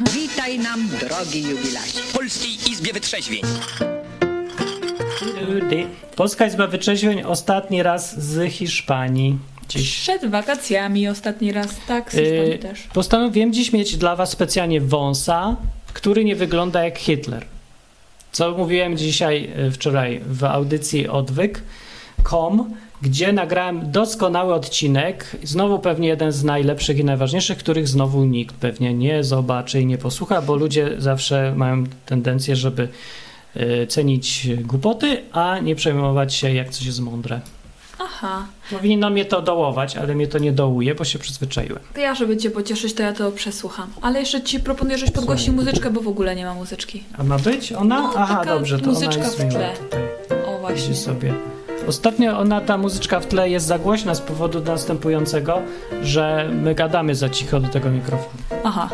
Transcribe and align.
Witaj 0.00 0.58
nam, 0.58 0.88
drogi 0.88 1.42
jubilacie. 1.42 1.98
W 2.02 2.12
Polskiej 2.12 2.50
Izbie 2.72 2.92
Wytrzeźwień. 2.92 3.42
Polska 6.16 6.46
Izba 6.46 6.66
Wytrzeźwień 6.66 7.22
ostatni 7.22 7.82
raz 7.82 8.20
z 8.24 8.52
Hiszpanii. 8.52 9.38
Dziś. 9.68 10.00
Przed 10.00 10.30
wakacjami 10.30 11.08
ostatni 11.08 11.52
raz, 11.52 11.68
tak, 11.88 12.12
z 12.12 12.14
Hiszpanii 12.14 12.50
Yy, 12.50 12.58
też. 12.58 12.82
postanowiłem 12.82 13.52
dziś 13.52 13.72
mieć 13.72 13.96
dla 13.96 14.16
Was 14.16 14.30
specjalnie 14.30 14.80
wąsa, 14.80 15.56
który 15.92 16.24
nie 16.24 16.36
wygląda 16.36 16.84
jak 16.84 16.98
Hitler. 16.98 17.44
Co 18.32 18.50
mówiłem 18.50 18.96
dzisiaj, 18.98 19.50
yy, 19.56 19.70
wczoraj 19.70 20.20
w 20.26 20.44
audycji 20.44 21.08
odwyk.com, 21.08 22.74
gdzie 23.04 23.32
nagrałem 23.32 23.90
doskonały 23.92 24.54
odcinek. 24.54 25.36
Znowu 25.42 25.78
pewnie 25.78 26.08
jeden 26.08 26.32
z 26.32 26.44
najlepszych 26.44 26.98
i 26.98 27.04
najważniejszych, 27.04 27.58
których 27.58 27.88
znowu 27.88 28.24
nikt 28.24 28.54
pewnie 28.54 28.94
nie 28.94 29.24
zobaczy 29.24 29.80
i 29.80 29.86
nie 29.86 29.98
posłucha, 29.98 30.42
bo 30.42 30.56
ludzie 30.56 30.90
zawsze 30.98 31.52
mają 31.56 31.84
tendencję, 32.06 32.56
żeby 32.56 32.88
yy, 33.56 33.86
cenić 33.86 34.48
głupoty, 34.62 35.22
a 35.32 35.58
nie 35.58 35.74
przejmować 35.76 36.34
się, 36.34 36.54
jak 36.54 36.70
coś 36.70 36.86
jest 36.86 37.00
mądre. 37.00 37.40
Aha, 37.98 38.46
Powinno 38.70 39.10
mnie 39.10 39.24
to 39.24 39.42
dołować, 39.42 39.96
ale 39.96 40.14
mnie 40.14 40.26
to 40.26 40.38
nie 40.38 40.52
dołuje, 40.52 40.94
bo 40.94 41.04
się 41.04 41.18
przyzwyczaiłem. 41.18 41.78
to 41.94 42.00
ja, 42.00 42.14
żeby 42.14 42.36
cię 42.36 42.50
pocieszyć, 42.50 42.94
to 42.94 43.02
ja 43.02 43.12
to 43.12 43.32
przesłucham. 43.32 43.90
Ale 44.02 44.20
jeszcze 44.20 44.42
ci 44.42 44.60
proponuję, 44.60 44.98
żeś 44.98 45.10
podgłosi 45.10 45.44
Słuchaj. 45.44 45.64
muzyczkę, 45.64 45.90
bo 45.90 46.00
w 46.00 46.08
ogóle 46.08 46.36
nie 46.36 46.44
ma 46.44 46.54
muzyczki. 46.54 47.04
A 47.18 47.24
ma 47.24 47.38
być 47.38 47.72
ona? 47.72 48.00
No, 48.00 48.12
Aha, 48.16 48.44
dobrze, 48.44 48.78
to 48.78 48.84
ona 48.84 48.92
muzyczka 48.92 49.22
jest 49.24 49.42
w 49.42 49.48
tle. 49.50 49.72
O, 50.46 50.58
właśnie. 50.60 50.94
Sobie. 50.94 51.34
Ostatnio 51.88 52.38
ona, 52.38 52.60
ta 52.60 52.78
muzyczka 52.78 53.20
w 53.20 53.26
tle 53.26 53.50
jest 53.50 53.66
za 53.66 53.78
głośna 53.78 54.14
z 54.14 54.20
powodu 54.20 54.60
następującego, 54.60 55.62
że 56.02 56.50
my 56.52 56.74
gadamy 56.74 57.14
za 57.14 57.28
cicho 57.28 57.60
do 57.60 57.68
tego 57.68 57.90
mikrofonu. 57.90 58.42
Aha, 58.64 58.88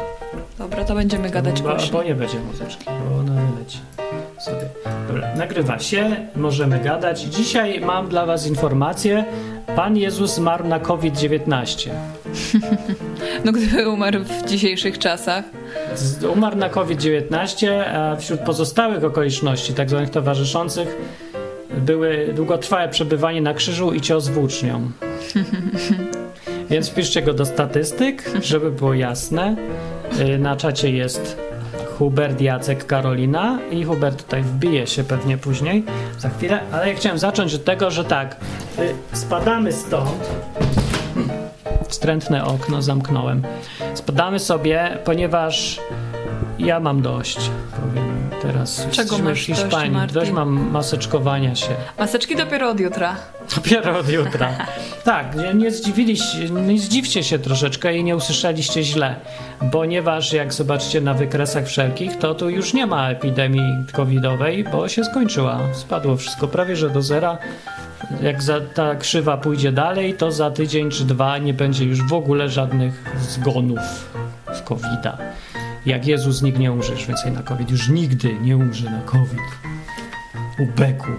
dobra, 0.58 0.84
to 0.84 0.94
będziemy 0.94 1.30
gadać 1.30 1.62
bo, 1.62 1.68
głośno. 1.68 1.98
bo 1.98 2.04
nie 2.04 2.14
będzie 2.14 2.38
muzyczki, 2.38 2.84
bo 2.84 3.18
ona 3.18 3.34
nie 3.34 3.58
leci 3.58 3.78
sobie. 4.38 4.68
Dobra, 5.08 5.34
nagrywa 5.36 5.78
się, 5.78 6.16
możemy 6.36 6.80
gadać. 6.80 7.20
Dzisiaj 7.20 7.80
mam 7.80 8.08
dla 8.08 8.26
was 8.26 8.46
informację. 8.46 9.24
Pan 9.76 9.96
Jezus 9.96 10.34
zmarł 10.34 10.66
na 10.68 10.80
COVID-19. 10.80 11.90
No 13.44 13.52
gdyby 13.52 13.88
umarł 13.88 14.18
w 14.24 14.48
dzisiejszych 14.48 14.98
czasach. 14.98 15.44
Umarł 16.32 16.56
na 16.56 16.68
COVID-19, 16.68 17.68
a 17.94 18.16
wśród 18.16 18.40
pozostałych 18.40 19.04
okoliczności, 19.04 19.72
tak 19.72 19.90
zwanych 19.90 20.10
towarzyszących, 20.10 20.96
były 21.76 22.32
długotrwałe 22.34 22.88
przebywanie 22.88 23.42
na 23.42 23.54
krzyżu 23.54 23.92
i 23.92 24.00
cios 24.00 24.28
włócznią. 24.28 24.90
Więc 26.70 26.88
wpiszcie 26.90 27.22
go 27.22 27.34
do 27.34 27.46
statystyk, 27.46 28.30
żeby 28.42 28.70
było 28.70 28.94
jasne. 28.94 29.56
Y, 30.20 30.38
Na 30.38 30.56
czacie 30.56 30.90
jest 30.90 31.38
Hubert, 31.98 32.40
Jacek, 32.40 32.86
Karolina 32.86 33.58
i 33.70 33.84
Hubert 33.84 34.24
tutaj 34.24 34.42
wbije 34.42 34.86
się 34.86 35.04
pewnie 35.04 35.38
później, 35.38 35.84
za 36.18 36.28
chwilę, 36.30 36.60
ale 36.72 36.88
ja 36.88 36.94
chciałem 36.94 37.18
zacząć 37.18 37.54
od 37.54 37.64
tego, 37.64 37.90
że 37.90 38.04
tak, 38.04 38.36
y, 38.78 39.16
spadamy 39.16 39.72
stąd, 39.72 40.30
wstrętne 41.88 42.44
okno 42.44 42.82
zamknąłem. 42.82 43.42
Spadamy 43.94 44.38
sobie, 44.38 44.98
ponieważ 45.04 45.80
ja 46.58 46.80
mam 46.80 47.02
dość. 47.02 47.50
Powiem 47.80 48.19
teraz. 48.42 48.86
Czego 48.90 49.18
masz 49.18 49.24
dość, 49.24 49.46
Hiszpanii. 49.46 50.06
Dość 50.12 50.30
mam 50.30 50.70
maseczkowania 50.70 51.54
się. 51.54 51.74
Maseczki 51.98 52.36
dopiero 52.36 52.70
od 52.70 52.80
jutra. 52.80 53.16
Dopiero 53.56 53.98
od 53.98 54.08
jutra. 54.08 54.48
tak, 55.04 55.36
nie, 55.54 55.70
zdziwiliście, 55.70 56.50
nie 56.50 56.78
zdziwcie 56.78 57.22
się 57.22 57.38
troszeczkę 57.38 57.96
i 57.96 58.04
nie 58.04 58.16
usłyszeliście 58.16 58.82
źle, 58.82 59.14
ponieważ 59.72 60.32
jak 60.32 60.52
zobaczycie 60.52 61.00
na 61.00 61.14
wykresach 61.14 61.66
wszelkich, 61.66 62.18
to 62.18 62.34
tu 62.34 62.50
już 62.50 62.74
nie 62.74 62.86
ma 62.86 63.10
epidemii 63.10 63.74
covidowej, 63.92 64.64
bo 64.64 64.88
się 64.88 65.04
skończyła. 65.04 65.60
Spadło 65.72 66.16
wszystko 66.16 66.48
prawie 66.48 66.76
że 66.76 66.90
do 66.90 67.02
zera. 67.02 67.38
Jak 68.22 68.42
za, 68.42 68.60
ta 68.74 68.94
krzywa 68.94 69.36
pójdzie 69.36 69.72
dalej, 69.72 70.14
to 70.14 70.32
za 70.32 70.50
tydzień 70.50 70.90
czy 70.90 71.04
dwa 71.04 71.38
nie 71.38 71.54
będzie 71.54 71.84
już 71.84 72.02
w 72.02 72.12
ogóle 72.12 72.48
żadnych 72.48 73.04
zgonów 73.20 73.80
z 74.52 74.62
COVID-a. 74.62 75.18
Jak 75.86 76.06
Jezus 76.06 76.42
nikt 76.42 76.58
nie 76.58 76.72
umrze 76.72 76.92
już 76.92 77.06
więcej 77.06 77.32
na 77.32 77.42
COVID. 77.42 77.70
Już 77.70 77.88
nigdy 77.88 78.34
nie 78.42 78.56
umrze 78.56 78.90
na 78.90 79.00
COVID. 79.00 79.40
U 80.58 80.66
beku. 80.66 81.10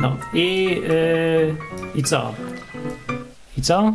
No 0.00 0.16
i, 0.34 0.64
yy, 0.64 1.54
i 1.94 2.02
co? 2.02 2.34
I 3.58 3.62
co? 3.62 3.92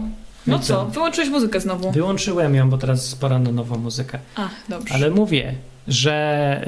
No 0.47 0.57
I 0.57 0.59
co, 0.59 0.85
wyłączyłeś 0.85 1.29
muzykę 1.29 1.59
znowu. 1.59 1.91
Wyłączyłem 1.91 2.55
ją, 2.55 2.69
bo 2.69 2.77
teraz 2.77 3.15
pora 3.15 3.39
na 3.39 3.51
nową 3.51 3.77
muzykę. 3.77 4.19
Ach, 4.35 4.51
dobrze. 4.69 4.95
Ale 4.95 5.09
mówię, 5.09 5.53
że 5.87 6.65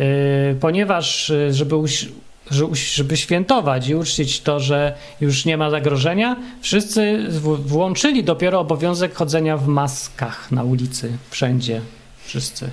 yy, 0.50 0.56
ponieważ, 0.60 1.30
yy, 1.30 1.54
żeby, 1.54 1.76
uś, 1.76 2.10
że, 2.52 2.66
uś- 2.66 2.96
żeby 2.96 3.18
świętować 3.18 3.88
i 3.88 3.96
uczcić 3.96 4.42
to, 4.42 4.60
że 4.60 4.96
już 5.22 5.46
nie 5.46 5.58
ma 5.58 5.70
zagrożenia, 5.70 6.36
wszyscy 6.62 7.20
włączyli 7.66 8.24
dopiero 8.24 8.60
obowiązek 8.60 9.16
chodzenia 9.16 9.58
w 9.58 9.68
maskach 9.68 10.52
na 10.52 10.64
ulicy, 10.64 11.12
wszędzie. 11.30 11.82
Wszyscy. 12.26 12.70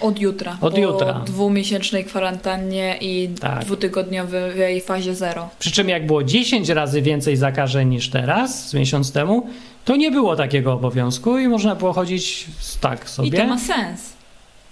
Od 0.00 0.18
jutra. 0.18 0.56
Od 0.60 0.74
po 0.74 0.80
jutra. 0.80 1.12
dwumiesięcznej 1.12 2.04
kwarantannie 2.04 2.96
i 3.00 3.28
Tak. 3.40 3.64
dwutygodniowej 3.64 4.80
fazie 4.80 5.14
zero. 5.14 5.48
Przy 5.58 5.70
czym 5.70 5.88
jak 5.88 6.06
było 6.06 6.24
10 6.24 6.68
razy 6.68 7.02
więcej 7.02 7.36
zakażeń 7.36 7.88
niż 7.88 8.10
teraz, 8.10 8.68
z 8.68 8.74
miesiąc 8.74 9.12
temu, 9.12 9.46
to 9.84 9.96
nie 9.96 10.10
było 10.10 10.36
takiego 10.36 10.72
obowiązku 10.72 11.38
i 11.38 11.48
można 11.48 11.74
było 11.74 11.92
chodzić 11.92 12.46
tak 12.80 13.10
sobie. 13.10 13.28
I 13.28 13.32
to 13.32 13.46
ma 13.46 13.58
sens. 13.58 14.00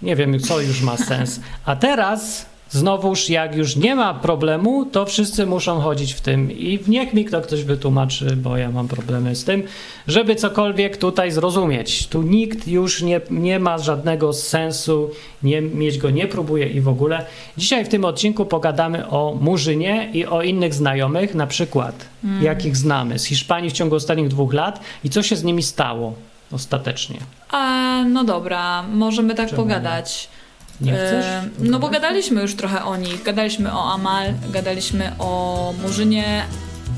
Nie 0.01 0.15
wiem, 0.15 0.39
co 0.39 0.61
już 0.61 0.81
ma 0.81 0.97
sens. 0.97 1.39
A 1.65 1.75
teraz, 1.75 2.45
znowuż, 2.69 3.29
jak 3.29 3.55
już 3.55 3.75
nie 3.75 3.95
ma 3.95 4.13
problemu, 4.13 4.85
to 4.85 5.05
wszyscy 5.05 5.45
muszą 5.45 5.79
chodzić 5.79 6.13
w 6.13 6.21
tym. 6.21 6.51
I 6.51 6.79
niech 6.87 7.13
mi 7.13 7.25
kto 7.25 7.41
ktoś 7.41 7.63
wytłumaczy, 7.63 8.35
bo 8.35 8.57
ja 8.57 8.71
mam 8.71 8.87
problemy 8.87 9.35
z 9.35 9.43
tym, 9.43 9.63
żeby 10.07 10.35
cokolwiek 10.35 10.97
tutaj 10.97 11.31
zrozumieć. 11.31 12.07
Tu 12.07 12.21
nikt 12.21 12.67
już 12.67 13.01
nie, 13.01 13.21
nie 13.29 13.59
ma 13.59 13.77
żadnego 13.77 14.33
sensu, 14.33 15.11
nie, 15.43 15.61
mieć 15.61 15.97
go 15.97 16.09
nie 16.09 16.27
próbuje 16.27 16.67
i 16.67 16.81
w 16.81 16.87
ogóle. 16.87 17.25
Dzisiaj 17.57 17.85
w 17.85 17.89
tym 17.89 18.05
odcinku 18.05 18.45
pogadamy 18.45 19.09
o 19.09 19.37
Murzynie 19.41 20.09
i 20.13 20.25
o 20.25 20.41
innych 20.41 20.73
znajomych, 20.73 21.35
na 21.35 21.47
przykład, 21.47 22.05
jakich 22.41 22.77
znamy 22.77 23.19
z 23.19 23.25
Hiszpanii 23.25 23.69
w 23.69 23.73
ciągu 23.73 23.95
ostatnich 23.95 24.27
dwóch 24.27 24.53
lat 24.53 24.79
i 25.03 25.09
co 25.09 25.23
się 25.23 25.35
z 25.35 25.43
nimi 25.43 25.63
stało 25.63 26.13
ostatecznie. 26.51 27.19
A, 27.51 28.03
no 28.09 28.23
dobra, 28.23 28.83
możemy 28.83 29.35
tak 29.35 29.49
Czemu 29.49 29.61
pogadać. 29.61 30.29
Nie 30.31 30.44
chcesz? 30.81 31.25
E, 31.25 31.49
no 31.59 31.79
bo 31.79 31.89
gadaliśmy 31.89 32.41
już 32.41 32.55
trochę 32.55 32.83
o 32.83 32.97
nich. 32.97 33.23
Gadaliśmy 33.23 33.73
o 33.73 33.93
Amal, 33.93 34.33
gadaliśmy 34.49 35.11
o 35.19 35.73
Murzynie 35.81 36.45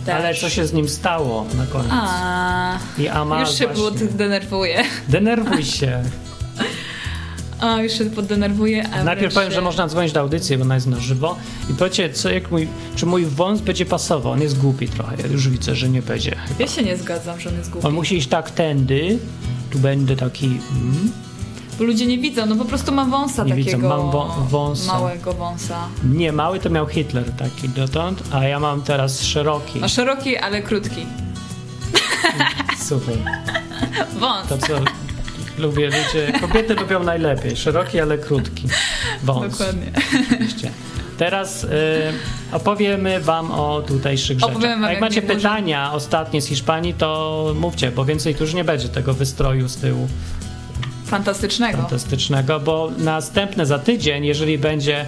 też. 0.06 0.16
Ale 0.16 0.36
co 0.36 0.50
się 0.50 0.68
z 0.68 0.74
nim 0.74 0.90
stało 0.90 1.46
na 1.58 1.66
koniec? 1.66 1.92
A, 1.92 2.78
I 2.98 3.08
Amal 3.08 3.40
już 3.40 3.56
się 3.56 3.68
właśnie. 3.68 4.08
denerwuje. 4.08 4.84
Denerwuj 5.10 5.64
się. 5.66 6.04
A, 7.60 7.82
już 7.82 7.94
się 7.94 8.06
poddenerwuje. 8.06 8.90
A 8.90 9.04
Najpierw 9.04 9.34
powiem, 9.34 9.52
że 9.52 9.62
można 9.62 9.88
dzwonić 9.88 10.12
do 10.14 10.20
audycji, 10.20 10.58
bo 10.58 10.64
ona 10.64 10.76
jest 10.76 10.88
na 10.88 11.00
żywo. 11.00 11.38
I 11.70 11.74
powiedzcie, 11.74 12.14
co, 12.14 12.30
jak 12.30 12.52
mój, 12.52 12.68
czy 12.96 13.06
mój 13.06 13.26
wąs 13.26 13.62
będzie 13.62 13.86
pasował. 13.86 14.32
On 14.34 14.42
jest 14.42 14.58
głupi 14.58 14.88
trochę. 14.88 15.16
Ja 15.24 15.28
już 15.28 15.50
widzę, 15.50 15.76
że 15.76 15.90
nie 15.90 16.02
będzie. 16.02 16.36
Ja 16.60 16.68
się 16.68 16.84
nie 16.84 16.98
zgadzam, 16.98 17.40
że 17.40 17.50
on 17.50 17.58
jest 17.58 17.70
głupi. 17.70 17.88
On 17.88 17.94
musi 17.94 18.18
iść 18.18 18.28
tak 18.28 18.52
tędy. 18.52 19.20
Tu 19.70 19.80
będę 19.80 20.16
taki. 20.16 20.46
Mm, 20.46 21.12
Bo 21.78 21.84
ludzie 21.84 22.06
nie 22.06 22.18
widzą, 22.18 22.46
no 22.46 22.56
po 22.56 22.66
prostu 22.66 22.92
ma 22.92 23.06
wąsa 23.06 23.44
Nie 23.44 23.54
widzą, 23.54 23.72
takiego 23.72 23.90
mam 23.90 24.00
wą- 24.12 24.48
wąsa. 24.48 24.94
małego 24.94 25.34
wąsa. 25.34 25.88
nie 26.04 26.32
mały 26.32 26.60
to 26.60 26.70
miał 26.70 26.88
Hitler 26.88 27.32
taki 27.32 27.70
dotąd, 27.70 28.24
a 28.32 28.44
ja 28.44 28.60
mam 28.60 28.82
teraz 28.82 29.22
szeroki. 29.22 29.80
A 29.84 29.88
szeroki, 29.88 30.38
ale 30.38 30.62
krótki. 30.62 31.06
Super. 32.88 33.18
Wąs. 34.20 34.48
To 34.50 34.58
co 34.58 34.74
lubię 35.58 35.86
ludzie. 35.86 36.40
Kobiety 36.42 36.74
lubią 36.76 37.04
najlepiej. 37.04 37.58
Szeroki, 37.58 38.00
ale 38.00 38.18
krótki. 38.18 38.68
Wąs. 39.24 39.52
Dokładnie. 39.58 39.92
Oczywiście. 40.32 40.72
Teraz 41.18 41.64
y, 41.64 41.68
opowiemy 42.52 43.20
wam 43.20 43.52
o 43.52 43.82
tutejszych 43.82 44.40
rzeczach. 44.40 44.54
Wam, 44.62 44.82
jak 44.82 44.92
jak 44.92 45.02
macie 45.02 45.16
nie 45.16 45.28
może- 45.28 45.36
pytania 45.36 45.94
ostatnie 45.94 46.42
z 46.42 46.46
Hiszpanii, 46.48 46.94
to 46.94 47.54
mówcie, 47.60 47.92
bo 47.92 48.06
więcej 48.06 48.36
tu 48.36 48.44
już 48.44 48.54
nie 48.54 48.64
będzie 48.64 48.90
tego 48.90 49.14
wystroju 49.14 49.68
z 49.70 49.78
tyłu 49.78 50.08
Fantastycznego. 51.08 51.78
fantastycznego, 51.78 52.60
bo 52.60 52.92
następne 52.98 53.66
za 53.66 53.80
tydzień, 53.80 54.26
jeżeli 54.26 54.58
będzie 54.58 55.06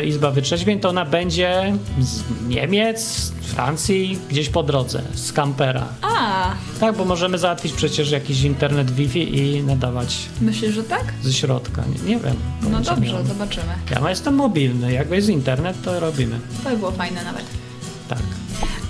y, 0.00 0.04
Izba 0.06 0.30
Wytrzeźwień, 0.30 0.80
to 0.80 0.88
ona 0.88 1.04
będzie 1.04 1.76
z 2.00 2.22
Niemiec, 2.48 3.00
z 3.00 3.30
Francji, 3.30 4.18
gdzieś 4.30 4.48
po 4.48 4.62
drodze, 4.62 5.02
z 5.14 5.32
kampera. 5.32 5.84
A, 6.02 6.50
Tak, 6.80 6.96
bo 6.96 7.04
możemy 7.04 7.38
załatwić 7.38 7.72
przecież 7.72 8.10
jakiś 8.10 8.42
internet 8.42 8.90
Wi-Fi 8.90 9.36
i 9.38 9.62
nadawać 9.62 10.16
myślisz, 10.40 10.74
że 10.74 10.82
tak? 10.84 11.04
ze 11.22 11.32
środka. 11.32 11.82
Nie, 11.94 12.14
nie 12.14 12.20
wiem. 12.20 12.36
No 12.70 12.80
dobrze, 12.80 13.24
zobaczymy. 13.24 13.72
Ja 13.90 14.10
jestem 14.10 14.34
mobilny, 14.34 14.92
jak 14.92 15.10
jest 15.10 15.28
internet, 15.28 15.76
to 15.84 16.00
robimy. 16.00 16.38
To 16.64 16.70
by 16.70 16.76
było 16.76 16.90
fajne 16.92 17.24
nawet. 17.24 17.44
Tak. 18.08 18.18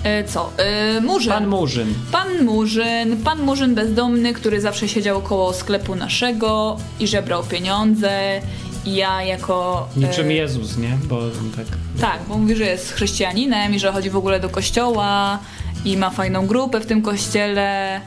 E, 0.03 0.23
co? 0.23 0.51
E, 0.57 1.01
Murzyn. 1.01 1.33
Pan 1.33 1.47
Murzyn. 1.47 1.93
Pan 2.11 2.43
Murzyn, 2.43 3.17
pan 3.23 3.41
Murzyn 3.41 3.75
bezdomny, 3.75 4.33
który 4.33 4.61
zawsze 4.61 4.87
siedział 4.87 5.21
koło 5.21 5.53
sklepu 5.53 5.95
naszego 5.95 6.77
i 6.99 7.07
żebrał 7.07 7.43
pieniądze. 7.43 8.41
I 8.85 8.95
ja 8.95 9.23
jako... 9.23 9.87
Niczym 9.95 10.27
e, 10.27 10.33
Jezus, 10.33 10.77
nie? 10.77 10.97
Bo 11.03 11.21
tak... 11.55 11.65
Tak, 12.01 12.19
bo 12.27 12.37
mówi, 12.37 12.55
że 12.55 12.63
jest 12.63 12.93
chrześcijaninem 12.93 13.75
i 13.75 13.79
że 13.79 13.91
chodzi 13.91 14.09
w 14.09 14.15
ogóle 14.15 14.39
do 14.39 14.49
kościoła 14.49 15.39
i 15.85 15.97
ma 15.97 16.09
fajną 16.09 16.47
grupę 16.47 16.79
w 16.79 16.85
tym 16.85 17.01
kościele, 17.01 18.01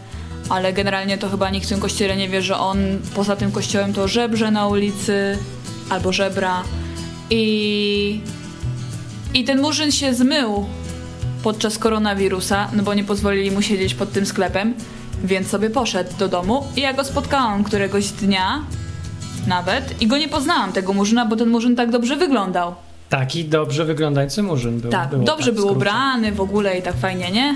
ale 0.49 0.73
generalnie 0.73 1.19
to 1.19 1.29
chyba 1.29 1.51
nikt 1.51 1.67
w 1.67 1.69
tym 1.69 1.81
kościele 1.81 2.17
nie 2.17 2.29
wie, 2.29 2.43
że 2.43 2.59
on 2.59 2.79
poza 3.15 3.37
tym 3.37 3.53
kościołem 3.53 3.93
to 3.93 4.09
żebrze 4.09 4.51
na 4.51 4.69
ulicy 4.69 5.39
albo 5.91 6.13
żebra. 6.13 6.63
I, 7.31 8.21
i 9.35 9.45
ten 9.45 9.61
murzyn 9.61 9.93
się 9.93 10.15
zmył 10.15 10.67
podczas 11.47 11.79
koronawirusa, 11.79 12.69
no 12.73 12.83
bo 12.83 12.95
nie 12.95 13.05
pozwolili 13.05 13.51
mu 13.51 13.63
siedzieć 13.63 13.95
pod 13.95 14.13
tym 14.13 14.27
sklepem, 14.27 14.75
więc 15.25 15.49
sobie 15.49 15.71
poszedł 15.71 16.11
do 16.19 16.29
domu 16.29 16.65
i 16.77 16.81
ja 16.81 16.93
go 16.93 17.05
spotkałam 17.05 17.65
któregoś 17.65 18.09
dnia 18.09 18.65
nawet 19.47 20.03
i 20.03 20.07
go 20.07 20.19
nie 20.19 20.29
poznałam, 20.29 20.73
tego 20.73 20.93
murzyna, 20.93 21.27
bo 21.27 21.37
ten 21.37 21.49
murzyn 21.49 21.77
tak 21.77 21.91
dobrze 21.91 22.17
wyglądał. 22.17 22.75
Taki 23.09 23.45
dobrze 23.45 23.85
wyglądający 23.85 24.43
Murzyn 24.43 24.81
był. 24.81 24.91
Tak, 24.91 25.11
było 25.11 25.25
dobrze 25.25 25.47
tak, 25.47 25.55
był 25.55 25.69
ubrany 25.73 26.33
w 26.33 26.41
ogóle 26.41 26.79
i 26.79 26.83
tak 26.83 26.97
fajnie, 26.97 27.31
nie? 27.31 27.55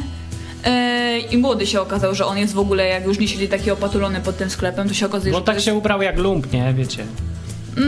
Yy, 0.67 1.19
I 1.21 1.39
młody 1.39 1.67
się 1.67 1.81
okazał, 1.81 2.15
że 2.15 2.27
on 2.27 2.39
jest 2.39 2.55
w 2.55 2.59
ogóle, 2.59 2.87
jak 2.87 3.05
już 3.07 3.19
nie 3.19 3.29
siedzi 3.29 3.49
taki 3.49 3.71
opatulony 3.71 4.21
pod 4.21 4.37
tym 4.37 4.51
sklepem, 4.51 4.89
to 4.89 4.95
się 4.95 5.07
okazuje, 5.07 5.33
Bo 5.33 5.39
że 5.39 5.43
to 5.43 5.47
tak 5.47 5.55
jest, 5.55 5.67
się 5.67 5.75
ubrał 5.75 6.03
jak 6.03 6.19
lump, 6.19 6.53
nie? 6.53 6.75
Wiecie. 6.75 7.05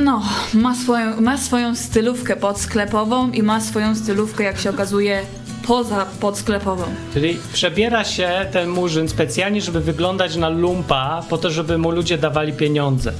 no, 0.05 0.23
ma 0.55 0.75
swoją, 0.75 1.21
ma 1.21 1.39
swoją 1.39 1.77
stylówkę 1.77 2.37
podsklepową 2.37 3.31
i 3.31 3.43
ma 3.43 3.61
swoją 3.61 3.95
stylówkę, 3.95 4.45
jak 4.45 4.59
się 4.59 4.71
okazuje, 4.71 5.23
poza 5.67 6.07
podsklepową. 6.21 6.83
Czyli 7.15 7.39
przebiera 7.53 8.05
się 8.05 8.31
ten 8.53 8.69
Murzyn 8.69 9.09
specjalnie, 9.09 9.61
żeby 9.61 9.81
wyglądać 9.81 10.37
na 10.37 10.49
lumpa, 10.49 11.23
po 11.31 11.39
to, 11.39 11.51
żeby 11.51 11.79
mu 11.79 11.91
ludzie 11.91 12.19
dawali 12.19 12.53
pieniądze. 12.53 13.13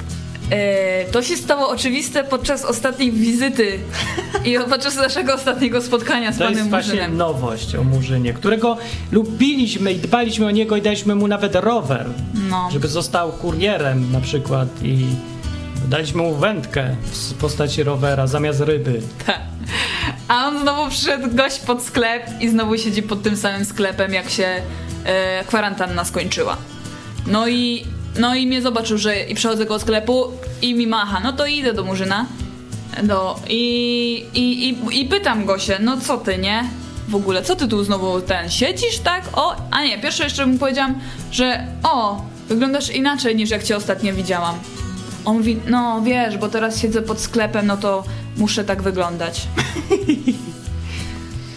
Yy, 0.51 0.57
to 1.13 1.23
się 1.23 1.37
stało 1.37 1.69
oczywiste 1.69 2.25
podczas 2.25 2.65
ostatniej 2.65 3.13
wizyty 3.13 3.79
i 4.45 4.57
podczas 4.71 4.97
naszego 4.97 5.35
ostatniego 5.35 5.83
spotkania 5.83 6.33
z 6.33 6.39
To 6.39 6.45
jest 6.45 6.55
panem 6.55 6.71
właśnie 6.71 6.93
Murzynem. 6.95 7.17
nowość 7.17 7.75
o 7.75 7.85
Murzynie, 7.85 8.33
którego 8.33 8.77
lubiliśmy 9.13 9.93
i 9.93 9.97
dbaliśmy 9.99 10.47
o 10.47 10.51
niego 10.51 10.77
i 10.77 10.83
daliśmy 10.83 11.15
mu 11.15 11.29
nawet 11.29 11.55
rower, 11.55 12.07
No. 12.51 12.69
żeby 12.73 12.89
został 12.89 13.33
kurierem 13.33 14.13
na 14.13 14.21
przykład 14.21 14.69
i 14.83 15.07
daliśmy 15.89 16.23
mu 16.23 16.35
wędkę 16.35 16.97
w 17.13 17.35
postaci 17.35 17.83
rowera 17.83 18.27
zamiast 18.27 18.61
ryby. 18.61 19.01
Tak. 19.27 19.41
A 20.33 20.49
on 20.49 20.61
znowu 20.61 20.91
przyszedł 20.91 21.37
gość 21.37 21.59
pod 21.59 21.83
sklep 21.83 22.27
i 22.41 22.49
znowu 22.49 22.79
siedzi 22.79 23.03
pod 23.03 23.23
tym 23.23 23.37
samym 23.37 23.65
sklepem, 23.65 24.15
jak 24.15 24.31
się 24.31 24.63
e, 25.05 25.45
kwarantanna 25.45 26.05
skończyła. 26.05 26.57
No 27.27 27.49
i, 27.49 27.85
no 28.19 28.35
i 28.35 28.47
mnie 28.47 28.63
zobaczył, 28.63 28.99
że 28.99 29.21
i 29.21 29.35
przechodzę 29.35 29.67
koło 29.67 29.79
sklepu 29.79 30.33
i 30.63 30.75
mi 30.75 30.87
macha. 30.87 31.21
No 31.21 31.33
to 31.33 31.47
idę 31.47 31.73
do 31.73 31.85
Murzyna. 31.85 32.27
Do, 33.03 33.41
i, 33.49 34.27
i, 34.35 34.69
i, 34.69 35.01
I 35.01 35.05
pytam 35.05 35.45
go 35.47 35.59
się, 35.59 35.77
no 35.81 36.01
co 36.01 36.19
ty, 36.19 36.39
nie? 36.39 36.65
W 37.09 37.15
ogóle, 37.15 37.43
co 37.43 37.57
ty 37.57 37.69
tu 37.69 37.85
znowu 37.85 38.21
ten 38.21 38.51
siedzisz, 38.51 38.99
tak? 38.99 39.25
O, 39.33 39.57
a 39.71 39.85
nie, 39.85 39.99
pierwsze 39.99 40.25
jeszcze 40.25 40.47
mu 40.47 40.59
powiedziałam, 40.59 41.01
że 41.33 41.67
o, 41.83 42.23
wyglądasz 42.49 42.91
inaczej 42.91 43.37
niż 43.37 43.51
jak 43.51 43.63
cię 43.63 43.77
ostatnio 43.77 44.15
widziałam. 44.15 44.55
On 45.25 45.37
mówi, 45.37 45.61
no 45.67 46.03
wiesz, 46.05 46.39
bo 46.39 46.49
teraz 46.49 46.81
siedzę 46.81 47.03
pod 47.03 47.21
sklepem, 47.21 47.67
no 47.67 47.77
to 47.77 48.05
muszę 48.37 48.65
tak 48.65 48.83
wyglądać. 48.83 49.47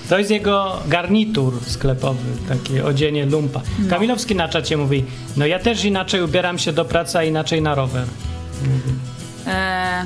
To 0.10 0.18
jest 0.20 0.32
jego 0.32 0.78
garnitur 0.88 1.54
sklepowy, 1.68 2.24
takie 2.48 2.86
odzienie 2.86 3.26
lumpa. 3.26 3.62
Kamilowski 3.90 4.36
na 4.36 4.50
czacie 4.50 4.78
mówi, 4.78 5.06
no 5.38 5.46
ja 5.46 5.60
też 5.60 5.86
inaczej 5.86 6.22
ubieram 6.24 6.60
się 6.60 6.74
do 6.74 6.86
pracy, 6.86 7.18
a 7.18 7.24
inaczej 7.24 7.62
na 7.62 7.76
rower. 7.76 8.06
Eee, 9.48 10.06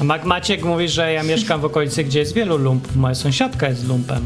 A 0.00 0.04
Mac 0.04 0.24
Maciek 0.24 0.64
mówi, 0.64 0.88
że 0.88 1.12
ja 1.12 1.22
mieszkam 1.22 1.60
w 1.60 1.64
okolicy, 1.64 2.04
gdzie 2.04 2.18
jest 2.18 2.34
wielu 2.34 2.58
lumpów. 2.58 2.96
Moja 2.96 3.14
sąsiadka 3.14 3.68
jest 3.68 3.88
lumpem. 3.88 4.22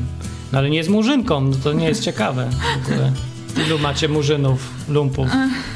No 0.52 0.58
ale 0.58 0.70
nie 0.70 0.76
jest 0.76 0.90
murzynką, 0.90 1.40
no 1.40 1.56
to 1.64 1.73
nie 1.73 1.87
jest 1.88 2.02
ciekawe 2.02 2.50
w 2.82 2.87
ogóle. 2.87 3.12
Ilu 3.67 3.78
macie 3.78 4.08
murzynów, 4.08 4.70
lumpów, 4.88 5.28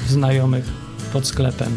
znajomych 0.08 0.64
pod 1.12 1.26
sklepem? 1.26 1.76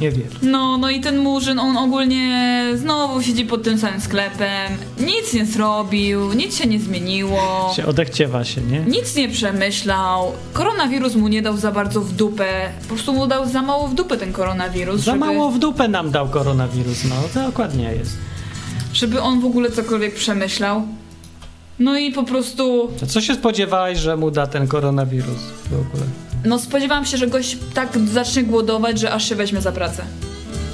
Nie 0.00 0.10
wiem. 0.10 0.28
no, 0.42 0.78
no 0.78 0.90
i 0.90 1.00
ten 1.00 1.18
murzyn, 1.18 1.58
on 1.58 1.76
ogólnie 1.76 2.64
znowu 2.76 3.22
siedzi 3.22 3.44
pod 3.44 3.62
tym 3.62 3.78
samym 3.78 4.00
sklepem, 4.00 4.72
nic 5.00 5.32
nie 5.34 5.46
zrobił, 5.46 6.32
nic 6.32 6.56
się 6.58 6.66
nie 6.66 6.80
zmieniło, 6.80 7.72
Się 7.76 7.86
odechciewa 7.86 8.44
się, 8.44 8.60
nie? 8.60 8.80
nic 8.80 9.16
nie 9.16 9.28
przemyślał, 9.28 10.32
koronawirus 10.52 11.14
mu 11.14 11.28
nie 11.28 11.42
dał 11.42 11.56
za 11.56 11.72
bardzo 11.72 12.00
w 12.00 12.12
dupę, 12.12 12.70
po 12.82 12.88
prostu 12.88 13.12
mu 13.12 13.26
dał 13.26 13.48
za 13.48 13.62
mało 13.62 13.88
w 13.88 13.94
dupę 13.94 14.16
ten 14.16 14.32
koronawirus, 14.32 14.96
Za 15.00 15.04
żeby, 15.04 15.18
mało 15.18 15.50
w 15.50 15.58
dupę 15.58 15.88
nam 15.88 16.10
dał 16.10 16.28
koronawirus, 16.28 17.04
no 17.04 17.14
to 17.34 17.42
dokładnie 17.46 17.84
jest. 17.92 18.16
żeby 18.92 19.20
on 19.20 19.40
w 19.40 19.44
ogóle 19.44 19.70
cokolwiek 19.70 20.14
przemyślał. 20.14 20.82
No 21.78 21.98
i 21.98 22.12
po 22.12 22.22
prostu 22.22 22.88
To 23.00 23.06
co 23.06 23.20
się 23.20 23.34
spodziewałeś, 23.34 23.98
że 23.98 24.16
mu 24.16 24.30
da 24.30 24.46
ten 24.46 24.68
koronawirus 24.68 25.38
w 25.70 25.74
ogóle? 25.74 26.06
No 26.44 26.58
spodziewałam 26.58 27.06
się, 27.06 27.16
że 27.16 27.26
gość 27.26 27.56
tak 27.74 27.98
zacznie 28.12 28.42
głodować, 28.42 29.00
że 29.00 29.12
aż 29.12 29.28
się 29.28 29.34
weźmie 29.36 29.60
za 29.60 29.72
pracę. 29.72 30.04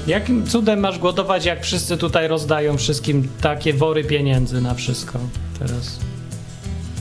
Jakim 0.07 0.47
cudem 0.47 0.81
masz 0.81 0.99
głodować, 0.99 1.45
jak 1.45 1.63
wszyscy 1.63 1.97
tutaj 1.97 2.29
rozdają 2.29 2.77
wszystkim 2.77 3.29
takie 3.41 3.75
wory 3.75 4.05
pieniędzy 4.05 4.61
na 4.61 4.75
wszystko 4.75 5.19
teraz? 5.59 5.99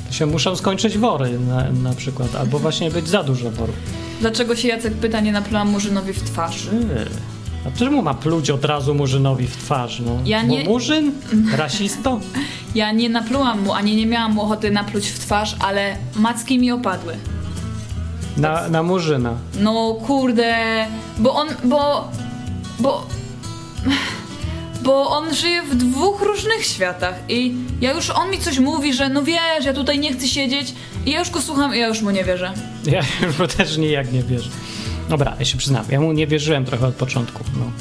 To 0.07 0.13
się 0.13 0.25
muszą 0.25 0.56
skończyć 0.56 0.98
wory 0.98 1.39
na, 1.39 1.71
na 1.71 1.94
przykład, 1.94 2.36
albo 2.36 2.60
właśnie 2.60 2.92
być 2.92 3.07
za 3.07 3.24
dużo 3.24 3.51
worów. 3.51 3.75
Dlaczego 4.21 4.56
się 4.56 4.68
Jacek 4.68 4.94
pyta, 4.94 5.19
nie 5.19 5.31
naplułam 5.31 5.69
Murzynowi 5.69 6.13
w 6.13 6.24
twarz? 6.24 6.65
Yy. 6.65 7.06
A 7.68 7.77
czemu 7.80 8.01
ma 8.01 8.13
pluć 8.13 8.50
od 8.50 8.65
razu 8.65 8.94
Murzynowi 8.95 9.48
w 9.48 9.57
twarz? 9.57 10.00
No? 10.00 10.19
Ja 10.25 10.42
nie- 10.44 10.63
Bo 10.63 10.69
Murzyn? 10.72 11.12
Rasisto? 11.57 12.19
Ja 12.75 12.92
nie 12.92 13.10
naplułam 13.10 13.62
mu, 13.63 13.74
ani 13.74 13.95
nie 13.95 14.06
miałam 14.06 14.33
mu 14.33 14.42
ochoty 14.42 14.72
napluć 14.72 15.07
w 15.07 15.19
twarz, 15.19 15.56
ale 15.60 15.95
macki 16.15 16.60
mi 16.60 16.72
opadły. 16.72 17.13
Na, 18.39 18.69
na 18.69 18.83
Murzyna. 18.83 19.33
No 19.59 19.94
kurde, 19.94 20.56
bo 21.18 21.33
on, 21.33 21.47
bo, 21.63 22.12
bo, 22.80 23.07
bo 24.81 25.09
on 25.09 25.36
żyje 25.36 25.62
w 25.63 25.75
dwóch 25.75 26.21
różnych 26.21 26.65
światach 26.65 27.15
i 27.30 27.56
ja 27.81 27.94
już, 27.94 28.09
on 28.09 28.31
mi 28.31 28.38
coś 28.39 28.59
mówi, 28.59 28.94
że 28.94 29.09
no 29.09 29.24
wiesz, 29.24 29.65
ja 29.65 29.74
tutaj 29.74 30.00
nie 30.00 30.13
chcę 30.13 30.27
siedzieć 30.27 30.74
i 31.06 31.12
ja 31.12 31.19
już 31.19 31.30
go 31.30 31.41
słucham 31.41 31.75
i 31.75 31.80
ja 31.80 31.88
już 31.88 32.01
mu 32.01 32.12
nie 32.12 32.24
wierzę. 32.24 32.53
Ja 32.86 33.01
już 33.27 33.39
mu 33.39 33.47
też 33.47 33.77
nijak 33.77 34.12
nie 34.12 34.24
wierzę. 34.24 34.50
Dobra, 35.09 35.36
ja 35.39 35.45
się 35.45 35.57
przyznam, 35.57 35.86
ja 35.89 36.00
mu 36.01 36.12
nie 36.12 36.27
wierzyłem 36.27 36.65
trochę 36.65 36.88
od 36.88 36.95
początku. 36.95 37.44
No. 37.59 37.71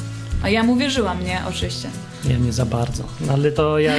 A 0.43 0.49
ja 0.49 0.63
mu 0.63 0.77
wierzyłam, 0.77 1.25
nie? 1.25 1.43
Oczywiście. 1.49 1.91
Ja 2.31 2.37
nie 2.39 2.53
za 2.53 2.67
bardzo. 2.67 3.03
No, 3.21 3.33
ale 3.33 3.53
to 3.53 3.79
ja, 3.79 3.93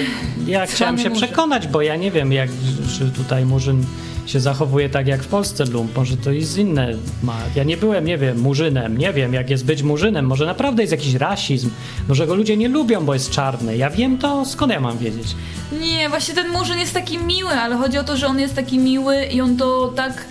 ja 0.48 0.66
chciałem 0.66 0.98
się 0.98 1.10
Murzyn. 1.10 1.28
przekonać, 1.28 1.68
bo 1.68 1.82
ja 1.82 1.96
nie 1.96 2.12
wiem, 2.12 2.32
jak 2.34 2.50
czy 2.98 3.12
tutaj 3.12 3.46
Murzyn 3.46 3.86
się 4.26 4.40
zachowuje 4.40 4.90
tak 4.90 5.08
jak 5.08 5.24
w 5.24 5.28
Polsce 5.28 5.66
lump. 5.66 5.96
Może 5.98 6.18
to 6.18 6.32
jest 6.32 6.58
inne 6.58 6.94
ma. 7.24 7.38
Ja 7.56 7.64
nie 7.64 7.78
byłem, 7.78 8.06
nie 8.06 8.18
wiem, 8.18 8.40
Murzynem. 8.40 8.98
Nie 8.98 9.14
wiem, 9.14 9.34
jak 9.34 9.50
jest 9.50 9.66
być 9.66 9.84
Murzynem. 9.84 10.26
Może 10.26 10.46
naprawdę 10.46 10.84
jest 10.84 10.92
jakiś 10.92 11.14
rasizm. 11.14 11.70
Może 12.08 12.28
go 12.28 12.36
ludzie 12.36 12.58
nie 12.58 12.70
lubią, 12.70 13.06
bo 13.06 13.14
jest 13.14 13.32
czarny. 13.32 13.78
Ja 13.78 13.90
wiem 13.90 14.18
to, 14.18 14.46
skąd 14.46 14.72
ja 14.74 14.80
mam 14.80 14.98
wiedzieć? 14.98 15.36
Nie, 15.82 16.10
właśnie 16.10 16.34
ten 16.36 16.50
Murzyn 16.52 16.80
jest 16.80 16.94
taki 16.94 17.18
miły, 17.18 17.50
ale 17.52 17.76
chodzi 17.76 17.98
o 17.98 18.04
to, 18.04 18.18
że 18.18 18.28
on 18.28 18.40
jest 18.40 18.56
taki 18.56 18.80
miły 18.80 19.26
i 19.26 19.42
on 19.42 19.58
to 19.58 19.94
tak, 19.96 20.26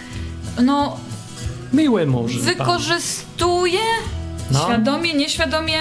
no, 0.64 0.96
Miły 1.72 2.06
Murzyn. 2.06 2.40
wykorzystuje 2.42 3.78
No. 4.50 4.64
świadomie, 4.64 5.14
nieświadomie, 5.14 5.78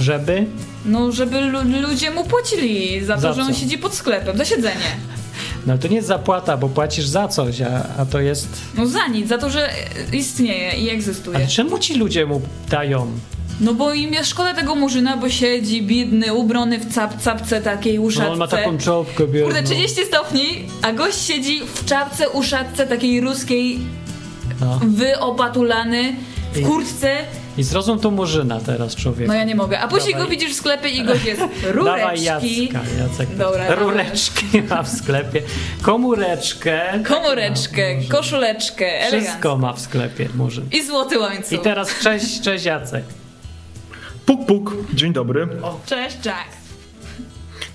Żeby? 0.00 0.46
No, 0.84 1.12
żeby 1.12 1.40
lu- 1.40 1.80
ludzie 1.88 2.10
mu 2.10 2.24
płacili 2.24 3.04
za 3.04 3.14
to, 3.14 3.20
Za 3.20 3.32
że 3.32 3.42
on 3.42 3.54
siedzi 3.54 3.78
pod 3.78 3.94
sklepem, 3.94 4.36
za 4.38 4.44
siedzenie. 4.44 4.80
No 5.66 5.78
to 5.78 5.88
nie 5.88 5.96
jest 5.96 6.08
zapłata, 6.08 6.56
bo 6.56 6.68
płacisz 6.68 7.06
za 7.06 7.28
coś, 7.28 7.60
a, 7.60 7.86
a 7.98 8.06
to 8.06 8.20
jest... 8.20 8.48
No 8.74 8.86
za 8.86 9.06
nic, 9.06 9.28
za 9.28 9.38
to, 9.38 9.50
że 9.50 9.70
istnieje 10.12 10.72
i 10.72 10.90
egzystuje. 10.90 11.36
Ale 11.36 11.46
czemu 11.46 11.78
ci 11.78 11.94
ludzie 11.94 12.26
mu 12.26 12.40
dają? 12.70 13.06
No 13.60 13.74
bo 13.74 13.94
im 13.94 14.12
jest 14.14 14.30
szkoda 14.30 14.54
tego 14.54 14.74
Murzyna, 14.74 15.16
bo 15.16 15.28
siedzi 15.30 15.82
biedny, 15.82 16.34
ubrany 16.34 16.78
w 16.78 16.94
cap, 16.94 17.22
capce 17.22 17.60
takiej 17.60 17.98
uszatce. 17.98 18.26
No 18.26 18.32
on 18.32 18.38
ma 18.38 18.48
taką 18.48 18.78
czopkę 18.78 19.26
biedną. 19.26 19.44
Kurde, 19.46 19.62
30 19.62 20.04
stopni, 20.04 20.44
a 20.82 20.92
gość 20.92 21.18
siedzi 21.18 21.60
w 21.74 21.84
czapce, 21.84 22.28
uszatce 22.30 22.86
takiej 22.86 23.20
ruskiej, 23.20 23.78
No. 24.60 24.80
wyopatulany, 24.86 26.16
w 26.54 26.62
kurtce. 26.66 27.16
I 27.60 27.64
zrozum 27.64 27.98
to 27.98 28.10
Murzyna 28.10 28.60
teraz, 28.60 28.96
człowiek. 28.96 29.28
No 29.28 29.34
ja 29.34 29.44
nie 29.44 29.54
mogę. 29.54 29.80
A 29.80 29.88
później 29.88 30.12
Dawaj. 30.12 30.26
go 30.26 30.30
widzisz 30.30 30.52
w 30.52 30.56
sklepie 30.56 30.88
i 30.88 31.04
gość 31.04 31.24
jest 31.24 31.40
Dawaj 31.64 31.72
rureczki. 31.72 32.64
Jacka, 32.64 32.80
Jacek. 32.98 33.36
Dobra, 33.36 33.74
Rureczki 33.74 34.62
ma 34.70 34.82
w 34.82 34.88
sklepie. 34.88 35.42
Komóreczkę. 35.82 37.02
Komóreczkę, 37.08 37.82
koszuleczkę, 38.08 38.86
Wszystko 38.98 39.16
elegancko. 39.16 39.56
ma 39.58 39.72
w 39.72 39.80
sklepie 39.80 40.28
Murzyn. 40.34 40.64
I 40.72 40.82
złoty 40.86 41.18
łańcuch. 41.18 41.52
I 41.52 41.58
teraz 41.58 41.98
cześć, 41.98 42.40
cześć 42.40 42.64
Jacek. 42.64 43.04
Puk, 44.26 44.46
puk, 44.46 44.74
dzień 44.94 45.12
dobry. 45.12 45.48
Cześć, 45.86 46.16
Jack. 46.26 46.59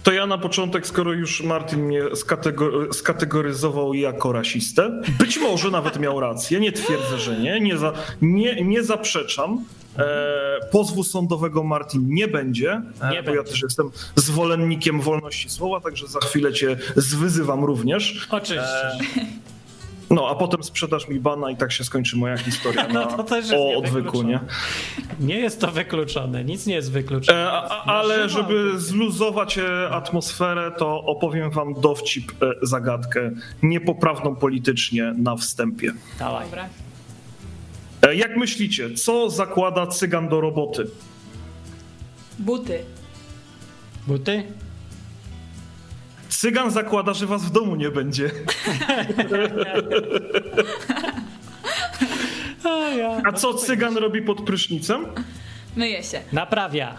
To 0.06 0.12
ja 0.12 0.26
na 0.26 0.38
początek, 0.38 0.88
skoro 0.88 1.14
już 1.14 1.42
Martin 1.44 1.80
mnie 1.80 2.04
skategor- 2.04 2.94
skategoryzował 2.94 3.94
jako 3.94 4.32
rasistę, 4.32 5.02
być 5.20 5.38
może 5.38 5.72
nawet 5.72 6.00
miał 6.00 6.20
rację, 6.20 6.60
nie 6.60 6.72
twierdzę, 6.72 7.20
że 7.20 7.40
nie, 7.40 7.60
nie, 7.60 7.78
za, 7.78 7.94
nie, 8.22 8.64
nie 8.64 8.84
zaprzeczam. 8.84 9.66
E, 9.98 10.60
pozwu 10.72 11.04
sądowego 11.04 11.64
Martin 11.64 12.02
nie 12.08 12.28
będzie, 12.28 12.82
e, 13.02 13.12
Nie 13.12 13.24
bo 13.24 13.36
ja 13.36 13.44
też 13.44 13.62
jestem 13.64 13.90
zwolennikiem 14.16 15.02
wolności 15.02 15.50
słowa, 15.50 15.82
także 15.82 16.08
za 16.08 16.20
chwilę 16.20 16.54
cię 16.54 16.78
zwyzywam 16.96 17.64
również. 17.64 18.28
Oczywiście. 18.32 18.92
No, 20.16 20.30
a 20.30 20.36
potem 20.36 20.64
sprzedasz 20.64 21.08
mi 21.08 21.20
bana 21.20 21.52
i 21.52 21.56
tak 21.58 21.72
się 21.72 21.84
skończy 21.84 22.18
moja 22.18 22.38
historia 22.38 22.88
No 22.94 22.94
na, 22.94 23.06
to 23.06 23.24
też 23.24 23.50
jest 23.50 23.54
o 23.54 23.78
odwyku, 23.78 24.24
nie? 24.24 24.40
Nie 25.20 25.40
jest 25.40 25.62
to 25.62 25.68
wykluczone, 25.72 26.44
nic 26.44 26.66
nie 26.66 26.76
jest 26.76 26.92
wykluczone. 26.92 27.40
E, 27.40 27.52
a, 27.52 27.70
a, 27.70 27.84
ale 27.84 28.30
żeby 28.30 28.80
zluzować 28.80 29.58
e, 29.58 29.90
atmosferę, 29.90 30.72
to 30.78 31.04
opowiem 31.04 31.52
wam 31.52 31.74
dowcip, 31.74 32.32
e, 32.44 32.54
zagadkę 32.62 33.32
niepoprawną 33.64 34.36
politycznie 34.36 35.14
na 35.18 35.36
wstępie. 35.36 35.92
Dawaj. 36.20 36.46
Dobra. 36.46 36.70
E, 38.02 38.16
Jak 38.16 38.38
myślicie, 38.38 38.94
co 38.94 39.30
zakłada 39.30 39.88
cygan 39.88 40.30
do 40.30 40.42
roboty? 40.42 40.88
Buty. 42.40 42.80
Buty? 44.08 44.44
Cygan 46.38 46.72
zakłada, 46.72 47.14
że 47.14 47.26
was 47.26 47.46
w 47.46 47.52
domu 47.52 47.76
nie 47.76 47.90
będzie. 47.92 48.32
A, 53.24 53.32
co 53.32 53.54
cygan 53.54 53.98
robi 53.98 54.22
pod 54.22 54.42
prysznicem? 54.42 55.06
Myję 55.76 56.04
się. 56.04 56.22
Naprawia. 56.34 56.98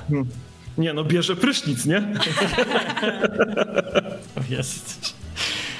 Nie 0.78 0.92
no, 0.92 1.04
bierze 1.04 1.36
prysznic, 1.36 1.86
nie? 1.86 2.02
Jest. 4.56 5.14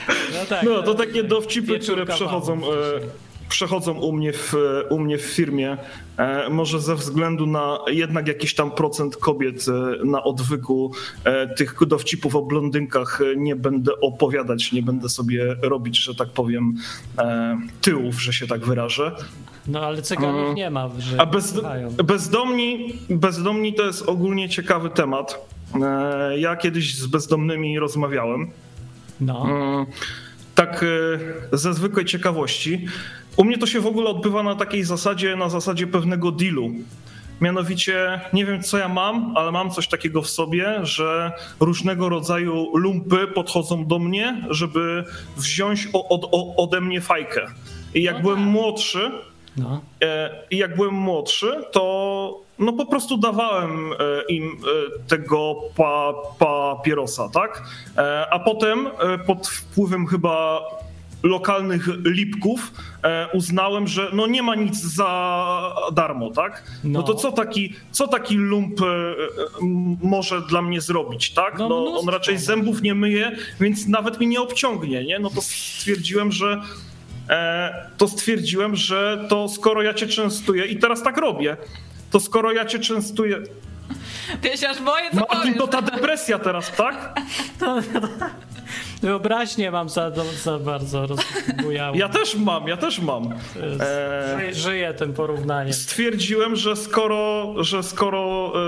No 0.09 0.47
tak. 0.49 0.63
No 0.63 0.83
to 0.83 0.95
takie 0.95 1.23
dowcipy, 1.25 1.79
które 1.79 2.07
przechodzą, 2.07 2.61
kawałów. 2.61 2.77
Przechodzą 3.49 3.93
u 3.93 4.12
mnie, 4.12 4.33
w, 4.33 4.55
u 4.88 4.99
mnie 4.99 5.19
w 5.19 5.23
firmie. 5.23 5.76
E, 6.19 6.50
może 6.50 6.81
ze 6.81 6.95
względu 6.95 7.47
na 7.47 7.79
jednak 7.87 8.29
jakiś 8.29 8.55
tam 8.55 8.71
procent 8.71 9.17
kobiet 9.17 9.67
e, 9.69 10.05
na 10.05 10.23
odwyku 10.25 10.93
e, 11.25 11.55
tych 11.55 11.75
dowcipów 11.87 12.37
o 12.37 12.43
blondynkach 12.43 13.21
nie 13.37 13.57
będę 13.57 14.00
opowiadać, 14.00 14.73
nie 14.73 14.83
będę 14.83 15.09
sobie 15.09 15.57
robić, 15.62 15.99
że 15.99 16.15
tak 16.15 16.29
powiem, 16.29 16.75
tyłów, 17.81 18.23
że 18.23 18.33
się 18.33 18.47
tak 18.47 18.65
wyrażę. 18.65 19.12
No 19.67 19.81
ale 19.81 20.03
cyganów 20.03 20.55
nie 20.57 20.71
ma, 20.71 20.91
A 21.19 21.26
bez, 21.26 21.61
bezdomni, 22.05 22.99
bezdomni 23.11 23.75
to 23.75 23.83
jest 23.83 24.09
ogólnie 24.09 24.49
ciekawy 24.49 24.91
temat. 24.91 25.49
Ja 26.37 26.57
kiedyś 26.57 26.95
z 26.95 27.07
bezdomnymi 27.07 27.79
rozmawiałem. 27.79 28.50
No. 29.21 29.45
Mm, 29.49 29.87
Tak 30.55 30.85
ze 31.53 31.75
zwykłej 31.75 32.05
ciekawości. 32.05 32.87
U 33.37 33.45
mnie 33.45 33.59
to 33.59 33.66
się 33.66 33.81
w 33.81 33.87
ogóle 33.87 34.11
odbywa 34.11 34.43
na 34.43 34.55
takiej 34.55 34.85
zasadzie, 34.85 35.37
na 35.37 35.49
zasadzie 35.49 35.87
pewnego 35.87 36.33
dealu. 36.33 36.71
Mianowicie, 37.40 38.21
nie 38.33 38.47
wiem 38.47 38.62
co 38.62 38.78
ja 38.78 38.88
mam, 38.88 39.37
ale 39.37 39.52
mam 39.52 39.71
coś 39.71 39.88
takiego 39.88 40.23
w 40.23 40.31
sobie, 40.31 40.78
że 40.83 41.33
różnego 41.61 42.09
rodzaju 42.09 42.76
lumpy 42.76 43.26
podchodzą 43.26 43.87
do 43.87 43.99
mnie, 43.99 44.45
żeby 44.50 45.05
wziąć 45.37 45.88
od, 45.93 46.28
ode 46.57 46.81
mnie 46.81 47.00
fajkę. 47.00 47.47
I 47.95 48.02
jak 48.02 48.16
No 48.16 48.23
byłem 48.23 48.38
tak. 48.38 48.49
młodszy, 48.49 49.11
no. 49.57 49.81
E, 50.02 50.31
I 50.50 50.57
jak 50.57 50.76
byłem 50.76 50.95
młodszy, 50.95 51.64
to 51.73 52.40
no 52.59 52.73
po 52.73 52.87
prostu 52.87 53.19
dawałem 53.19 53.93
e, 53.93 53.97
im 54.28 54.45
e, 54.45 55.09
tego 55.09 55.55
pa, 55.76 56.12
papierosa, 56.38 57.28
tak? 57.28 57.62
A 58.31 58.38
potem 58.38 58.88
pod 59.26 59.49
wpływem 59.49 60.07
chyba 60.07 60.61
lokalnych 61.26 61.88
lipków 62.04 62.73
e, 63.02 63.28
uznałem, 63.33 63.88
że 63.88 64.11
no 64.12 64.26
nie 64.26 64.42
ma 64.42 64.54
nic 64.54 64.80
za 64.83 65.75
darmo, 65.92 66.30
tak? 66.30 66.62
No, 66.85 66.99
No. 67.00 67.02
to 67.06 67.14
co 67.14 67.33
taki, 67.33 67.75
co 67.90 68.09
taki 68.09 68.37
lump 68.37 68.80
e, 68.80 68.85
może 70.02 70.40
dla 70.42 70.62
mnie 70.62 70.80
zrobić, 70.80 71.30
tak? 71.30 71.59
No 71.59 71.68
No, 71.68 71.99
on 72.00 72.09
raczej 72.09 72.38
zębów 72.38 72.83
nie 72.83 72.95
myje, 72.95 73.37
więc 73.61 73.87
nawet 73.88 74.21
mi 74.21 74.26
nie 74.26 74.40
obciągnie, 74.40 75.04
nie? 75.04 75.18
No 75.18 75.30
to 75.30 75.42
stwierdziłem, 75.42 76.33
że 76.33 76.61
e, 77.30 77.90
to 77.97 78.09
stwierdziłem, 78.09 78.76
że 78.76 79.26
to 79.28 79.49
skoro 79.49 79.83
ja 79.83 79.95
cię 79.95 80.06
częstuję 80.06 80.64
i 80.66 80.78
teraz 80.78 81.02
tak 81.02 81.16
robię, 81.18 81.56
to 82.11 82.21
skoro 82.21 82.52
ja 82.52 82.64
cię 82.64 82.78
częstuję. 82.78 83.42
Ja 84.42 84.56
się 84.56 84.68
aż 84.68 84.83
boję, 84.83 85.11
co 85.11 85.16
Martin, 85.16 85.38
powiesz. 85.40 85.56
to 85.59 85.68
ta 85.68 85.83
depresja 85.83 86.38
teraz, 86.38 86.73
tak? 86.76 87.21
Wyobraźnię 89.03 89.71
mam 89.71 89.88
za, 89.88 90.11
za 90.43 90.59
bardzo 90.59 91.07
rozbujałą. 91.07 91.95
Ja 91.97 92.09
też 92.09 92.35
mam, 92.37 92.69
ja 92.69 92.76
też 92.76 92.99
mam. 93.00 93.33
E, 93.81 94.38
Ży- 94.53 94.55
Żyję 94.61 94.95
tym 94.95 95.12
porównaniem. 95.12 95.73
stwierdziłem, 95.73 96.57
że 96.57 96.76
skoro, 96.76 97.55
że 97.65 97.83
skoro, 97.83 98.53
e, 98.55 98.59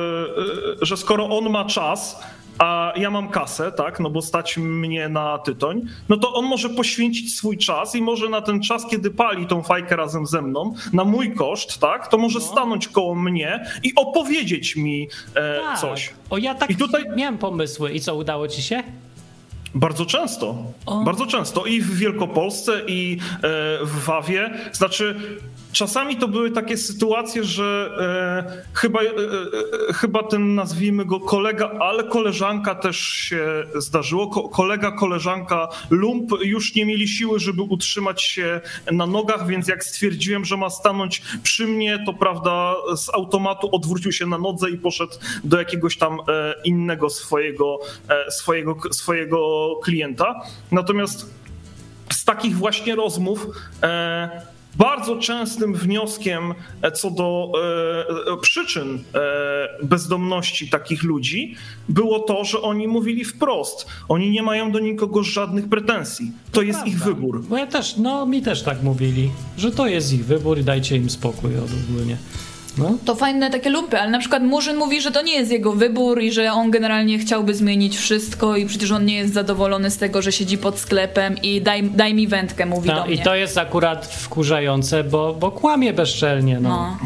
e, 0.83 0.87
że 0.87 0.97
skoro 0.97 1.39
on 1.39 1.51
ma 1.51 1.65
czas, 1.65 2.23
a 2.59 2.93
ja 2.97 3.11
mam 3.11 3.29
kasę, 3.29 3.73
tak, 3.73 4.01
no 4.01 4.11
bo 4.11 4.23
stać 4.23 4.57
mnie 4.57 5.09
na 5.09 5.39
tytoń, 5.39 5.83
no 6.09 6.17
to 6.17 6.35
on 6.35 6.45
może 6.45 6.69
poświęcić 6.69 7.37
swój 7.37 7.59
czas 7.59 7.95
i 7.95 8.03
może 8.03 8.29
na 8.29 8.41
ten 8.41 8.63
czas, 8.63 8.87
kiedy 8.91 9.11
pali 9.11 9.47
tą 9.47 9.63
fajkę 9.63 9.97
razem 9.97 10.27
ze 10.27 10.43
mną, 10.43 10.75
na 10.93 11.05
mój 11.05 11.35
koszt, 11.35 11.79
tak, 11.81 12.09
to 12.09 12.19
może 12.19 12.41
stanąć 12.41 12.89
koło 12.89 13.15
mnie 13.15 13.65
i 13.83 13.93
opowiedzieć 13.97 14.77
mi 14.77 15.09
e, 15.35 15.61
Tak. 15.61 15.79
coś. 15.81 16.11
O, 16.31 16.39
ja 16.39 16.55
tak 16.55 16.71
I 16.71 16.77
tutaj- 16.77 17.05
miałem 17.17 17.39
pomysły. 17.39 17.93
I 17.93 18.01
co, 18.01 18.15
udało 18.15 18.49
ci 18.49 18.63
się? 18.63 18.83
Bardzo 19.75 20.07
często. 20.07 20.57
O. 20.87 21.05
Bardzo 21.05 21.27
często. 21.27 21.67
I 21.67 21.81
w 21.81 21.97
Wielkopolsce, 21.97 22.81
i 22.87 23.19
e, 23.37 23.39
w 23.85 24.05
Wawie. 24.05 24.51
Znaczy, 24.73 25.17
czasami 25.79 26.17
to 26.17 26.29
były 26.29 26.51
takie 26.51 26.77
sytuacje, 26.77 27.45
że 27.45 27.91
e, 27.99 28.79
chyba, 28.79 29.03
e, 29.03 29.05
e, 29.05 29.93
chyba 29.93 30.23
ten, 30.23 30.55
nazwijmy 30.55 31.05
go 31.05 31.21
kolega, 31.21 31.71
ale 31.81 32.05
koleżanka 32.05 32.75
też 32.75 32.99
się 32.99 33.65
zdarzyło. 33.75 34.27
Ko- 34.27 34.49
kolega, 34.49 34.93
koleżanka 34.93 35.69
lump 35.91 36.31
już 36.43 36.75
nie 36.75 36.87
mieli 36.87 37.09
siły, 37.09 37.39
żeby 37.39 37.63
utrzymać 37.63 38.23
się 38.23 38.61
na 38.93 39.07
nogach, 39.07 39.47
więc 39.47 39.69
jak 39.69 39.85
stwierdziłem, 39.85 40.45
że 40.45 40.57
ma 40.57 40.71
stanąć 40.71 41.23
przy 41.43 41.67
mnie, 41.67 42.03
to 42.07 42.13
prawda, 42.13 42.75
z 42.97 43.09
automatu 43.09 43.69
odwrócił 43.73 44.13
się 44.13 44.27
na 44.27 44.39
nodze 44.39 44.71
i 44.71 44.79
poszedł 44.79 45.13
do 45.45 45.59
jakiegoś 45.59 45.99
tam 45.99 46.21
e, 46.29 46.55
innego 46.65 47.11
swojego, 47.11 47.79
e, 48.09 48.31
swojego, 48.31 48.77
swojego 48.93 49.71
klienta. 49.85 50.41
Natomiast 50.73 51.27
z 52.13 52.25
takich 52.25 52.57
właśnie 52.57 52.95
rozmów 52.95 53.47
e, 53.83 54.58
bardzo 54.77 55.17
częstym 55.17 55.75
wnioskiem 55.75 56.55
e, 56.83 56.93
co 56.93 57.11
do 57.11 57.53
e, 58.29 58.33
e, 58.33 58.37
przyczyn 58.41 59.05
e, 59.15 59.19
bezdomności 59.83 60.71
takich 60.71 61.03
ludzi 61.03 61.55
było 61.89 62.19
to, 62.19 62.45
że 62.45 62.61
oni 62.61 62.89
mówili 62.89 63.25
wprost. 63.25 63.87
Oni 64.09 64.31
nie 64.31 64.43
mają 64.43 64.73
do 64.73 64.79
nikogo 64.79 65.23
żadnych 65.23 65.69
pretensji. 65.69 66.33
To 66.53 66.63
jest 66.63 66.87
ich 66.87 66.97
Prawda. 66.97 67.15
wybór. 67.15 67.45
Bo 67.45 67.57
ja 67.57 67.67
też, 67.67 67.97
no 67.97 68.27
mi 68.27 68.43
też 68.43 68.63
tak 68.63 68.83
mówili, 68.83 69.31
że 69.59 69.71
to 69.71 69.87
jest 69.87 70.13
ich 70.13 70.25
wybór 70.25 70.59
i 70.59 70.65
dajcie 70.65 70.97
im 70.97 71.11
spokój 71.11 71.51
ogólnie. 71.57 72.17
No, 72.79 72.99
To 73.05 73.15
fajne 73.15 73.51
takie 73.51 73.71
lumpy, 73.71 74.01
ale 74.01 74.11
na 74.11 74.19
przykład 74.19 74.43
Murzyn 74.43 74.77
mówi, 74.77 75.01
że 75.01 75.11
to 75.11 75.23
nie 75.23 75.33
jest 75.35 75.51
jego 75.51 75.73
wybór 75.73 76.23
i 76.23 76.33
że 76.33 76.53
on 76.53 76.71
generalnie 76.71 77.19
chciałby 77.19 77.55
zmienić 77.55 77.97
wszystko 77.99 78.57
i 78.57 78.67
przecież 78.67 78.91
on 78.91 79.05
nie 79.05 79.17
jest 79.17 79.35
zadowolony 79.35 79.91
z 79.91 79.97
tego, 79.97 80.23
że 80.23 80.33
siedzi 80.33 80.59
pod 80.59 80.79
sklepem 80.79 81.37
i 81.43 81.61
daj, 81.61 81.83
daj 81.83 82.15
mi 82.15 82.29
wędkę, 82.29 82.67
mówi 82.67 82.89
do 82.89 82.95
no 82.95 83.05
mnie. 83.05 83.15
i 83.15 83.19
to 83.19 83.35
jest 83.35 83.59
akurat 83.59 84.07
wkurzające, 84.07 85.05
bo, 85.05 85.35
bo 85.35 85.51
kłamie 85.51 85.93
bezczelnie, 85.93 86.61
no. 86.61 86.69
No. 86.69 86.99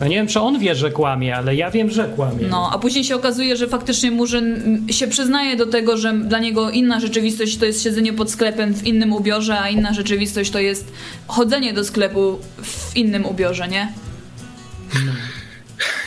Ja 0.00 0.08
nie 0.08 0.16
wiem, 0.16 0.26
czy 0.26 0.40
on 0.40 0.58
wie, 0.58 0.74
że 0.74 0.90
kłamie, 0.90 1.36
ale 1.36 1.54
ja 1.54 1.70
wiem, 1.70 1.90
że 1.90 2.04
kłamie. 2.04 2.46
No, 2.50 2.70
a 2.72 2.78
później 2.78 3.04
się 3.04 3.16
okazuje, 3.16 3.56
że 3.56 3.68
faktycznie 3.68 4.10
Murzyn 4.10 4.86
się 4.90 5.06
przyznaje 5.06 5.56
do 5.56 5.66
tego, 5.66 5.96
że 5.96 6.12
dla 6.12 6.38
niego 6.38 6.70
inna 6.70 7.00
rzeczywistość 7.00 7.56
to 7.56 7.64
jest 7.64 7.82
siedzenie 7.82 8.12
pod 8.12 8.30
sklepem 8.30 8.74
w 8.74 8.86
innym 8.86 9.12
ubiorze, 9.12 9.60
a 9.60 9.68
inna 9.68 9.92
rzeczywistość 9.94 10.50
to 10.50 10.58
jest 10.58 10.92
chodzenie 11.26 11.72
do 11.72 11.84
sklepu 11.84 12.38
w 12.62 12.96
innym 12.96 13.26
ubiorze, 13.26 13.68
nie? 13.68 13.92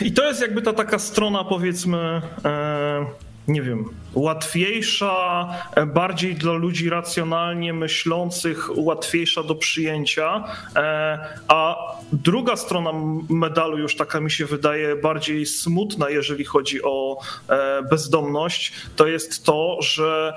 I 0.02 0.12
to 0.12 0.28
jest 0.28 0.42
jakby 0.42 0.62
ta 0.62 0.74
taka 0.74 1.00
strona, 1.00 1.44
powiedzmy, 1.44 2.22
e, 2.46 3.06
nie 3.48 3.62
wiem, 3.62 3.86
łatwiejsza, 4.14 5.50
e, 5.76 5.86
bardziej 5.86 6.36
dla 6.36 6.54
ludzi 6.54 6.90
racjonalnie 6.90 7.74
myślących, 7.74 8.70
łatwiejsza 8.78 9.44
do 9.44 9.56
przyjęcia. 9.56 10.44
E, 10.76 11.20
a 11.48 11.76
druga 12.14 12.56
strona 12.56 12.92
medalu, 13.30 13.78
już 13.78 13.96
taka 13.96 14.20
mi 14.20 14.32
się 14.32 14.46
wydaje 14.46 14.96
bardziej 14.96 15.46
smutna, 15.46 16.10
jeżeli 16.10 16.46
chodzi 16.46 16.84
o 16.84 17.20
e, 17.50 17.84
bezdomność, 17.90 18.74
to 18.96 19.08
jest 19.08 19.46
to, 19.46 19.78
że 19.82 20.34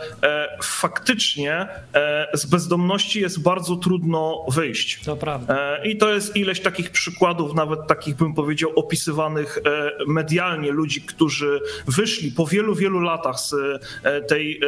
faktycznie 0.63 1.69
z 2.35 2.47
bezdomności 2.47 3.21
jest 3.21 3.43
bardzo 3.43 3.77
trudno 3.77 4.45
wyjść. 4.49 5.01
To 5.05 5.17
prawda. 5.17 5.85
I 5.85 5.97
to 5.97 6.11
jest 6.11 6.37
ileś 6.37 6.61
takich 6.61 6.91
przykładów, 6.91 7.55
nawet 7.55 7.87
takich 7.87 8.17
bym 8.17 8.35
powiedział, 8.35 8.71
opisywanych 8.77 9.59
medialnie 10.07 10.71
ludzi, 10.71 11.03
którzy 11.03 11.61
wyszli 11.87 12.33
po 12.33 12.47
wielu, 12.47 12.75
wielu 12.75 13.01
latach 13.01 13.41
z 13.41 13.55
tej 14.29 14.61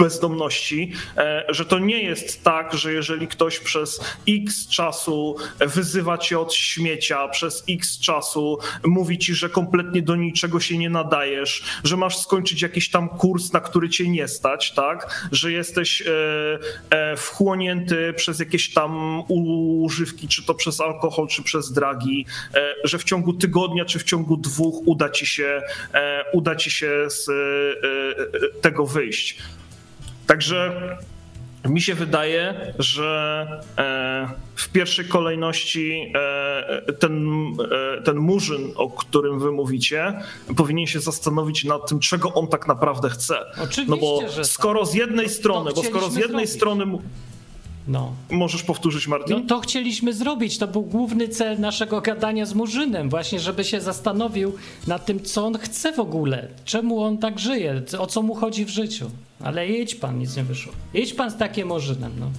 bezdomności, 0.00 0.92
e, 1.16 1.44
że 1.48 1.64
to 1.64 1.78
nie 1.78 2.02
jest 2.02 2.44
tak, 2.44 2.74
że 2.74 2.92
jeżeli 2.92 3.28
ktoś 3.28 3.58
przez 3.58 4.00
x 4.28 4.68
czasu 4.68 5.36
wyzywa 5.58 6.18
cię 6.18 6.38
od 6.38 6.54
śmiecia, 6.54 7.28
przez 7.28 7.64
x 7.68 7.98
czasu 7.98 8.58
mówi 8.84 9.18
ci, 9.18 9.34
że 9.34 9.48
kompletnie 9.48 10.02
do 10.02 10.16
niczego 10.16 10.60
się 10.60 10.78
nie 10.78 10.90
nadajesz, 10.90 11.62
że 11.84 11.96
masz 11.96 12.18
skończyć 12.18 12.62
jakiś 12.62 12.90
tam 12.90 13.08
kurs, 13.08 13.52
na 13.52 13.60
który 13.60 13.88
cię 13.88 14.08
nie 14.08 14.28
stać, 14.28 14.72
tak? 14.72 15.28
Że 15.32 15.52
jesteś 15.52 16.02
e, 16.02 16.06
e, 16.90 17.16
wchłonięty 17.16 18.12
przez 18.16 18.40
jakieś 18.40 18.72
tam 18.72 19.22
używki, 19.28 20.28
czy 20.28 20.46
to 20.46 20.54
przez 20.54 20.80
alkohol, 20.80 21.28
czy 21.28 21.42
przez 21.42 21.72
dragi, 21.72 22.26
że 22.84 22.98
w 22.98 23.04
ciągu 23.04 23.32
tygodnia, 23.32 23.84
czy 23.84 23.98
w 23.98 24.04
ciągu 24.04 24.36
dwóch 24.36 24.82
uda 24.86 25.08
ci 25.08 25.26
się, 25.26 25.62
uda 26.32 26.56
ci 26.56 26.70
się 26.70 26.90
z 27.08 27.30
tego 28.60 28.86
wyjść. 28.86 29.38
Także 30.30 30.72
mi 31.68 31.80
się 31.80 31.94
wydaje, 31.94 32.74
że 32.78 33.46
e, 33.78 34.28
w 34.54 34.68
pierwszej 34.68 35.04
kolejności 35.04 36.12
e, 36.14 36.92
ten, 36.92 37.28
e, 37.98 38.02
ten 38.02 38.16
murzyn, 38.16 38.72
o 38.76 38.90
którym 38.90 39.40
wy 39.40 39.52
mówicie, 39.52 40.20
powinien 40.56 40.86
się 40.86 41.00
zastanowić 41.00 41.64
nad 41.64 41.88
tym, 41.88 42.00
czego 42.00 42.34
on 42.34 42.48
tak 42.48 42.66
naprawdę 42.66 43.10
chce. 43.10 43.36
Oczywiście, 43.52 43.84
no 43.88 43.96
bo 43.96 44.28
że 44.28 44.44
skoro 44.44 44.86
z 44.86 44.94
jednej 44.94 45.28
strony, 45.28 45.70
bo 45.76 45.82
skoro 45.82 46.10
z 46.10 46.16
jednej 46.16 46.46
zrobić. 46.46 46.50
strony 46.50 46.86
no. 47.90 48.12
Możesz 48.30 48.62
powtórzyć, 48.62 49.08
Martin? 49.08 49.36
No 49.36 49.46
to 49.46 49.60
chcieliśmy 49.60 50.12
zrobić. 50.12 50.58
To 50.58 50.68
był 50.68 50.82
główny 50.82 51.28
cel 51.28 51.60
naszego 51.60 52.00
gadania 52.00 52.46
z 52.46 52.54
Murzynem. 52.54 53.10
Właśnie, 53.10 53.40
żeby 53.40 53.64
się 53.64 53.80
zastanowił 53.80 54.52
nad 54.86 55.06
tym, 55.06 55.20
co 55.20 55.46
on 55.46 55.58
chce 55.58 55.92
w 55.92 56.00
ogóle. 56.00 56.48
Czemu 56.64 57.02
on 57.02 57.18
tak 57.18 57.38
żyje. 57.38 57.82
O 57.98 58.06
co 58.06 58.22
mu 58.22 58.34
chodzi 58.34 58.64
w 58.64 58.68
życiu. 58.68 59.10
Ale 59.44 59.68
jedź 59.68 59.94
pan, 59.94 60.18
nic 60.18 60.36
nie 60.36 60.44
wyszło. 60.44 60.72
Jedź 60.94 61.14
pan 61.14 61.30
z 61.30 61.36
takim 61.36 61.68
Murzynem, 61.68 62.12
no. 62.20 62.30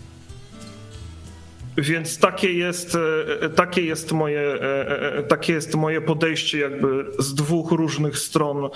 Więc 1.77 2.17
takie 2.17 2.53
jest, 2.53 2.97
e, 3.41 3.49
takie, 3.49 3.81
jest 3.81 4.11
moje, 4.11 4.39
e, 4.39 5.17
e, 5.17 5.23
takie 5.23 5.53
jest 5.53 5.75
moje 5.75 6.01
podejście 6.01 6.59
jakby 6.59 7.05
z 7.19 7.33
dwóch 7.33 7.71
różnych 7.71 8.19
stron 8.19 8.69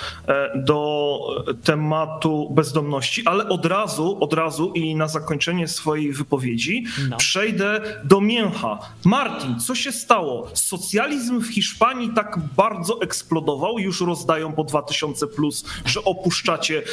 do 0.56 1.20
tematu 1.64 2.50
bezdomności, 2.52 3.22
ale 3.26 3.50
od 3.50 3.66
razu, 3.66 4.18
od 4.22 4.34
razu 4.34 4.72
i 4.74 4.96
na 4.96 5.08
zakończenie 5.08 5.68
swojej 5.68 6.14
wypowiedzi 6.14 6.86
no. 7.10 7.18
przejdę 7.18 7.82
do 8.04 8.22
mięcha. 8.22 8.80
Martin, 9.06 9.60
co 9.60 9.76
się 9.76 9.92
stało? 9.92 10.50
Socjalizm 10.54 11.40
w 11.40 11.48
Hiszpanii 11.48 12.10
tak 12.16 12.40
bardzo 12.58 13.02
eksplodował, 13.02 13.80
już 13.80 14.02
rozdają 14.02 14.54
po 14.54 14.64
2000 14.64 15.28
plus, 15.28 15.66
że 15.86 16.04
opuszczacie 16.04 16.84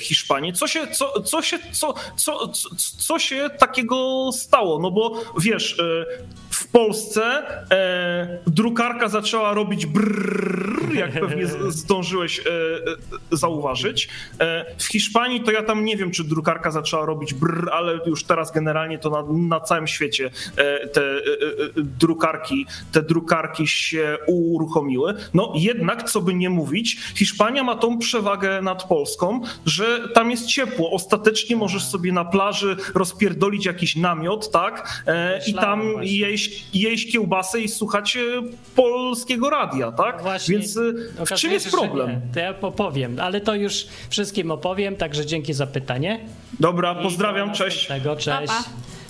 Hiszpanię. 0.00 0.52
Co 0.52 0.66
się, 0.66 0.86
co, 0.86 1.20
co 1.20 1.42
się, 1.42 1.58
co, 1.72 1.94
co, 2.16 2.48
co, 2.48 2.68
co 2.98 3.18
się 3.18 3.50
takiego 3.58 4.30
stało? 4.32 4.78
No 4.78 4.89
bo 4.90 5.22
wiesz, 5.38 5.80
e, 5.80 6.06
w 6.50 6.68
Polsce 6.68 7.22
e, 7.70 8.38
drukarka 8.46 9.08
zaczęła 9.08 9.54
robić 9.54 9.86
brrr, 9.86 10.94
jak 10.94 11.12
pewnie 11.12 11.46
zdążyłeś 11.80 12.38
e, 12.38 12.42
zauważyć. 13.30 14.08
W 14.78 14.84
Hiszpanii 14.84 15.40
to 15.40 15.50
ja 15.50 15.62
tam 15.62 15.84
nie 15.84 15.96
wiem, 15.96 16.10
czy 16.10 16.24
drukarka 16.24 16.70
zaczęła 16.70 17.06
robić 17.06 17.34
brrr, 17.34 17.70
ale 17.72 18.00
już 18.06 18.24
teraz 18.24 18.52
generalnie 18.52 18.98
to 18.98 19.10
na, 19.10 19.24
na 19.48 19.60
całym 19.60 19.86
świecie 19.86 20.30
te 20.92 21.02
drukarki, 21.76 22.66
te 22.92 23.02
drukarki 23.02 23.66
się 23.66 24.18
uruchomiły. 24.26 25.14
No 25.34 25.52
jednak, 25.56 26.10
co 26.10 26.20
by 26.20 26.34
nie 26.34 26.50
mówić, 26.50 26.96
Hiszpania 27.14 27.64
ma 27.64 27.76
tą 27.76 27.98
przewagę 27.98 28.62
nad 28.62 28.84
Polską, 28.84 29.40
że 29.66 30.08
tam 30.14 30.30
jest 30.30 30.46
ciepło. 30.46 30.90
Ostatecznie 30.90 31.56
możesz 31.56 31.84
sobie 31.84 32.12
na 32.12 32.24
plaży 32.24 32.76
rozpierdolić 32.94 33.66
jakiś 33.66 33.96
namiot, 33.96 34.50
tak? 34.50 34.79
E, 35.06 35.40
i 35.46 35.54
tam 35.54 35.82
jeść, 36.02 36.64
jeść 36.74 37.12
kiełbasę 37.12 37.60
i 37.60 37.68
słuchać 37.68 38.16
e, 38.16 38.20
polskiego 38.76 39.50
radia, 39.50 39.92
tak? 39.92 40.16
No 40.16 40.22
właśnie, 40.22 40.58
Więc 40.58 40.76
e, 40.76 41.26
w 41.26 41.32
czym 41.32 41.52
jest 41.52 41.70
problem? 41.70 42.20
To 42.34 42.40
ja 42.40 42.54
opowiem, 42.60 43.16
ale 43.20 43.40
to 43.40 43.54
już 43.54 43.86
wszystkim 44.10 44.50
opowiem, 44.50 44.96
także 44.96 45.26
dzięki 45.26 45.54
za 45.54 45.66
pytanie. 45.66 46.20
Dobra, 46.60 46.94
pozdrawiam, 46.94 47.52
cześć. 47.52 47.86
Tego, 47.86 48.16
cześć. 48.16 48.52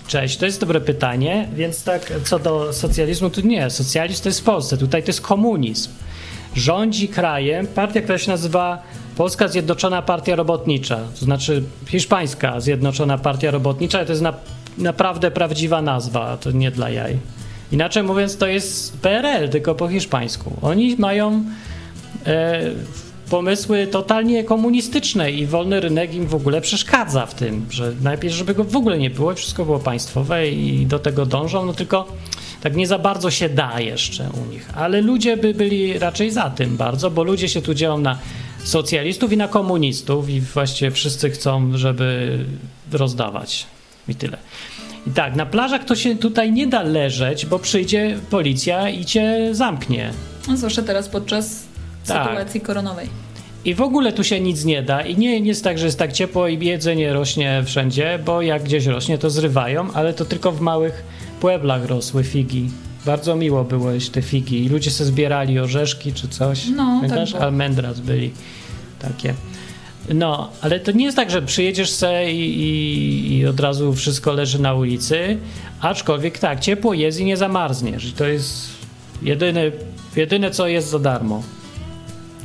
Cześć, 0.07 0.37
to 0.37 0.47
jest 0.47 0.61
dobre 0.61 0.81
pytanie, 0.81 1.49
więc 1.55 1.85
tak 1.85 2.13
co 2.25 2.39
do 2.39 2.73
socjalizmu, 2.73 3.31
to 3.31 3.41
nie, 3.41 3.71
socjalizm 3.71 4.23
to 4.23 4.29
jest 4.29 4.41
w 4.41 4.45
Polsce, 4.45 4.77
tutaj 4.77 5.03
to 5.03 5.09
jest 5.09 5.21
komunizm. 5.21 5.91
Rządzi 6.55 7.09
krajem 7.09 7.67
partia, 7.67 8.01
która 8.01 8.19
się 8.19 8.31
nazywa 8.31 8.83
Polska 9.17 9.49
Zjednoczona 9.49 10.03
Partia 10.03 10.37
Robotnicza, 10.37 10.99
to 11.19 11.25
znaczy 11.25 11.63
Hiszpańska 11.87 12.61
Zjednoczona 12.61 13.19
Partia 13.19 13.51
Robotnicza, 13.51 14.05
to 14.05 14.13
jest 14.13 14.23
na 14.23 14.35
naprawdę 14.79 15.31
prawdziwa 15.31 15.83
nazwa, 15.83 16.37
to 16.37 16.51
nie 16.51 16.71
dla 16.71 16.91
jaj. 16.91 17.19
Inaczej 17.73 18.03
mówiąc, 18.03 18.37
to 18.37 18.47
jest 18.47 18.99
PRL, 18.99 19.49
tylko 19.49 19.75
po 19.75 19.89
hiszpańsku. 19.89 20.57
Oni 20.63 20.97
mają 20.99 21.45
e, 22.27 22.61
pomysły 23.31 23.87
totalnie 23.87 24.45
komunistyczne 24.45 25.31
i 25.31 25.47
wolny 25.47 25.81
rynek 25.81 26.15
im 26.15 26.27
w 26.27 26.35
ogóle 26.35 26.61
przeszkadza 26.61 27.27
w 27.27 27.35
tym, 27.35 27.67
że 27.71 27.93
najpierw, 28.03 28.35
żeby 28.35 28.55
go 28.55 28.65
w 28.65 28.77
ogóle 28.77 28.99
nie 28.99 29.11
było, 29.11 29.35
wszystko 29.35 29.65
było 29.65 29.79
państwowe 29.79 30.49
i 30.49 30.87
do 30.87 30.99
tego 30.99 31.27
dążą, 31.27 31.67
no 31.67 31.73
tylko 31.73 32.07
tak 32.61 32.77
nie 32.77 32.87
za 32.87 32.99
bardzo 32.99 33.31
się 33.31 33.49
da 33.49 33.81
jeszcze 33.81 34.29
u 34.43 34.53
nich. 34.53 34.71
Ale 34.75 35.01
ludzie 35.01 35.37
by 35.37 35.55
byli 35.55 35.99
raczej 35.99 36.31
za 36.31 36.51
tym 36.51 36.77
bardzo, 36.77 37.11
bo 37.11 37.25
ludzie 37.25 37.49
się 37.49 37.63
tu 37.63 37.75
dzielą 37.75 37.99
na 37.99 38.19
socjalistów 38.65 39.33
i 39.33 39.37
na 39.37 39.49
komunistów 39.49 40.29
i 40.29 40.41
właściwie 40.41 40.91
wszyscy 40.91 41.31
chcą, 41.31 41.71
żeby 41.75 42.39
rozdawać. 42.93 43.67
I 44.11 44.15
tyle. 44.15 44.39
I 45.07 45.11
tak, 45.11 45.37
na 45.37 45.47
plażach 45.47 45.85
to 45.85 45.97
się 45.97 46.17
tutaj 46.17 46.53
nie 46.53 46.67
da 46.67 46.83
leżeć, 46.83 47.47
bo 47.47 47.59
przyjdzie 47.59 48.19
policja 48.31 48.89
i 48.89 49.05
cię 49.05 49.49
zamknie. 49.53 50.11
No, 50.49 50.57
zwłaszcza 50.57 50.83
teraz 50.83 51.09
podczas 51.09 51.63
tak. 52.07 52.29
sytuacji 52.29 52.61
koronowej. 52.61 53.09
I 53.65 53.75
w 53.75 53.81
ogóle 53.81 54.13
tu 54.13 54.25
się 54.25 54.41
nic 54.41 54.65
nie 54.65 54.83
da. 54.83 55.01
I 55.01 55.17
nie, 55.17 55.41
nie 55.41 55.49
jest 55.49 55.65
tak, 55.65 55.79
że 55.79 55.87
jest 55.87 55.99
tak 55.99 56.13
ciepło 56.13 56.49
i 56.49 56.67
jedzenie 56.67 57.13
rośnie 57.13 57.63
wszędzie, 57.67 58.19
bo 58.25 58.43
jak 58.43 58.63
gdzieś 58.63 58.87
rośnie, 58.87 59.19
to 59.19 59.31
zrywają, 59.31 59.93
ale 59.93 60.15
to 60.15 60.25
tylko 60.25 60.53
w 60.53 60.61
małych 60.61 61.05
pueblach 61.41 61.85
rosły 61.85 62.25
figi. 62.25 62.71
Bardzo 63.07 63.37
miło 63.37 63.65
było 63.65 63.91
jeść 63.91 64.11
te 64.11 64.23
figi. 64.23 64.65
I 64.65 64.69
ludzie 64.69 64.91
sobie 64.91 65.09
zbierali 65.09 65.59
orzeszki 65.59 66.13
czy 66.13 66.29
coś. 66.29 66.67
No, 66.77 67.01
Pamiętasz? 67.01 67.33
tak. 67.33 67.43
Almendras 67.43 68.01
byli 68.01 68.31
takie. 68.99 69.35
No, 70.15 70.51
ale 70.61 70.81
to 70.81 70.93
nie 70.93 71.05
jest 71.05 71.17
tak, 71.17 71.31
że 71.31 71.43
przyjedziesz 71.43 71.91
se 71.91 72.33
i, 72.33 72.61
i, 72.61 73.39
i, 73.39 73.47
od 73.47 73.61
razu 73.61 73.95
wszystko 73.95 74.33
leży 74.33 74.63
na 74.63 74.75
ulicy, 74.75 75.39
aczkolwiek 75.81 76.39
tak, 76.39 76.61
ciepło 76.61 76.95
jest 76.95 77.21
i 77.21 77.25
nie 77.25 77.37
zamarzniesz. 77.37 78.05
I 78.05 78.13
to 78.13 78.25
jest 78.25 78.69
jedyne, 79.23 79.71
jedyne 80.17 80.51
co 80.51 80.69
jest 80.69 80.89
za 80.89 80.99
darmo 80.99 81.43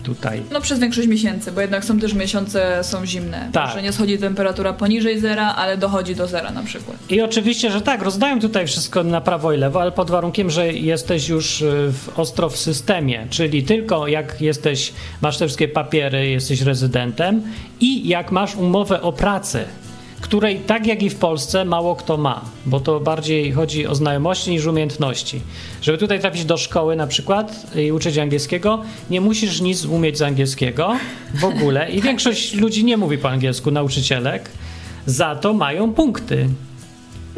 tutaj. 0.05 0.41
No 0.51 0.61
przez 0.61 0.79
większość 0.79 1.07
miesięcy, 1.07 1.51
bo 1.51 1.61
jednak 1.61 1.85
są 1.85 1.99
też 1.99 2.13
miesiące 2.13 2.83
są 2.83 3.05
zimne. 3.05 3.49
Tak. 3.51 3.73
Że 3.73 3.81
nie 3.81 3.93
schodzi 3.93 4.17
temperatura 4.17 4.73
poniżej 4.73 5.19
zera, 5.19 5.55
ale 5.55 5.77
dochodzi 5.77 6.15
do 6.15 6.27
zera 6.27 6.51
na 6.51 6.63
przykład. 6.63 6.97
I 7.09 7.21
oczywiście, 7.21 7.71
że 7.71 7.81
tak, 7.81 8.01
rozdają 8.01 8.39
tutaj 8.39 8.67
wszystko 8.67 9.03
na 9.03 9.21
prawo 9.21 9.53
i 9.53 9.57
lewo, 9.57 9.81
ale 9.81 9.91
pod 9.91 10.11
warunkiem, 10.11 10.49
że 10.49 10.73
jesteś 10.73 11.29
już 11.29 11.61
y, 11.61 11.91
w, 11.91 12.19
ostro 12.19 12.49
w 12.49 12.57
systemie, 12.57 13.27
czyli 13.29 13.63
tylko 13.63 14.07
jak 14.07 14.41
jesteś, 14.41 14.93
masz 15.21 15.37
te 15.37 15.45
wszystkie 15.45 15.67
papiery, 15.67 16.29
jesteś 16.29 16.61
rezydentem 16.61 17.41
i 17.79 18.07
jak 18.07 18.31
masz 18.31 18.55
umowę 18.55 19.01
o 19.01 19.13
pracę 19.13 19.65
której 20.21 20.59
tak 20.59 20.87
jak 20.87 21.03
i 21.03 21.09
w 21.09 21.15
Polsce 21.15 21.65
mało 21.65 21.95
kto 21.95 22.17
ma, 22.17 22.41
bo 22.65 22.79
to 22.79 22.99
bardziej 22.99 23.51
chodzi 23.51 23.87
o 23.87 23.95
znajomości 23.95 24.51
niż 24.51 24.65
umiejętności. 24.65 25.41
Żeby 25.81 25.97
tutaj 25.97 26.19
trafić 26.19 26.45
do 26.45 26.57
szkoły 26.57 26.95
na 26.95 27.07
przykład 27.07 27.75
i 27.75 27.91
uczyć 27.91 28.17
angielskiego, 28.17 28.81
nie 29.09 29.21
musisz 29.21 29.61
nic 29.61 29.85
umieć 29.85 30.17
z 30.17 30.21
angielskiego 30.21 30.95
w 31.33 31.43
ogóle 31.43 31.91
i 31.91 32.01
większość 32.09 32.53
ludzi 32.53 32.85
nie 32.85 32.97
mówi 32.97 33.17
po 33.17 33.29
angielsku, 33.29 33.71
nauczycielek, 33.71 34.49
za 35.05 35.35
to 35.35 35.53
mają 35.53 35.93
punkty. 35.93 36.49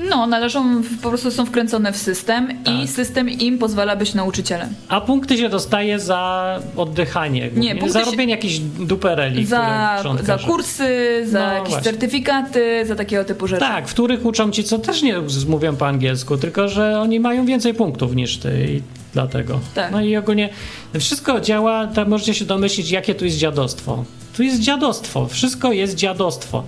No, 0.10 0.28
należą, 0.28 0.84
po 1.02 1.10
prostu 1.10 1.32
są 1.32 1.46
wkręcone 1.46 1.94
w 1.94 1.98
system 1.98 2.48
tak. 2.64 2.74
i 2.74 2.88
system 2.88 3.30
im 3.30 3.58
pozwala 3.58 3.96
być 3.96 4.14
nauczycielem. 4.14 4.70
A 4.88 5.02
punkty 5.02 5.38
się 5.38 5.50
dostaje 5.50 6.00
za 6.00 6.60
oddychanie. 6.76 7.50
Nie, 7.56 7.76
punkty 7.76 7.92
za 7.94 8.00
robienie 8.04 8.24
się... 8.24 8.30
jakichś 8.30 8.60
dupereli. 8.80 9.46
Za, 9.46 10.04
za 10.24 10.38
kursy, 10.38 11.24
za 11.28 11.40
no, 11.40 11.54
jakieś 11.54 11.70
właśnie. 11.70 11.92
certyfikaty, 11.92 12.86
za 12.86 12.96
takiego 12.96 13.26
typu 13.26 13.48
rzeczy. 13.48 13.60
Tak, 13.60 13.88
w 13.88 13.94
których 13.94 14.26
uczą 14.26 14.52
ci, 14.52 14.64
co 14.64 14.80
też 14.80 15.02
nie 15.02 15.16
mówią 15.48 15.76
po 15.76 15.88
angielsku, 15.88 16.38
tylko 16.38 16.68
że 16.68 17.00
oni 17.00 17.20
mają 17.20 17.46
więcej 17.46 17.74
punktów 17.74 18.16
niż 18.16 18.38
ty 18.38 18.68
i 18.70 18.82
dlatego. 19.14 19.60
Tak. 19.76 19.92
No 19.92 20.02
i 20.02 20.18
ogólnie 20.18 20.50
wszystko 21.00 21.42
działa, 21.42 21.88
tak 21.88 22.08
możecie 22.08 22.34
się 22.34 22.46
domyślić, 22.46 22.92
jakie 22.92 23.16
tu 23.16 23.26
jest 23.26 23.38
dziadostwo. 23.38 24.04
Tu 24.38 24.44
jest 24.44 24.60
dziadostwo, 24.60 25.28
wszystko 25.28 25.72
jest 25.72 25.96
dziadostwo. 25.96 26.64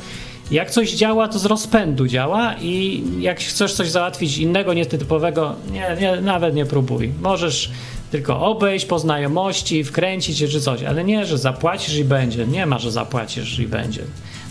Jak 0.51 0.71
coś 0.71 0.91
działa, 0.91 1.27
to 1.27 1.39
z 1.39 1.45
rozpędu 1.45 2.07
działa 2.07 2.55
i 2.62 3.03
jak 3.19 3.39
chcesz 3.39 3.73
coś 3.73 3.89
załatwić 3.89 4.38
innego, 4.38 4.73
nietypowego, 4.73 5.55
nie, 5.71 5.97
nie, 6.01 6.21
nawet 6.21 6.55
nie 6.55 6.65
próbuj. 6.65 7.12
Możesz 7.21 7.69
Tylko 8.12 8.41
obejść 8.41 8.85
po 8.85 8.99
znajomości, 8.99 9.83
wkręcić 9.83 10.38
się 10.38 10.47
czy 10.47 10.62
coś, 10.62 10.83
ale 10.83 11.03
nie, 11.03 11.25
że 11.25 11.38
zapłacisz 11.38 11.95
i 11.95 12.03
będzie. 12.05 12.47
Nie 12.47 12.65
ma, 12.65 12.79
że 12.79 12.91
zapłacisz 12.91 13.59
i 13.59 13.67
będzie. 13.67 14.01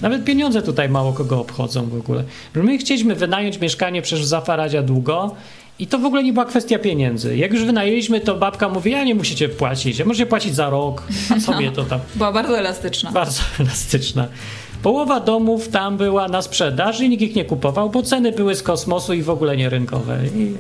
Nawet 0.03 0.25
pieniądze 0.25 0.63
tutaj 0.63 0.89
mało 0.89 1.13
kogo 1.13 1.41
obchodzą 1.41 1.89
w 1.89 1.95
ogóle. 1.95 2.25
My 2.55 2.79
chcieliśmy 2.79 3.15
wynająć 3.15 3.61
mieszkanie 3.61 4.03
przecież 4.03 4.25
w 4.25 4.29
Zafaradzia 4.29 4.83
długo 4.83 5.35
i 5.79 5.87
to 5.87 5.99
w 5.99 6.05
ogóle 6.05 6.23
nie 6.25 6.33
była 6.33 6.45
kwestia 6.45 6.79
pieniędzy. 6.79 7.37
Jak 7.37 7.53
już 7.53 7.65
wynajęliśmy, 7.65 8.21
to 8.21 8.35
babka 8.35 8.69
mówi, 8.69 8.91
ja 8.91 9.05
nie 9.05 9.15
musicie 9.15 9.49
płacić, 9.49 9.99
ja 9.99 10.05
możecie 10.05 10.27
płacić 10.27 10.55
za 10.55 10.71
rok, 10.71 11.03
a 11.37 11.41
sobie 11.41 11.71
to 11.73 11.85
tam 11.85 12.01
Była 12.15 12.33
bardzo 12.33 12.59
elastyczna. 12.59 13.13
bardzo 13.13 13.43
elastyczna. 13.61 14.29
Połowa 14.83 15.21
domów 15.21 15.69
tam 15.69 15.97
była 15.97 16.29
na 16.29 16.43
sprzedaż 16.43 17.01
i 17.01 17.09
nikt 17.09 17.23
ich 17.23 17.37
nie 17.37 17.45
kupował, 17.45 17.91
bo 17.91 18.03
ceny 18.03 18.33
były 18.33 18.55
z 18.55 18.63
kosmosu 18.63 19.15
i 19.15 19.23
w 19.23 19.31
ogóle 19.31 19.57
nie 19.57 19.69
rynkowe. 19.69 20.19
I 20.27 20.53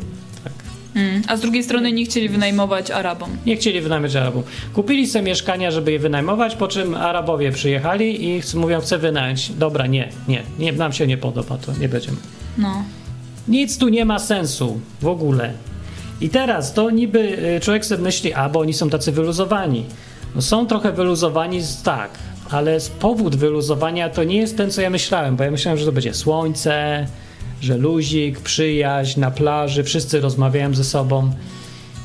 tak. 0.44 0.52
Mm. 0.94 1.22
A 1.28 1.36
z 1.36 1.40
drugiej 1.40 1.64
strony 1.64 1.92
nie 1.92 2.04
chcieli 2.04 2.28
wynajmować 2.28 2.90
Arabom. 2.90 3.30
Nie 3.46 3.56
chcieli 3.56 3.80
wynajmować 3.80 4.16
Arabom. 4.16 4.42
Kupili 4.74 5.06
sobie 5.06 5.24
mieszkania, 5.24 5.70
żeby 5.70 5.92
je 5.92 5.98
wynajmować, 5.98 6.56
po 6.56 6.68
czym 6.68 6.94
Arabowie 6.94 7.52
przyjechali 7.52 8.28
i 8.28 8.42
mówią, 8.54 8.80
chcę 8.80 8.98
wynająć. 8.98 9.50
Dobra, 9.50 9.86
nie, 9.86 10.08
nie, 10.28 10.42
nie, 10.58 10.72
nam 10.72 10.92
się 10.92 11.06
nie 11.06 11.16
podoba, 11.16 11.58
to 11.58 11.72
nie 11.80 11.88
będziemy. 11.88 12.16
No. 12.58 12.84
Nic 13.48 13.78
tu 13.78 13.88
nie 13.88 14.04
ma 14.04 14.18
sensu 14.18 14.80
w 15.00 15.06
ogóle. 15.06 15.52
I 16.20 16.28
teraz 16.28 16.72
to 16.72 16.90
niby 16.90 17.18
y, 17.56 17.60
człowiek 17.60 17.86
sobie 17.86 18.02
myśli, 18.02 18.34
a 18.34 18.48
bo 18.48 18.60
oni 18.60 18.74
są 18.74 18.90
tacy 18.90 19.12
wyluzowani. 19.12 19.84
No 20.34 20.42
są 20.42 20.66
trochę 20.66 20.92
wyluzowani, 20.92 21.60
tak, 21.84 22.10
ale 22.50 22.78
powód 23.00 23.36
wyluzowania 23.36 24.08
to 24.08 24.24
nie 24.24 24.36
jest 24.36 24.56
ten, 24.56 24.70
co 24.70 24.80
ja 24.80 24.90
myślałem, 24.90 25.36
bo 25.36 25.44
ja 25.44 25.50
myślałem, 25.50 25.78
że 25.78 25.86
to 25.86 25.92
będzie 25.92 26.14
słońce, 26.14 27.06
że 27.60 27.76
luzik, 27.76 28.40
przyjaźń 28.40 29.20
na 29.20 29.30
plaży, 29.30 29.84
wszyscy 29.84 30.20
rozmawiają 30.20 30.74
ze 30.74 30.84
sobą. 30.84 31.30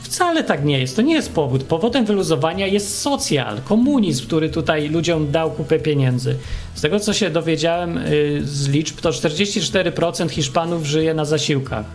Wcale 0.03 0.43
tak 0.43 0.65
nie 0.65 0.79
jest. 0.79 0.95
To 0.95 1.01
nie 1.01 1.13
jest 1.13 1.33
powód. 1.33 1.63
Powodem 1.63 2.05
wyluzowania 2.05 2.67
jest 2.67 2.99
socjal, 2.99 3.61
komunizm, 3.61 4.25
który 4.25 4.49
tutaj 4.49 4.89
ludziom 4.89 5.31
dał 5.31 5.51
kupę 5.51 5.79
pieniędzy. 5.79 6.35
Z 6.75 6.81
tego, 6.81 6.99
co 6.99 7.13
się 7.13 7.29
dowiedziałem 7.29 7.97
y, 7.97 8.41
z 8.43 8.67
liczb, 8.67 9.01
to 9.01 9.09
44% 9.09 10.29
Hiszpanów 10.29 10.85
żyje 10.85 11.13
na 11.13 11.25
zasiłkach 11.25 11.85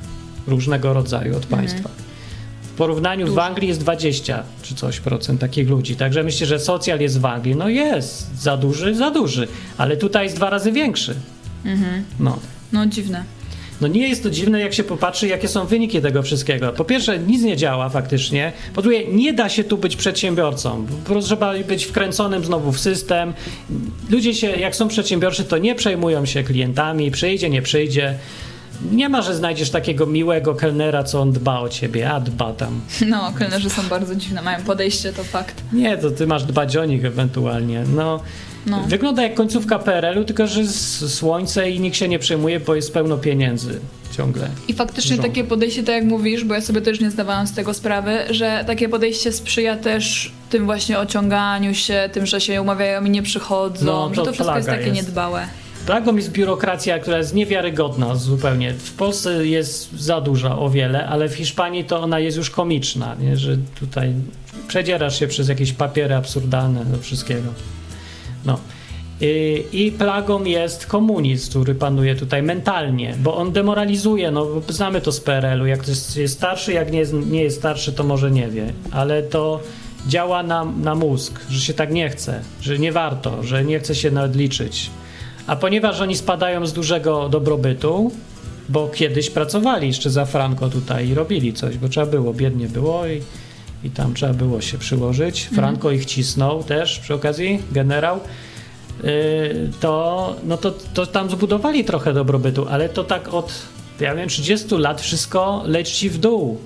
różnego 0.46 0.92
rodzaju 0.92 1.36
od 1.36 1.46
państwa. 1.46 2.07
W 2.78 2.80
porównaniu 2.80 3.34
w 3.34 3.38
Anglii 3.38 3.68
jest 3.68 3.80
20 3.80 4.42
czy 4.62 4.74
coś 4.74 5.00
procent 5.00 5.40
takich 5.40 5.68
ludzi. 5.68 5.96
Także 5.96 6.22
myślę, 6.22 6.46
że 6.46 6.58
socjal 6.58 7.00
jest 7.00 7.20
w 7.20 7.24
Anglii. 7.24 7.56
No 7.56 7.68
jest. 7.68 8.40
Za 8.40 8.56
duży, 8.56 8.94
za 8.94 9.10
duży. 9.10 9.48
Ale 9.78 9.96
tutaj 9.96 10.24
jest 10.24 10.36
dwa 10.36 10.50
razy 10.50 10.72
większy. 10.72 11.14
No. 12.20 12.38
No 12.72 12.86
dziwne. 12.86 13.24
No 13.80 13.88
nie 13.88 14.08
jest 14.08 14.22
to 14.22 14.30
dziwne, 14.30 14.60
jak 14.60 14.74
się 14.74 14.84
popatrzy, 14.84 15.28
jakie 15.28 15.48
są 15.48 15.66
wyniki 15.66 16.00
tego 16.00 16.22
wszystkiego. 16.22 16.72
Po 16.72 16.84
pierwsze, 16.84 17.18
nic 17.18 17.42
nie 17.42 17.56
działa 17.56 17.88
faktycznie. 17.88 18.52
Po 18.74 18.82
drugie, 18.82 19.08
nie 19.08 19.32
da 19.32 19.48
się 19.48 19.64
tu 19.64 19.78
być 19.78 19.96
przedsiębiorcą. 19.96 20.86
Po 21.04 21.10
prostu 21.10 21.28
trzeba 21.28 21.54
być 21.58 21.84
wkręconym 21.84 22.44
znowu 22.44 22.72
w 22.72 22.80
system. 22.80 23.34
Ludzie 24.10 24.34
się, 24.34 24.46
jak 24.46 24.76
są 24.76 24.88
przedsiębiorczy, 24.88 25.44
to 25.44 25.58
nie 25.58 25.74
przejmują 25.74 26.26
się 26.26 26.42
klientami, 26.42 27.10
przyjdzie, 27.10 27.50
nie 27.50 27.62
przyjdzie. 27.62 28.18
Nie 28.92 29.08
ma, 29.08 29.22
że 29.22 29.34
znajdziesz 29.34 29.70
takiego 29.70 30.06
miłego 30.06 30.54
kelnera, 30.54 31.04
co 31.04 31.20
on 31.20 31.32
dba 31.32 31.60
o 31.60 31.68
ciebie, 31.68 32.10
a 32.10 32.20
dba 32.20 32.52
tam. 32.52 32.80
No, 33.08 33.32
kelnerzy 33.38 33.70
są 33.70 33.82
bardzo 33.82 34.14
dziwne, 34.14 34.42
mają 34.42 34.64
podejście, 34.64 35.12
to 35.12 35.24
fakt. 35.24 35.62
Nie, 35.72 35.96
to 35.98 36.10
ty 36.10 36.26
masz 36.26 36.44
dbać 36.44 36.76
o 36.76 36.84
nich 36.84 37.04
ewentualnie. 37.04 37.84
No, 37.94 38.20
No. 38.66 38.82
Wygląda 38.88 39.22
jak 39.22 39.34
końcówka 39.34 39.78
PRL-u, 39.78 40.24
tylko 40.24 40.46
że 40.46 40.66
słońce 41.08 41.70
i 41.70 41.80
nikt 41.80 41.96
się 41.96 42.08
nie 42.08 42.18
przejmuje, 42.18 42.60
bo 42.60 42.74
jest 42.74 42.92
pełno 42.92 43.16
pieniędzy 43.18 43.80
ciągle. 44.16 44.48
I 44.68 44.74
faktycznie 44.74 45.16
Rząd. 45.16 45.28
takie 45.28 45.44
podejście, 45.44 45.82
tak 45.82 45.94
jak 45.94 46.04
mówisz, 46.04 46.44
bo 46.44 46.54
ja 46.54 46.60
sobie 46.60 46.80
też 46.80 47.00
nie 47.00 47.10
zdawałam 47.10 47.46
z 47.46 47.52
tego 47.52 47.74
sprawy, 47.74 48.18
że 48.30 48.64
takie 48.66 48.88
podejście 48.88 49.32
sprzyja 49.32 49.76
też 49.76 50.32
tym 50.50 50.64
właśnie 50.64 50.98
ociąganiu 50.98 51.74
się, 51.74 52.10
tym, 52.12 52.26
że 52.26 52.40
się 52.40 52.62
umawiają 52.62 53.04
i 53.04 53.10
nie 53.10 53.22
przychodzą, 53.22 53.84
No, 53.86 54.10
że 54.14 54.22
to 54.22 54.32
wszystko 54.32 54.56
jest 54.56 54.68
takie 54.68 54.82
jest. 54.82 54.94
niedbałe. 54.96 55.46
Plagą 55.88 56.16
jest 56.16 56.32
biurokracja, 56.32 56.98
która 56.98 57.18
jest 57.18 57.34
niewiarygodna 57.34 58.14
zupełnie. 58.14 58.72
W 58.72 58.92
Polsce 58.92 59.46
jest 59.46 59.92
za 59.92 60.20
duża 60.20 60.58
o 60.58 60.70
wiele, 60.70 61.06
ale 61.06 61.28
w 61.28 61.34
Hiszpanii 61.34 61.84
to 61.84 62.00
ona 62.00 62.18
jest 62.18 62.36
już 62.36 62.50
komiczna, 62.50 63.16
nie? 63.20 63.36
że 63.36 63.56
tutaj 63.80 64.14
przedzierasz 64.66 65.18
się 65.18 65.26
przez 65.26 65.48
jakieś 65.48 65.72
papiery 65.72 66.14
absurdalne 66.14 66.84
do 66.84 66.98
wszystkiego. 66.98 67.48
No. 68.44 68.58
I, 69.20 69.64
I 69.72 69.92
plagą 69.92 70.44
jest 70.44 70.86
komunizm, 70.86 71.50
który 71.50 71.74
panuje 71.74 72.14
tutaj 72.14 72.42
mentalnie, 72.42 73.14
bo 73.18 73.36
on 73.36 73.52
demoralizuje, 73.52 74.30
no 74.30 74.46
znamy 74.68 75.00
to 75.00 75.12
z 75.12 75.20
PRL-u, 75.20 75.66
jak 75.66 75.80
ktoś 75.80 76.16
jest 76.16 76.34
starszy, 76.34 76.72
jak 76.72 76.92
nie 76.92 76.98
jest, 76.98 77.12
nie 77.12 77.42
jest 77.42 77.58
starszy, 77.58 77.92
to 77.92 78.04
może 78.04 78.30
nie 78.30 78.48
wie, 78.48 78.72
ale 78.90 79.22
to 79.22 79.60
działa 80.08 80.42
na, 80.42 80.64
na 80.64 80.94
mózg, 80.94 81.40
że 81.50 81.60
się 81.60 81.74
tak 81.74 81.92
nie 81.92 82.08
chce, 82.10 82.40
że 82.60 82.78
nie 82.78 82.92
warto, 82.92 83.42
że 83.42 83.64
nie 83.64 83.78
chce 83.78 83.94
się 83.94 84.10
nawet 84.10 84.36
liczyć. 84.36 84.90
A 85.48 85.56
ponieważ 85.56 86.00
oni 86.00 86.16
spadają 86.16 86.66
z 86.66 86.72
dużego 86.72 87.28
dobrobytu, 87.28 88.12
bo 88.68 88.88
kiedyś 88.88 89.30
pracowali 89.30 89.86
jeszcze 89.86 90.10
za 90.10 90.24
Franco 90.24 90.68
tutaj 90.68 91.08
i 91.08 91.14
robili 91.14 91.52
coś, 91.52 91.78
bo 91.78 91.88
trzeba 91.88 92.06
było, 92.06 92.34
biednie 92.34 92.68
było 92.68 93.06
i, 93.06 93.22
i 93.84 93.90
tam 93.90 94.14
trzeba 94.14 94.34
było 94.34 94.60
się 94.60 94.78
przyłożyć. 94.78 95.48
Franco 95.54 95.90
ich 95.90 96.06
cisnął 96.06 96.62
też 96.62 96.98
przy 96.98 97.14
okazji, 97.14 97.62
generał. 97.72 98.20
Yy, 99.02 99.10
to, 99.80 100.36
no 100.44 100.56
to, 100.56 100.70
to 100.94 101.06
tam 101.06 101.30
zbudowali 101.30 101.84
trochę 101.84 102.14
dobrobytu, 102.14 102.66
ale 102.68 102.88
to 102.88 103.04
tak 103.04 103.34
od, 103.34 103.52
ja 104.00 104.14
wiem, 104.14 104.28
30 104.28 104.74
lat 104.74 105.00
wszystko 105.00 105.62
leci 105.66 106.10
w 106.10 106.18
dół. 106.18 106.58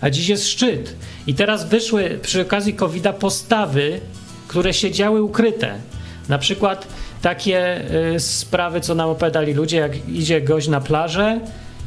A 0.00 0.10
dziś 0.10 0.28
jest 0.28 0.48
szczyt. 0.48 0.96
I 1.26 1.34
teraz 1.34 1.68
wyszły 1.68 2.18
przy 2.22 2.40
okazji 2.40 2.74
COVID-a 2.74 3.12
postawy, 3.12 4.00
które 4.48 4.74
siedziały 4.74 5.22
ukryte. 5.22 5.74
Na 6.28 6.38
przykład 6.38 6.86
takie 7.26 7.80
y, 8.14 8.20
sprawy, 8.20 8.80
co 8.80 8.94
nam 8.94 9.10
opowiadali 9.10 9.54
ludzie, 9.54 9.76
jak 9.76 10.08
idzie 10.08 10.40
gość 10.40 10.68
na 10.68 10.80
plażę, 10.80 11.40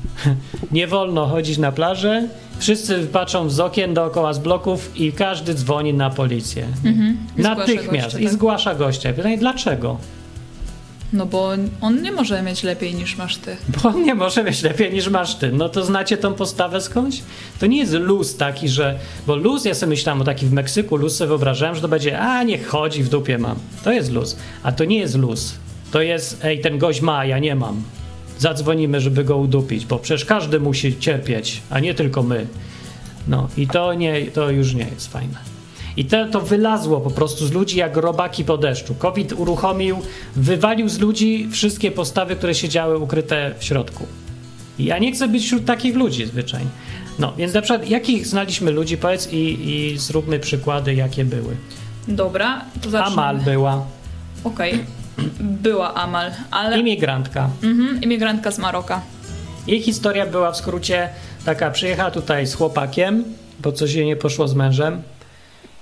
nie 0.71 0.87
wolno 0.87 1.25
chodzić 1.25 1.57
na 1.57 1.71
plażę, 1.71 2.27
wszyscy 2.57 3.07
patrzą 3.07 3.49
z 3.49 3.59
okien 3.59 3.93
dookoła 3.93 4.33
z 4.33 4.39
bloków 4.39 4.99
i 4.99 5.11
każdy 5.11 5.53
dzwoni 5.53 5.93
na 5.93 6.09
policję. 6.09 6.65
Mhm. 6.85 7.17
I 7.37 7.41
zgłasza 7.41 7.55
Natychmiast 7.55 8.05
gościa, 8.05 8.19
i 8.19 8.23
tak? 8.23 8.33
zgłasza 8.33 8.75
gościa. 8.75 9.13
Pytanie, 9.13 9.37
dlaczego? 9.37 9.97
No 11.13 11.25
bo 11.25 11.51
on 11.81 12.01
nie 12.01 12.11
może 12.11 12.41
mieć 12.41 12.63
lepiej 12.63 12.95
niż 12.95 13.17
masz 13.17 13.37
ty. 13.37 13.57
Bo 13.67 13.89
on 13.89 14.03
nie 14.03 14.15
może 14.15 14.43
mieć 14.43 14.61
lepiej 14.63 14.93
niż 14.93 15.09
masz 15.09 15.35
ty. 15.35 15.51
No 15.51 15.69
to 15.69 15.85
znacie 15.85 16.17
tą 16.17 16.33
postawę 16.33 16.81
skądś? 16.81 17.21
To 17.59 17.65
nie 17.65 17.77
jest 17.77 17.93
luz 17.93 18.37
taki, 18.37 18.69
że... 18.69 18.99
Bo 19.27 19.35
luz, 19.35 19.65
ja 19.65 19.73
sobie 19.73 19.89
myślałem 19.89 20.21
o 20.21 20.25
taki 20.25 20.45
w 20.45 20.53
Meksyku, 20.53 20.97
luz 20.97 21.15
sobie 21.15 21.27
wyobrażałem, 21.27 21.75
że 21.75 21.81
to 21.81 21.87
będzie, 21.87 22.19
a 22.19 22.43
niech 22.43 22.67
chodzi, 22.67 23.03
w 23.03 23.09
dupie 23.09 23.37
mam. 23.37 23.55
To 23.83 23.91
jest 23.91 24.11
luz. 24.11 24.35
A 24.63 24.71
to 24.71 24.85
nie 24.85 24.97
jest 24.99 25.15
luz. 25.15 25.53
To 25.91 26.01
jest, 26.01 26.45
ej, 26.45 26.61
ten 26.61 26.77
gość 26.77 27.01
ma, 27.01 27.25
ja 27.25 27.39
nie 27.39 27.55
mam. 27.55 27.83
Zadzwonimy, 28.39 29.01
żeby 29.01 29.23
go 29.23 29.37
udupić, 29.37 29.85
bo 29.85 29.99
przecież 29.99 30.25
każdy 30.25 30.59
musi 30.59 30.99
cierpieć, 30.99 31.61
a 31.69 31.79
nie 31.79 31.93
tylko 31.93 32.23
my. 32.23 32.47
No 33.27 33.49
i 33.57 33.67
to, 33.67 33.93
nie, 33.93 34.25
to 34.25 34.49
już 34.49 34.73
nie 34.73 34.87
jest 34.93 35.11
fajne. 35.11 35.48
I 35.99 36.05
to, 36.05 36.25
to 36.25 36.41
wylazło 36.41 37.01
po 37.01 37.09
prostu 37.11 37.47
z 37.47 37.51
ludzi 37.51 37.77
jak 37.77 37.97
robaki 37.97 38.43
po 38.43 38.57
deszczu. 38.57 38.95
COVID 38.95 39.33
uruchomił, 39.33 39.97
wywalił 40.35 40.89
z 40.89 40.99
ludzi 40.99 41.47
wszystkie 41.51 41.91
postawy, 41.91 42.35
które 42.35 42.55
siedziały 42.55 42.97
ukryte 42.97 43.51
w 43.59 43.63
środku. 43.63 44.07
I 44.79 44.85
ja 44.85 44.97
nie 44.97 45.11
chcę 45.11 45.27
być 45.27 45.43
wśród 45.43 45.65
takich 45.65 45.95
ludzi 45.95 46.25
zwyczajnie. 46.25 46.69
No, 47.19 47.33
więc 47.37 47.53
na 47.53 47.61
przykład, 47.61 47.89
jakich 47.89 48.27
znaliśmy 48.27 48.71
ludzi, 48.71 48.97
powiedz 48.97 49.33
i, 49.33 49.69
i 49.69 49.97
zróbmy 49.97 50.39
przykłady, 50.39 50.93
jakie 50.93 51.25
były. 51.25 51.55
Dobra, 52.07 52.61
to 52.81 52.89
zacznijmy. 52.89 53.21
Amal 53.21 53.37
była, 53.37 53.85
Okej. 54.43 54.85
Była 55.39 55.93
Amal, 55.93 56.31
ale 56.51 56.79
imigrantka. 56.79 57.49
mhm, 57.63 58.01
imigrantka 58.01 58.51
z 58.51 58.59
Maroka. 58.59 59.01
Jej 59.67 59.81
historia 59.81 60.25
była 60.25 60.51
w 60.51 60.57
skrócie 60.57 61.09
taka, 61.45 61.71
przyjechała 61.71 62.11
tutaj 62.11 62.47
z 62.47 62.53
chłopakiem, 62.53 63.23
bo 63.59 63.71
coś 63.71 63.93
jej 63.93 64.05
nie 64.05 64.15
poszło 64.15 64.47
z 64.47 64.55
mężem. 64.55 65.01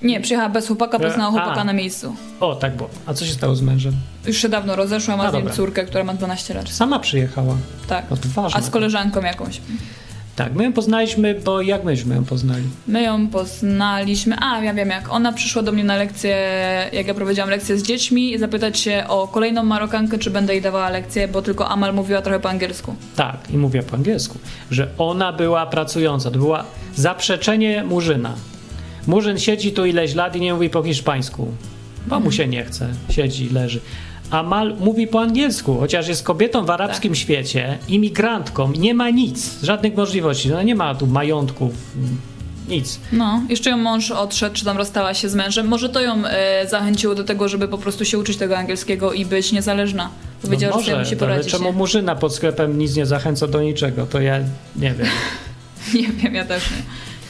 Nie, 0.01 0.21
przyjechała 0.21 0.49
bez 0.49 0.67
chłopaka, 0.67 0.99
poznała 0.99 1.29
A. 1.29 1.31
chłopaka 1.31 1.63
na 1.63 1.73
miejscu. 1.73 2.15
O, 2.39 2.55
tak 2.55 2.75
było. 2.75 2.89
A 3.05 3.13
co 3.13 3.25
się 3.25 3.33
stało 3.33 3.55
z 3.55 3.61
mężem? 3.61 3.93
Już 4.27 4.37
się 4.37 4.49
dawno 4.49 4.75
rozeszła, 4.75 5.17
ma 5.17 5.23
A, 5.23 5.31
z 5.31 5.33
nim 5.33 5.49
córkę, 5.49 5.85
która 5.85 6.03
ma 6.03 6.13
12 6.13 6.53
lat. 6.53 6.69
Sama 6.69 6.99
przyjechała. 6.99 7.55
Tak. 7.87 8.05
No 8.11 8.17
to 8.17 8.23
ważne. 8.41 8.59
A 8.59 8.63
z 8.63 8.69
koleżanką 8.69 9.21
jakąś. 9.21 9.61
Tak, 10.35 10.53
my 10.53 10.63
ją 10.63 10.73
poznaliśmy, 10.73 11.35
bo 11.45 11.61
jak 11.61 11.83
myśmy 11.83 12.15
ją 12.15 12.25
poznali? 12.25 12.63
My 12.87 13.01
ją 13.01 13.27
poznaliśmy. 13.27 14.35
A, 14.41 14.63
ja 14.63 14.73
wiem 14.73 14.89
jak. 14.89 15.11
Ona 15.11 15.33
przyszła 15.33 15.61
do 15.61 15.71
mnie 15.71 15.83
na 15.83 15.95
lekcję, 15.95 16.37
jak 16.93 17.07
ja 17.07 17.13
prowadziłam 17.13 17.49
lekcję 17.49 17.77
z 17.77 17.83
dziećmi, 17.83 18.33
i 18.33 18.37
zapytać 18.37 18.79
się 18.79 19.03
o 19.07 19.27
kolejną 19.27 19.63
Marokankę, 19.63 20.17
czy 20.17 20.31
będę 20.31 20.53
jej 20.53 20.61
dawała 20.61 20.89
lekcję, 20.89 21.27
bo 21.27 21.41
tylko 21.41 21.69
Amal 21.69 21.93
mówiła 21.93 22.21
trochę 22.21 22.39
po 22.39 22.49
angielsku. 22.49 22.95
Tak, 23.15 23.37
i 23.53 23.57
mówię 23.57 23.83
po 23.83 23.95
angielsku, 23.95 24.37
że 24.71 24.87
ona 24.97 25.33
była 25.33 25.65
pracująca. 25.65 26.31
To 26.31 26.39
była 26.39 26.63
zaprzeczenie 26.95 27.83
Murzyna. 27.83 28.33
Murzyn 29.07 29.39
siedzi 29.39 29.71
tu 29.71 29.85
ileś 29.85 30.15
lat 30.15 30.35
i 30.35 30.41
nie 30.41 30.53
mówi 30.53 30.69
po 30.69 30.83
hiszpańsku, 30.83 31.47
bo 32.07 32.19
mu 32.19 32.31
się 32.31 32.47
nie 32.47 32.65
chce, 32.65 32.89
siedzi, 33.09 33.49
leży. 33.49 33.79
A 34.31 34.43
Mal 34.43 34.75
mówi 34.79 35.07
po 35.07 35.21
angielsku, 35.21 35.77
chociaż 35.79 36.07
jest 36.07 36.23
kobietą 36.23 36.65
w 36.65 36.69
arabskim 36.69 37.15
świecie, 37.15 37.77
imigrantką, 37.87 38.71
nie 38.71 38.93
ma 38.93 39.09
nic, 39.09 39.63
żadnych 39.63 39.95
możliwości. 39.95 40.49
No 40.49 40.63
nie 40.63 40.75
ma 40.75 40.95
tu 40.95 41.07
majątków, 41.07 41.73
nic. 42.67 42.99
No, 43.11 43.41
jeszcze 43.49 43.69
ją 43.69 43.77
mąż 43.77 44.11
odszedł, 44.11 44.55
czy 44.55 44.65
tam 44.65 44.77
rozstała 44.77 45.13
się 45.13 45.29
z 45.29 45.35
mężem. 45.35 45.67
Może 45.67 45.89
to 45.89 46.01
ją 46.01 46.25
e, 46.25 46.67
zachęciło 46.67 47.15
do 47.15 47.23
tego, 47.23 47.47
żeby 47.47 47.67
po 47.67 47.77
prostu 47.77 48.05
się 48.05 48.17
uczyć 48.19 48.37
tego 48.37 48.57
angielskiego 48.57 49.13
i 49.13 49.25
być 49.25 49.51
niezależna. 49.51 50.09
Powiedziała, 50.41 50.75
no 50.75 50.81
że 50.81 50.91
może, 50.91 50.99
musi 50.99 51.11
ale 51.11 51.19
poradzić. 51.19 51.51
czemu 51.51 51.73
murzyna 51.73 52.15
pod 52.15 52.35
sklepem 52.35 52.77
nic 52.77 52.95
nie 52.95 53.05
zachęca 53.05 53.47
do 53.47 53.61
niczego? 53.61 54.05
To 54.05 54.21
ja 54.21 54.39
nie 54.75 54.93
wiem. 54.93 55.07
Nie? 55.93 56.01
nie 56.01 56.07
wiem, 56.07 56.35
ja 56.35 56.45
też 56.45 56.71
nie. 56.71 56.77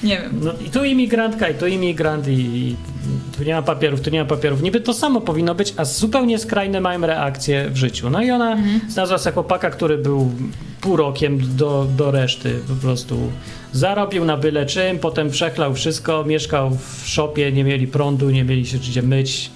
Nie 0.03 0.21
wiem. 0.21 0.39
No 0.43 0.51
i 0.65 0.69
tu 0.69 0.83
imigrantka, 0.83 1.49
i 1.49 1.55
tu 1.55 1.67
imigrant, 1.67 2.27
i, 2.27 2.31
i 2.31 2.75
tu 3.37 3.43
nie 3.43 3.53
ma 3.55 3.61
papierów, 3.61 4.01
tu 4.01 4.09
nie 4.09 4.19
ma 4.19 4.25
papierów. 4.29 4.61
Niby 4.61 4.81
to 4.81 4.93
samo 4.93 5.21
powinno 5.21 5.55
być, 5.55 5.73
a 5.77 5.85
zupełnie 5.85 6.39
skrajne 6.39 6.81
mają 6.81 7.01
reakcje 7.01 7.69
w 7.69 7.77
życiu. 7.77 8.09
No 8.09 8.21
i 8.21 8.31
ona 8.31 8.51
Mhm. 8.51 8.81
znalazła 8.89 9.17
sobie 9.17 9.33
chłopaka, 9.33 9.69
który 9.69 9.97
był 9.97 10.31
pół 10.81 10.95
rokiem 10.95 11.39
do, 11.57 11.87
do 11.97 12.11
reszty 12.11 12.59
po 12.67 12.73
prostu. 12.75 13.31
Zarobił 13.71 14.25
na 14.25 14.37
byle 14.37 14.65
czym, 14.65 14.99
potem 14.99 15.29
przechlał 15.29 15.73
wszystko, 15.73 16.23
mieszkał 16.23 16.69
w 17.03 17.07
szopie, 17.07 17.51
nie 17.51 17.63
mieli 17.63 17.87
prądu, 17.87 18.29
nie 18.29 18.43
mieli 18.43 18.65
się 18.65 18.77
gdzie 18.77 19.01
myć. 19.01 19.51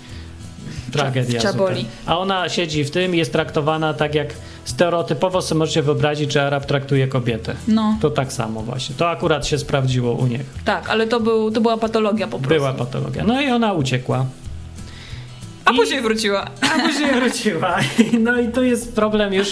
Tragedia. 0.92 1.52
zupełnie. 1.52 1.86
A 2.06 2.18
ona 2.20 2.50
siedzi 2.50 2.84
w 2.84 2.92
tym 2.92 3.16
i 3.16 3.18
jest 3.18 3.32
traktowana 3.32 3.94
tak 3.94 4.16
jak 4.16 4.34
stereotypowo 4.76 5.42
sobie 5.42 5.60
możecie 5.60 5.82
wyobrazić, 5.82 6.32
że 6.34 6.48
Arab 6.48 6.66
traktuje 6.66 7.08
kobietę. 7.08 7.56
No, 7.68 7.98
To 8.02 8.10
tak 8.10 8.34
samo 8.34 8.62
właśnie. 8.62 8.96
To 8.96 9.10
akurat 9.10 9.48
się 9.48 9.58
sprawdziło 9.58 10.12
u 10.14 10.28
nich. 10.28 10.42
tak, 10.66 10.90
ale 10.90 11.08
to, 11.08 11.20
był, 11.20 11.52
to 11.52 11.62
była 11.62 11.78
patologia 11.78 12.28
po 12.28 12.40
prostu. 12.40 12.50
Była 12.56 12.74
patologia. 12.74 13.24
No 13.24 13.42
i 13.42 13.50
ona 13.52 13.74
uciekła. 13.74 14.26
A 15.66 15.72
I- 15.72 15.76
później 15.76 16.02
wróciła. 16.02 16.48
A 16.62 16.80
później 16.88 17.12
wróciła. 17.14 17.78
No 18.26 18.40
i 18.40 18.48
tu 18.52 18.64
jest 18.64 18.96
problem 18.96 19.34
już 19.34 19.48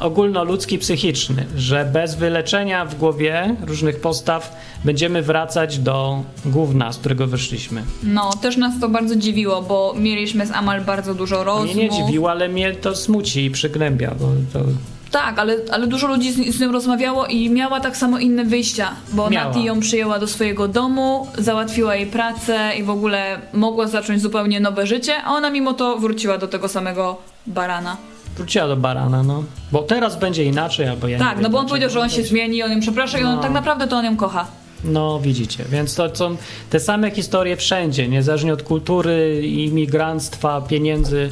ogólnoludzki, 0.00 0.78
psychiczny, 0.78 1.46
że 1.56 1.84
bez 1.92 2.14
wyleczenia 2.14 2.84
w 2.84 2.94
głowie 2.94 3.56
różnych 3.66 4.00
postaw 4.00 4.56
będziemy 4.84 5.22
wracać 5.22 5.78
do 5.78 6.22
gówna, 6.44 6.92
z 6.92 6.98
którego 6.98 7.26
wyszliśmy. 7.26 7.82
No, 8.02 8.30
też 8.42 8.56
nas 8.56 8.80
to 8.80 8.88
bardzo 8.88 9.16
dziwiło, 9.16 9.62
bo 9.62 9.94
mieliśmy 9.98 10.46
z 10.46 10.50
Amal 10.50 10.80
bardzo 10.80 11.14
dużo 11.14 11.44
rozmów. 11.44 11.74
Mnie 11.74 11.88
nie 11.88 11.90
dziwiło, 11.90 12.30
ale 12.30 12.48
mnie 12.48 12.72
to 12.72 12.96
smuci 12.96 13.44
i 13.44 13.50
przygnębia, 13.50 14.14
bo 14.20 14.26
to 14.52 14.64
Tak, 15.10 15.38
ale, 15.38 15.56
ale 15.70 15.86
dużo 15.86 16.06
ludzi 16.08 16.32
z, 16.32 16.56
z 16.56 16.60
nią 16.60 16.72
rozmawiało 16.72 17.26
i 17.26 17.50
miała 17.50 17.80
tak 17.80 17.96
samo 17.96 18.18
inne 18.18 18.44
wyjścia, 18.44 18.90
bo 19.12 19.30
Miała. 19.30 19.46
Nati 19.46 19.64
ją 19.64 19.80
przyjęła 19.80 20.18
do 20.18 20.26
swojego 20.26 20.68
domu, 20.68 21.26
załatwiła 21.38 21.94
jej 21.96 22.06
pracę 22.06 22.70
i 22.78 22.82
w 22.82 22.90
ogóle 22.90 23.40
mogła 23.52 23.86
zacząć 23.86 24.22
zupełnie 24.22 24.60
nowe 24.60 24.86
życie, 24.86 25.22
a 25.24 25.30
ona 25.34 25.50
mimo 25.50 25.72
to 25.72 25.98
wróciła 25.98 26.38
do 26.38 26.48
tego 26.48 26.68
samego 26.68 27.16
barana. 27.46 27.96
Wróciła 28.38 28.68
do 28.68 28.76
barana, 28.76 29.22
no. 29.22 29.44
Bo 29.72 29.82
teraz 29.82 30.18
będzie 30.18 30.44
inaczej, 30.44 30.88
albo 30.88 31.08
ja 31.08 31.18
tak, 31.18 31.34
wiem 31.34 31.42
no 31.42 31.50
bo 31.50 31.58
on 31.58 31.66
powiedział, 31.66 31.90
że 31.90 32.00
on 32.00 32.10
się 32.10 32.22
zmieni, 32.24 32.62
on 32.62 32.72
ją 32.72 32.80
przeprasza 32.80 33.18
i 33.18 33.24
on 33.24 33.34
No. 33.36 33.42
tak 33.42 33.52
naprawdę 33.52 33.86
to 33.88 33.96
on 33.96 34.04
ją 34.04 34.16
kocha. 34.16 34.46
No, 34.84 35.20
widzicie. 35.20 35.64
Więc 35.70 35.94
to 35.94 36.16
są 36.16 36.36
te 36.70 36.80
same 36.80 37.10
historie 37.10 37.56
wszędzie, 37.56 38.08
niezależnie 38.08 38.52
od 38.52 38.62
kultury, 38.62 39.42
imigranstwa, 39.46 40.60
pieniędzy. 40.60 41.30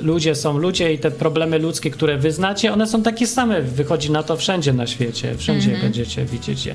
Ludzie 0.00 0.34
są 0.34 0.58
ludzie 0.58 0.92
i 0.92 0.98
te 0.98 1.10
problemy 1.10 1.58
ludzkie, 1.58 1.90
które 1.90 2.18
wy 2.18 2.32
znacie, 2.32 2.72
one 2.72 2.86
są 2.86 3.02
takie 3.02 3.26
same. 3.26 3.62
Wychodzi 3.62 4.10
na 4.10 4.22
to 4.22 4.36
wszędzie 4.36 4.72
na 4.72 4.86
świecie. 4.86 5.34
Wszędzie 5.38 5.76
będziecie 5.82 6.24
widzieć 6.24 6.66
je. 6.66 6.74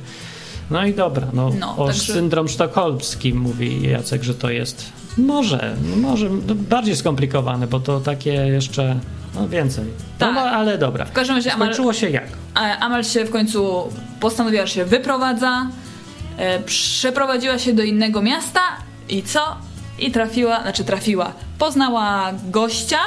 No 0.71 0.85
i 0.85 0.93
dobra, 0.93 1.27
no, 1.33 1.43
Mhm. 1.43 1.59
No, 1.59 1.77
o 1.83 1.87
także- 1.87 2.13
syndrom 2.13 2.47
sztokholmski 2.47 3.33
mówi 3.33 3.81
Jacek, 3.89 4.23
że 4.23 4.33
to 4.33 4.49
jest 4.49 4.85
może, 5.17 5.75
może 5.97 6.29
bardziej 6.69 6.95
skomplikowane, 6.95 7.67
bo 7.67 7.79
to 7.79 7.99
takie 7.99 8.31
jeszcze 8.33 8.99
no, 9.39 9.47
więcej. 9.47 9.86
Tak. 10.17 10.36
No, 10.36 10.41
ale 10.41 10.78
dobra. 10.78 11.06
W 11.06 11.12
każdym 11.12 11.36
razie 11.36 11.54
Amal, 11.54 11.93
się 11.93 12.10
jak? 12.10 12.28
Amal 12.80 13.04
się 13.04 13.25
w 13.25 13.30
końcu 13.30 13.89
postanowiła, 14.19 14.65
że 14.65 14.73
się 14.73 14.86
wyprowadza, 14.86 15.67
e, 16.38 16.60
przeprowadziła 16.60 17.60
się 17.60 17.73
do 17.73 17.84
innego 17.84 18.21
miasta 18.21 18.62
i 19.10 19.23
co? 19.23 19.39
I 19.99 20.12
trafiła, 20.12 20.62
znaczy 20.62 20.84
trafiła, 20.84 21.32
poznała 21.58 22.32
gościa, 22.52 22.99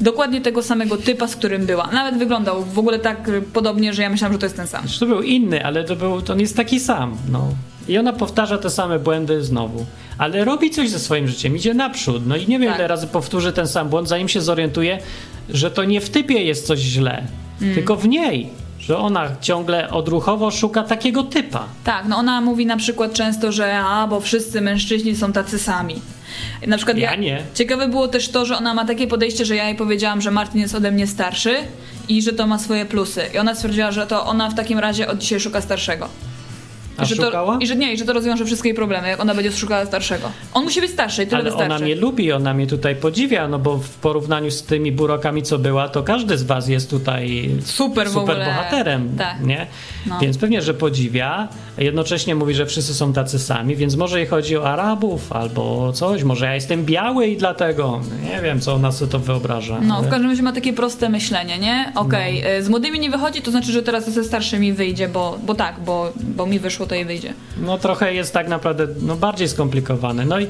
dokładnie 0.00 0.40
tego 0.40 0.62
samego 0.62 0.96
typa, 0.96 1.26
z 1.26 1.36
którym 1.36 1.66
była. 1.66 1.86
Nawet 1.86 2.18
wyglądał 2.18 2.64
w 2.64 2.78
ogóle 2.78 2.98
tak 2.98 3.28
e, 3.28 3.40
podobnie, 3.40 3.92
że 3.92 4.02
ja 4.02 4.10
myślałam, 4.10 4.32
że 4.32 4.38
to 4.38 4.46
jest 4.46 4.56
ten 4.56 4.66
sam. 4.66 4.82
Znaczy, 4.82 5.00
to 5.00 5.06
był 5.06 5.22
inny, 5.22 5.64
ale 5.64 5.84
to, 5.84 5.96
był, 5.96 6.22
to 6.22 6.32
on 6.32 6.40
jest 6.40 6.56
taki 6.56 6.80
sam. 6.80 7.16
No. 7.30 7.48
I 7.88 7.98
ona 7.98 8.12
powtarza 8.12 8.58
te 8.58 8.70
same 8.70 8.98
błędy 8.98 9.44
znowu. 9.44 9.86
Ale 10.18 10.44
robi 10.44 10.70
coś 10.70 10.90
ze 10.90 10.98
swoim 10.98 11.28
życiem, 11.28 11.56
idzie 11.56 11.74
naprzód. 11.74 12.26
No 12.26 12.36
i 12.36 12.48
nie 12.48 12.58
wiem, 12.58 12.68
Tak. 12.68 12.78
ile 12.78 12.88
razy 12.88 13.06
powtórzy 13.06 13.52
ten 13.52 13.68
sam 13.68 13.88
błąd, 13.88 14.08
zanim 14.08 14.28
się 14.28 14.40
zorientuje, 14.40 14.98
że 15.52 15.70
to 15.70 15.84
nie 15.84 16.00
w 16.00 16.10
typie 16.10 16.42
jest 16.44 16.66
coś 16.66 16.78
źle, 16.78 17.22
Mm. 17.62 17.74
tylko 17.74 17.96
w 17.96 18.08
niej. 18.08 18.48
Że 18.78 18.98
ona 18.98 19.28
ciągle 19.40 19.90
odruchowo 19.90 20.50
szuka 20.50 20.82
takiego 20.82 21.22
typa. 21.22 21.64
Tak, 21.84 22.04
no 22.08 22.16
ona 22.16 22.40
mówi 22.40 22.66
na 22.66 22.76
przykład 22.76 23.12
często, 23.12 23.52
że 23.52 23.78
a, 23.78 24.06
bo 24.06 24.20
wszyscy 24.20 24.60
mężczyźni 24.60 25.16
są 25.16 25.32
tacy 25.32 25.58
sami. 25.58 25.94
Na 26.66 26.76
przykład 26.76 26.98
Ja 26.98 27.14
nie. 27.16 27.42
Ciekawe 27.54 27.88
było 27.88 28.08
też 28.08 28.28
to, 28.28 28.46
że 28.46 28.56
ona 28.56 28.74
ma 28.74 28.84
takie 28.84 29.06
podejście, 29.06 29.44
że 29.44 29.56
ja 29.56 29.64
jej 29.68 29.74
powiedziałam, 29.76 30.20
że 30.20 30.30
Martin 30.30 30.60
jest 30.60 30.74
ode 30.74 30.90
mnie 30.90 31.06
starszy 31.06 31.54
i 32.08 32.22
że 32.22 32.32
to 32.32 32.46
ma 32.46 32.58
swoje 32.58 32.86
plusy. 32.86 33.22
I 33.34 33.38
ona 33.38 33.54
stwierdziła, 33.54 33.92
że 33.92 34.06
to 34.06 34.26
ona 34.26 34.50
w 34.50 34.54
takim 34.54 34.78
razie 34.78 35.08
od 35.08 35.18
dzisiaj 35.18 35.40
szuka 35.40 35.60
starszego. 35.60 36.08
A 37.00 37.04
że 37.04 37.14
szukała? 37.16 37.54
To, 37.54 37.60
I 37.60 37.66
że 37.66 37.76
nie, 37.76 37.92
i 37.92 37.98
że 37.98 38.04
to 38.04 38.12
rozwiąże 38.12 38.44
wszystkie 38.44 38.68
jej 38.68 38.76
problemy, 38.76 39.08
jak 39.08 39.20
ona 39.20 39.34
będzie 39.34 39.52
szukała 39.52 39.86
starszego. 39.86 40.30
On 40.54 40.64
musi 40.64 40.80
być 40.80 40.90
starszy 40.90 41.22
i 41.22 41.26
tyle 41.26 41.36
Ale 41.40 41.44
wystarczy. 41.50 41.74
ona 41.74 41.84
mnie 41.84 41.94
lubi, 41.94 42.32
ona 42.32 42.54
mnie 42.54 42.66
tutaj 42.66 42.96
podziwia, 42.96 43.48
no 43.48 43.58
bo 43.58 43.76
w 43.78 43.88
porównaniu 43.90 44.50
z 44.50 44.62
tymi 44.62 44.92
burokami, 44.92 45.42
co 45.42 45.58
była, 45.58 45.88
to 45.88 46.02
każdy 46.02 46.38
z 46.38 46.42
was 46.42 46.68
jest 46.68 46.90
tutaj 46.90 47.50
Super 47.64 48.10
super 48.10 48.36
bohaterem, 48.36 49.16
Tak. 49.18 49.40
nie? 49.46 49.66
No. 50.06 50.18
Więc 50.20 50.38
pewnie, 50.38 50.62
że 50.62 50.74
podziwia, 50.74 51.48
jednocześnie 51.78 52.34
mówi, 52.34 52.54
że 52.54 52.66
wszyscy 52.66 52.94
są 52.94 53.12
tacy 53.12 53.38
sami, 53.38 53.76
więc 53.76 53.96
może 53.96 54.18
jej 54.18 54.28
chodzi 54.28 54.56
o 54.56 54.68
Arabów 54.72 55.32
albo 55.32 55.84
o 55.86 55.92
coś, 55.92 56.22
może 56.22 56.44
ja 56.46 56.54
jestem 56.54 56.84
biały 56.84 57.26
i 57.26 57.36
dlatego, 57.36 58.00
nie 58.34 58.40
wiem, 58.42 58.60
co 58.60 58.74
ona 58.74 58.92
sobie 58.92 59.12
to 59.12 59.18
wyobraża. 59.18 59.80
No, 59.82 59.94
ale- 59.96 60.06
w 60.06 60.10
każdym 60.10 60.30
razie 60.30 60.42
ma 60.42 60.52
takie 60.52 60.72
proste 60.72 61.08
myślenie, 61.08 61.58
nie? 61.58 61.92
Okej, 61.94 62.42
No. 62.42 62.48
y, 62.50 62.62
z 62.62 62.68
młodymi 62.68 63.00
nie 63.00 63.10
wychodzi, 63.10 63.42
to 63.42 63.50
znaczy, 63.50 63.72
że 63.72 63.82
teraz 63.82 64.10
ze 64.10 64.24
starszymi 64.24 64.72
wyjdzie, 64.72 65.08
bo, 65.08 65.38
bo 65.46 65.54
tak, 65.54 65.80
bo, 65.86 66.12
bo 66.18 66.46
mi 66.46 66.58
wyszło, 66.58 66.86
jej 66.94 67.04
wyjdzie. 67.04 67.34
No 67.62 67.78
trochę 67.78 68.14
jest 68.14 68.32
tak 68.32 68.48
naprawdę 68.48 68.86
no, 69.02 69.16
bardziej 69.16 69.48
skomplikowane. 69.48 70.24
No 70.24 70.40
i 70.40 70.46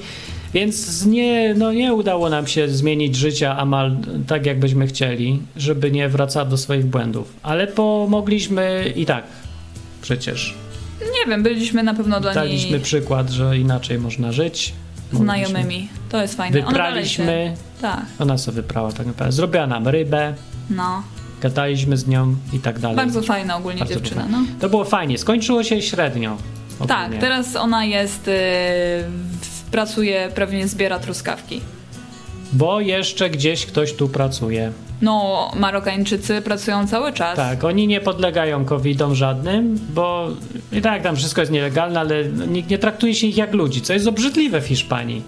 więc 0.54 1.06
nie, 1.06 1.54
no, 1.54 1.72
nie 1.72 1.94
udało 1.94 2.30
nam 2.30 2.46
się 2.46 2.68
zmienić 2.68 3.16
życia 3.16 3.56
Amal 3.58 3.96
tak, 4.26 4.46
jak 4.46 4.58
byśmy 4.58 4.86
chcieli, 4.86 5.42
żeby 5.56 5.90
nie 5.90 6.08
wracała 6.08 6.44
do 6.44 6.56
swoich 6.56 6.86
błędów. 6.86 7.32
Ale 7.42 7.66
pomogliśmy 7.66 8.92
i 8.96 9.06
tak 9.06 9.24
przecież. 10.02 10.54
Nie 11.00 11.30
wiem, 11.30 11.42
byliśmy 11.42 11.82
na 11.82 11.94
pewno 11.94 12.20
dla 12.20 12.34
Daliśmy 12.34 12.70
niej 12.70 12.80
przykład, 12.80 13.30
że 13.30 13.58
inaczej 13.58 13.98
można 13.98 14.32
żyć. 14.32 14.72
Mogliśmy- 15.12 15.24
znajomymi. 15.24 15.88
To 16.08 16.22
jest 16.22 16.36
fajne. 16.36 16.58
Ona 16.58 16.68
Wypraliśmy, 16.68 17.54
Się... 17.56 17.80
Tak, 17.80 18.00
ona 18.18 18.38
sobie 18.38 18.54
wyprała 18.54 18.92
tak 18.92 19.06
naprawdę. 19.06 19.32
Zrobiła 19.32 19.66
nam 19.66 19.88
rybę, 19.88 20.34
no. 20.70 21.02
Gadaliśmy 21.40 21.96
z 21.96 22.06
nią 22.06 22.34
i 22.52 22.58
tak 22.58 22.78
dalej. 22.78 22.96
Bardzo 22.96 23.22
fajna 23.22 23.56
ogólnie 23.56 23.78
Bardzo 23.78 23.94
dziewczyna, 23.94 24.26
no. 24.30 24.38
To 24.60 24.68
było 24.68 24.84
fajnie. 24.84 25.18
Skończyło 25.18 25.64
się 25.64 25.82
średnio. 25.82 26.36
Tak, 26.88 26.98
ogólnie. 27.04 27.20
teraz 27.20 27.56
ona 27.56 27.84
jest, 27.84 28.28
y, 28.28 28.32
w- 29.40 29.70
pracuje, 29.70 30.28
pewnie 30.34 30.68
zbiera 30.68 30.98
truskawki. 30.98 31.60
Bo 32.52 32.80
jeszcze 32.80 33.30
gdzieś 33.30 33.66
ktoś 33.66 33.92
tu 33.92 34.08
pracuje. 34.08 34.72
No, 35.02 35.50
Marokańczycy 35.56 36.42
pracują 36.42 36.86
cały 36.86 37.12
czas. 37.12 37.36
Tak, 37.36 37.64
oni 37.64 37.86
nie 37.86 38.00
podlegają 38.00 38.64
covidom 38.64 39.14
żadnym, 39.14 39.78
bo 39.94 40.28
i 40.72 40.80
tak 40.80 41.02
tam 41.02 41.16
wszystko 41.16 41.40
jest 41.40 41.52
nielegalne, 41.52 42.00
ale 42.00 42.24
nikt 42.24 42.70
nie 42.70 42.78
traktuje 42.78 43.14
się 43.14 43.26
ich 43.26 43.36
jak 43.36 43.52
ludzi, 43.54 43.80
co 43.80 43.92
jest 43.92 44.06
obrzydliwe 44.06 44.60
w 44.60 44.66
Hiszpanii. 44.66 45.22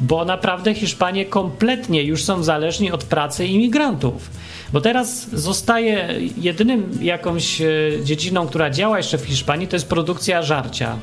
Bo 0.00 0.24
naprawdę 0.24 0.74
Hiszpanie 0.74 1.24
kompletnie 1.24 2.02
już 2.02 2.22
są 2.24 2.42
zależni 2.42 2.92
od 2.92 3.04
pracy 3.04 3.46
imigrantów. 3.46 4.30
Bo 4.74 4.80
teraz 4.80 5.30
zostaje 5.32 6.20
jedynym 6.40 6.98
jakąś 7.00 7.60
e, 7.60 7.66
dziedziną, 8.04 8.46
która 8.46 8.70
działa 8.70 8.96
jeszcze 8.96 9.18
w 9.18 9.24
Hiszpanii, 9.24 9.68
to 9.68 9.76
jest 9.76 9.88
produkcja 9.88 10.42
żarcia. 10.42 10.96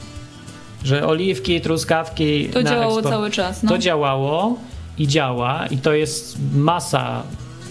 Że 0.84 1.08
oliwki, 1.08 1.62
truskawki. 1.62 2.46
To 2.46 2.64
działało 2.64 2.94
eksport. 2.94 3.16
cały 3.16 3.32
czas, 3.32 3.64
no. 3.64 3.70
To 3.70 3.78
działało 3.78 4.58
i 4.98 5.08
działa, 5.08 5.68
i 5.68 5.78
to 5.78 5.94
jest 5.94 6.38
masa 6.54 7.24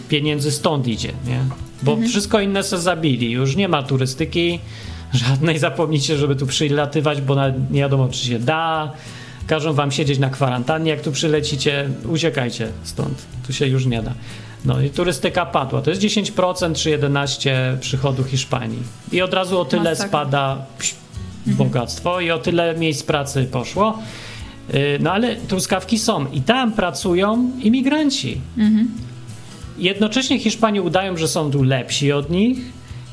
pieniędzy 0.09 0.51
stąd 0.53 0.89
idzie, 0.89 1.13
nie? 1.27 1.41
Bo 1.83 1.93
Mhm. 1.93 2.11
wszystko 2.11 2.41
inne 2.41 2.63
se 2.63 2.79
zabili. 2.79 3.31
Już 3.31 3.57
nie 3.57 3.69
ma 3.69 3.83
turystyki 3.83 4.59
żadnej. 5.29 5.59
Zapomnijcie, 5.59 6.17
żeby 6.17 6.37
tu 6.37 6.47
przylatywać, 6.47 7.21
bo 7.21 7.37
nie 7.71 7.81
wiadomo, 7.81 8.09
czy 8.09 8.27
się 8.27 8.39
da. 8.39 8.93
Każą 9.47 9.73
wam 9.73 9.91
siedzieć 9.93 10.19
na 10.19 10.31
kwarantannie, 10.31 10.91
jak 10.91 11.01
tu 11.01 11.13
przylecicie. 11.13 11.89
Uciekajcie 12.09 12.69
stąd. 12.85 13.27
Tu 13.47 13.53
się 13.53 13.67
już 13.67 13.87
nie 13.87 14.03
da. 14.03 14.13
No 14.65 14.81
i 14.81 14.91
turystyka 14.91 15.47
padła. 15.47 15.83
To 15.83 15.91
jest 15.91 16.03
10% 16.03 16.75
czy 16.75 16.99
11% 16.99 17.79
przychodu 17.79 18.25
Hiszpanii. 18.25 18.83
I 19.13 19.23
od 19.23 19.35
razu 19.35 19.61
o 19.61 19.65
tyle 19.65 19.91
Masakra. 19.91 20.09
spada 20.09 20.67
pś, 20.79 20.95
bogactwo 21.47 22.21
i 22.21 22.31
o 22.31 22.39
tyle 22.39 22.75
miejsc 22.79 23.03
pracy 23.03 23.45
poszło. 23.53 23.99
Yy, 24.73 24.99
No 25.01 25.13
ale 25.13 25.37
truskawki 25.37 25.99
są 25.99 26.27
i 26.33 26.41
tam 26.43 26.73
pracują 26.73 27.51
imigranci. 27.63 28.41
Jednocześnie 29.79 30.39
Hiszpanie 30.39 30.83
udają, 30.83 31.17
że 31.17 31.29
są 31.29 31.51
tu 31.51 31.63
lepsi 31.63 32.13
od 32.13 32.31
nich. 32.31 32.59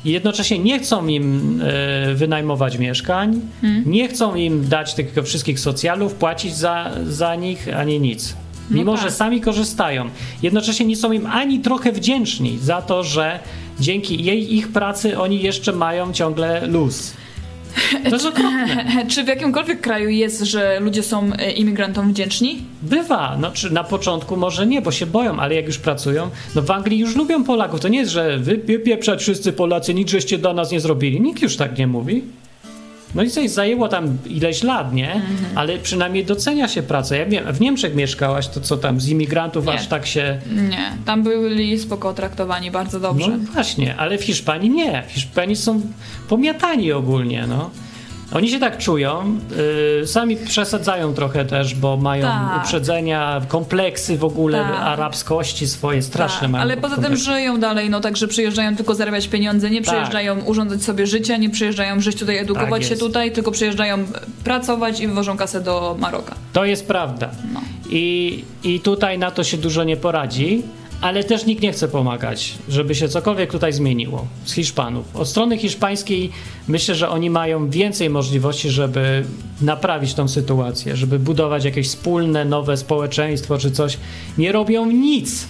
i 0.04 0.10
jednocześnie 0.10 0.58
nie 0.58 0.78
chcą 0.78 1.06
im 1.06 1.60
e, 1.62 2.14
wynajmować 2.14 2.78
mieszkań, 2.78 3.40
Hmm. 3.60 3.82
nie 3.90 4.08
chcą 4.08 4.34
im 4.34 4.68
dać 4.68 4.94
tych 4.94 5.14
wszystkich 5.24 5.60
socjalów, 5.60 6.14
płacić 6.14 6.56
za, 6.56 6.90
za 7.06 7.34
nich, 7.34 7.68
ani 7.76 8.00
nic. 8.00 8.36
Mimo, 8.70 8.94
tak. 8.94 9.02
że 9.02 9.10
sami 9.10 9.40
korzystają. 9.40 10.10
Jednocześnie 10.42 10.86
nie 10.86 10.96
są 10.96 11.12
im 11.12 11.26
ani 11.26 11.60
trochę 11.60 11.92
wdzięczni 11.92 12.58
za 12.58 12.82
to, 12.82 13.02
że 13.02 13.38
dzięki 13.80 14.24
jej 14.24 14.54
ich 14.54 14.68
pracy 14.68 15.18
oni 15.18 15.42
jeszcze 15.42 15.72
mają 15.72 16.12
ciągle 16.12 16.66
luz. 16.66 17.12
To 18.04 18.10
jest 18.10 18.26
okropne. 18.26 18.86
Czy 19.10 19.24
w 19.24 19.28
jakimkolwiek 19.28 19.80
kraju 19.80 20.08
jest, 20.08 20.40
że 20.42 20.80
ludzie 20.80 21.02
są 21.02 21.30
e, 21.38 21.50
imigrantom 21.50 22.12
wdzięczni? 22.12 22.58
Bywa, 22.82 23.36
no 23.40 23.50
czy 23.50 23.70
na 23.70 23.84
początku 23.84 24.36
może 24.36 24.66
nie, 24.66 24.82
bo 24.82 24.92
się 24.92 25.06
boją, 25.06 25.40
ale 25.40 25.54
jak 25.54 25.66
już 25.66 25.78
pracują, 25.78 26.30
no 26.54 26.62
w 26.62 26.70
Anglii 26.70 26.98
już 26.98 27.16
lubią 27.16 27.44
Polaków. 27.44 27.80
To 27.80 27.88
nie 27.88 27.98
jest, 27.98 28.12
że 28.12 28.38
wy 28.38 28.56
wypieprzać 28.56 29.20
wszyscy 29.20 29.52
Polacy, 29.52 29.94
nic 29.94 30.10
żeście 30.10 30.38
dla 30.38 30.54
nas 30.54 30.70
nie 30.70 30.80
zrobili. 30.80 31.20
Nikt 31.20 31.42
już 31.42 31.56
tak 31.56 31.78
nie 31.78 31.86
mówi. 31.86 32.22
No 33.14 33.22
i 33.22 33.30
coś 33.30 33.50
zajęło 33.50 33.88
tam 33.88 34.18
ileś 34.26 34.62
lat, 34.62 34.92
nie? 34.92 35.12
Mhm. 35.12 35.36
Ale 35.54 35.78
przynajmniej 35.78 36.24
docenia 36.24 36.68
się 36.68 36.82
pracę. 36.82 37.18
Ja 37.18 37.26
wiem, 37.26 37.52
w 37.52 37.60
Niemczech 37.60 37.94
mieszkałaś, 37.94 38.48
to 38.48 38.60
co 38.60 38.76
tam, 38.76 39.00
z 39.00 39.08
imigrantów 39.08 39.66
Nie. 39.66 39.72
aż 39.72 39.86
tak 39.86 40.06
się... 40.06 40.38
Nie, 40.70 40.92
tam 41.04 41.22
byli 41.22 41.78
spoko 41.78 42.14
traktowani 42.14 42.70
bardzo 42.70 43.00
dobrze. 43.00 43.28
No 43.30 43.52
właśnie, 43.52 43.96
ale 43.96 44.18
w 44.18 44.24
Hiszpanii 44.24 44.70
nie. 44.70 45.02
W 45.08 45.12
Hiszpanii 45.12 45.56
są 45.56 45.80
pomiatani 46.28 46.92
ogólnie, 46.92 47.46
no. 47.48 47.70
Oni 48.34 48.50
się 48.50 48.60
tak 48.60 48.78
czują, 48.78 49.38
y, 50.02 50.06
sami 50.06 50.36
przesadzają 50.36 51.14
trochę 51.14 51.44
też, 51.44 51.74
bo 51.74 51.96
mają 51.96 52.22
Tak. 52.22 52.62
uprzedzenia, 52.62 53.40
kompleksy 53.48 54.18
w 54.18 54.24
ogóle, 54.24 54.58
Tak. 54.58 54.80
arabskości 54.80 55.66
swoje, 55.68 56.02
straszne 56.02 56.40
Tak, 56.40 56.50
mają. 56.50 56.62
ale 56.62 56.76
poza 56.76 56.96
tym 56.96 57.16
żyją 57.16 57.60
dalej, 57.60 57.90
no 57.90 58.00
także 58.00 58.28
przyjeżdżają 58.28 58.76
tylko 58.76 58.94
zarabiać 58.94 59.28
pieniądze, 59.28 59.70
nie 59.70 59.82
Tak. 59.82 59.86
przyjeżdżają 59.94 60.40
urządzać 60.44 60.82
sobie 60.82 61.06
życia, 61.06 61.36
nie 61.36 61.50
przyjeżdżają 61.50 62.00
żyć 62.00 62.18
tutaj, 62.18 62.38
edukować 62.38 62.82
Tak 62.82 62.90
się 62.90 62.96
tutaj, 62.96 63.32
tylko 63.32 63.50
przyjeżdżają 63.50 63.98
pracować 64.44 65.00
i 65.00 65.08
wywożą 65.08 65.36
kasę 65.36 65.60
do 65.60 65.96
Maroka. 65.98 66.34
To 66.52 66.64
jest 66.64 66.86
prawda. 66.88 67.30
No. 67.54 67.60
I, 67.90 68.44
I 68.64 68.80
tutaj 68.80 69.18
na 69.18 69.30
to 69.30 69.44
się 69.44 69.56
dużo 69.56 69.84
nie 69.84 69.96
poradzi, 69.96 70.62
ale 71.00 71.24
też 71.24 71.46
nikt 71.46 71.62
nie 71.62 71.72
chce 71.72 71.88
pomagać, 71.88 72.54
żeby 72.68 72.94
się 72.94 73.08
cokolwiek 73.08 73.50
tutaj 73.52 73.72
zmieniło 73.72 74.26
z 74.44 74.52
Hiszpanów. 74.52 75.16
Od 75.16 75.28
strony 75.28 75.58
hiszpańskiej 75.58 76.30
myślę, 76.68 76.94
że 76.94 77.08
oni 77.08 77.30
mają 77.30 77.70
więcej 77.70 78.10
możliwości, 78.10 78.70
żeby 78.70 79.24
naprawić 79.60 80.14
tą 80.14 80.28
sytuację, 80.28 80.96
żeby 80.96 81.18
budować 81.18 81.64
jakieś 81.64 81.88
wspólne, 81.88 82.44
nowe 82.44 82.76
społeczeństwo 82.76 83.58
czy 83.58 83.70
coś. 83.70 83.98
Nie 84.38 84.52
robią 84.52 84.86
nic 84.86 85.46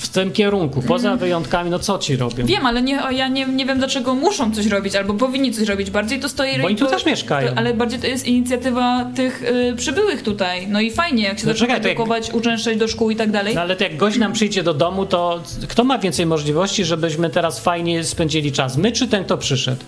w 0.00 0.08
tym 0.08 0.32
kierunku. 0.32 0.82
Poza 0.82 1.16
wyjątkami, 1.16 1.70
no 1.70 1.78
co 1.78 1.98
ci 1.98 2.16
robią? 2.16 2.46
Wiem, 2.46 2.66
ale 2.66 2.82
nie, 2.82 2.98
ja 3.10 3.28
nie, 3.28 3.46
nie 3.46 3.66
wiem 3.66 3.78
dlaczego 3.78 4.14
muszą 4.14 4.54
coś 4.54 4.66
robić, 4.66 4.96
albo 4.96 5.14
powinni 5.14 5.52
coś 5.52 5.68
robić. 5.68 5.90
Bardziej 5.90 6.20
to 6.20 6.28
stoi... 6.28 6.58
Bo 6.60 6.66
oni 6.66 6.76
tu 6.76 6.86
też 6.86 7.06
mieszkają. 7.06 7.48
to- 7.48 7.58
Ale 7.58 7.74
bardziej 7.74 8.00
to 8.00 8.06
jest 8.06 8.26
inicjatywa 8.26 9.06
tych 9.16 9.42
y, 9.42 9.74
przybyłych 9.76 10.22
tutaj. 10.22 10.66
No 10.68 10.80
i 10.80 10.90
fajnie, 10.90 11.22
jak 11.24 11.38
się 11.38 11.46
No 11.46 11.52
zaczyna 11.52 11.68
to 11.68 11.74
jak- 11.74 11.86
edukować, 11.86 12.30
uczęszczać 12.32 12.76
do 12.76 12.88
szkół 12.88 13.10
i 13.10 13.16
tak 13.16 13.30
dalej. 13.30 13.54
No 13.54 13.60
ale 13.60 13.76
to 13.76 13.84
jak 13.84 13.96
gość 13.96 14.18
nam 14.18 14.32
przyjdzie 14.32 14.62
do 14.62 14.74
domu, 14.74 15.06
to 15.06 15.42
kto 15.68 15.84
ma 15.84 15.98
więcej 15.98 16.26
możliwości, 16.26 16.84
żebyśmy 16.84 17.30
teraz 17.30 17.60
fajnie 17.60 18.04
spędzili 18.04 18.52
czas? 18.52 18.76
My 18.76 18.92
czy 18.92 19.08
ten, 19.08 19.24
kto 19.24 19.38
przyszedł? 19.38 19.84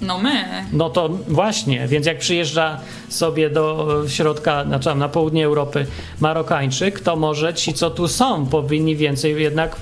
No 0.00 0.18
my. 0.18 0.44
No 0.72 0.90
to 0.90 1.08
właśnie, 1.28 1.88
więc 1.88 2.06
jak 2.06 2.18
przyjeżdża 2.18 2.80
sobie 3.08 3.50
do 3.50 3.88
środka, 4.08 4.64
znaczy 4.64 4.94
na 4.94 5.08
południe 5.08 5.46
Europy 5.46 5.86
Marokańczyk, 6.20 7.00
to 7.00 7.16
może 7.16 7.54
ci, 7.54 7.74
co 7.74 7.90
tu 7.90 8.08
są, 8.08 8.46
powinni 8.46 8.96
więcej 8.96 9.42
jednak. 9.42 9.76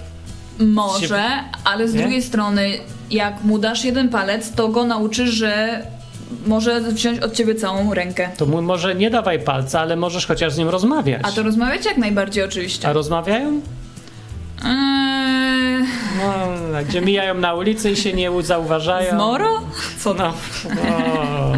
Może, 0.59 1.25
ale 1.65 1.89
z 1.89 1.95
Nie? 1.95 2.01
drugiej 2.01 2.23
strony, 2.23 2.71
jak 3.11 3.45
mu 3.45 3.59
dasz 3.59 3.85
jeden 3.85 4.09
palec, 4.09 4.53
to 4.53 4.69
go 4.69 4.85
nauczysz, 4.85 5.31
że 5.31 5.83
może 6.47 6.81
wziąć 6.81 7.21
od 7.21 7.33
ciebie 7.33 7.55
całą 7.55 7.95
rękę. 7.95 8.29
To 8.37 8.47
mu 8.47 8.63
może 8.63 8.95
nie 8.95 9.11
dawaj 9.11 9.39
palca, 9.41 9.81
ale 9.81 9.97
możesz 9.97 10.27
chociaż 10.27 10.53
z 10.53 10.59
nim 10.59 10.69
rozmawiać. 10.69 11.23
A 11.25 11.33
to 11.33 11.43
rozmawiać 11.43 11.85
jak 11.85 11.97
najbardziej 11.97 12.45
oczywiście. 12.45 12.89
A 12.89 12.93
rozmawiają? 12.93 13.61
Eee, 14.65 15.06
No, 16.19 16.49
gdzie 16.89 17.01
mijają 17.01 17.35
na 17.35 17.55
ulicy 17.55 17.91
i 17.91 17.97
się 17.97 18.13
nie 18.13 18.31
zauważają. 18.43 19.11
z 19.11 19.15
Moro? 19.19 19.61
Co 19.99 20.15
No, 20.15 20.33
no. 20.75 21.53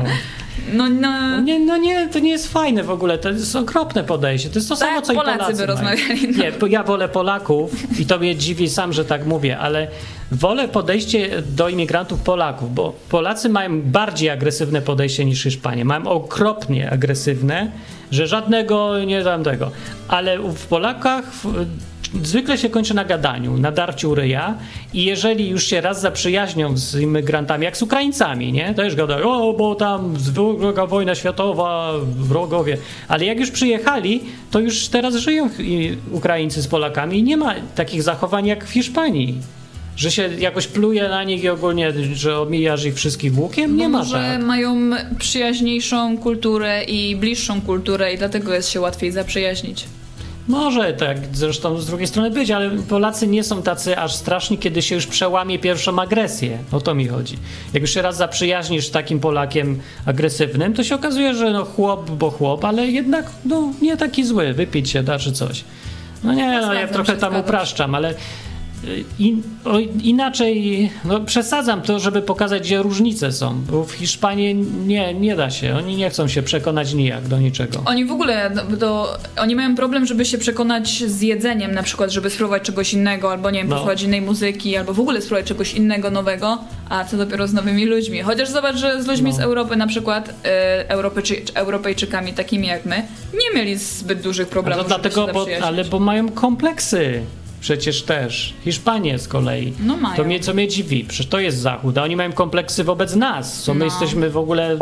No, 0.73 0.89
no. 0.89 1.41
Nie, 1.41 1.61
no 1.61 1.77
nie, 1.77 2.09
to 2.09 2.19
nie 2.19 2.31
jest 2.31 2.53
fajne 2.53 2.83
w 2.83 2.91
ogóle, 2.91 3.19
to 3.19 3.29
jest 3.29 3.57
okropne 3.57 4.05
podejście. 4.05 4.49
To 4.49 4.55
jest 4.55 4.69
to 4.69 4.77
Tak, 4.77 4.89
samo, 4.89 5.03
co 5.03 5.15
Polacy 5.15 5.33
i 5.35 5.39
Polacy 5.39 5.61
by 5.61 5.67
rozmawiali, 5.67 6.29
no. 6.29 6.45
Nie, 6.45 6.53
ja 6.73 6.83
wolę 6.83 7.09
Polaków 7.09 8.01
i 8.01 8.07
to 8.07 8.19
mnie 8.19 8.37
dziwi 8.37 8.69
sam, 8.69 8.93
że 8.93 9.05
tak 9.05 9.27
mówię, 9.27 9.59
ale 9.59 9.89
wolę 10.33 10.69
podejście 10.69 11.43
do 11.43 11.69
imigrantów 11.69 12.21
Polaków, 12.21 12.75
bo 12.75 12.95
Polacy 13.09 13.49
mają 13.49 13.83
bardziej 13.83 14.31
agresywne 14.31 14.83
podejście 14.83 15.25
niż 15.25 15.43
Hiszpanie. 15.43 15.85
Mają 15.85 16.07
okropnie 16.07 16.91
agresywne, 16.91 17.71
że 18.11 18.27
żadnego 18.27 19.05
nie 19.05 19.23
dam 19.23 19.45
tego. 19.45 19.71
Ale 20.09 20.39
w 20.39 20.67
Polakach 20.67 21.25
zwykle 22.25 22.59
się 22.59 22.71
kończy 22.71 22.95
na 22.95 23.05
gadaniu, 23.05 23.57
na 23.57 23.73
darciu 23.73 24.15
ryja 24.15 24.55
i 24.95 25.05
jeżeli 25.05 25.49
już 25.49 25.67
się 25.67 25.81
raz 25.81 26.01
zaprzyjaźnią 26.01 26.77
z 26.77 26.95
imigrantami, 26.95 27.65
jak 27.65 27.77
z 27.77 27.83
Ukraińcami, 27.83 28.53
nie? 28.53 28.75
Też 28.75 28.95
gadają, 28.95 29.33
o, 29.33 29.53
bo 29.53 29.75
tam 29.75 30.15
druga 30.35 30.87
wojna 30.87 31.15
światowa, 31.15 31.93
wrogowie. 32.19 32.79
Ale 33.09 33.25
jak 33.25 33.41
już 33.41 33.51
przyjechali, 33.51 34.21
to 34.51 34.61
już 34.61 34.89
teraz 34.89 35.15
żyją 35.15 35.51
Ukraińcy 36.11 36.63
z 36.63 36.67
Polakami 36.67 37.19
i 37.19 37.23
nie 37.23 37.37
ma 37.37 37.55
takich 37.75 38.03
zachowań 38.03 38.47
jak 38.47 38.65
w 38.65 38.71
Hiszpanii. 38.71 39.35
Że 39.97 40.11
się 40.11 40.29
jakoś 40.39 40.67
pluje 40.67 41.09
na 41.09 41.25
nich 41.25 41.45
i 41.45 41.49
ogólnie, 41.49 41.93
że 42.15 42.41
omijasz 42.41 42.85
ich 42.85 42.95
wszystkich 42.95 43.39
łukiem? 43.39 43.77
Nie 43.77 43.85
Bo 43.85 43.91
ma 43.91 43.99
może 43.99 44.17
tak. 44.17 44.43
mają 44.45 44.91
przyjaźniejszą 45.19 46.19
kulturę 46.19 46.85
i 46.85 47.17
bliższą 47.17 47.61
kulturę 47.61 48.15
i 48.15 48.19
dlatego 48.19 48.55
jest 48.55 48.69
się 48.71 48.81
łatwiej 48.81 49.13
zaprzyjaźnić. 49.13 49.85
Może 50.49 50.93
tak 50.93 51.19
zresztą 51.33 51.79
z 51.79 51.87
drugiej 51.87 52.07
strony 52.07 52.31
być, 52.31 52.51
ale 52.51 52.71
Polacy 52.71 53.27
nie 53.27 53.45
są 53.45 53.63
tacy 53.63 53.99
aż 53.99 54.15
straszni, 54.15 54.59
kiedy 54.59 54.83
się 54.83 54.95
już 54.95 55.07
przełamie 55.07 55.59
pierwszą 55.59 55.99
agresję. 56.01 56.59
O 56.73 56.81
to 56.81 56.95
mi 56.95 57.09
chodzi. 57.09 57.39
Jak 57.73 57.83
już 57.83 57.91
się 57.91 58.03
raz 58.03 58.17
zaprzyjaźnisz 58.17 58.87
z 58.87 58.91
takim 58.91 59.21
Polakiem 59.21 59.81
agresywnym, 60.07 60.75
to 60.75 60.85
się 60.85 60.95
okazuje, 60.95 61.35
że 61.35 61.51
no 61.51 61.65
chłop, 61.65 62.11
bo 62.11 62.31
chłop, 62.31 62.65
ale 62.65 62.87
jednak 62.87 63.31
no, 63.45 63.73
nie 63.83 63.97
taki 63.97 64.25
zły, 64.25 64.53
wypić 64.53 64.91
się 64.91 65.03
da 65.03 65.19
czy 65.19 65.33
coś. 65.33 65.65
No 66.25 66.35
nie, 66.35 66.61
no, 66.61 66.75
ja 66.75 66.89
trochę 66.89 67.17
tam 67.17 67.37
upraszczam, 67.37 67.95
ale 67.95 68.15
in, 69.19 69.43
o, 69.65 69.79
inaczej, 70.03 70.91
no 71.05 71.21
przesadzam 71.21 71.83
to, 71.83 71.99
żeby 71.99 72.23
pokazać, 72.23 72.63
gdzie 72.63 72.79
różnice 72.83 73.33
są, 73.33 73.61
bo 73.71 73.85
w 73.85 73.93
Hiszpanii 73.93 74.55
nie, 74.87 75.15
nie 75.15 75.37
da 75.37 75.51
się, 75.51 75.77
oni 75.77 75.97
nie 75.97 76.11
chcą 76.11 76.29
się 76.29 76.43
przekonać 76.43 76.95
nijak 76.95 77.29
do 77.29 77.39
niczego. 77.39 77.83
Oni 77.85 78.05
w 78.05 78.13
ogóle, 78.13 78.51
no, 78.55 78.77
to, 78.77 79.19
oni 79.37 79.57
mają 79.57 79.75
problem, 79.77 80.07
żeby 80.07 80.25
się 80.25 80.39
przekonać 80.39 81.05
z 81.07 81.21
jedzeniem, 81.23 81.73
na 81.73 81.83
przykład, 81.83 82.11
żeby 82.11 82.31
spróbować 82.31 82.63
czegoś 82.63 82.93
innego, 82.93 83.31
albo 83.33 83.51
nie 83.51 83.59
wiem, 83.59 83.69
No. 83.69 83.75
posłuchać 83.77 84.03
innej 84.03 84.23
muzyki, 84.23 84.77
albo 84.77 84.93
w 84.95 85.01
ogóle 85.01 85.21
spróbować 85.23 85.47
czegoś 85.47 85.75
innego, 85.75 86.11
nowego, 86.11 86.59
a 86.89 87.05
co 87.05 87.17
dopiero 87.17 87.47
z 87.49 87.53
nowymi 87.53 87.87
ludźmi. 87.87 88.21
Chociaż 88.23 88.49
zobacz, 88.49 88.77
że 88.77 89.03
z 89.03 89.07
ludźmi 89.07 89.31
No. 89.31 89.37
z 89.37 89.41
Europy, 89.41 89.77
na 89.77 89.87
przykład 89.87 90.29
e, 90.45 90.91
Europejczy, 90.91 91.37
Europejczykami 91.55 92.33
takimi 92.33 92.67
jak 92.67 92.87
my, 92.87 93.03
nie 93.35 93.59
mieli 93.61 93.77
zbyt 93.77 94.21
dużych 94.21 94.49
problemów, 94.49 94.89
żeby 94.89 95.01
dlatego, 95.01 95.29
bo, 95.33 95.47
ale 95.63 95.85
bo 95.85 95.99
mają 95.99 96.29
kompleksy. 96.29 97.23
Przecież 97.61 98.03
też. 98.03 98.55
Hiszpanie 98.65 99.19
z 99.19 99.29
kolei. 99.29 99.73
No 99.81 99.97
mają. 99.97 100.17
To 100.17 100.25
mnie, 100.25 100.41
co 100.41 100.55
mnie 100.55 100.69
dziwi. 100.69 101.05
Przecież 101.05 101.27
to 101.27 101.39
jest 101.41 101.59
Zachód, 101.59 101.99
a 101.99 102.03
oni 102.03 102.17
mają 102.17 102.33
kompleksy 102.33 102.85
wobec 102.85 103.15
nas. 103.15 103.63
Co 103.63 103.75
my 103.75 103.79
No. 103.79 103.85
jesteśmy 103.85 104.31
w 104.31 104.37
ogóle 104.37 104.79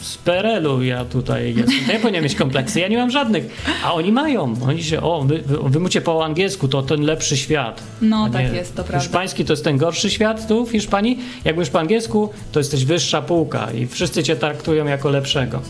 z 0.00 0.16
PRL-u. 0.16 0.82
Ja 0.82 1.04
tutaj 1.04 1.54
jestem. 1.56 1.86
To 1.86 1.92
ja 1.92 1.98
powinienem 1.98 2.24
mieć 2.24 2.34
kompleksy. 2.34 2.80
Ja 2.80 2.88
nie 2.88 2.96
mam 2.96 3.10
żadnych. 3.10 3.64
A 3.84 3.94
oni 3.94 4.12
mają. 4.12 4.54
Oni 4.68 4.82
się, 4.84 5.00
o, 5.02 5.22
wy, 5.22 5.42
wy, 5.68 5.80
mówicie 5.80 6.00
po 6.00 6.24
angielsku, 6.24 6.68
to 6.68 6.82
ten 6.82 7.02
lepszy 7.02 7.36
świat. 7.36 7.82
No, 8.02 8.28
tak 8.30 8.52
jest, 8.54 8.76
to 8.76 8.84
prawda. 8.84 9.00
Hiszpański 9.00 9.44
to 9.44 9.52
jest 9.52 9.64
ten 9.64 9.76
gorszy 9.76 10.10
świat 10.10 10.48
tu 10.48 10.66
w 10.66 10.70
Hiszpanii. 10.72 11.18
Jak 11.44 11.54
mówisz 11.56 11.70
po 11.70 11.80
angielsku, 11.80 12.30
to 12.52 12.60
jesteś 12.60 12.84
wyższa 12.84 13.22
półka 13.22 13.72
i 13.72 13.86
wszyscy 13.86 14.22
cię 14.22 14.36
traktują 14.36 14.86
jako 14.86 15.10
lepszego. 15.10 15.60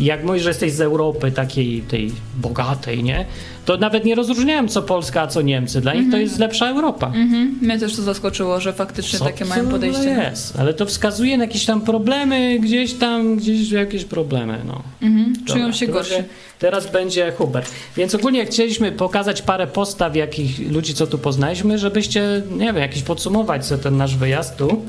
Jak 0.00 0.24
mówisz, 0.24 0.42
że 0.42 0.50
jesteś 0.50 0.72
z 0.72 0.80
Europy 0.80 1.32
takiej 1.32 1.80
tej 1.80 2.12
bogatej, 2.36 3.02
nie? 3.02 3.26
To 3.64 3.76
nawet 3.76 4.04
nie 4.04 4.14
rozróżniałem 4.14 4.68
co 4.68 4.82
Polska, 4.82 5.22
a 5.22 5.26
co 5.26 5.42
Niemcy. 5.42 5.80
Dla 5.80 5.94
nich 5.94 6.10
to 6.10 6.16
jest 6.16 6.38
lepsza 6.38 6.68
Europa. 6.68 7.06
Mhm. 7.06 7.58
Mnie 7.62 7.78
też 7.78 7.96
to 7.96 8.02
zaskoczyło, 8.02 8.60
że 8.60 8.72
faktycznie 8.72 9.18
Co 9.18 9.24
takie 9.24 9.44
mają 9.44 9.68
podejście. 9.68 10.08
jest? 10.30 10.58
Ale 10.58 10.74
to 10.74 10.86
wskazuje 10.86 11.38
na 11.38 11.44
jakieś 11.44 11.64
tam 11.64 11.80
problemy, 11.80 12.58
gdzieś 12.60 12.94
tam, 12.94 13.36
gdzieś 13.36 13.70
jakieś 13.70 14.04
problemy, 14.04 14.58
no. 14.66 14.82
Mhm. 15.02 15.32
Dobra, 15.32 15.54
Czują 15.54 15.72
się 15.72 15.86
gorsi. 15.86 16.14
Teraz 16.58 16.90
będzie 16.90 17.32
Hubert. 17.32 17.70
Więc 17.96 18.14
ogólnie 18.14 18.46
chcieliśmy 18.46 18.92
pokazać 18.92 19.42
parę 19.42 19.66
postaw 19.66 20.16
jakich 20.16 20.72
ludzi, 20.72 20.94
co 20.94 21.06
tu 21.06 21.18
poznaliśmy, 21.18 21.78
żebyście, 21.78 22.42
nie 22.50 22.66
wiem, 22.66 22.76
jakiś 22.76 23.02
podsumować 23.02 23.66
sobie 23.66 23.82
ten 23.82 23.96
nasz 23.96 24.16
wyjazd 24.16 24.56
tu. 24.56 24.82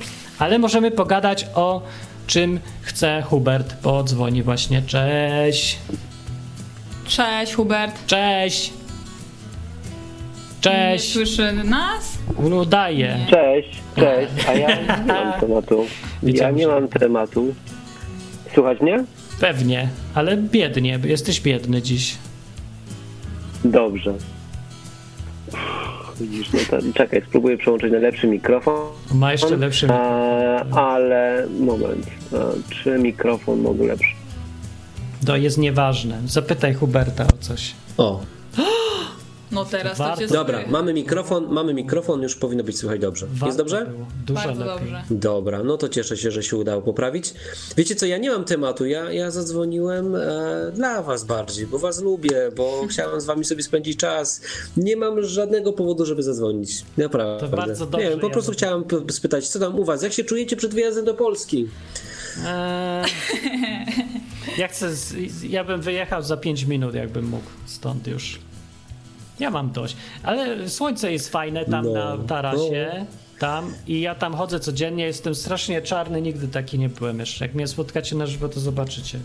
Ale 0.43 0.59
możemy 0.59 0.91
pogadać 0.91 1.47
o 1.55 1.81
czym 2.27 2.59
chce 2.81 3.21
Hubert, 3.21 3.75
bo 3.83 4.03
dzwoni 4.03 4.43
właśnie. 4.43 4.81
Cześć! 4.81 5.79
Cześć, 7.07 7.53
Hubert. 7.53 8.05
Cześć! 8.07 8.73
Cześć! 10.61 11.07
Nie 11.07 11.25
słyszy 11.25 11.53
nas? 11.53 12.17
Udaje. 12.61 13.17
Cześć, 13.29 13.69
cześć, 13.95 14.47
a 14.47 14.53
ja 14.53 14.67
nie 14.75 15.13
mam 15.13 15.33
tematu. 15.41 15.85
Ja 16.23 16.51
nie 16.51 16.67
mam 16.67 16.87
tematu. 16.87 17.55
Słuchać 18.53 18.81
mnie? 18.81 19.03
Pewnie, 19.39 19.89
ale 20.13 20.37
biednie, 20.37 20.99
jesteś 21.03 21.41
biedny 21.41 21.81
dziś. 21.81 22.17
Dobrze. 23.65 24.13
Widzisz, 26.21 26.53
no 26.53 26.59
to, 26.69 26.77
czekaj, 26.93 27.21
spróbuję 27.27 27.57
przełączyć 27.57 27.91
na 27.91 27.97
lepszy 27.97 28.27
mikrofon. 28.27 28.75
Ma 29.13 29.31
jeszcze 29.31 29.57
lepszy. 29.57 29.87
A, 29.89 30.63
ale 30.65 31.47
moment, 31.59 32.07
a, 32.33 32.37
czy 32.73 32.99
mikrofon 32.99 33.61
mogę 33.61 33.85
lepszy? 33.85 34.13
To 35.25 35.35
jest 35.35 35.57
nieważne. 35.57 36.21
Zapytaj 36.25 36.73
Huberta 36.73 37.23
o 37.23 37.37
coś. 37.39 37.71
O, 37.97 38.21
No 39.53 39.65
teraz 39.65 39.97
to 39.97 40.03
Warto. 40.03 40.21
cię 40.21 40.27
dobra, 40.27 40.59
mamy 40.67 40.93
mikrofon, 40.93 41.47
mamy 41.49 41.73
mikrofon, 41.73 42.21
już 42.21 42.35
powinno 42.35 42.63
być 42.63 42.77
słychać 42.77 43.01
dobrze. 43.01 43.25
Warto 43.27 43.45
Jest 43.45 43.57
dobrze? 43.57 43.85
Bardzo 44.29 44.65
lepiej. 44.65 44.77
dobrze. 44.91 45.03
Dobra, 45.11 45.63
no 45.63 45.77
to 45.77 45.89
cieszę 45.89 46.17
się, 46.17 46.31
że 46.31 46.43
się 46.43 46.57
udało 46.57 46.81
poprawić. 46.81 47.33
Wiecie 47.77 47.95
co, 47.95 48.05
ja 48.05 48.17
nie 48.17 48.29
mam 48.31 48.45
tematu, 48.45 48.85
ja, 48.85 49.11
ja 49.11 49.31
zadzwoniłem 49.31 50.15
e, 50.15 50.19
dla 50.73 51.01
was 51.01 51.23
bardziej, 51.23 51.67
bo 51.67 51.79
was 51.79 52.01
lubię, 52.01 52.51
bo 52.55 52.81
chciałem 52.89 53.21
z 53.21 53.25
wami 53.25 53.45
sobie 53.45 53.63
spędzić 53.63 53.97
czas. 53.99 54.41
Nie 54.77 54.95
mam 54.97 55.23
żadnego 55.23 55.73
powodu, 55.73 56.05
żeby 56.05 56.23
zadzwonić. 56.23 56.85
Naprawdę. 56.97 57.49
To 57.49 57.57
bardzo 57.57 57.85
dobrze, 57.85 58.03
Nie 58.05 58.09
wiem, 58.11 58.19
po 58.19 58.27
ja 58.27 58.33
prostu 58.33 58.51
bym- 58.51 58.57
chciałem 58.57 58.83
spytać, 59.11 59.47
co 59.47 59.59
tam 59.59 59.79
u 59.79 59.83
was, 59.85 60.03
jak 60.03 60.13
się 60.13 60.23
czujecie 60.23 60.55
przed 60.55 60.73
wyjazdem 60.73 61.05
do 61.05 61.13
Polski? 61.13 61.67
Eee, 62.45 63.05
ja 64.57 64.67
chcę. 64.67 64.93
Z, 64.95 65.13
ja 65.43 65.63
bym 65.63 65.81
wyjechał 65.81 66.23
za 66.23 66.37
5 66.37 66.63
minut, 66.63 66.95
jakbym 66.95 67.25
mógł 67.29 67.45
stąd 67.65 68.07
już. 68.07 68.39
Ja 69.39 69.49
mam 69.51 69.71
dość. 69.71 69.95
Ale 70.23 70.69
słońce 70.69 71.11
jest 71.11 71.29
fajne 71.29 71.65
tam 71.65 71.85
No, 71.85 71.93
na 71.93 72.17
tarasie. 72.27 73.05
Tam 73.39 73.73
i 73.87 74.01
ja 74.01 74.15
tam 74.15 74.33
chodzę 74.35 74.59
codziennie, 74.59 75.03
jestem 75.05 75.35
strasznie 75.35 75.81
czarny, 75.81 76.21
nigdy 76.21 76.47
taki 76.47 76.79
nie 76.79 76.89
byłem 76.89 77.19
jeszcze. 77.19 77.45
Jak 77.45 77.55
mnie 77.55 77.67
spotkacie 77.67 78.15
na 78.15 78.25
żywo, 78.25 78.49
to 78.49 78.59
zobaczycie. 78.59 79.19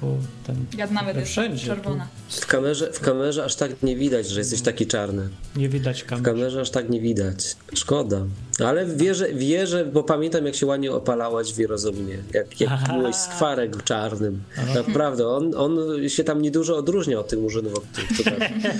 Bo 0.00 0.06
ten. 0.46 0.56
Ja 0.78 0.86
nawet 0.86 1.26
wszędzie. 1.26 1.66
czerwona. 1.66 2.08
W 2.30 2.46
kamerze, 2.46 2.92
w 2.92 3.00
kamerze 3.00 3.44
aż 3.44 3.54
tak 3.56 3.82
nie 3.82 3.96
widać, 3.96 4.28
że 4.28 4.40
jesteś 4.40 4.60
taki 4.62 4.86
czarny. 4.86 5.28
Nie 5.56 5.68
widać 5.68 6.02
W 6.02 6.06
kamer. 6.06 6.24
kamerze 6.24 6.60
aż 6.60 6.70
tak 6.70 6.88
nie 6.90 7.00
widać. 7.00 7.56
Szkoda. 7.74 8.20
Ale 8.64 8.86
wierzę, 8.86 9.32
wierzę, 9.34 9.84
bo 9.84 10.02
pamiętam 10.02 10.46
jak 10.46 10.54
się 10.54 10.66
ładnie 10.66 10.92
opalałaś 10.92 11.52
w 11.52 11.58
Jerozolimie. 11.58 12.18
Jak, 12.34 12.60
jak 12.60 12.70
Aha. 12.72 12.92
byłeś 12.92 13.16
skwarek 13.16 13.82
czarnym. 13.84 14.42
Naprawdę, 14.74 15.28
on, 15.28 15.52
on 15.56 15.78
się 16.08 16.24
tam 16.24 16.42
niedużo 16.42 16.76
odróżnia 16.76 17.18
od 17.18 17.28
tych 17.28 17.38
murzynów 17.38 17.74
tutaj. 18.16 18.34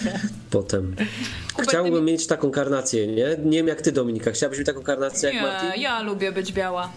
Potem. 0.51 0.97
Chciałbym 1.63 2.05
mieć 2.05 2.27
taką 2.27 2.51
karnację, 2.51 3.07
nie? 3.07 3.37
Nie 3.45 3.59
wiem 3.59 3.69
jak 3.69 3.83
ty 3.83 3.93
Dominika, 3.93 4.31
chciałabyś 4.33 4.59
mieć 4.59 4.67
taką 4.67 4.83
karnację 4.83 5.27
jak 5.29 5.35
Nie, 5.43 5.43
Martin? 5.49 5.83
ja 5.83 6.03
lubię 6.03 6.33
być 6.33 6.53
biała. 6.53 6.91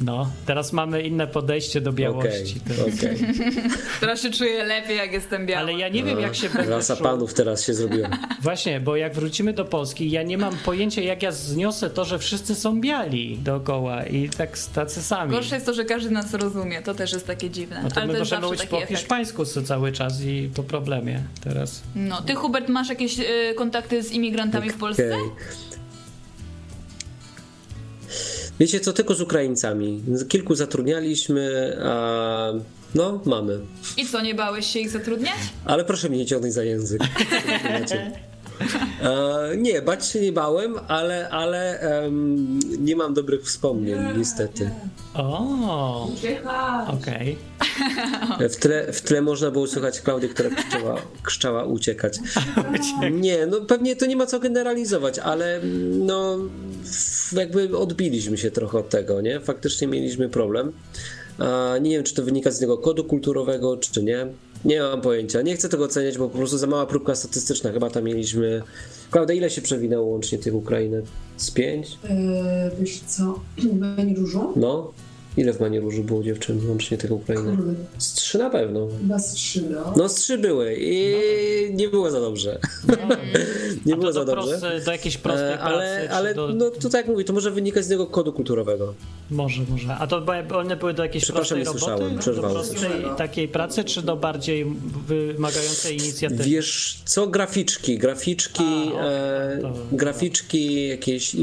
No, 0.00 0.30
teraz 0.46 0.72
mamy 0.72 1.02
inne 1.02 1.26
podejście 1.26 1.80
do 1.80 1.92
białości. 1.92 2.60
To- 2.60 2.82
okej. 2.82 3.18
Teraz 4.00 4.22
się 4.22 4.30
czuję 4.30 4.64
lepiej, 4.64 4.96
jak 4.96 5.12
jestem 5.12 5.46
biała. 5.46 5.60
Ale 5.60 5.72
ja 5.72 5.88
nie 5.88 6.02
wiem, 6.04 6.20
jak 6.20 6.34
się 6.34 6.48
będę 6.48 6.70
Rasa 6.70 6.96
czuł. 6.96 7.04
panów 7.04 7.34
teraz 7.34 7.64
się 7.66 7.74
zrobiła. 7.74 8.08
Właśnie, 8.42 8.80
bo 8.80 8.96
jak 8.96 9.14
wrócimy 9.14 9.52
do 9.52 9.64
Polski, 9.64 10.10
ja 10.10 10.22
nie 10.22 10.38
mam 10.38 10.56
pojęcia, 10.56 11.02
jak 11.02 11.22
ja 11.22 11.32
zniosę 11.32 11.90
to, 11.90 12.04
że 12.04 12.18
wszyscy 12.18 12.54
są 12.54 12.80
biali 12.80 13.38
dookoła 13.38 14.04
i 14.04 14.28
tak 14.28 14.58
tacy 14.74 15.02
sami. 15.02 15.30
Gorsze 15.30 15.54
jest 15.54 15.66
to, 15.66 15.74
że 15.74 15.84
każdy 15.84 16.10
nas 16.10 16.34
rozumie. 16.34 16.82
To 16.82 16.94
też 16.94 17.12
jest 17.12 17.26
takie 17.26 17.50
dziwne. 17.50 17.80
No 17.82 17.88
to 17.88 17.96
Ale 17.96 18.06
my 18.06 18.12
to 18.12 18.18
możemy 18.18 18.56
taki 18.56 18.68
po 18.70 18.76
efekt. 18.76 18.90
hiszpańsku 18.92 19.44
cały 19.44 19.92
czas 19.92 20.20
i 20.22 20.50
po 20.54 20.62
problemie 20.62 21.20
teraz. 21.44 21.82
No, 21.96 22.22
ty 22.22 22.34
Hubert 22.34 22.68
masz 22.68 22.88
jakieś 22.88 23.18
y, 23.20 23.54
kontakty 23.56 24.02
z 24.02 24.12
imigrantami 24.12 24.70
w 24.70 24.78
Polsce? 24.78 25.16
Wiecie 28.60 28.80
co, 28.80 28.92
tylko 28.92 29.14
z 29.14 29.20
Ukraińcami. 29.20 30.02
Kilku 30.28 30.54
zatrudnialiśmy, 30.54 31.76
a 31.82 32.52
no, 32.94 33.20
mamy. 33.24 33.58
I 33.96 34.06
co, 34.06 34.20
nie 34.22 34.34
bałeś 34.34 34.66
się 34.66 34.78
ich 34.78 34.90
zatrudniać? 34.90 35.38
Ale 35.64 35.84
proszę 35.84 36.08
mnie 36.08 36.18
nie 36.18 36.26
ciągnąć 36.26 36.54
za 36.54 36.64
język. 36.64 37.02
E, 39.02 39.56
nie, 39.56 39.82
bać 39.82 40.06
się 40.06 40.20
nie 40.20 40.32
bałem, 40.32 40.74
ale, 40.88 41.28
ale 41.30 41.80
em, 41.80 42.60
nie 42.78 42.96
mam 42.96 43.14
dobrych 43.14 43.42
wspomnień, 43.42 43.98
niestety. 44.18 44.70
O, 45.14 46.08
okej. 46.88 47.38
W 48.50 48.56
tle, 48.56 48.92
w 48.92 49.00
tle 49.02 49.22
można 49.22 49.50
było 49.50 49.66
słychać 49.66 50.00
Klaudię, 50.00 50.28
która 50.28 50.50
krzyczała, 50.50 50.96
krzyczała 51.22 51.64
uciekać. 51.64 52.18
Nie, 53.12 53.46
no 53.46 53.60
pewnie 53.60 53.96
to 53.96 54.06
nie 54.06 54.16
ma 54.16 54.26
co 54.26 54.40
generalizować, 54.40 55.18
ale 55.18 55.56
mm, 55.56 56.06
no 56.06 56.38
jakby 57.32 57.78
odbiliśmy 57.78 58.38
się 58.38 58.50
trochę 58.50 58.78
od 58.78 58.88
tego, 58.88 59.20
nie? 59.20 59.40
Faktycznie 59.40 59.88
mieliśmy 59.88 60.28
problem. 60.28 60.72
Nie 61.80 61.90
wiem, 61.90 62.04
czy 62.04 62.14
to 62.14 62.22
wynika 62.22 62.50
z 62.50 62.58
tego 62.58 62.78
kodu 62.78 63.04
kulturowego, 63.04 63.76
czy 63.76 64.02
nie. 64.02 64.26
Nie 64.64 64.80
mam 64.80 65.00
pojęcia. 65.00 65.42
Nie 65.42 65.56
chcę 65.56 65.68
tego 65.68 65.84
oceniać, 65.84 66.18
bo 66.18 66.28
po 66.28 66.38
prostu 66.38 66.58
za 66.58 66.66
mała 66.66 66.86
próbka 66.86 67.14
statystyczna. 67.14 67.72
Chyba 67.72 67.90
tam 67.90 68.04
mieliśmy. 68.04 68.62
Klaudia, 69.10 69.34
ile 69.36 69.50
się 69.50 69.62
przewinęło 69.62 70.06
łącznie 70.06 70.38
tych 70.38 70.54
Ukrainek? 70.54 71.04
Z 71.36 71.50
pięć? 71.50 71.98
Eee, 72.10 72.70
wiesz 72.80 73.00
co, 73.00 73.40
Beni 73.96 74.16
Różu? 74.16 74.52
No. 74.56 74.92
Ile 75.36 75.52
w 75.52 75.60
Manieróżu 75.60 76.04
było 76.04 76.22
dziewczyn 76.22 76.68
łącznie 76.68 76.98
tych 76.98 77.10
Ukrainek? 77.10 77.56
Kurde, 77.56 77.74
Z 77.98 78.12
trzy 78.12 78.38
na 78.38 78.50
pewno. 78.50 78.88
chyba 79.00 79.18
z 79.18 79.32
trzy, 79.32 79.62
no. 79.70 79.92
No 79.96 80.08
z 80.08 80.14
trzy 80.14 80.38
były 80.38 80.76
i 80.80 81.14
nie 81.74 81.88
było 81.88 82.10
za 82.10 82.20
dobrze. 82.20 82.58
nie 83.86 83.94
A 83.94 83.96
było 83.96 84.06
to 84.06 84.12
za 84.12 84.24
do, 84.24 84.36
dobrze. 84.36 84.58
proste, 84.58 84.80
do 84.80 84.92
jakiejś 84.92 85.16
prostej 85.18 85.52
E, 85.54 85.58
pracy? 85.58 85.74
ale, 85.74 86.08
czy 86.08 86.10
ale 86.14 86.34
do... 86.34 86.48
no 86.48 86.70
to 86.70 86.80
tak 86.88 86.92
jak 86.94 87.06
mówię, 87.08 87.24
to 87.24 87.32
może 87.32 87.50
wynikać 87.50 87.84
z 87.84 87.88
tego 87.88 88.06
kodu 88.06 88.32
kulturowego. 88.32 88.94
Może, 89.30 89.62
może. 89.70 89.94
A 89.94 90.06
to 90.06 90.22
one 90.58 90.76
były 90.76 90.94
do 90.94 91.02
jakiejś 91.02 91.24
Przepraszam, 91.24 91.58
prostej 91.58 91.58
nie 91.58 91.84
roboty? 91.96 92.14
słyszałem, 92.20 92.42
do 92.42 92.48
prostej 92.54 93.16
takiej 93.16 93.48
pracy, 93.48 93.84
czy 93.84 94.02
do 94.02 94.16
bardziej 94.16 94.66
wymagającej 95.06 95.96
inicjatywy? 95.98 96.44
Wiesz 96.44 96.98
co, 97.04 97.26
graficzki, 97.26 97.98
graficzki, 97.98 98.64
A, 98.64 98.90
okej, 98.92 99.58
e, 99.58 99.58
to- 99.62 99.72
graficzki, 99.92 100.88
jakieś 100.88 101.34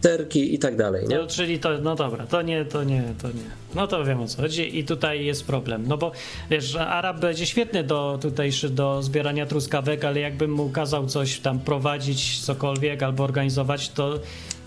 influencerki 0.00 0.54
i 0.54 0.58
tak 0.58 0.76
dalej, 0.76 1.08
nie? 1.08 1.18
No, 1.18 1.26
czyli 1.26 1.58
to, 1.58 1.78
no 1.78 1.94
dobra, 1.94 2.26
to 2.26 2.42
nie, 2.42 2.64
to 2.64 2.84
nie, 2.84 3.02
to 3.22 3.28
nie. 3.28 3.50
No 3.74 3.86
to 3.86 4.04
wiem 4.04 4.20
o 4.20 4.26
co 4.26 4.42
chodzi 4.42 4.78
i 4.78 4.84
tutaj 4.84 5.24
jest 5.24 5.46
problem. 5.46 5.84
No 5.86 5.96
bo 5.96 6.12
wiesz, 6.50 6.76
Arab 6.76 7.20
będzie 7.20 7.46
świetny 7.46 7.84
do 7.84 8.18
tutejszy, 8.22 8.70
do 8.70 9.02
zbierania 9.02 9.46
truskawek, 9.46 10.04
ale 10.04 10.20
jakbym 10.20 10.50
mu 10.50 10.70
kazał 10.70 11.06
coś 11.06 11.40
tam 11.40 11.58
prowadzić, 11.58 12.40
cokolwiek 12.40 13.02
albo 13.02 13.24
organizować, 13.24 13.88
to 13.88 14.18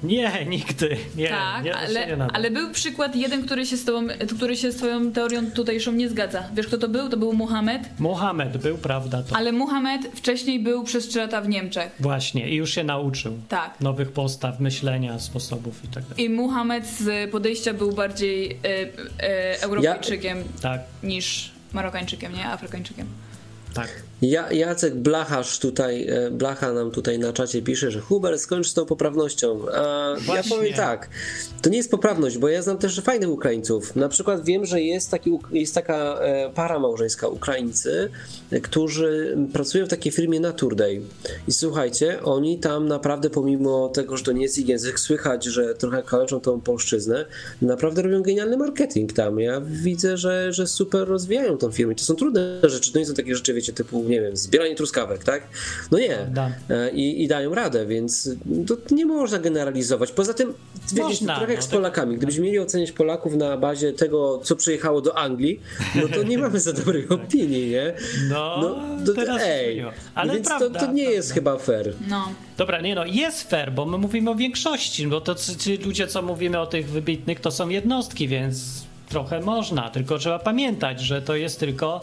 nie, 0.04 0.46
nigdy. 0.46 0.98
Nie, 1.16 1.30
tak, 1.30 1.64
nie, 1.64 1.76
ale, 1.76 2.08
nie 2.08 2.24
ale 2.34 2.52
był 2.52 2.72
przykład 2.72 3.16
jeden, 3.16 3.46
który 3.46 3.66
się, 3.66 3.78
z 3.78 3.86
tobą, 3.86 4.08
który 4.38 4.58
się 4.58 4.72
z 4.72 4.76
twoją 4.76 5.12
teorią 5.12 5.52
tutejszą 5.52 5.92
nie 5.92 6.10
zgadza. 6.10 6.44
Wiesz 6.56 6.68
kto 6.68 6.78
to 6.78 6.88
był? 6.88 7.10
To 7.10 7.18
był 7.18 7.34
Muhammad. 7.34 7.82
Mohamed 8.00 8.58
był, 8.58 8.78
prawda, 8.78 9.24
to 9.24 9.36
Ale 9.36 9.52
Muhammad 9.52 10.02
wcześniej 10.16 10.60
był 10.60 10.84
przez 10.84 11.08
3 11.08 11.20
lata 11.20 11.42
w 11.42 11.50
Niemczech. 11.50 11.92
właśnie 12.00 12.50
i 12.50 12.56
już 12.56 12.74
się 12.74 12.84
nauczył 12.84 13.38
Tak. 13.50 13.82
nowych 13.82 14.12
postaw, 14.12 14.60
myślenia, 14.60 15.20
sposobów 15.20 15.84
i 15.84 15.88
tak 15.88 16.04
dalej. 16.04 16.26
I 16.26 16.30
Muhammad 16.30 16.88
z 16.88 17.32
podejścia 17.32 17.74
był 17.74 17.92
bardziej 17.92 18.52
e, 18.52 18.58
e, 19.24 19.62
Europejczykiem 19.62 20.44
Tak, 20.62 20.82
niż 21.04 21.52
Marokańczykiem, 21.74 22.34
nie? 22.34 22.46
Afrykańczykiem. 22.46 23.08
tak. 23.74 24.04
Ja, 24.24 24.52
Jacek 24.52 24.96
Blacharz 24.96 25.60
tutaj, 25.60 26.08
e, 26.10 26.32
Blacha 26.32 26.74
nam 26.74 26.92
tutaj 26.92 27.20
na 27.20 27.34
czacie 27.34 27.62
pisze, 27.62 27.92
że 27.92 28.00
Huber 28.00 28.40
skończ 28.40 28.68
z 28.68 28.74
tą 28.74 28.86
poprawnością. 28.86 29.60
A 29.74 30.10
ja 30.10 30.16
Właśnie. 30.26 30.58
powiem 30.58 30.74
tak, 30.74 31.10
to 31.62 31.70
nie 31.70 31.78
jest 31.78 31.92
poprawność, 31.92 32.38
bo 32.38 32.50
ja 32.50 32.62
znam 32.62 32.78
też 32.78 33.02
fajnych 33.02 33.30
Ukraińców. 33.30 33.96
Na 33.96 34.10
przykład 34.10 34.46
wiem, 34.46 34.66
że 34.66 34.82
jest, 34.82 35.12
taki, 35.12 35.40
jest 35.52 35.76
taka 35.76 36.20
e, 36.20 36.50
para 36.56 36.80
małżeńska 36.80 37.28
Ukraińcy, 37.28 38.10
e, 38.52 38.62
którzy 38.62 39.38
pracują 39.54 39.86
w 39.86 39.90
takiej 39.90 40.12
firmie 40.12 40.40
Naturday. 40.40 41.02
I 41.48 41.52
słuchajcie, 41.52 42.24
oni 42.24 42.60
tam 42.60 42.88
naprawdę 42.88 43.30
pomimo 43.30 43.90
tego, 43.90 44.18
że 44.18 44.24
to 44.24 44.32
nie 44.32 44.42
jest 44.42 44.58
ich 44.58 44.68
język, 44.68 45.00
słychać, 45.00 45.46
że 45.46 45.76
trochę 45.76 46.04
kaleczą 46.04 46.40
tą 46.40 46.62
polszczyznę, 46.62 47.26
naprawdę 47.62 48.02
robią 48.02 48.22
genialny 48.22 48.58
marketing 48.58 49.14
tam. 49.14 49.40
Ja 49.40 49.62
widzę, 49.62 50.18
że, 50.18 50.54
że 50.54 50.68
super 50.68 51.08
rozwijają 51.08 51.58
tą 51.58 51.72
firmę. 51.72 51.96
To 51.96 52.04
są 52.04 52.16
trudne 52.16 52.60
rzeczy, 52.64 52.94
to 52.94 53.00
nie 53.00 53.06
są 53.06 53.14
takie 53.14 53.36
rzeczy, 53.36 53.54
wiecie, 53.54 53.74
typu, 53.74 54.04
nie 54.14 54.22
wiem, 54.22 54.38
zbieranie 54.38 54.76
truskawek, 54.76 55.24
tak? 55.24 55.44
No 55.92 56.00
nie. 56.00 56.10
Prawda. 56.10 56.52
E, 56.70 56.92
I, 56.92 57.24
I 57.24 57.28
dają 57.28 57.56
radę, 57.56 57.86
więc 57.86 58.30
to 58.68 58.96
nie 58.96 59.06
można 59.06 59.40
generalizować. 59.40 60.12
Poza 60.12 60.34
tym, 60.34 60.54
wiecie, 60.92 61.04
Można, 61.04 61.36
trochę 61.36 61.52
jak 61.52 61.62
no, 61.62 61.66
z 61.66 61.68
tak- 61.68 61.78
Polakami. 61.80 62.18
Gdybyśmy 62.18 62.44
mieli 62.44 62.60
oceniać 62.60 62.92
Polaków 62.92 63.36
na 63.36 63.58
bazie 63.58 63.94
tego, 63.94 64.40
co 64.44 64.56
przyjechało 64.56 65.02
do 65.02 65.18
Anglii, 65.18 65.60
no 65.96 66.08
to 66.08 66.24
nie 66.24 66.38
mamy 66.38 66.60
za 66.60 66.74
dobrej 66.74 67.10
opinii, 67.20 67.70
nie? 67.70 67.94
No, 68.30 68.58
No, 68.62 68.76
to, 69.06 69.14
teraz 69.14 69.42
ej, 69.46 69.66
zmieniło. 69.66 69.92
Ale 70.16 70.34
więc 70.34 70.48
prawda, 70.48 70.80
to, 70.80 70.86
to 70.86 70.92
nie 70.92 71.04
jest 71.04 71.32
chyba 71.32 71.58
fair. 71.58 71.94
No. 72.10 72.30
Dobra, 72.58 72.82
nie 72.82 72.96
no, 72.96 73.06
jest 73.06 73.50
fair, 73.50 73.72
bo 73.72 73.86
my 73.86 73.98
mówimy 73.98 74.30
o 74.32 74.36
większości, 74.36 75.08
bo 75.08 75.22
to 75.22 75.36
ci 75.36 75.78
ludzie, 75.78 76.08
co 76.08 76.22
mówimy 76.22 76.60
o 76.60 76.66
tych 76.68 76.90
wybitnych, 76.90 77.40
to 77.40 77.52
są 77.52 77.70
jednostki, 77.70 78.28
więc 78.28 78.84
trochę 79.10 79.40
można, 79.40 79.90
tylko 79.90 80.18
trzeba 80.18 80.40
pamiętać, 80.40 81.02
że 81.02 81.22
to 81.22 81.36
jest 81.36 81.60
tylko 81.60 82.02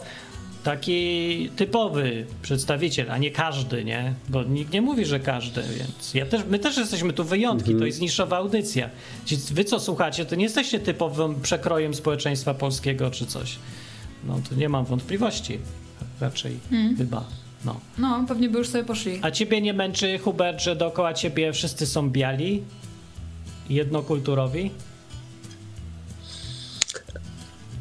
taki 0.63 1.49
typowy 1.55 2.25
przedstawiciel, 2.41 3.11
a 3.11 3.17
nie 3.17 3.31
każdy, 3.31 3.83
nie? 3.85 4.13
Bo 4.29 4.43
nikt 4.43 4.73
nie 4.73 4.81
mówi, 4.81 5.05
że 5.05 5.19
każdy, 5.19 5.61
więc 5.61 6.13
ja 6.13 6.25
też, 6.25 6.41
my 6.49 6.59
też 6.59 6.77
jesteśmy 6.77 7.13
tu 7.13 7.23
wyjątki, 7.23 7.75
to 7.75 7.85
jest 7.85 8.01
niszowa 8.01 8.37
audycja. 8.37 8.89
Wy 9.51 9.63
co 9.63 9.79
słuchacie, 9.79 10.25
to 10.25 10.35
nie 10.35 10.43
jesteście 10.43 10.79
typowym 10.79 11.41
przekrojem 11.41 11.93
społeczeństwa 11.93 12.53
polskiego 12.53 13.11
czy 13.11 13.25
coś. 13.25 13.59
No 14.27 14.39
to 14.49 14.55
nie 14.55 14.69
mam 14.69 14.85
wątpliwości. 14.85 15.59
Raczej 16.21 16.59
chyba. 16.97 17.23
No. 17.65 17.79
No, 17.97 18.25
pewnie 18.27 18.49
by 18.49 18.57
już 18.57 18.67
sobie 18.67 18.83
poszli. 18.83 19.19
A 19.21 19.31
ciebie 19.31 19.61
nie 19.61 19.73
męczy, 19.73 20.19
Hubert, 20.19 20.61
że 20.61 20.75
dookoła 20.75 21.13
ciebie 21.13 21.53
wszyscy 21.53 21.85
są 21.85 22.09
biali? 22.09 22.63
Jednokulturowi? 23.69 24.71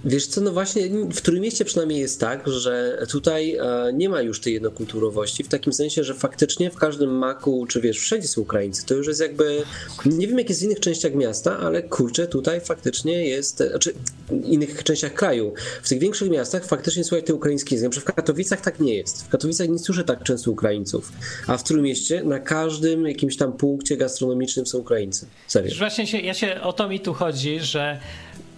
Wiesz 0.04 0.26
co, 0.26 0.40
no 0.40 0.52
właśnie 0.52 0.88
w 1.12 1.20
Trójmieście 1.20 1.64
przynajmniej 1.64 2.00
jest 2.00 2.20
tak, 2.20 2.48
że 2.48 3.02
tutaj 3.10 3.56
e, 3.56 3.92
nie 3.92 4.08
ma 4.08 4.22
już 4.22 4.40
tej 4.40 4.54
jednokulturowości, 4.54 5.44
w 5.44 5.48
takim 5.48 5.72
sensie, 5.72 6.04
że 6.04 6.14
faktycznie 6.14 6.70
w 6.70 6.76
każdym 6.76 7.18
maku, 7.18 7.66
czy 7.66 7.80
wiesz, 7.80 7.98
wszędzie 7.98 8.28
są 8.28 8.40
Ukraińcy. 8.40 8.86
To 8.86 8.94
już 8.94 9.06
jest 9.06 9.20
jakby, 9.20 9.62
nie 10.06 10.26
wiem 10.26 10.38
jak 10.38 10.48
jest 10.48 10.60
w 10.60 10.64
innych 10.64 10.80
częściach 10.80 11.14
miasta, 11.14 11.58
ale 11.58 11.82
kurczę, 11.82 12.26
tutaj 12.26 12.60
faktycznie 12.60 13.28
jest, 13.28 13.60
e, 13.60 13.68
znaczy 13.68 13.94
w 14.28 14.44
innych 14.44 14.84
częściach 14.84 15.14
kraju. 15.14 15.54
W 15.82 15.88
tych 15.88 15.98
większych 15.98 16.30
miastach 16.30 16.66
faktycznie 16.66 17.04
słuchaj 17.04 17.22
te 17.22 17.34
ukraińskie 17.34 17.76
język. 17.76 18.06
Na 18.06 18.12
w 18.12 18.14
Katowicach 18.14 18.60
tak 18.60 18.80
nie 18.80 18.94
jest. 18.94 19.24
W 19.24 19.28
Katowicach 19.28 19.68
nie 19.68 19.78
słyszę 19.78 20.04
tak 20.04 20.22
często 20.22 20.50
Ukraińców, 20.50 21.12
a 21.46 21.56
w 21.56 21.64
Trójmieście 21.64 22.24
na 22.24 22.38
każdym 22.38 23.06
jakimś 23.06 23.36
tam 23.36 23.52
punkcie 23.52 23.96
gastronomicznym 23.96 24.66
są 24.66 24.78
Ukraińcy. 24.78 25.26
Serio. 25.46 25.74
Właśnie 25.78 26.06
się, 26.06 26.18
ja 26.18 26.34
się 26.34 26.60
o 26.60 26.72
to 26.72 26.88
mi 26.88 27.00
tu 27.00 27.14
chodzi, 27.14 27.60
że 27.60 28.00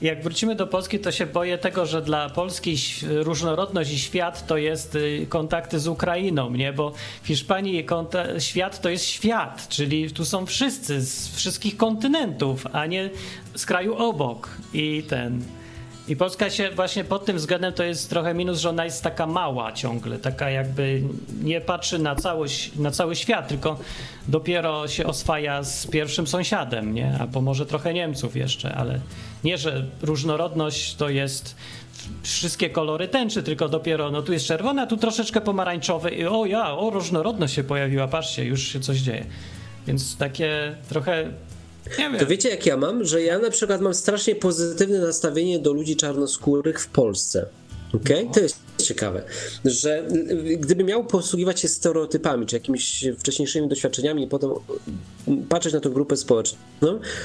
jak 0.02 0.22
wrócimy 0.22 0.54
do 0.54 0.66
Polski, 0.66 0.98
to 0.98 1.12
się 1.12 1.26
boję 1.26 1.58
tego, 1.58 1.86
że 1.86 2.02
dla 2.02 2.30
Polski 2.30 2.76
różnorodność 3.02 3.92
i 3.92 3.98
świat 3.98 4.46
to 4.46 4.56
jest 4.56 4.94
y, 4.94 5.26
kontakty 5.28 5.80
z 5.80 5.88
Ukrainą, 5.88 6.50
nie? 6.50 6.72
Bo 6.72 6.92
w 7.22 7.26
Hiszpanii 7.26 7.86
świat 8.38 8.80
to 8.80 8.88
jest 8.88 9.04
świat, 9.04 9.68
czyli 9.68 10.10
tu 10.10 10.24
są 10.24 10.46
wszyscy 10.46 11.00
z 11.00 11.36
wszystkich 11.36 11.76
kontynentów, 11.76 12.66
a 12.72 12.86
nie 12.86 13.10
z 13.54 13.66
kraju 13.66 13.94
obok. 13.96 14.50
I 14.74 15.02
ten. 15.02 15.42
I 16.08 16.16
Polska 16.16 16.50
się 16.50 16.70
właśnie 16.70 17.04
pod 17.04 17.24
tym 17.24 17.36
względem 17.36 17.72
to 17.72 17.84
jest 17.84 18.10
trochę 18.10 18.34
minus, 18.34 18.58
że 18.58 18.70
ona 18.70 18.84
jest 18.84 19.02
taka 19.02 19.26
mała 19.26 19.72
ciągle, 19.72 20.18
taka 20.18 20.50
jakby 20.50 21.02
nie 21.42 21.60
patrzy 21.60 21.98
na, 21.98 22.16
całość, 22.16 22.76
na 22.76 22.90
cały 22.90 23.16
świat, 23.16 23.48
tylko 23.48 23.78
dopiero 24.28 24.88
się 24.88 25.06
oswaja 25.06 25.62
z 25.62 25.86
pierwszym 25.86 26.26
sąsiadem, 26.26 26.94
nie? 26.94 27.16
Albo 27.20 27.40
może 27.40 27.66
trochę 27.66 27.94
Niemców 27.94 28.36
jeszcze, 28.36 28.74
ale 28.74 29.00
nie, 29.44 29.58
że 29.58 29.84
różnorodność 30.02 30.94
to 30.94 31.08
jest 31.08 31.56
wszystkie 32.22 32.70
kolory 32.70 33.08
tęczy, 33.08 33.42
tylko 33.42 33.68
dopiero 33.68 34.10
no 34.10 34.22
tu 34.22 34.32
jest 34.32 34.46
czerwone, 34.46 34.82
a 34.82 34.86
tu 34.86 34.96
troszeczkę 34.96 35.40
pomarańczowe 35.40 36.10
i 36.10 36.26
o 36.26 36.46
ja, 36.46 36.76
o 36.76 36.90
różnorodność 36.90 37.54
się 37.54 37.64
pojawiła, 37.64 38.08
patrzcie, 38.08 38.44
już 38.44 38.68
się 38.68 38.80
coś 38.80 38.98
dzieje. 38.98 39.26
Więc 39.86 40.16
takie 40.16 40.74
trochę. 40.88 41.30
To 42.18 42.26
wiecie 42.26 42.48
jak 42.48 42.66
ja 42.66 42.76
mam? 42.76 43.04
Że 43.04 43.22
ja 43.22 43.38
na 43.38 43.50
przykład 43.50 43.80
mam 43.80 43.94
strasznie 43.94 44.34
pozytywne 44.34 44.98
nastawienie 44.98 45.58
do 45.58 45.72
ludzi 45.72 45.96
czarnoskórych 45.96 46.80
w 46.80 46.86
Polsce. 46.86 47.46
Okej? 47.94 48.28
To 48.34 48.40
jest 48.40 48.56
ciekawe, 48.82 49.22
że 49.64 50.06
y, 50.52 50.56
gdybym 50.56 50.86
miał 50.86 51.04
posługiwać 51.04 51.60
się 51.60 51.68
stereotypami, 51.68 52.46
czy 52.46 52.56
jakimiś 52.56 53.04
wcześniejszymi 53.18 53.68
doświadczeniami 53.68 54.24
i 54.24 54.26
potem 54.26 54.50
y, 54.50 55.32
patrzeć 55.48 55.72
na 55.72 55.80
tę 55.80 55.90
grupę 55.90 56.16
społeczną, 56.16 56.58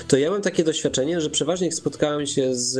to 0.07 0.17
ja 0.17 0.31
mam 0.31 0.41
takie 0.41 0.63
doświadczenie, 0.63 1.21
że 1.21 1.29
przeważnie 1.29 1.67
jak 1.67 1.73
spotkałem 1.73 2.25
się 2.27 2.55
z 2.55 2.77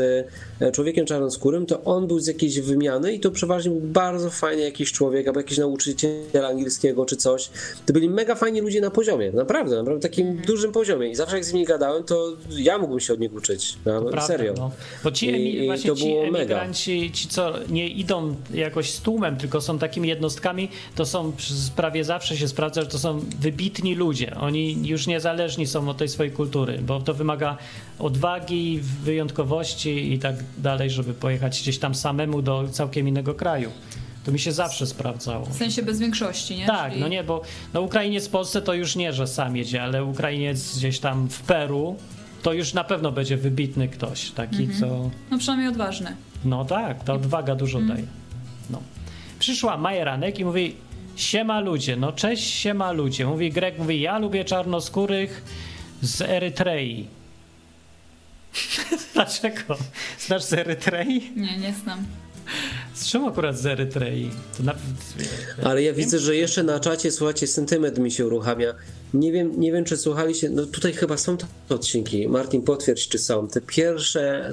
e, 0.59 0.71
człowiekiem 0.71 1.05
czarnoskórym, 1.05 1.65
to 1.65 1.84
on 1.84 2.07
był 2.07 2.19
z 2.19 2.28
jakiejś 2.28 2.59
wymiany 2.59 3.13
i 3.13 3.19
to 3.19 3.32
przeważnie 3.32 3.71
był 3.71 3.80
bardzo 3.82 4.30
fajny 4.30 4.61
jakiś 4.63 4.91
człowiek, 4.91 5.28
albo 5.28 5.39
jakiś 5.39 5.57
nauczyciel 5.57 6.45
angielskiego 6.45 7.05
czy 7.05 7.15
coś. 7.15 7.49
To 7.86 7.93
byli 7.93 8.09
mega 8.09 8.36
fajni 8.36 8.61
ludzie 8.61 8.82
na 8.82 8.91
poziomie, 8.91 9.32
naprawdę, 9.32 9.75
naprawdę 9.75 10.01
takim 10.09 10.38
dużym 10.38 10.71
poziomie 10.71 11.09
i 11.11 11.15
zawsze 11.15 11.36
jak 11.36 11.45
z 11.45 11.53
nimi 11.53 11.65
gadałem, 11.65 12.03
to 12.03 12.34
ja 12.57 12.78
mógłbym 12.78 12.99
się 12.99 13.13
od 13.13 13.19
nich 13.19 13.34
uczyć, 13.34 13.78
no, 13.86 14.01
Prawda, 14.01 14.21
serio. 14.21 14.53
No. 14.57 14.71
Bo 15.03 15.11
ci, 15.11 15.28
I- 15.30 15.65
i 15.65 15.67
to 15.67 15.95
ci 15.95 16.05
było 16.05 16.23
mega. 16.23 16.38
emigranci, 16.38 17.11
ci 17.13 17.28
co 17.28 17.53
nie 17.69 17.88
idą 17.89 18.36
jakoś 18.68 18.91
z 18.91 19.01
tłumem, 19.01 19.38
tylko 19.38 19.61
są 19.61 19.80
takimi 19.80 20.07
jednostkami, 20.07 20.70
to 20.95 21.05
są 21.05 21.32
prawie 21.76 22.03
zawsze 22.03 22.38
się 22.38 22.47
sprawdza, 22.47 22.82
że 22.82 22.88
to 22.88 22.99
są 22.99 23.20
wybitni 23.39 23.95
ludzie. 23.95 24.36
Oni 24.36 24.88
już 24.88 25.07
niezależni 25.07 25.68
są 25.68 25.89
od 25.89 25.97
tej 25.97 26.09
swojej 26.09 26.32
kultury, 26.32 26.80
bo 26.82 26.99
to 27.01 27.13
wymaga 27.13 27.57
odwagi, 27.99 28.80
wyjątkowości 29.03 30.13
i 30.13 30.20
tak 30.20 30.36
dalej, 30.57 30.89
żeby 30.89 31.13
pojechać 31.13 31.61
gdzieś 31.61 31.80
tam 31.80 31.95
samemu 31.95 32.41
do 32.41 32.68
całkiem 32.72 33.07
innego 33.07 33.34
kraju. 33.34 33.72
To 34.26 34.32
mi 34.32 34.39
się 34.39 34.51
zawsze 34.51 34.88
sprawdzało. 34.88 35.45
W 35.45 35.53
sensie 35.53 35.84
bez 35.84 35.99
większości, 35.99 36.55
nie? 36.57 36.65
Tak, 36.65 36.89
Czyli- 36.91 37.01
no 37.01 37.07
nie, 37.07 37.24
bo 37.24 37.41
no 37.74 37.82
Ukrainiec 37.82 38.28
w 38.28 38.30
Polsce 38.30 38.61
to 38.61 38.74
już 38.74 38.95
nie, 38.95 39.13
że 39.13 39.28
sam 39.28 39.57
jedzie, 39.57 39.84
ale 39.84 40.03
Ukrainiec 40.03 40.78
gdzieś 40.78 40.99
tam 40.99 41.28
w 41.30 41.41
Peru 41.41 41.95
to 42.43 42.53
już 42.53 42.74
na 42.74 42.84
pewno 42.84 43.11
będzie 43.11 43.38
wybitny 43.38 43.88
ktoś, 43.88 44.32
taki 44.32 44.63
Mhm. 44.63 44.80
co... 44.80 45.09
No 45.32 45.38
przynajmniej 45.38 45.70
odważny. 45.70 46.15
No 46.45 46.65
tak, 46.65 47.03
ta 47.03 47.13
odwaga 47.13 47.55
dużo 47.55 47.82
daje. 47.82 48.03
Przyszła 49.47 49.77
Majeranek 49.77 50.39
i 50.39 50.45
mówi 50.45 50.75
siema 51.15 51.59
ludzie, 51.59 51.95
no 51.95 52.11
cześć 52.11 52.53
siema 52.53 52.91
ludzie. 52.91 53.25
Mówi 53.25 53.51
Greg, 53.51 53.77
mówi 53.77 54.01
ja 54.01 54.19
lubię 54.19 54.45
czarnoskórych 54.45 55.43
z 56.01 56.21
Erytrei. 56.21 57.07
Dlaczego? 59.13 59.77
Znasz 60.19 60.43
z 60.43 60.53
Erytrei? 60.53 61.31
Nie, 61.35 61.57
nie 61.57 61.73
znam. 61.73 62.05
Z 62.93 63.07
czym 63.07 63.25
akurat 63.25 63.57
z 63.57 63.65
Erytrei? 63.65 64.29
To 64.57 64.63
nawet... 64.63 64.81
Ale 65.63 65.83
ja 65.83 65.93
widzę, 65.93 66.19
że 66.19 66.35
jeszcze 66.35 66.63
na 66.63 66.79
czacie, 66.79 67.11
słuchajcie, 67.11 67.47
sentyment 67.47 67.97
mi 67.97 68.11
się 68.11 68.25
uruchamia. 68.25 68.73
Nie 69.14 69.32
wiem, 69.32 69.60
nie 69.60 69.72
wiem, 69.72 69.86
czy 69.86 69.97
słuchaliście, 69.97 70.49
no 70.49 70.66
tutaj 70.66 70.93
chyba 70.93 71.18
są 71.18 71.38
te 71.38 71.45
odcinki. 71.70 72.28
Martin, 72.28 72.62
potwierdź, 72.62 73.08
czy 73.08 73.18
są. 73.20 73.47
Te 73.47 73.62
pierwsze, 73.62 74.51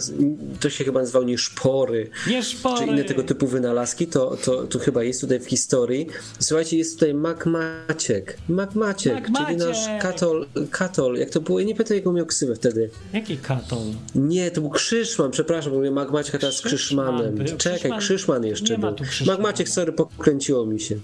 to 0.60 0.70
się 0.70 0.84
chyba 0.84 1.00
nazywało 1.00 1.24
nie 1.24 1.38
szpory, 1.38 2.10
Nie 2.28 2.42
szpory! 2.42 2.86
czy 2.86 2.92
inne 2.92 3.04
tego 3.04 3.22
typu 3.22 3.46
wynalazki, 3.46 4.06
to, 4.06 4.36
to, 4.44 4.66
to 4.66 4.78
chyba 4.78 5.02
jest 5.02 5.20
tutaj 5.20 5.40
w 5.40 5.46
historii. 5.46 6.06
Słuchajcie, 6.40 6.76
jest 6.78 6.94
tutaj 6.94 7.14
Mac 7.14 7.38
Maciek. 7.46 8.36
Mac 8.48 8.74
Maciek, 8.74 9.28
Mac 9.28 9.46
czyli 9.46 9.56
nasz 9.58 9.86
Maciek. 9.86 10.02
katol, 10.02 10.46
katol. 10.70 11.16
Jak 11.16 11.30
to 11.30 11.40
było? 11.40 11.60
Ja 11.60 11.66
nie 11.66 11.74
pamiętam, 11.74 11.96
jaką 11.96 12.12
miał 12.12 12.26
ksywę 12.26 12.54
wtedy. 12.54 12.90
Jaki 13.12 13.36
katol? 13.36 13.78
Nie, 14.14 14.50
to 14.50 14.60
był 14.60 14.70
Krzyszman, 14.70 15.30
przepraszam, 15.30 15.72
bo 15.72 15.78
mówię 15.78 15.90
Mac 15.90 16.10
Maciek, 16.10 16.34
a 16.34 16.38
teraz 16.38 16.56
z 16.56 16.60
Krzyszman 16.62 17.18
Krzyszmanem. 17.18 17.58
Czekaj, 17.58 17.78
Krzyszman- 17.90 17.98
Krzyszman 17.98 18.44
jeszcze 18.44 18.74
nie 18.74 18.78
ma 18.78 18.88
był. 18.88 18.96
tu 18.98 19.04
Krzyszmana. 19.04 19.38
Mac 19.38 19.42
Maciek, 19.52 19.68
sorry, 19.68 19.92
pokręciło 19.92 20.66
mi 20.66 20.80
się. 20.80 20.96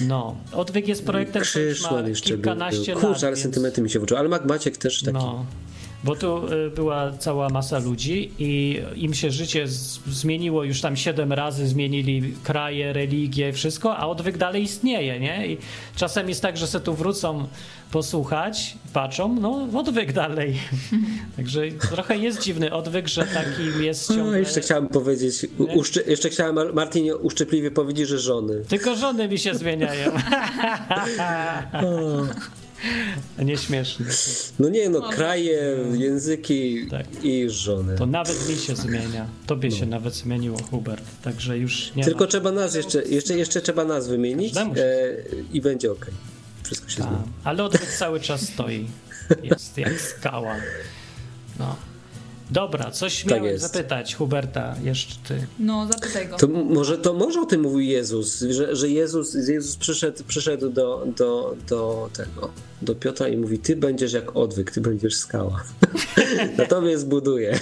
No, 0.00 0.36
odwyk 0.52 0.88
jest 0.88 1.04
projektem, 1.04 1.42
który 1.42 1.74
ma 1.90 2.08
jeszcze 2.08 2.28
był. 2.28 2.36
kilkanaście 2.38 2.94
lat. 2.94 3.04
Kurczę, 3.04 3.26
ale 3.26 3.36
sentymenty 3.36 3.82
mi 3.82 3.90
się 3.90 3.98
włączyły. 3.98 4.20
Ale 4.20 4.28
Mac 4.28 4.44
Maciek 4.44 4.76
też 4.76 5.02
taki. 5.02 5.12
No, 5.12 5.46
bo 6.06 6.16
tu 6.16 6.52
y, 6.52 6.70
była 6.70 7.12
cała 7.12 7.48
masa 7.48 7.78
ludzi 7.78 8.30
i 8.38 8.80
im 8.96 9.14
się 9.14 9.30
życie 9.30 9.64
zmieniło 10.06 10.64
już 10.64 10.80
tam 10.80 10.96
siedem 10.96 11.32
razy, 11.32 11.68
zmienili 11.68 12.34
kraje, 12.44 12.92
religie, 12.92 13.52
wszystko, 13.52 13.96
a 13.96 14.06
odwyk 14.06 14.38
dalej 14.38 14.62
istnieje, 14.62 15.20
nie? 15.20 15.46
I 15.46 15.58
czasem 15.96 16.28
jest 16.28 16.42
tak, 16.42 16.56
że 16.56 16.66
se 16.66 16.80
tu 16.80 16.94
wrócą 16.94 17.46
posłuchać, 17.90 18.76
patrzą, 18.92 19.36
no 19.40 19.68
odwyk 19.74 20.12
dalej. 20.12 20.58
Także 21.36 21.60
trochę 21.90 22.18
jest 22.18 22.42
dziwny 22.42 22.72
odwyk, 22.72 23.08
że 23.08 23.26
takim 23.26 23.82
jest 23.82 24.10
O, 24.10 24.14
ciągle... 24.14 24.38
jeszcze 24.38 24.60
chciałem 24.60 24.88
powiedzieć, 24.88 25.46
uszczy, 25.58 26.04
jeszcze 26.06 26.28
chciałem 26.28 26.54
Mar- 26.54 26.74
Martinie 26.74 27.16
uszczypliwie 27.16 27.70
powiedzieć, 27.70 28.08
że 28.08 28.18
żony. 28.18 28.62
Tylko 28.68 28.96
żony 28.96 29.28
mi 29.28 29.38
się 29.38 29.54
zmieniają. 29.54 30.12
Nieśmieszne. 33.44 34.06
No 34.58 34.68
nie 34.68 34.88
no, 34.88 35.08
kraje, 35.08 35.76
języki 35.92 36.86
Tak. 36.90 37.06
i 37.24 37.50
żony. 37.50 37.96
To 37.96 38.06
nawet 38.06 38.48
mi 38.48 38.56
się 38.56 38.76
zmienia. 38.76 39.26
Tobie 39.46 39.70
się 39.70 39.86
nawet 39.86 40.14
zmieniło, 40.14 40.58
Hubert. 40.62 41.04
Także 41.22 41.58
już 41.58 41.94
nie 41.96 42.04
Tylko 42.04 42.24
ma... 42.24 42.26
trzeba 42.26 42.52
nas 42.52 42.74
jeszcze, 42.74 43.02
jeszcze, 43.02 43.38
jeszcze 43.38 43.60
trzeba 43.60 43.84
nas 43.84 44.08
wymienić 44.08 44.56
e, 44.56 44.62
i 45.52 45.60
będzie 45.60 45.92
ok. 45.92 46.06
Wszystko 46.62 46.88
się 46.88 47.02
A, 47.02 47.06
zmieni. 47.06 47.22
ale 47.44 47.64
odwyk 47.64 47.90
cały 47.98 48.20
czas 48.20 48.40
stoi. 48.40 48.86
Jest 49.42 49.78
jak 49.78 50.00
skała. 50.00 50.56
No. 51.58 51.76
Dobra, 52.50 52.90
coś 52.90 53.22
Tak 53.22 53.30
miałem 53.30 53.44
jest. 53.44 53.64
zapytać 53.72 54.14
Huberta, 54.14 54.74
jeszcze 54.82 55.14
ty. 55.28 55.46
No, 55.58 55.88
zapytaj 55.92 56.28
go. 56.28 56.36
To 56.36 56.48
może, 56.48 56.98
to 56.98 57.12
może 57.14 57.40
o 57.40 57.46
tym 57.46 57.60
mówił 57.60 57.80
Jezus, 57.80 58.40
że, 58.40 58.76
że 58.76 58.88
Jezus, 58.88 59.34
Jezus 59.48 59.76
przyszedł, 59.76 60.24
przyszedł 60.28 60.68
do, 60.70 61.06
do, 61.16 61.56
do 61.68 62.10
tego, 62.16 62.50
do 62.82 62.94
Piotra 62.94 63.28
i 63.28 63.36
mówi, 63.36 63.58
ty 63.58 63.76
będziesz 63.76 64.12
jak 64.12 64.36
odwyk, 64.36 64.70
ty 64.70 64.80
będziesz 64.80 65.16
skała. 65.16 65.64
Na 66.58 66.64
tobie 66.66 66.98
zbuduję. 66.98 67.58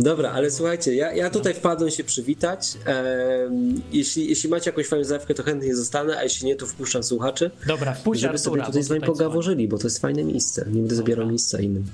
Dobra, 0.00 0.30
ale 0.30 0.50
słuchajcie, 0.50 0.94
ja, 0.94 1.12
ja 1.14 1.30
tutaj 1.30 1.54
wpadłem 1.54 1.90
się 1.90 2.04
przywitać. 2.04 2.78
Em, 2.84 3.82
jeśli, 3.92 4.28
jeśli 4.28 4.50
macie 4.50 4.70
jakąś 4.70 4.86
fajną 4.86 5.04
zajawkę, 5.04 5.34
to 5.34 5.42
chętnie 5.42 5.76
zostanę, 5.76 6.18
a 6.18 6.22
jeśli 6.22 6.46
nie, 6.46 6.56
to 6.56 6.66
wpuszczam 6.66 7.02
słuchaczy, 7.02 7.50
Dobra, 7.66 7.94
wpuść 7.94 8.20
żeby 8.20 8.34
Artura, 8.34 8.50
sobie 8.50 8.66
tutaj 8.66 8.82
z 8.82 8.88
wami 8.88 9.00
dzwoni. 9.00 9.12
pogaworzyli, 9.18 9.68
bo 9.68 9.78
to 9.78 9.86
jest 9.86 9.98
fajne 9.98 10.24
miejsce. 10.24 10.64
Nie 10.70 10.80
będę 10.80 10.94
zabierał 10.94 11.26
miejsca 11.26 11.60
innym. 11.60 11.84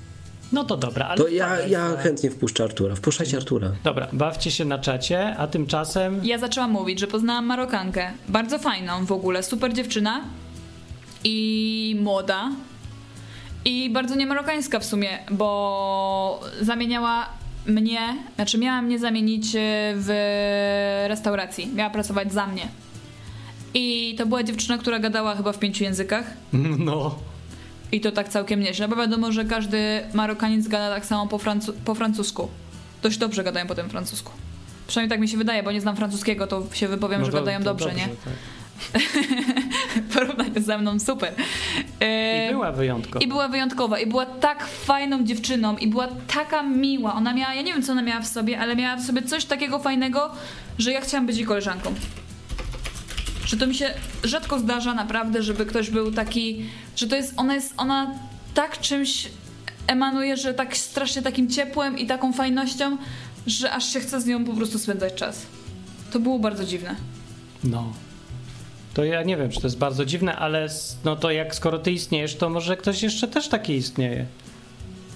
No 0.55 0.63
to 0.63 0.77
dobra, 0.77 1.07
ale. 1.07 1.17
To 1.17 1.27
ja, 1.27 1.59
ja 1.67 1.97
chętnie 1.97 2.31
wpuszczę 2.31 2.63
Artura. 2.63 2.95
Wpuszczajcie 2.95 3.37
Artura. 3.37 3.71
Dobra, 3.83 4.07
bawcie 4.13 4.51
się 4.51 4.65
na 4.65 4.79
czacie, 4.79 5.35
a 5.37 5.47
tymczasem. 5.47 6.21
Ja 6.23 6.37
zaczęłam 6.37 6.71
mówić, 6.71 6.99
że 6.99 7.07
poznałam 7.07 7.45
Marokankę. 7.45 8.11
Bardzo 8.29 8.59
fajną 8.59 9.05
w 9.05 9.11
ogóle, 9.11 9.43
super 9.43 9.73
dziewczyna 9.73 10.21
i 11.23 11.97
młoda. 12.01 12.51
I 13.65 13.89
bardzo 13.89 14.15
niemarokańska 14.15 14.79
w 14.79 14.85
sumie, 14.85 15.09
bo 15.31 16.41
zamieniała 16.61 17.29
mnie, 17.65 17.99
znaczy 18.35 18.57
miała 18.57 18.81
mnie 18.81 18.99
zamienić 18.99 19.55
e, 19.55 19.59
w 19.95 20.09
restauracji. 21.07 21.67
Miała 21.75 21.89
pracować 21.89 22.33
za 22.33 22.47
mnie. 22.47 22.67
I 23.73 24.15
to 24.17 24.25
była 24.25 24.43
dziewczyna, 24.43 24.77
która 24.77 24.99
gadała 24.99 25.35
chyba 25.35 25.51
w 25.51 25.59
pięciu 25.59 25.83
językach. 25.83 26.25
No. 26.87 27.15
I 27.91 28.01
to 28.01 28.11
tak 28.11 28.29
całkiem 28.29 28.59
nieźle, 28.59 28.87
bo 28.87 28.95
wiadomo, 28.95 29.31
że 29.31 29.45
każdy 29.45 30.01
Marokaniec 30.13 30.67
gada 30.67 30.95
tak 30.95 31.05
samo 31.05 31.27
po, 31.27 31.37
francu- 31.37 31.73
po 31.85 31.95
francusku. 31.95 32.47
Dość 33.03 33.17
dobrze 33.17 33.43
gadają 33.43 33.67
po 33.67 33.75
tym 33.75 33.89
francusku. 33.89 34.31
Przynajmniej 34.87 35.09
tak 35.09 35.19
mi 35.21 35.27
się 35.27 35.37
wydaje, 35.37 35.63
bo 35.63 35.71
nie 35.71 35.81
znam 35.81 35.95
francuskiego, 35.95 36.47
to 36.47 36.63
się 36.73 36.87
wypowiem, 36.87 37.19
no 37.19 37.25
że 37.25 37.31
to- 37.31 37.37
gadają 37.37 37.59
to 37.59 37.65
dobrze, 37.65 37.93
nie? 37.93 38.07
tak. 38.07 38.33
W 40.09 40.13
porównaniu 40.13 40.61
ze 40.61 40.77
mną 40.77 40.99
super. 40.99 41.33
E, 42.01 42.47
I 42.47 42.51
była 42.51 42.71
wyjątkowa. 42.71 43.25
I 43.25 43.27
była 43.27 43.47
wyjątkowa, 43.47 43.99
i 43.99 44.07
była 44.07 44.25
tak 44.25 44.67
fajną 44.67 45.23
dziewczyną, 45.23 45.77
i 45.77 45.87
była 45.87 46.07
taka 46.33 46.63
miła. 46.63 47.13
Ona 47.13 47.33
miała, 47.33 47.53
ja 47.53 47.61
nie 47.61 47.73
wiem 47.73 47.83
co 47.83 47.91
ona 47.91 48.01
miała 48.01 48.21
w 48.21 48.27
sobie, 48.27 48.59
ale 48.59 48.75
miała 48.75 48.95
w 48.97 49.01
sobie 49.05 49.21
coś 49.21 49.45
takiego 49.45 49.79
fajnego, 49.79 50.31
że 50.77 50.91
ja 50.91 51.01
chciałam 51.01 51.25
być 51.25 51.37
jej 51.37 51.45
koleżanką. 51.45 51.93
Że 53.45 53.57
to 53.57 53.67
mi 53.67 53.75
się 53.75 53.93
rzadko 54.23 54.59
zdarza 54.59 54.93
naprawdę, 54.93 55.43
żeby 55.43 55.65
ktoś 55.65 55.89
był 55.89 56.11
taki, 56.11 56.65
że 56.95 57.07
to 57.07 57.15
jest, 57.15 57.33
ona 57.37 57.55
jest, 57.55 57.73
ona 57.77 58.11
tak 58.53 58.79
czymś 58.79 59.27
emanuje, 59.87 60.37
że 60.37 60.53
tak 60.53 60.77
strasznie 60.77 61.21
takim 61.21 61.49
ciepłem 61.49 61.97
i 61.97 62.07
taką 62.07 62.33
fajnością, 62.33 62.97
że 63.47 63.71
aż 63.71 63.93
się 63.93 63.99
chce 63.99 64.21
z 64.21 64.25
nią 64.25 64.45
po 64.45 64.53
prostu 64.53 64.79
spędzać 64.79 65.13
czas. 65.13 65.45
To 66.11 66.19
było 66.19 66.39
bardzo 66.39 66.65
dziwne. 66.65 66.95
No. 67.63 67.93
To 68.93 69.03
ja 69.03 69.23
nie 69.23 69.37
wiem, 69.37 69.49
czy 69.49 69.61
to 69.61 69.67
jest 69.67 69.77
bardzo 69.77 70.05
dziwne, 70.05 70.35
ale 70.35 70.67
no 71.05 71.15
to 71.15 71.31
jak 71.31 71.55
skoro 71.55 71.79
ty 71.79 71.91
istniejesz, 71.91 72.35
to 72.35 72.49
może 72.49 72.77
ktoś 72.77 73.03
jeszcze 73.03 73.27
też 73.27 73.47
taki 73.47 73.73
istnieje. 73.73 74.25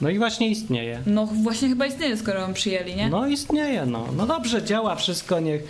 No 0.02 0.10
i 0.10 0.18
właśnie 0.18 0.50
istnieje. 0.50 1.02
No 1.06 1.26
właśnie 1.26 1.70
chyba 1.70 1.86
istnieje, 1.86 2.18
skoro 2.18 2.40
ją 2.40 2.54
przyjęli, 2.54 2.96
nie? 2.96 3.10
No 3.10 3.28
istnieje, 3.28 3.86
no. 3.86 4.06
No 4.18 4.28
dobrze, 4.28 4.64
działa 4.64 4.96
wszystko, 4.96 5.40
niech 5.40 5.62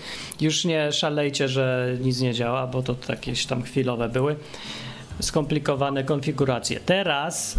już 0.42 0.66
nie 0.66 0.92
szalejcie, 0.92 1.48
że 1.48 1.98
nic 2.02 2.22
nie 2.22 2.34
działa, 2.34 2.68
bo 2.68 2.84
to 2.84 2.96
jakieś 3.10 3.46
tam 3.46 3.64
chwilowe 3.64 4.10
były. 4.10 4.36
Skomplikowane 5.20 6.04
konfiguracje. 6.04 6.80
Teraz 6.80 7.56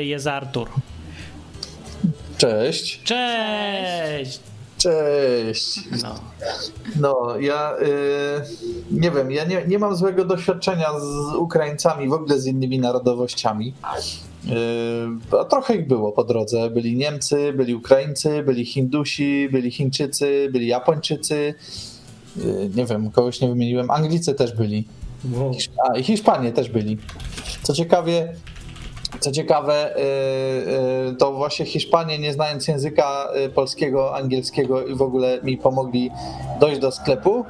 y, 0.00 0.04
jest 0.04 0.26
Artur. 0.26 0.68
Cześć. 2.38 3.02
Cześć! 3.02 4.40
Cześć. 4.78 5.80
No. 6.02 6.14
No, 7.00 7.38
ja 7.40 7.76
y, 7.82 7.86
nie 8.90 9.10
wiem, 9.10 9.30
ja 9.30 9.44
nie, 9.44 9.64
nie 9.66 9.78
mam 9.78 9.96
złego 9.96 10.24
doświadczenia 10.24 11.00
z 11.00 11.34
Ukraińcami, 11.34 12.08
w 12.08 12.12
ogóle 12.12 12.40
z 12.40 12.46
innymi 12.46 12.78
narodowościami. 12.78 13.74
Y, 15.32 15.36
a 15.40 15.44
trochę 15.44 15.76
ich 15.76 15.86
było 15.86 16.12
po 16.12 16.24
drodze. 16.24 16.70
Byli 16.70 16.96
Niemcy, 16.96 17.52
byli 17.52 17.74
Ukraińcy, 17.74 18.42
byli 18.42 18.64
Hindusi, 18.64 19.48
byli 19.52 19.70
Chińczycy, 19.70 20.48
byli 20.52 20.66
Japończycy. 20.66 21.54
Y, 22.38 22.70
nie 22.74 22.86
wiem, 22.86 23.10
kogoś 23.10 23.40
nie 23.40 23.48
wymieniłem. 23.48 23.90
Anglicy 23.90 24.34
też 24.34 24.52
byli. 24.52 24.84
Wow. 25.34 25.50
Hisz- 25.52 25.70
A, 25.90 25.96
i 25.98 26.02
Hiszpanie 26.02 26.52
też 26.52 26.68
byli. 26.68 26.98
Co 27.62 27.72
ciekawie, 27.72 28.32
co 29.20 29.30
ciekawe, 29.32 29.96
y, 29.96 30.00
y, 31.10 31.16
to 31.16 31.32
właśnie 31.32 31.66
Hiszpanie, 31.66 32.18
nie 32.18 32.32
znając 32.32 32.68
języka 32.68 33.28
y, 33.46 33.48
polskiego, 33.48 34.16
angielskiego 34.16 34.86
i 34.86 34.94
w 34.94 35.02
ogóle 35.02 35.38
mi 35.42 35.58
pomogli 35.58 36.10
dojść 36.60 36.80
do 36.80 36.92
sklepu, 36.92 37.44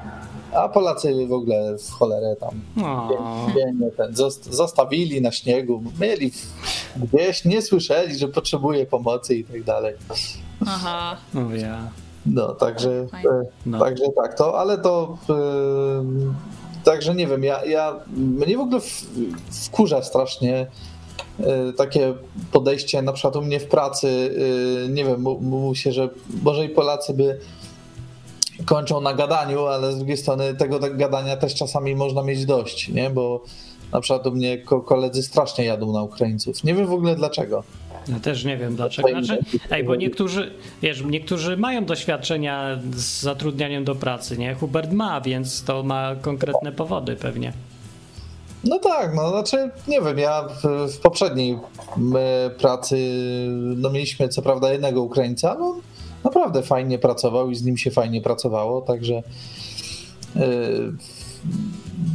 a 0.54 0.68
Polacy 0.68 1.26
w 1.26 1.32
ogóle 1.32 1.76
w 1.78 1.90
cholerę 1.90 2.36
tam 2.36 2.84
O, 2.86 3.08
nie, 3.56 3.72
nie, 3.80 3.90
ten, 3.90 4.12
zost- 4.14 4.52
zostawili 4.54 5.20
na 5.22 5.32
śniegu, 5.32 5.82
mieli 6.00 6.32
gdzieś, 6.96 7.44
nie 7.44 7.62
słyszeli, 7.62 8.18
że 8.18 8.28
potrzebuje 8.28 8.86
pomocy 8.86 9.34
i 9.36 9.44
tak 9.44 9.62
dalej. 9.62 9.94
Aha. 10.66 11.16
no 11.34 11.54
ja. 11.54 11.78
No, 12.26 12.54
także, 12.54 13.06
Fajnie. 13.10 13.30
e, 13.30 13.42
No. 13.66 13.78
także 13.78 14.04
tak, 14.22 14.34
to, 14.38 14.58
ale 14.58 14.78
to 14.78 15.18
także 16.87 17.14
nie 17.14 17.26
wiem, 17.26 17.45
ja, 17.45 17.64
ja 17.64 18.01
mnie 18.16 18.57
w 18.57 18.61
ogóle 18.61 18.80
wkurza 19.64 20.03
strasznie 20.03 20.66
e, 21.41 21.72
takie 21.72 22.14
podejście, 22.53 23.03
na 23.03 23.12
przykład 23.12 23.37
u 23.37 23.43
mnie 23.43 23.61
w 23.61 23.66
pracy, 23.66 24.37
e, 24.84 24.89
nie 24.89 25.05
wiem, 25.05 25.20
mówi 25.41 25.76
się, 25.76 25.93
że 25.93 26.09
może 26.43 26.64
i 26.64 26.68
Polacy 26.68 27.14
by 27.14 27.41
kończą 28.64 29.01
na 29.01 29.14
gadaniu, 29.14 29.66
ale 29.66 29.93
z 29.93 29.97
drugiej 29.97 30.16
strony 30.16 30.55
tego 30.55 30.78
tak 30.78 30.97
gadania 30.97 31.37
też 31.37 31.55
czasami 31.55 31.97
można 31.97 32.22
mieć 32.22 32.45
dość, 32.45 32.89
nie, 32.89 33.11
bo 33.11 33.43
na 33.93 34.01
przykład 34.01 34.26
u 34.26 34.32
mnie 34.32 34.59
ko- 34.59 34.80
koledzy 34.80 35.22
strasznie 35.22 35.64
jadą 35.64 35.93
na 35.93 36.03
Ukraińców. 36.03 36.64
Nie 36.64 36.74
wiem 36.74 36.87
w 36.87 36.93
ogóle 36.93 37.16
dlaczego. 37.16 37.62
Ja 38.09 38.20
też 38.20 38.44
nie 38.44 38.57
wiem 38.57 38.76
dlaczego. 38.76 39.09
Znaczy, 39.09 39.38
ej, 39.70 39.84
bo 39.84 39.96
niektórzy, 39.96 40.52
wiesz, 40.82 41.02
niektórzy 41.04 41.57
mają 41.57 41.84
doświadczenia 41.84 42.78
z 42.92 43.20
zatrudnianiem 43.22 43.84
do 43.84 43.94
pracy, 43.94 44.38
nie? 44.38 44.54
Hubert 44.54 44.92
ma, 44.92 45.20
więc 45.20 45.64
to 45.64 45.82
ma 45.82 46.16
konkretne 46.20 46.72
powody 46.72 47.16
pewnie. 47.16 47.52
No 48.64 48.78
tak, 48.78 49.14
no 49.14 49.30
znaczy 49.30 49.70
nie 49.88 50.00
wiem, 50.00 50.18
ja 50.18 50.48
w, 50.48 50.92
w 50.92 50.98
poprzedniej 50.98 51.59
pracy 52.59 52.96
no 53.76 53.90
mieliśmy 53.90 54.28
co 54.28 54.42
prawda 54.42 54.72
jednego 54.72 55.02
Ukraińca, 55.02 55.57
no 55.59 55.76
naprawdę 56.24 56.62
fajnie 56.62 56.98
pracował 56.98 57.50
i 57.50 57.54
z 57.54 57.64
nim 57.64 57.76
się 57.76 57.90
fajnie 57.90 58.20
pracowało, 58.20 58.80
także 58.80 59.22
yy, 60.34 60.92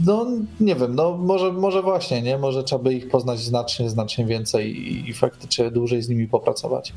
no 0.06 0.26
nie 0.60 0.76
wiem, 0.76 0.96
no 0.96 1.18
może, 1.18 1.52
może 1.52 1.82
właśnie, 1.82 2.22
nie, 2.22 2.38
może 2.38 2.64
trzeba 2.64 2.84
by 2.84 2.94
ich 2.94 3.10
poznać 3.10 3.40
znacznie, 3.40 3.90
znacznie 3.90 4.26
więcej 4.26 4.78
i, 4.78 5.10
i 5.10 5.14
faktycznie 5.14 5.72
dłużej 5.72 6.02
z 6.02 6.10
nimi 6.10 6.28
popracować. 6.28 6.94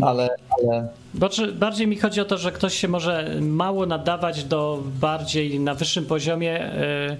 Ale, 0.00 0.28
ale 0.50 0.88
Bo 1.14 1.28
czy, 1.28 1.52
bardziej 1.52 1.86
mi 1.86 1.96
chodzi 1.96 2.20
o 2.20 2.24
to, 2.24 2.38
że 2.38 2.52
ktoś 2.52 2.74
się 2.74 2.88
może 2.88 3.36
mało 3.40 3.86
nadawać 3.86 4.44
do 4.44 4.82
bardziej 5.00 5.60
na 5.60 5.74
wyższym 5.74 6.06
poziomie 6.06 6.60
e, 6.60 7.16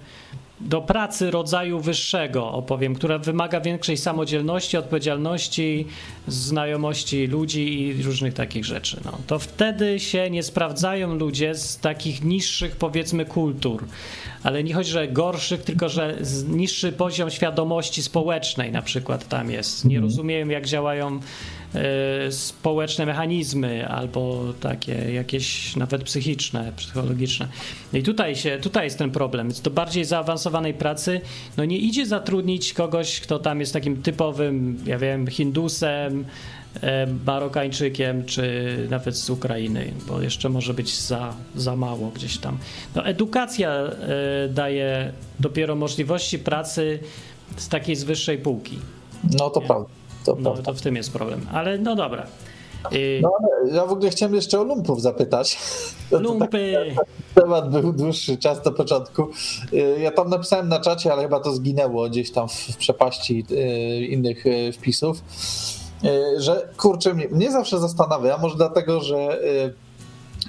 do 0.61 0.81
pracy 0.81 1.31
rodzaju 1.31 1.81
wyższego, 1.81 2.53
opowiem, 2.53 2.95
która 2.95 3.19
wymaga 3.19 3.61
większej 3.61 3.97
samodzielności, 3.97 4.77
odpowiedzialności, 4.77 5.87
znajomości 6.29 7.27
ludzi 7.27 7.81
i 7.83 8.03
różnych 8.03 8.35
takich 8.35 8.65
rzeczy. 8.65 9.01
No, 9.05 9.19
to 9.27 9.39
wtedy 9.39 10.01
się 10.01 10.31
nie 10.31 10.43
sprawdzają 10.43 11.15
ludzie 11.15 11.55
z 11.55 11.79
takich 11.79 12.25
niższych, 12.25 12.77
powiedzmy, 12.77 13.25
kultur. 13.25 13.85
Ale 14.43 14.65
nie 14.65 14.75
chodzi, 14.75 14.91
że 14.91 15.09
gorszych, 15.09 15.63
tylko 15.63 15.89
że 15.89 16.17
niższy 16.49 16.93
poziom 16.93 17.31
świadomości 17.31 18.03
społecznej 18.03 18.73
na 18.73 18.83
przykład 18.83 19.29
tam 19.29 19.51
jest. 19.51 19.85
Nie 19.85 20.01
rozumieją, 20.01 20.49
jak 20.49 20.67
działają 20.67 21.21
społeczne 22.31 23.07
mechanizmy 23.07 23.89
albo 23.89 24.45
takie 24.61 24.93
jakieś 24.93 25.77
nawet 25.77 26.05
psychiczne, 26.05 26.73
psychologiczne. 26.77 27.49
No 27.93 27.99
i 27.99 28.03
tutaj 28.03 28.37
się, 28.37 28.59
tutaj 28.63 28.85
jest 28.85 28.99
ten 28.99 29.11
problem. 29.11 29.49
Więc 29.49 29.61
do 29.61 29.71
bardziej 29.71 30.05
zaawansowanej 30.05 30.75
pracy 30.75 31.21
no 31.57 31.65
nie 31.65 31.79
idzie 31.79 32.07
zatrudnić 32.07 32.73
kogoś, 32.73 33.21
kto 33.21 33.39
tam 33.39 33.61
jest 33.61 33.73
takim 33.73 34.03
typowym, 34.03 34.79
ja 34.87 34.99
wiem, 34.99 35.27
Hindusem, 35.27 36.25
e, 36.81 37.07
Marokańczykiem, 37.27 38.25
czy 38.25 38.77
nawet 38.91 39.17
z 39.17 39.31
Ukrainy, 39.31 39.93
bo 40.07 40.23
jeszcze 40.23 40.49
może 40.49 40.75
być 40.75 40.99
za, 40.99 41.35
za 41.57 41.77
mało 41.77 42.11
gdzieś 42.15 42.39
tam. 42.39 42.59
No, 42.95 43.05
edukacja 43.07 43.71
e, 43.71 44.49
daje 44.49 45.13
dopiero 45.41 45.77
możliwości 45.77 46.39
pracy 46.39 46.99
z 47.57 47.69
takiej 47.69 47.97
z 47.97 48.05
wyższej 48.05 48.39
półki. 48.39 48.79
no 49.39 49.51
to 49.51 49.61
prawda. 49.61 49.89
To 50.25 50.35
No 50.39 50.43
prawda. 50.43 50.63
to 50.63 50.75
w 50.75 50.81
tym 50.83 50.97
jest 50.97 51.13
problem. 51.13 51.47
Ale 51.53 51.79
no 51.79 51.97
dobra. 51.97 52.27
Y, 52.93 53.21
No 53.23 53.31
ja 53.73 53.87
w 53.87 53.93
ogóle 53.93 54.11
chciałem 54.11 54.35
jeszcze 54.35 54.61
o 54.61 54.65
lumpów 54.65 55.03
zapytać. 55.03 55.59
Tak 56.11 56.21
Lumpy. 56.21 56.95
Temat 57.35 57.71
był 57.71 57.93
dłuższy 57.93 58.37
czas 58.37 58.63
do 58.63 58.73
początku. 58.73 59.29
Y, 59.73 60.01
Ja 60.01 60.11
tam 60.11 60.29
napisałem 60.31 60.69
na 60.69 60.81
czacie, 60.81 61.13
ale 61.13 61.23
chyba 61.23 61.41
to 61.41 61.53
zginęło 61.53 62.09
gdzieś 62.09 62.31
tam 62.33 62.49
w 62.49 62.77
przepaści 62.77 63.45
y, 63.51 64.07
innych 64.07 64.45
wpisów, 64.73 65.21
że 66.39 66.69
kurczę, 66.77 67.15
mnie, 67.15 67.53
zawsze 67.53 67.79
zastanawia, 67.79 68.39
może 68.39 68.57
dlatego, 68.57 69.01
że 69.01 69.39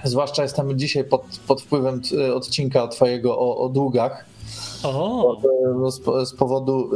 zwłaszcza 0.04 0.44
jestem 0.44 0.80
dzisiaj 0.80 1.04
pod, 1.04 1.22
pod 1.48 1.62
wpływem 1.62 2.02
odcinka 2.36 2.88
twojego 2.88 3.40
o, 3.40 3.58
o 3.58 3.70
długach, 3.70 4.26
O, 4.84 5.38
y, 5.88 5.91
z, 5.91 6.00
po- 6.00 6.26
z 6.26 6.34
powodu 6.34 6.89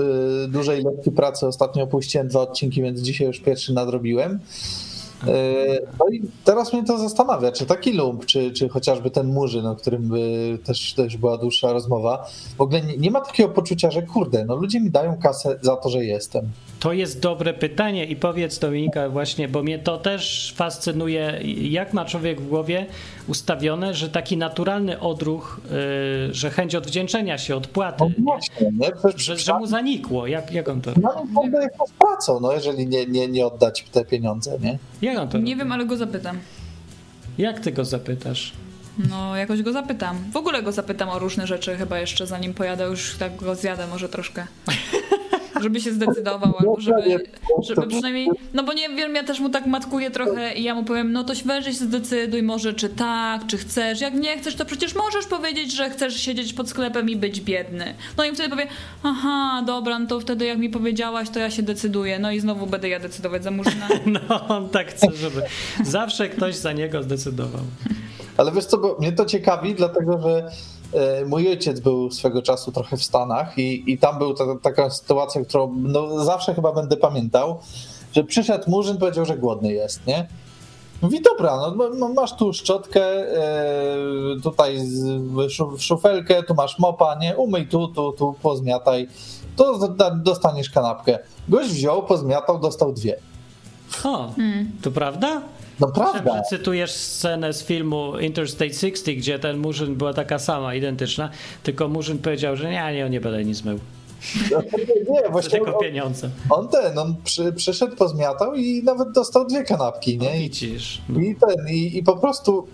y, 0.45 0.47
dużej 0.47 0.81
ilości 0.81 1.11
pracy 1.11 1.47
ostatnio 1.47 1.83
opuściłem 1.83 2.27
dwa 2.27 2.39
odcinki, 2.41 2.81
więc 2.81 2.99
dzisiaj 2.99 3.27
już 3.27 3.39
pierwszy 3.39 3.73
nadrobiłem. 3.73 4.39
E, 5.27 5.79
No 5.99 6.05
i 6.11 6.21
teraz 6.43 6.73
mnie 6.73 6.83
to 6.83 6.97
zastanawia, 6.97 7.51
czy 7.51 7.65
taki 7.65 7.93
lump, 7.93 8.25
czy, 8.25 8.51
czy 8.51 8.69
chociażby 8.69 9.09
ten 9.11 9.27
Murzyn, 9.33 9.65
o 9.65 9.75
którym 9.75 10.01
by 10.09 10.57
też, 10.65 10.93
też 10.93 11.17
była 11.17 11.37
dłuższa 11.37 11.73
rozmowa, 11.73 12.27
w 12.57 12.61
ogóle 12.61 12.81
nie, 12.81 12.97
nie 12.97 13.11
ma 13.11 13.21
takiego 13.21 13.49
poczucia, 13.49 13.91
że 13.91 14.01
kurde, 14.01 14.45
no 14.45 14.55
ludzie 14.55 14.79
mi 14.79 14.91
dają 14.91 15.17
kasę 15.17 15.59
za 15.61 15.75
to, 15.75 15.89
że 15.89 16.05
jestem. 16.05 16.49
To 16.79 16.93
jest 16.93 17.19
dobre 17.19 17.53
pytanie 17.53 18.05
i 18.05 18.15
powiedz 18.15 18.59
Dominika 18.59 19.09
właśnie, 19.09 19.47
bo 19.47 19.63
mnie 19.63 19.79
to 19.79 19.97
też 19.97 20.53
fascynuje, 20.57 21.39
jak 21.61 21.93
ma 21.93 22.05
człowiek 22.05 22.41
w 22.41 22.47
głowie 22.49 22.85
ustawione, 23.27 23.93
że 23.93 24.09
taki 24.09 24.37
naturalny 24.37 24.99
odruch, 24.99 25.61
yy, 26.27 26.33
że 26.33 26.49
chęć 26.49 26.75
odwdzięczenia 26.75 27.37
się, 27.37 27.55
odpłaty, 27.55 28.03
No 28.03 28.09
nie? 28.17 28.23
właśnie, 28.23 28.71
nie? 28.79 28.91
Że, 29.15 29.37
że 29.37 29.59
mu 29.59 29.67
zanikło. 29.67 30.27
Jak, 30.27 30.51
jak 30.51 30.69
on 30.69 30.81
to 30.81 30.91
No 31.01 31.25
poddaję 31.35 31.69
z 31.87 31.91
pracą, 31.91 32.39
no 32.39 32.53
jeżeli 32.53 32.87
nie, 32.87 33.05
nie, 33.05 33.27
nie 33.27 33.45
oddać 33.47 33.85
te 33.91 34.05
pieniądze, 34.05 34.57
nie? 34.61 34.79
Jak 35.13 35.21
on 35.21 35.29
to 35.29 35.37
Nie 35.37 35.43
robi? 35.53 35.55
wiem, 35.55 35.71
ale 35.71 35.85
go 35.85 35.97
zapytam. 35.97 36.37
Jak 37.37 37.59
ty 37.59 37.71
go 37.71 37.85
zapytasz? 37.85 38.53
No, 39.09 39.35
jakoś 39.35 39.61
go 39.61 39.73
zapytam. 39.73 40.17
W 40.31 40.35
ogóle 40.37 40.63
go 40.63 40.71
zapytam 40.71 41.09
o 41.09 41.19
różne 41.19 41.47
rzeczy, 41.47 41.77
chyba 41.77 41.99
jeszcze 41.99 42.27
zanim 42.27 42.53
pojadę, 42.53 42.83
już 42.85 43.15
tak 43.19 43.35
go 43.35 43.55
zjadę 43.55 43.87
może 43.87 44.09
troszkę. 44.09 44.47
Żeby 45.61 45.81
się 45.81 45.91
zdecydował, 45.91 46.53
albo 46.59 46.79
żeby, 46.79 47.23
żeby 47.61 47.87
przynajmniej. 47.87 48.29
No 48.53 48.63
bo 48.63 48.73
nie 48.73 48.89
wiem, 48.89 49.15
ja 49.15 49.23
też 49.23 49.39
mu 49.39 49.49
tak 49.49 49.65
matkuję 49.65 50.11
trochę 50.11 50.53
i 50.53 50.63
ja 50.63 50.75
mu 50.75 50.83
powiem, 50.83 51.11
no 51.11 51.23
to 51.23 51.33
weź 51.45 51.65
się 51.65 51.73
zdecyduj 51.73 52.43
może, 52.43 52.73
czy 52.73 52.89
tak, 52.89 53.47
czy 53.47 53.57
chcesz. 53.57 54.01
Jak 54.01 54.13
nie 54.13 54.37
chcesz, 54.37 54.55
to 54.55 54.65
przecież 54.65 54.95
możesz 54.95 55.25
powiedzieć, 55.25 55.75
że 55.75 55.89
chcesz 55.89 56.15
siedzieć 56.15 56.53
pod 56.53 56.69
sklepem 56.69 57.09
i 57.09 57.15
być 57.15 57.41
biedny. 57.41 57.93
No 58.17 58.25
i 58.25 58.31
wtedy 58.31 58.49
powie, 58.49 58.67
aha, 59.03 59.63
dobra, 59.65 59.99
no 59.99 60.07
to 60.07 60.19
wtedy 60.19 60.45
jak 60.45 60.57
mi 60.57 60.69
powiedziałaś, 60.69 61.29
to 61.29 61.39
ja 61.39 61.51
się 61.51 61.63
decyduję. 61.63 62.19
No 62.19 62.31
i 62.31 62.39
znowu 62.39 62.67
będę 62.67 62.89
ja 62.89 62.99
decydować 62.99 63.43
za 63.43 63.51
Murzyna. 63.51 63.87
No, 64.29 64.47
on 64.47 64.69
tak 64.69 64.87
chce, 64.87 65.07
żeby 65.15 65.41
zawsze 65.83 66.29
ktoś 66.29 66.55
za 66.55 66.71
niego 66.71 67.03
zdecydował. 67.03 67.61
Ale 68.37 68.51
wiesz 68.51 68.65
co, 68.65 68.77
bo 68.77 68.97
mnie 68.99 69.11
to 69.11 69.25
ciekawi, 69.25 69.75
dlatego 69.75 70.21
że 70.21 70.51
mój 71.25 71.49
ojciec 71.49 71.79
był 71.79 72.11
swego 72.11 72.41
czasu 72.41 72.71
trochę 72.71 72.97
w 72.97 73.03
Stanach 73.03 73.57
i, 73.57 73.91
i 73.91 73.97
tam 73.97 74.17
była 74.17 74.33
ta, 74.33 74.43
taka 74.61 74.89
sytuacja, 74.89 75.41
którą 75.45 75.75
no, 75.77 76.23
zawsze 76.23 76.53
chyba 76.53 76.71
będę 76.71 76.97
pamiętał, 76.97 77.59
że 78.13 78.23
przyszedł 78.23 78.71
Murzyn, 78.71 78.97
powiedział, 78.97 79.25
że 79.25 79.37
głodny 79.37 79.73
jest, 79.73 80.07
nie? 80.07 80.27
Mówi, 81.01 81.21
dobra, 81.21 81.57
no, 81.57 81.89
no 81.89 82.09
masz 82.09 82.35
tu 82.35 82.53
szczotkę, 82.53 83.03
e, 83.05 84.41
tutaj 84.43 84.77
szufelkę, 85.79 86.43
tu 86.43 86.53
masz 86.53 86.79
mopa, 86.79 87.15
nie? 87.15 87.37
Umyj 87.37 87.67
tu, 87.67 87.87
tu, 87.87 88.11
tu, 88.11 88.35
pozmiataj, 88.41 89.07
to 89.55 89.87
dostaniesz 90.23 90.69
kanapkę. 90.69 91.19
Gość 91.49 91.69
wziął, 91.69 92.03
pozmiatał, 92.03 92.59
dostał 92.59 92.93
dwie. 92.93 93.19
O, 94.03 94.33
to 94.81 94.91
prawda? 94.91 95.41
No 95.83 95.91
prawda. 95.91 96.41
Cytujesz 96.49 96.91
scenę 96.91 97.53
z 97.53 97.63
filmu 97.63 98.19
Interstate 98.19 98.73
60, 98.73 99.17
gdzie 99.17 99.39
ten 99.39 99.57
murzyn 99.57 99.95
była 99.95 100.13
taka 100.13 100.39
sama, 100.39 100.75
identyczna, 100.75 101.29
tylko 101.63 101.87
murzyn 101.87 102.17
powiedział, 102.17 102.55
że 102.55 102.71
nie, 102.71 102.93
nie, 102.93 103.09
nie 103.09 103.21
będę 103.21 103.45
nic 103.45 103.63
mył. 103.63 103.79
Nie, 105.09 105.19
Chcę 105.19 105.29
właśnie 105.31 105.51
tylko 105.51 105.77
on, 105.77 105.83
pieniądze. 105.83 106.29
on 106.49 106.67
ten, 106.67 106.97
on 106.97 107.15
przy, 107.23 107.53
przyszedł, 107.53 107.95
pozmiatał 107.95 108.53
i 108.55 108.83
nawet 108.83 109.11
dostał 109.11 109.47
dwie 109.47 109.63
kanapki, 109.63 110.17
nie? 110.17 110.37
I, 110.37 110.43
Widzisz. 110.43 111.01
i 111.09 111.35
ten, 111.35 111.69
i, 111.69 111.97
i 111.97 112.03
po 112.03 112.17
prostu 112.17 112.67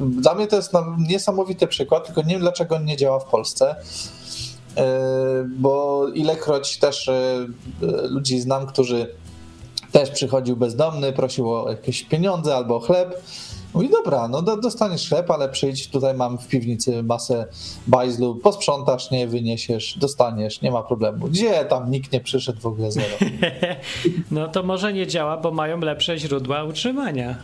y, 0.00 0.04
dla 0.04 0.34
mnie 0.34 0.46
to 0.46 0.56
jest 0.56 0.72
niesamowity 1.08 1.66
przykład, 1.66 2.06
tylko 2.06 2.22
nie 2.22 2.28
wiem 2.28 2.40
dlaczego 2.40 2.76
on 2.76 2.84
nie 2.84 2.96
działa 2.96 3.20
w 3.20 3.24
Polsce. 3.24 3.76
Y, 4.78 4.82
bo 5.48 6.04
ilekroć 6.14 6.78
też 6.78 7.08
y, 7.08 7.46
ludzi 8.08 8.40
znam, 8.40 8.66
którzy 8.66 9.14
też 9.92 10.10
przychodził 10.10 10.56
bezdomny, 10.56 11.12
prosił 11.12 11.50
o 11.50 11.70
jakieś 11.70 12.02
pieniądze 12.02 12.56
albo 12.56 12.76
o 12.76 12.80
chleb. 12.80 13.22
Mówi, 13.74 13.90
dobra, 13.90 14.28
no 14.28 14.42
do, 14.42 14.56
dostaniesz 14.56 15.08
chleb, 15.08 15.30
ale 15.30 15.48
przyjdź, 15.48 15.88
tutaj 15.88 16.14
mam 16.14 16.38
w 16.38 16.48
piwnicy 16.48 17.02
masę 17.02 17.46
bajzlu, 17.86 18.34
posprzątasz, 18.34 19.10
nie, 19.10 19.26
wyniesiesz, 19.26 19.98
dostaniesz, 19.98 20.62
nie 20.62 20.70
ma 20.70 20.82
problemu. 20.82 21.28
Gdzie 21.28 21.64
tam 21.64 21.90
nikt 21.90 22.12
nie 22.12 22.20
przyszedł 22.20 22.60
w 22.60 22.66
ogóle 22.66 22.92
zero. 22.92 23.16
No 24.30 24.48
to 24.48 24.62
może 24.62 24.92
nie 24.92 25.06
działa, 25.06 25.36
bo 25.36 25.50
mają 25.50 25.80
lepsze 25.80 26.18
źródła 26.18 26.64
utrzymania. 26.64 27.36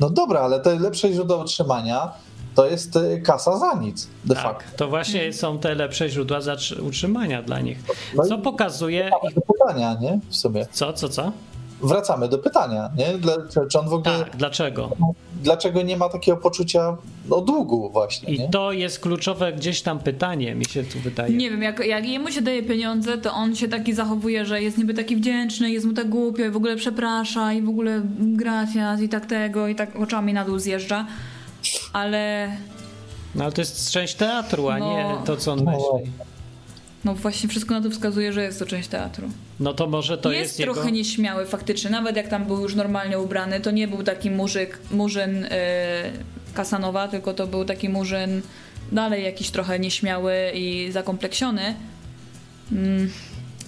No 0.00 0.10
dobra, 0.10 0.40
ale 0.40 0.60
to 0.60 0.78
lepsze 0.78 1.12
źródło 1.12 1.36
utrzymania 1.36 2.12
to 2.54 2.66
jest 2.66 2.96
y, 2.96 3.22
kasa 3.24 3.58
za 3.58 3.74
nic, 3.74 4.08
de 4.24 4.34
facto. 4.34 4.64
Tak, 4.64 4.76
to 4.76 4.88
właśnie 4.88 5.32
są 5.32 5.58
te 5.58 5.74
lepsze 5.74 6.08
źródła 6.08 6.38
utrzymania 6.82 7.42
dla 7.42 7.60
nich. 7.60 7.78
No 8.16 8.24
Co 8.24 8.38
pokazuje 8.38 9.10
ich... 9.28 9.34
Pytania, 9.34 9.96
nie? 10.00 10.20
W 10.28 10.36
sumie. 10.36 10.66
Co, 10.72 10.92
co, 10.92 11.08
co? 11.08 11.32
Wracamy 11.82 12.28
do 12.28 12.38
pytania, 12.38 12.90
nie? 12.96 13.18
Dla, 13.18 13.32
czy, 13.50 13.60
czy 13.70 13.78
on 13.80 13.88
w 13.88 13.92
ogóle, 13.92 14.18
Tak, 14.18 14.36
dlaczego? 14.36 14.90
dlaczego 15.42 15.82
nie 15.82 15.96
ma 15.96 16.08
takiego 16.08 16.36
poczucia 16.38 16.96
no, 17.28 17.40
długu 17.40 17.90
właśnie, 17.90 18.34
I 18.34 18.38
nie? 18.38 18.48
to 18.48 18.72
jest 18.72 19.00
kluczowe 19.00 19.52
gdzieś 19.52 19.82
tam 19.82 19.98
pytanie, 19.98 20.54
mi 20.54 20.64
się 20.64 20.84
tu 20.84 20.98
wydaje. 20.98 21.36
Nie 21.36 21.50
wiem, 21.50 21.62
jak, 21.62 21.86
jak 21.86 22.06
jemu 22.08 22.30
się 22.30 22.42
daje 22.42 22.62
pieniądze, 22.62 23.18
to 23.18 23.32
on 23.32 23.56
się 23.56 23.68
taki 23.68 23.92
zachowuje, 23.92 24.46
że 24.46 24.62
jest 24.62 24.78
niby 24.78 24.94
taki 24.94 25.16
wdzięczny, 25.16 25.70
jest 25.70 25.86
mu 25.86 25.92
tak 25.92 26.08
głupio 26.08 26.44
i 26.44 26.50
w 26.50 26.56
ogóle 26.56 26.76
przeprasza 26.76 27.52
i 27.52 27.62
w 27.62 27.68
ogóle 27.68 28.02
gracias 28.18 29.00
i 29.00 29.08
tak 29.08 29.26
tego 29.26 29.68
i 29.68 29.74
tak 29.74 29.96
oczami 29.96 30.32
na 30.32 30.44
dół 30.44 30.58
zjeżdża. 30.58 31.06
Ale 31.92 32.48
No 33.34 33.44
ale 33.44 33.52
to 33.52 33.60
jest 33.60 33.90
część 33.90 34.14
teatru, 34.14 34.68
a 34.68 34.78
nie 34.78 35.04
No. 35.18 35.22
to, 35.26 35.36
co 35.36 35.52
on 35.52 35.64
No. 35.64 35.70
myśli. 35.70 36.12
No 37.04 37.14
właśnie 37.14 37.48
wszystko 37.48 37.74
na 37.74 37.80
to 37.80 37.90
wskazuje, 37.90 38.32
że 38.32 38.42
jest 38.42 38.58
to 38.58 38.66
część 38.66 38.88
teatru. 38.88 39.28
No 39.60 39.74
to 39.74 39.86
może 39.86 40.18
to 40.18 40.32
jest, 40.32 40.42
jest, 40.42 40.60
jego... 40.60 40.74
trochę 40.74 40.92
nieśmiały 40.92 41.46
faktycznie, 41.46 41.90
nawet 41.90 42.16
jak 42.16 42.28
tam 42.28 42.44
był 42.44 42.60
już 42.60 42.74
normalnie 42.74 43.18
ubrany, 43.18 43.60
to 43.60 43.70
nie 43.70 43.88
był 43.88 44.02
taki 44.02 44.30
murzyk, 44.30 44.78
murzyn 44.90 45.42
yy, 45.42 45.48
Kasanowa, 46.54 47.08
tylko 47.08 47.34
to 47.34 47.46
był 47.46 47.64
taki 47.64 47.88
murzyn 47.88 48.42
dalej 48.92 49.24
jakiś 49.24 49.50
trochę 49.50 49.78
nieśmiały 49.78 50.34
i 50.54 50.92
zakompleksiony. 50.92 51.74
Mm. 52.72 53.10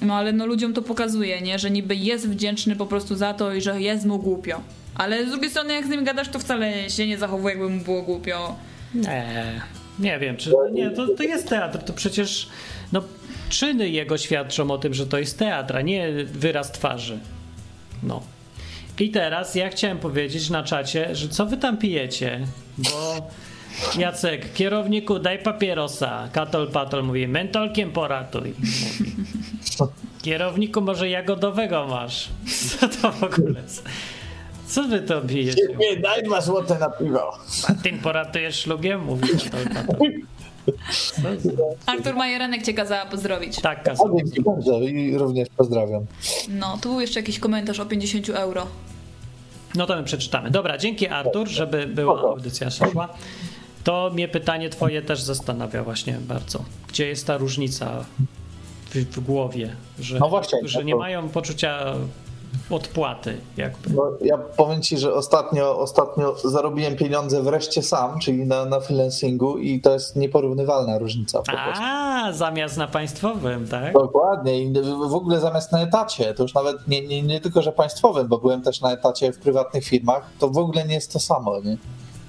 No 0.03 0.15
ale 0.15 0.33
no 0.33 0.47
ludziom 0.47 0.73
to 0.73 0.83
pokazuje, 0.83 1.41
nie? 1.41 1.59
Że 1.59 1.71
niby 1.71 1.97
jest 1.97 2.29
wdzięczny 2.29 2.77
po 2.77 2.87
prostu 2.87 3.17
za 3.17 3.35
to 3.35 3.55
i 3.55 3.61
że 3.61 3.81
jest 3.81 4.05
mu 4.05 4.19
głupio. 4.19 4.61
Ale 4.95 5.27
z 5.27 5.31
drugiej 5.31 5.51
strony 5.51 5.75
jak 5.75 5.87
z 5.87 5.89
nim 5.89 6.05
gadasz, 6.05 6.29
to 6.29 6.39
wcale 6.39 6.91
się 6.91 7.07
nie 7.07 7.19
zachowuje, 7.19 7.55
jakby 7.55 7.71
mu 7.71 7.85
było 7.85 8.03
głupio. 8.03 8.57
Nie, 8.95 9.63
nie 9.99 10.19
wiem, 10.19 10.37
czy 10.37 10.53
nie, 10.73 10.91
to, 10.91 11.09
to 11.09 11.23
jest 11.23 11.49
teatr, 11.49 11.79
to 11.79 11.93
przecież 11.93 12.49
no, 12.93 13.03
czyny 13.49 13.89
jego 13.89 14.19
świadczą 14.19 14.71
o 14.71 14.79
tym, 14.79 14.95
że 14.95 15.07
to 15.07 15.19
jest 15.19 15.39
teatr, 15.39 15.77
a 15.77 15.81
nie 15.81 16.13
wyraz 16.25 16.73
twarzy. 16.73 17.19
No. 18.03 18.23
I 18.99 19.11
teraz 19.11 19.55
ja 19.55 19.69
chciałem 19.69 19.99
powiedzieć 19.99 20.51
na 20.51 20.63
czacie, 20.63 21.15
że 21.15 21.29
co 21.29 21.47
wy 21.47 21.57
tam 21.57 21.77
pijecie, 21.77 22.47
bo 22.79 23.31
Jacek, 23.99 24.53
kierowniku, 24.53 25.19
daj 25.19 25.39
papierosa. 25.39 26.29
Katol 26.33 26.69
Patol 26.71 27.05
mówi, 27.05 27.29
mentolkiem 27.29 27.93
poratuj. 27.93 28.55
Mówi. 28.59 29.13
Kierowniku, 30.23 30.81
może 30.81 31.09
jagodowego 31.09 31.87
masz. 31.87 32.29
Co 32.79 32.89
to 32.89 33.13
w 33.13 33.23
ogóle 33.23 33.61
jest? 33.63 33.85
Co 34.67 34.83
wy 34.83 35.01
to 35.01 35.21
pijecie? 35.21 35.63
Nie, 35.79 35.97
daj 35.97 36.23
dwa 36.23 36.41
złote 36.41 36.79
na 36.79 36.91
piwo. 36.91 37.39
Tym 37.83 37.99
poratujesz 37.99 38.61
szlugiem? 38.61 39.05
Mówi 39.05 39.29
Katol 39.29 39.67
Patol. 39.75 40.11
Artur 41.87 42.15
Majeranek 42.15 42.63
cię 42.63 42.75
kazała 42.75 43.07
pozdrowić. 43.07 43.61
Tak, 43.61 43.79
A 43.79 43.83
Kazu. 43.83 44.17
dzięki 44.17 44.43
bardzo 44.43 44.81
i 44.81 45.19
również 45.19 45.49
pozdrawiam. 45.57 46.07
No, 46.49 46.79
tu 46.83 46.89
był 46.89 47.01
jeszcze 47.01 47.21
jakiś 47.21 47.39
komentarz 47.39 47.81
o 47.81 47.87
50 47.87 48.29
euro. 48.31 48.67
No 49.75 49.87
to 49.87 49.97
my 49.97 50.05
przeczytamy. 50.05 50.51
Dobra, 50.51 50.79
dzięki 50.79 51.09
Artur, 51.09 51.49
żeby 51.49 51.87
była 51.87 52.21
audycja 52.21 52.71
szła. 52.71 53.09
To 53.85 54.11
mnie 54.15 54.29
pytanie 54.29 54.71
twoje 54.71 55.03
też 55.03 55.23
zastanawia 55.23 55.85
właśnie 55.85 56.19
bardzo. 56.21 56.65
Gdzie 56.89 57.07
jest 57.07 57.27
ta 57.27 57.37
różnica 57.37 58.05
w, 58.91 58.95
w 58.95 59.21
głowie, 59.21 59.77
że 59.99 60.19
No 60.19 60.29
właśnie, 60.29 60.59
którzy 60.59 60.79
no 60.79 60.85
nie 60.85 60.97
mają 60.97 61.29
poczucia 61.29 61.95
odpłaty 62.71 63.41
jakby. 63.57 63.91
No, 63.91 64.13
ja 64.21 64.39
powiem 64.39 64.83
ci, 64.83 64.99
że 64.99 65.15
ostatnio, 65.15 65.79
ostatnio 65.79 66.37
zarobiłem 66.45 66.97
pieniądze 66.97 67.43
wreszcie 67.43 67.83
sam, 67.83 68.19
czyli 68.19 68.47
na, 68.47 68.65
na 68.65 68.81
freelancingu 68.81 69.59
i 69.59 69.81
to 69.81 69.93
jest 69.93 70.17
nieporównywalna 70.17 70.99
różnica 70.99 71.39
po 71.39 71.45
prostu. 71.45 71.83
A, 71.85 72.33
zamiast 72.33 72.77
na 72.77 72.87
państwowym, 72.87 73.69
tak? 73.69 73.93
Dokładnie 73.93 74.63
i 74.63 74.73
w 75.09 75.15
ogóle 75.15 75.41
zamiast 75.41 75.73
na 75.73 75.81
etacie, 75.81 76.35
to 76.35 76.43
już 76.43 76.55
nawet 76.55 76.89
nie, 76.89 77.07
nie, 77.07 77.23
nie 77.23 77.41
tylko, 77.41 77.63
że 77.63 77.73
państwowym, 77.73 78.29
bo 78.29 78.39
byłem 78.39 78.63
też 78.63 78.81
na 78.81 78.93
etacie 78.93 79.33
w 79.33 79.39
prywatnych 79.39 79.85
firmach, 79.85 80.31
to 80.39 80.49
w 80.49 80.59
ogóle 80.59 80.85
nie 80.85 80.95
jest 80.95 81.13
to 81.13 81.21
samo, 81.21 81.61
nie? 81.61 81.77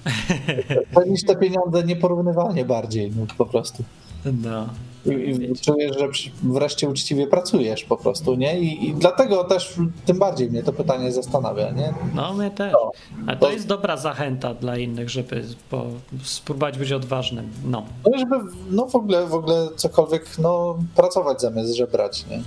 Te 1.28 1.36
pieniądze 1.36 1.84
nieporównywalnie 1.84 2.66
bardziej, 2.66 3.12
no, 3.16 3.26
po 3.38 3.46
prostu. 3.46 3.84
No. 4.26 4.68
I, 5.06 5.52
i 5.52 5.56
czujesz, 5.56 5.98
że 6.00 6.08
wreszcie 6.44 6.90
uczciwie 6.90 7.28
pracujesz 7.28 7.84
po 7.84 7.98
prostu, 7.98 8.36
nie? 8.36 8.60
I, 8.60 8.90
I 8.90 8.94
dlatego 8.94 9.44
też 9.44 9.74
tym 10.06 10.20
bardziej 10.20 10.50
mnie 10.52 10.64
to 10.64 10.74
pytanie 10.74 11.12
zastanawia, 11.12 11.72
nie? 11.72 11.94
No, 12.16 12.34
my 12.34 12.52
też. 12.52 12.74
No. 12.74 12.92
A 13.28 13.36
to 13.36 13.52
jest 13.52 13.68
dobra 13.68 13.98
zachęta 13.98 14.54
dla 14.54 14.78
innych, 14.78 15.10
żeby 15.10 15.44
po, 15.70 15.86
spróbować 16.24 16.78
być 16.78 16.92
odważnym. 16.92 17.50
No. 17.66 17.84
No 18.06 18.18
i 18.18 18.20
żeby 18.20 18.36
no 18.72 18.86
w 18.88 18.96
ogóle, 18.96 19.28
w 19.28 19.34
ogóle 19.34 19.68
cokolwiek 19.76 20.26
no, 20.40 20.78
pracować 20.96 21.42
zamiast 21.42 21.74
żebrać, 21.76 22.26
nie? 22.30 22.42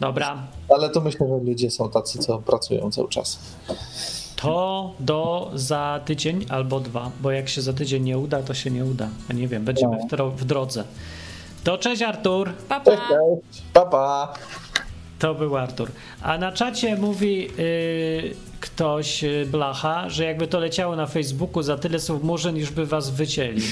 Dobra, 0.00 0.42
Ale 0.76 0.88
to 0.90 1.00
myślę, 1.00 1.28
że 1.28 1.44
ludzie 1.44 1.70
są 1.70 1.90
tacy, 1.90 2.18
co 2.18 2.38
pracują 2.38 2.90
cały 2.90 3.08
czas. 3.08 3.38
to 4.36 4.92
do 5.00 5.50
za 5.54 6.00
tydzień 6.04 6.46
albo 6.48 6.80
dwa, 6.80 7.10
bo 7.20 7.30
jak 7.30 7.48
się 7.48 7.62
za 7.62 7.72
tydzień 7.72 8.02
nie 8.02 8.18
uda, 8.18 8.42
to 8.42 8.54
się 8.54 8.70
nie 8.70 8.84
uda. 8.84 9.08
Ja 9.28 9.34
nie 9.34 9.48
wiem, 9.48 9.64
będziemy 9.64 9.96
w, 9.98 10.10
dro- 10.12 10.30
w 10.36 10.44
drodze. 10.44 10.84
To 11.64 11.78
cześć 11.78 12.02
Artur. 12.02 12.52
Papa. 12.68 12.90
Cześć, 12.90 13.02
cześć. 13.08 13.62
Pa, 13.72 13.86
pa. 13.86 14.34
To 15.18 15.34
był 15.34 15.56
Artur. 15.56 15.90
A 16.22 16.38
na 16.38 16.52
czacie 16.52 16.96
mówi 16.96 17.36
yy, 17.58 18.34
ktoś, 18.60 19.22
yy, 19.22 19.46
Blacha, 19.46 20.08
że 20.08 20.24
jakby 20.24 20.46
to 20.46 20.60
leciało 20.60 20.96
na 20.96 21.06
Facebooku, 21.06 21.62
za 21.62 21.78
tyle 21.78 22.00
słów 22.00 22.22
murzyn 22.22 22.56
już 22.56 22.70
by 22.70 22.86
was 22.86 23.10
wycięli. 23.10 23.62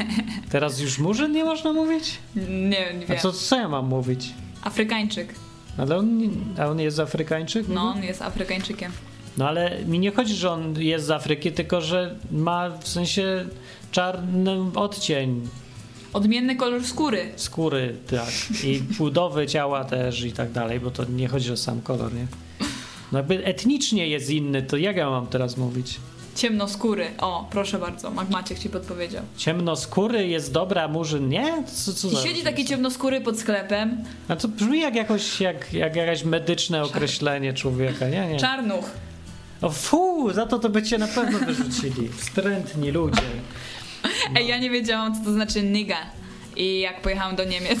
Teraz 0.50 0.80
już 0.80 0.98
murzyn 0.98 1.32
nie 1.32 1.44
można 1.44 1.72
mówić? 1.72 2.18
Nie, 2.36 2.44
nie 2.70 3.04
A 3.04 3.08
wiem. 3.08 3.18
co, 3.18 3.32
co 3.32 3.56
ja 3.56 3.68
mam 3.68 3.86
mówić? 3.86 4.34
Afrykańczyk. 4.62 5.34
Ale 5.78 5.96
on, 5.96 6.20
a 6.58 6.66
on 6.66 6.80
jest 6.80 7.00
Afrykańczyk? 7.00 7.68
No, 7.68 7.82
on 7.82 8.02
jest 8.04 8.22
Afrykańczykiem. 8.22 8.92
No 9.38 9.48
ale 9.48 9.84
mi 9.84 9.98
nie 9.98 10.10
chodzi, 10.12 10.34
że 10.34 10.50
on 10.50 10.80
jest 10.80 11.06
z 11.06 11.10
Afryki, 11.10 11.52
tylko 11.52 11.80
że 11.80 12.14
ma 12.30 12.70
w 12.70 12.88
sensie 12.88 13.44
czarny 13.90 14.56
odcień 14.74 15.48
Odmienny 16.14 16.56
kolor 16.56 16.84
skóry. 16.84 17.32
skóry, 17.36 17.94
tak. 18.10 18.64
I 18.64 18.80
budowy 18.80 19.46
ciała 19.46 19.84
też 19.84 20.24
i 20.24 20.32
tak 20.32 20.52
dalej, 20.52 20.80
bo 20.80 20.90
to 20.90 21.04
nie 21.04 21.28
chodzi 21.28 21.52
o 21.52 21.56
sam 21.56 21.80
kolor, 21.82 22.14
nie? 22.14 22.26
No 23.12 23.18
jakby 23.18 23.44
etnicznie 23.44 24.08
jest 24.08 24.30
inny, 24.30 24.62
to 24.62 24.76
jak 24.76 24.96
ja 24.96 25.10
mam 25.10 25.26
teraz 25.26 25.56
mówić? 25.56 26.00
Ciemnoskóry. 26.34 27.06
O, 27.18 27.48
proszę 27.50 27.78
bardzo. 27.78 28.10
Mac 28.10 28.30
Maciek 28.30 28.58
ci 28.58 28.68
podpowiedział. 28.68 29.22
Ciemnoskóry 29.36 30.28
jest 30.28 30.52
dobra, 30.52 30.88
murzyn 30.88 31.28
nie? 31.28 31.62
Co, 31.66 31.92
co 31.92 32.08
I 32.08 32.16
siedzi 32.16 32.42
taki 32.42 32.64
ciemnoskóry 32.64 33.20
pod 33.20 33.38
sklepem. 33.38 34.04
A 34.28 34.36
to 34.36 34.48
brzmi 34.48 34.80
jak 34.80 34.94
jakoś, 34.94 35.40
jak, 35.40 35.72
jak 35.72 35.96
jakieś 35.96 36.24
medyczne 36.24 36.82
określenie 36.82 37.52
człowieka, 37.52 38.08
nie? 38.08 38.28
nie. 38.28 38.36
Czarnuch. 38.40 38.84
O 39.62 39.70
fu, 39.70 40.32
za 40.32 40.46
to 40.46 40.58
to 40.58 40.68
by 40.68 40.82
cię 40.82 40.98
na 40.98 41.08
pewno 41.08 41.38
wyrzucili. 41.38 42.08
Wstrętni 42.08 42.90
ludzie. 42.90 43.22
Ej, 44.36 44.46
ja 44.46 44.58
nie 44.58 44.70
wiedziałam, 44.70 45.14
co 45.18 45.24
to 45.24 45.32
znaczy 45.32 45.62
nigga. 45.62 45.96
I 46.56 46.80
jak 46.80 47.00
pojechałam 47.00 47.36
do 47.36 47.44
Niemiec. 47.44 47.78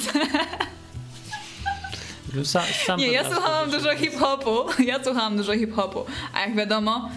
Sa, 2.44 2.62
sam 2.86 2.98
Nie, 2.98 3.12
ja 3.12 3.24
słuchałam 3.32 3.70
dużo 3.70 3.96
hip-hopu. 3.96 4.82
Ja 4.84 5.04
słuchałam 5.04 5.36
dużo 5.36 5.52
hip-hopu. 5.54 6.04
A 6.34 6.40
jak 6.40 6.56
wiadomo, 6.56 7.08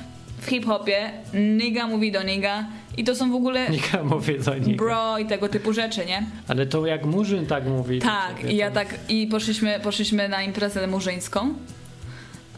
w 0.42 0.46
hip-hopie 0.50 1.12
nigga 1.34 1.88
mówi 1.88 2.12
do 2.12 2.24
nigga 2.24 2.66
i 2.98 3.04
to 3.04 3.16
są 3.16 3.32
w 3.32 3.36
ogóle 3.36 3.70
Nika 3.70 4.04
mówię 4.04 4.40
do 4.40 4.56
niego. 4.56 4.78
bro 4.86 5.18
i 5.18 5.26
tego 5.26 5.50
typu 5.50 5.74
rzeczy, 5.74 6.06
nie? 6.06 6.26
Ale 6.48 6.66
to 6.66 6.86
jak 6.86 7.06
murzyn 7.06 7.46
tak 7.46 7.66
mówi. 7.66 8.00
Tak, 8.00 8.44
i 8.44 8.56
ja 8.56 8.72
tak, 8.72 8.96
i 9.10 9.28
poszliśmy, 9.28 9.80
poszliśmy 9.80 10.30
na 10.30 10.44
imprezę 10.44 10.88
murzyńską 10.88 11.54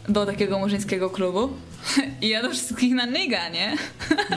do 0.08 0.26
takiego 0.26 0.58
murzyńskiego 0.58 1.10
klubu 1.10 1.50
i 2.22 2.28
ja 2.28 2.42
do 2.42 2.50
wszystkich 2.50 2.94
na 2.94 3.06
nigga, 3.06 3.48
nie? 3.48 3.76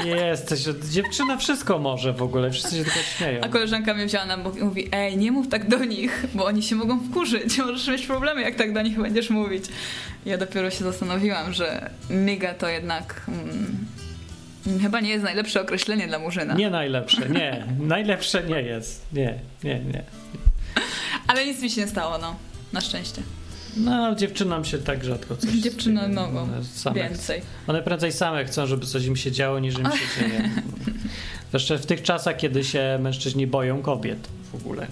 Jesteś, 0.06 0.60
dziewczyna 0.90 1.38
wszystko 1.38 1.80
może 1.80 2.14
w 2.14 2.24
ogóle, 2.24 2.52
wszyscy 2.52 2.78
się 2.78 2.84
tylko 2.84 3.00
śmieją. 3.00 3.42
A 3.44 3.48
koleżanka 3.48 3.94
mnie 3.94 4.06
wzięła 4.06 4.26
na 4.26 4.38
bok 4.38 4.58
i 4.58 4.64
mówi, 4.64 4.90
ej, 4.92 5.18
nie 5.18 5.32
mów 5.32 5.48
tak 5.48 5.70
do 5.70 5.86
nich, 5.86 6.26
bo 6.34 6.46
oni 6.46 6.64
się 6.64 6.76
mogą 6.76 7.00
wkurzyć, 7.00 7.58
możesz 7.66 7.88
mieć 7.88 8.06
problemy, 8.06 8.42
jak 8.42 8.56
tak 8.56 8.74
do 8.74 8.82
nich 8.82 9.02
będziesz 9.02 9.30
mówić. 9.30 9.66
Ja 10.26 10.38
dopiero 10.38 10.72
się 10.72 10.84
zastanowiłam, 10.84 11.54
że 11.54 11.90
nigga 12.10 12.54
to 12.54 12.68
jednak 12.68 13.22
mm, 13.28 13.88
chyba 14.82 15.00
nie 15.00 15.10
jest 15.10 15.24
najlepsze 15.24 15.62
określenie 15.62 16.08
dla 16.08 16.20
murzyna. 16.20 16.54
Nie 16.54 16.70
najlepsze, 16.70 17.30
nie. 17.30 17.66
Najlepsze 17.80 18.44
nie 18.44 18.62
jest. 18.62 19.06
Nie, 19.14 19.40
nie, 19.64 19.80
nie. 19.80 20.04
Ale 21.28 21.46
nic 21.46 21.62
mi 21.62 21.70
się 21.70 21.82
nie 21.82 21.88
stało, 21.88 22.18
no. 22.18 22.36
Na 22.74 22.82
szczęście. 22.82 23.22
No, 23.78 24.16
dziewczynom 24.16 24.66
się 24.66 24.78
tak 24.78 25.04
rzadko 25.04 25.38
coś... 25.38 25.52
Dziewczyny 25.52 26.10
mogą 26.10 26.42
One 26.42 26.64
same 26.64 26.96
więcej. 26.96 27.42
One 27.68 27.82
prędzej 27.82 28.12
same 28.12 28.46
chcą, 28.46 28.68
żeby 28.68 28.86
coś 28.86 29.06
im 29.06 29.16
się 29.16 29.32
działo, 29.32 29.60
niż 29.60 29.80
im 29.80 29.86
się 29.86 30.20
dzieje. 30.22 30.50
Zwłaszcza 31.50 31.78
w 31.78 31.86
tych 31.86 32.02
czasach, 32.02 32.38
kiedy 32.38 32.64
się 32.64 33.00
mężczyźni 33.02 33.48
boją 33.48 33.82
kobiet 33.82 34.28
w 34.52 34.56
ogóle. 34.56 34.88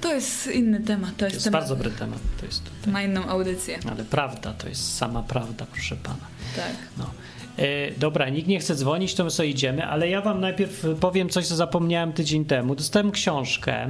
To 0.00 0.14
jest 0.14 0.46
inny 0.46 0.80
temat. 0.80 1.10
To 1.10 1.16
To 1.18 1.24
jest, 1.24 1.34
jest 1.34 1.44
temat 1.44 1.60
bardzo 1.60 1.76
dobry 1.76 1.90
temat. 1.90 2.18
To 2.40 2.46
jest 2.46 2.64
tutaj. 2.64 2.92
na 2.92 3.02
inną 3.02 3.26
audycję. 3.28 3.78
Ale 3.90 4.04
prawda, 4.04 4.52
to 4.52 4.68
jest 4.68 4.96
sama 4.96 5.22
prawda, 5.22 5.66
proszę 5.72 5.96
pana. 5.96 6.26
Tak. 6.56 6.72
No. 6.98 7.10
E, 7.58 7.90
dobra, 7.90 8.28
nikt 8.28 8.48
nie 8.48 8.60
chce 8.60 8.74
dzwonić, 8.74 9.14
to 9.14 9.24
my 9.24 9.30
sobie 9.30 9.48
idziemy, 9.48 9.86
ale 9.86 10.08
ja 10.08 10.20
wam 10.20 10.40
najpierw 10.40 10.86
powiem 11.00 11.28
coś, 11.28 11.46
co 11.46 11.56
zapomniałem 11.56 12.12
tydzień 12.12 12.44
temu. 12.44 12.74
Dostałem 12.74 13.10
książkę. 13.10 13.88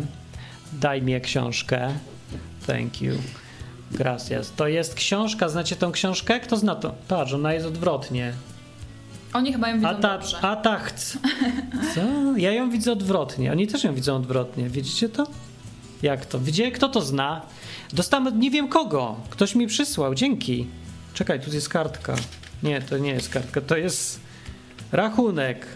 Daj 0.73 1.03
mi 1.03 1.21
książkę. 1.21 1.95
Thank 2.67 3.03
you. 3.03 3.15
Gracias. 3.93 4.53
To 4.57 4.69
jest 4.69 4.95
książka, 4.95 5.49
znacie 5.49 5.77
tą 5.77 5.93
książkę? 5.93 6.41
Kto 6.41 6.57
zna 6.57 6.75
to? 6.75 6.95
Patrz, 7.09 7.33
ona 7.33 7.53
jest 7.53 7.67
odwrotnie. 7.67 8.33
Oni 9.33 9.53
chyba 9.53 9.69
ją 9.69 9.75
widzą 9.77 9.89
A 9.89 9.95
ta, 9.95 10.19
dobrze. 10.19 10.41
a 10.41 10.57
ta 10.57 10.79
chc. 10.79 11.19
Co? 11.95 12.01
Ja 12.37 12.53
ją 12.53 12.71
widzę 12.71 12.93
odwrotnie. 12.93 13.53
Oni 13.53 13.67
też 13.67 13.85
ją 13.85 13.95
widzą 13.95 14.17
odwrotnie. 14.17 14.69
Widzicie 14.69 15.09
to? 15.09 15.27
Jak 16.03 16.27
to? 16.27 16.39
Widzicie, 16.41 16.71
kto 16.73 16.89
to 16.89 17.01
zna? 17.01 17.43
Dostałem 17.93 18.41
nie 18.41 18.51
wiem 18.51 18.69
kogo. 18.69 19.17
Ktoś 19.31 19.55
mi 19.55 19.67
przysłał. 19.67 20.15
Dzięki. 20.15 20.67
Czekaj, 21.15 21.41
tu 21.41 21.51
jest 21.53 21.69
kartka. 21.69 22.15
Nie, 22.63 22.81
to 22.83 22.99
nie 22.99 23.11
jest 23.11 23.29
kartka. 23.29 23.61
To 23.61 23.77
jest 23.77 24.21
rachunek. 24.93 25.67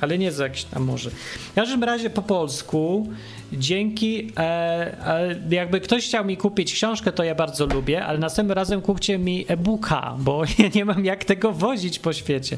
Ale 0.00 0.18
nie 0.18 0.32
za 0.32 0.44
jakiś 0.44 0.64
tam 0.64 0.82
może. 0.82 1.10
W 1.50 1.54
każdym 1.54 1.84
razie 1.84 2.10
po 2.10 2.22
polsku 2.22 3.08
dzięki, 3.52 4.32
e, 4.36 4.40
e, 4.40 5.36
jakby 5.50 5.80
ktoś 5.80 6.04
chciał 6.06 6.24
mi 6.24 6.36
kupić 6.36 6.72
książkę, 6.72 7.12
to 7.12 7.24
ja 7.24 7.34
bardzo 7.34 7.66
lubię, 7.66 8.04
ale 8.06 8.18
następnym 8.18 8.56
razem 8.56 8.82
kupcie 8.82 9.18
mi 9.18 9.44
e-booka, 9.48 10.14
bo 10.18 10.42
ja 10.58 10.68
nie 10.74 10.84
mam 10.84 11.04
jak 11.04 11.24
tego 11.24 11.52
wozić 11.52 11.98
po 11.98 12.12
świecie, 12.12 12.56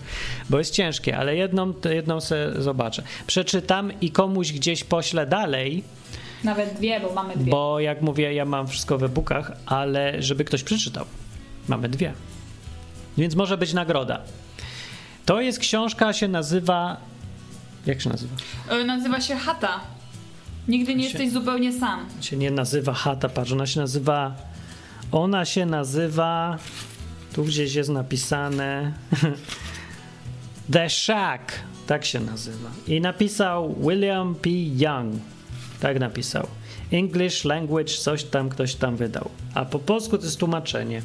bo 0.51 0.59
jest 0.59 0.75
ciężkie, 0.75 1.17
ale 1.17 1.37
jedną, 1.37 1.73
jedną 1.95 2.21
se 2.21 2.63
zobaczę. 2.63 3.03
Przeczytam 3.27 3.93
i 4.01 4.11
komuś 4.11 4.53
gdzieś 4.53 4.85
poślę 4.85 5.27
dalej, 5.27 5.85
Nawet 6.45 6.75
dwie, 6.75 7.01
bo 7.01 7.13
mamy 7.15 7.37
dwie. 7.37 7.51
bo 7.51 7.81
jak 7.81 8.03
mówię, 8.03 8.35
ja 8.35 8.45
mam 8.45 8.69
wszystko 8.69 8.99
w 8.99 9.05
e-bookach, 9.05 9.53
ale 9.67 10.23
żeby 10.23 10.45
ktoś 10.45 10.63
przeczytał. 10.63 11.05
Mamy 11.69 11.89
dwie. 11.89 12.13
Więc 13.19 13.35
może 13.35 13.59
być 13.59 13.73
nagroda. 13.73 14.21
To 15.27 15.41
jest 15.41 15.59
książka, 15.59 16.13
się 16.13 16.29
nazywa. 16.29 16.97
Jak 17.87 18.01
się 18.01 18.11
nazywa? 18.11 18.35
E, 18.71 18.85
Nazywa 18.85 19.21
się 19.21 19.37
Hata. 19.37 19.81
Nigdy 20.69 20.95
nie 20.95 21.03
Się- 21.03 21.09
jesteś 21.09 21.33
zupełnie 21.33 21.73
sam. 21.73 22.07
się 22.21 22.37
nie 22.37 22.51
nazywa 22.51 22.93
chata, 22.93 23.29
patrz, 23.29 23.53
ona 23.53 23.67
się 23.67 23.81
nazywa. 23.81 24.35
Ona 25.13 25.45
się 25.45 25.67
nazywa. 25.67 26.59
Tu 27.33 27.45
gdzieś 27.45 27.75
jest 27.75 27.91
napisane. 27.91 28.93
The 30.73 30.91
Shack. 30.91 31.53
Tak 31.87 32.05
się 32.05 32.21
nazywa. 32.21 32.71
I 32.89 33.01
napisał 33.01 33.75
William 33.81 34.35
P. 34.35 34.51
Young. 34.77 35.15
Tak 35.81 36.01
napisał. 36.01 36.47
English 36.93 37.45
language, 37.45 37.95
coś 37.95 38.25
tam 38.25 38.49
ktoś 38.49 38.75
tam 38.75 38.97
wydał. 38.97 39.31
A 39.55 39.65
po 39.65 39.79
polsku 39.79 40.19
to 40.19 40.25
jest 40.25 40.39
tłumaczenie. 40.39 41.03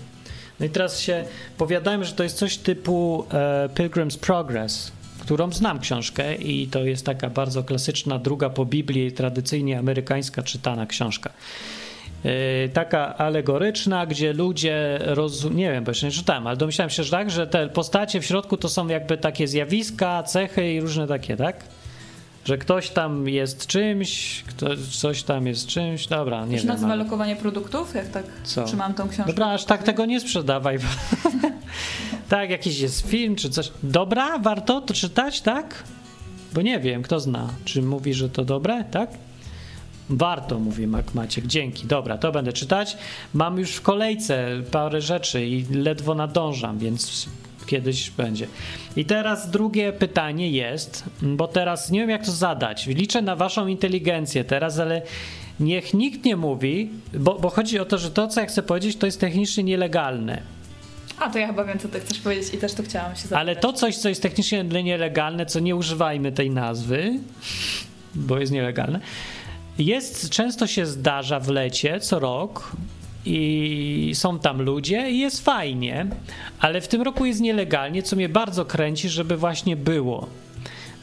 No 0.60 0.66
i 0.66 0.70
teraz 0.70 1.00
się 1.00 1.26
powiadałem, 1.58 2.04
że 2.04 2.12
to 2.14 2.24
jest 2.24 2.38
coś 2.38 2.58
typu 2.58 3.26
e, 3.32 3.70
Pilgrim's 3.76 4.18
Progress, 4.20 4.92
którą 5.28 5.52
znam 5.52 5.80
książkę 5.80 6.36
i 6.36 6.68
to 6.68 6.84
jest 6.84 7.06
taka 7.06 7.30
bardzo 7.30 7.64
klasyczna, 7.64 8.20
druga 8.20 8.50
po 8.50 8.66
Biblii, 8.66 9.12
tradycyjnie 9.12 9.80
amerykańska 9.80 10.44
czytana 10.44 10.86
książka. 10.86 11.30
E, 12.24 12.70
taka 12.70 13.18
alegoryczna, 13.18 14.06
gdzie 14.06 14.34
ludzie 14.34 15.00
rozumieją, 15.02 15.58
nie 15.58 15.72
wiem, 15.72 15.84
bo 15.84 15.92
jeszcze 15.92 16.06
nie 16.06 16.12
czytałem, 16.12 16.48
ale 16.48 16.58
domyślałem 16.58 16.90
się, 16.90 17.04
że 17.04 17.12
tak, 17.12 17.32
że 17.32 17.48
te 17.48 17.70
postacie 17.70 18.22
w 18.22 18.26
środku 18.26 18.58
to 18.58 18.70
są 18.70 18.88
jakby 18.88 19.18
takie 19.18 19.48
zjawiska, 19.48 20.24
cechy 20.24 20.74
i 20.74 20.82
różne 20.82 21.08
takie, 21.08 21.38
tak? 21.38 21.64
Że 22.46 22.58
ktoś 22.58 22.90
tam 22.90 23.30
jest 23.30 23.68
czymś, 23.68 24.44
ktoś, 24.44 24.80
coś 24.80 25.24
tam 25.24 25.48
jest 25.48 25.68
czymś, 25.68 26.08
dobra, 26.08 26.46
nie 26.46 26.58
wiem. 26.58 26.68
nazywa 26.68 26.94
ale- 26.94 27.04
lokowanie 27.04 27.36
produktów? 27.36 27.96
Jak 27.96 28.08
tak 28.08 28.26
Co? 28.44 28.64
trzymam 28.64 28.94
tą 28.94 29.10
książkę? 29.10 29.34
Dobra, 29.34 29.48
aż 29.48 29.66
tak 29.66 29.84
tego 29.84 30.06
nie 30.06 30.20
sprzedawaj. 30.20 30.78
Tak, 32.30 32.50
jakiś 32.50 32.80
jest 32.80 33.08
film 33.08 33.36
czy 33.36 33.50
coś. 33.50 33.72
Dobra, 33.84 34.40
warto 34.40 34.82
to 34.82 34.94
czytać, 34.94 35.42
tak? 35.42 35.84
Bo 36.54 36.62
nie 36.62 36.80
wiem, 36.80 37.02
kto 37.04 37.20
zna. 37.20 37.50
Czy 37.66 37.82
mówi, 37.82 38.14
że 38.14 38.30
to 38.30 38.46
dobre, 38.46 38.84
tak? 38.84 39.10
Warto, 40.10 40.60
mówi 40.60 40.88
Mac 40.88 41.14
Maciek. 41.14 41.48
Dzięki. 41.48 41.88
Dobra, 41.88 42.18
to 42.18 42.32
będę 42.32 42.54
czytać. 42.54 42.98
Mam 43.34 43.60
już 43.60 43.72
w 43.72 43.82
kolejce 43.82 44.48
parę 44.72 45.02
rzeczy 45.02 45.46
i 45.46 45.66
ledwo 45.66 46.16
nadążam, 46.16 46.80
więc 46.80 47.30
kiedyś 47.66 48.12
będzie. 48.12 48.48
I 48.96 49.06
teraz 49.06 49.50
drugie 49.52 49.94
pytanie 49.94 50.52
jest, 50.52 51.04
bo 51.22 51.48
teraz 51.48 51.92
nie 51.92 52.00
wiem 52.00 52.10
jak 52.10 52.26
to 52.26 52.32
zadać. 52.32 52.88
Liczę 52.88 53.22
na 53.22 53.36
waszą 53.36 53.68
inteligencję 53.68 54.44
teraz, 54.44 54.80
ale 54.80 55.02
niech 55.60 55.94
nikt 55.94 56.26
nie 56.26 56.36
mówi, 56.36 56.90
bo, 57.14 57.40
bo 57.40 57.50
chodzi 57.50 57.80
o 57.80 57.86
to, 57.86 57.98
że 57.98 58.12
to, 58.12 58.28
co 58.28 58.42
ja 58.42 58.48
chcę 58.48 58.64
powiedzieć, 58.64 58.98
to 58.98 59.06
jest 59.06 59.20
technicznie 59.20 59.64
nielegalne. 59.64 60.57
A, 61.20 61.30
to 61.30 61.40
ja 61.40 61.48
chyba 61.48 61.64
wiem, 61.64 61.80
co 61.80 61.88
ty 61.88 62.00
chcesz 62.00 62.20
powiedzieć 62.20 62.54
i 62.54 62.58
też 62.58 62.74
to 62.74 62.84
chciałam 62.84 63.12
się 63.12 63.22
zapytać. 63.22 63.40
Ale 63.40 63.56
to 63.56 63.74
coś, 63.74 63.98
co 63.98 64.10
jest 64.10 64.22
technicznie 64.22 64.64
nielegalne, 64.64 65.46
co 65.46 65.60
nie 65.60 65.76
używajmy 65.76 66.32
tej 66.32 66.50
nazwy, 66.50 67.20
bo 68.16 68.40
jest 68.40 68.52
nielegalne, 68.52 69.00
jest, 69.80 70.30
często 70.30 70.68
się 70.68 70.86
zdarza 70.86 71.40
w 71.40 71.48
lecie, 71.48 72.00
co 72.00 72.20
rok, 72.20 72.72
i 73.26 74.12
są 74.16 74.40
tam 74.40 74.62
ludzie 74.62 75.12
i 75.12 75.20
jest 75.20 75.46
fajnie, 75.46 76.08
ale 76.60 76.82
w 76.82 76.88
tym 76.88 77.02
roku 77.02 77.26
jest 77.26 77.40
nielegalnie, 77.42 78.04
co 78.04 78.16
mnie 78.16 78.30
bardzo 78.30 78.66
kręci, 78.66 79.10
żeby 79.10 79.38
właśnie 79.38 79.76
było 79.76 80.28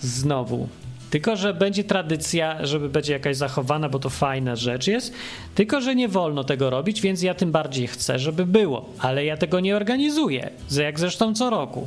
znowu. 0.01 0.69
Tylko, 1.15 1.37
że 1.37 1.55
będzie 1.55 1.85
tradycja, 1.85 2.67
żeby 2.67 2.89
będzie 2.89 3.13
jakaś 3.13 3.37
zachowana, 3.37 3.89
bo 3.89 3.99
to 3.99 4.11
fajna 4.11 4.57
rzecz 4.57 4.87
jest. 4.87 5.13
Tylko, 5.55 5.81
że 5.81 5.95
nie 5.95 6.09
wolno 6.09 6.45
tego 6.45 6.71
robić, 6.71 7.01
więc 7.01 7.23
ja 7.23 7.35
tym 7.35 7.53
bardziej 7.53 7.87
chcę, 7.87 8.19
żeby 8.19 8.47
było. 8.47 8.89
Ale 8.99 9.25
ja 9.25 9.37
tego 9.37 9.61
nie 9.61 9.77
organizuję, 9.77 10.51
jak 10.83 11.01
zresztą 11.01 11.35
co 11.35 11.51
roku. 11.51 11.87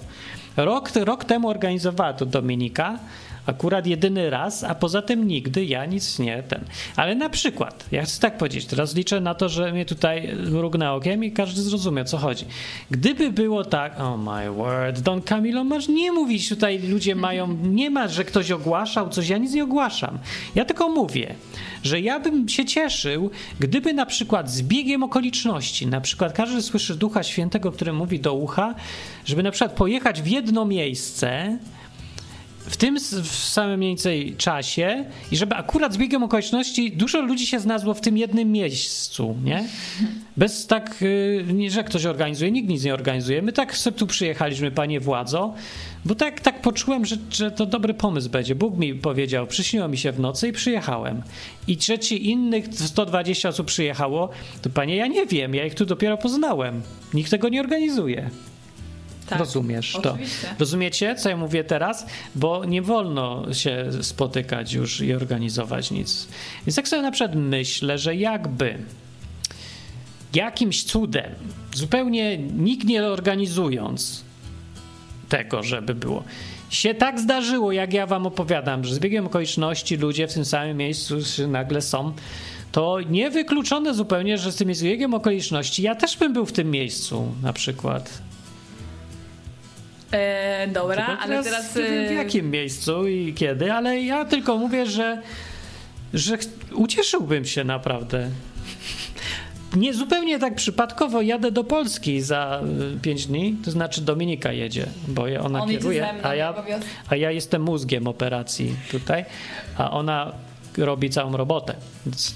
Rok, 0.58 0.92
rok 0.96 1.26
temu 1.26 1.50
organizowała 1.50 2.14
to 2.14 2.26
Dominika, 2.26 3.00
akurat 3.48 3.88
jedyny 3.88 4.30
raz, 4.30 4.64
a 4.64 4.76
poza 4.76 5.02
tym 5.02 5.28
nigdy 5.28 5.66
ja 5.66 5.86
nic 5.86 6.20
nie 6.20 6.44
ten. 6.44 6.64
Ale 6.96 7.16
na 7.16 7.30
przykład, 7.30 7.86
ja 7.92 8.04
chcę 8.04 8.22
tak 8.22 8.38
powiedzieć, 8.38 8.66
teraz 8.66 8.96
liczę 8.96 9.22
na 9.22 9.36
to, 9.36 9.50
że 9.50 9.72
mnie 9.72 9.86
tutaj 9.86 10.36
mrugnę 10.52 10.92
okiem 10.92 11.24
i 11.24 11.32
każdy 11.32 11.62
zrozumie, 11.62 12.02
o 12.02 12.06
co 12.06 12.18
chodzi. 12.18 12.46
Gdyby 12.92 13.32
było 13.32 13.66
tak, 13.66 14.00
oh 14.00 14.18
my 14.18 14.52
word, 14.52 15.00
Don 15.00 15.22
Camilo, 15.22 15.64
masz 15.64 15.88
nie 15.88 16.12
mówić, 16.12 16.50
tutaj 16.50 16.80
ludzie 16.80 17.16
mają, 17.16 17.48
nie 17.64 17.90
ma, 17.90 18.08
że 18.08 18.26
ktoś 18.26 18.52
ogłaszał 18.52 19.10
coś, 19.10 19.30
ja 19.30 19.38
nic 19.38 19.54
nie 19.54 19.64
ogłaszam. 19.64 20.18
Ja 20.56 20.66
tylko 20.66 20.90
mówię, 20.90 21.36
że 21.84 22.02
ja 22.02 22.20
bym 22.20 22.50
się 22.50 22.66
cieszył, 22.66 23.30
gdyby 23.60 23.94
na 23.94 24.06
przykład 24.06 24.52
z 24.52 24.62
biegiem 24.62 25.04
okoliczności, 25.04 25.88
na 25.88 26.02
przykład 26.02 26.34
każdy 26.34 26.62
słyszy 26.62 26.96
Ducha 26.96 27.24
Świętego, 27.24 27.72
który 27.72 27.94
mówi 27.94 28.20
do 28.20 28.34
ucha, 28.34 28.76
żeby 29.26 29.44
na 29.44 29.52
przykład 29.52 29.72
pojechać 29.72 30.22
w 30.22 30.28
jedno 30.28 30.66
miejsce, 30.66 31.58
w 32.68 32.78
tym 32.78 33.00
w 33.24 33.28
samym 33.28 33.78
mniej 33.78 33.90
więcej 33.90 34.36
czasie 34.38 35.06
i 35.32 35.38
żeby 35.38 35.56
akurat 35.56 35.94
z 35.94 35.98
biegiem 35.98 36.24
okoliczności 36.24 36.92
dużo 36.92 37.22
ludzi 37.22 37.48
się 37.48 37.60
znalazło 37.60 37.94
w 37.94 38.02
tym 38.02 38.18
jednym 38.18 38.52
miejscu, 38.52 39.36
nie? 39.44 39.64
Bez 40.38 40.68
tak, 40.68 41.02
y, 41.02 41.46
nie, 41.54 41.72
że 41.72 41.84
ktoś 41.84 42.06
organizuje, 42.06 42.52
nikt 42.52 42.70
nic 42.70 42.84
nie 42.84 42.94
organizuje. 42.94 43.42
My 43.42 43.54
tak 43.54 43.78
sobie 43.78 43.98
tu 43.98 44.08
przyjechaliśmy, 44.08 44.72
panie 44.72 45.00
władzo, 45.00 45.54
bo 46.06 46.16
tak, 46.16 46.42
tak 46.42 46.62
poczułem, 46.62 47.06
że, 47.06 47.16
że 47.32 47.52
to 47.52 47.66
dobry 47.66 47.94
pomysł 47.94 48.30
będzie. 48.30 48.56
Bóg 48.56 48.78
mi 48.78 48.96
powiedział, 48.96 49.48
przyśniło 49.48 49.88
mi 49.88 49.98
się 49.98 50.12
w 50.12 50.20
nocy 50.20 50.48
i 50.48 50.52
przyjechałem. 50.54 51.22
I 51.68 51.78
trzeci 51.78 52.30
innych 52.30 52.66
120 52.72 53.50
osób 53.50 53.68
przyjechało, 53.68 54.30
to 54.62 54.70
panie, 54.70 54.96
ja 54.96 55.08
nie 55.08 55.26
wiem, 55.26 55.56
ja 55.56 55.66
ich 55.66 55.76
tu 55.76 55.86
dopiero 55.86 56.18
poznałem. 56.18 56.82
Nikt 57.14 57.32
tego 57.32 57.50
nie 57.50 57.60
organizuje. 57.60 58.30
Tak, 59.30 59.40
Rozumiesz 59.40 59.98
to. 60.04 60.12
oczywiście. 60.12 60.48
Rozumiecie, 60.60 61.16
co 61.16 61.30
ja 61.30 61.38
mówię 61.38 61.64
teraz? 61.64 62.06
Bo 62.36 62.66
nie 62.66 62.82
wolno 62.82 63.54
się 63.54 63.86
spotykać 64.02 64.74
już 64.74 65.02
i 65.02 65.14
organizować 65.14 65.92
nic. 65.92 66.28
Więc 66.66 66.76
tak 66.76 66.88
sobie 66.88 67.02
na 67.02 67.12
przykład 67.12 67.36
myślę, 67.36 67.98
że 67.98 68.16
jakby 68.16 68.78
jakimś 70.34 70.84
cudem, 70.84 71.32
zupełnie 71.76 72.38
nikt 72.38 72.88
nie 72.88 73.04
organizując 73.04 74.24
tego, 75.30 75.64
żeby 75.64 75.96
było, 75.96 76.24
się 76.70 76.94
tak 76.94 77.20
zdarzyło, 77.20 77.72
jak 77.72 77.94
ja 77.94 78.06
wam 78.06 78.26
opowiadam, 78.26 78.84
że 78.84 78.96
z 78.96 79.00
biegiem 79.00 79.26
okoliczności 79.26 79.98
ludzie 79.98 80.28
w 80.28 80.34
tym 80.34 80.46
samym 80.46 80.78
miejscu 80.78 81.16
nagle 81.48 81.82
są, 81.82 82.14
to 82.72 83.02
niewykluczone 83.10 83.94
zupełnie, 83.94 84.38
że 84.38 84.52
z 84.52 84.56
tym 84.56 84.72
biegiem 84.84 85.14
okoliczności 85.14 85.82
ja 85.82 85.96
też 85.96 86.18
bym 86.18 86.34
był 86.34 86.46
w 86.46 86.52
tym 86.52 86.72
miejscu 86.72 87.32
na 87.44 87.54
przykład. 87.54 88.22
E, 90.12 90.68
dobra, 90.68 91.06
Tylko 91.06 91.22
ale 91.22 91.44
teraz... 91.44 91.76
nie 91.76 91.84
wiem 91.84 92.08
w 92.08 92.12
e, 92.12 92.14
jakim 92.14 92.52
miejscu 92.52 93.08
i 93.08 93.34
kiedy, 93.34 93.74
ale 93.74 94.02
ja 94.02 94.26
tylko 94.26 94.58
mówię, 94.58 94.86
że, 94.86 95.22
że 96.14 96.38
ucieszyłbym 96.74 97.46
się 97.46 97.64
naprawdę. 97.64 98.30
Nie 99.76 99.94
zupełnie 99.94 100.40
tak 100.40 100.56
przypadkowo 100.56 101.22
jadę 101.22 101.52
do 101.52 101.64
Polski 101.64 102.22
za 102.22 102.62
5 103.02 103.26
dni, 103.28 103.56
to 103.66 103.72
znaczy 103.72 104.02
Dominika 104.02 104.52
jedzie, 104.52 104.86
bo 105.08 105.26
ona 105.44 105.64
On 105.64 105.70
kieruje, 105.70 106.24
a 106.24 106.36
ja, 106.36 106.54
a 107.10 107.16
ja 107.16 107.32
jestem 107.32 107.62
mózgiem 107.62 108.08
operacji 108.08 108.76
tutaj, 108.92 109.26
a 109.78 109.92
ona 109.92 110.32
robi 110.78 111.10
całą 111.10 111.38
robotę. 111.38 111.76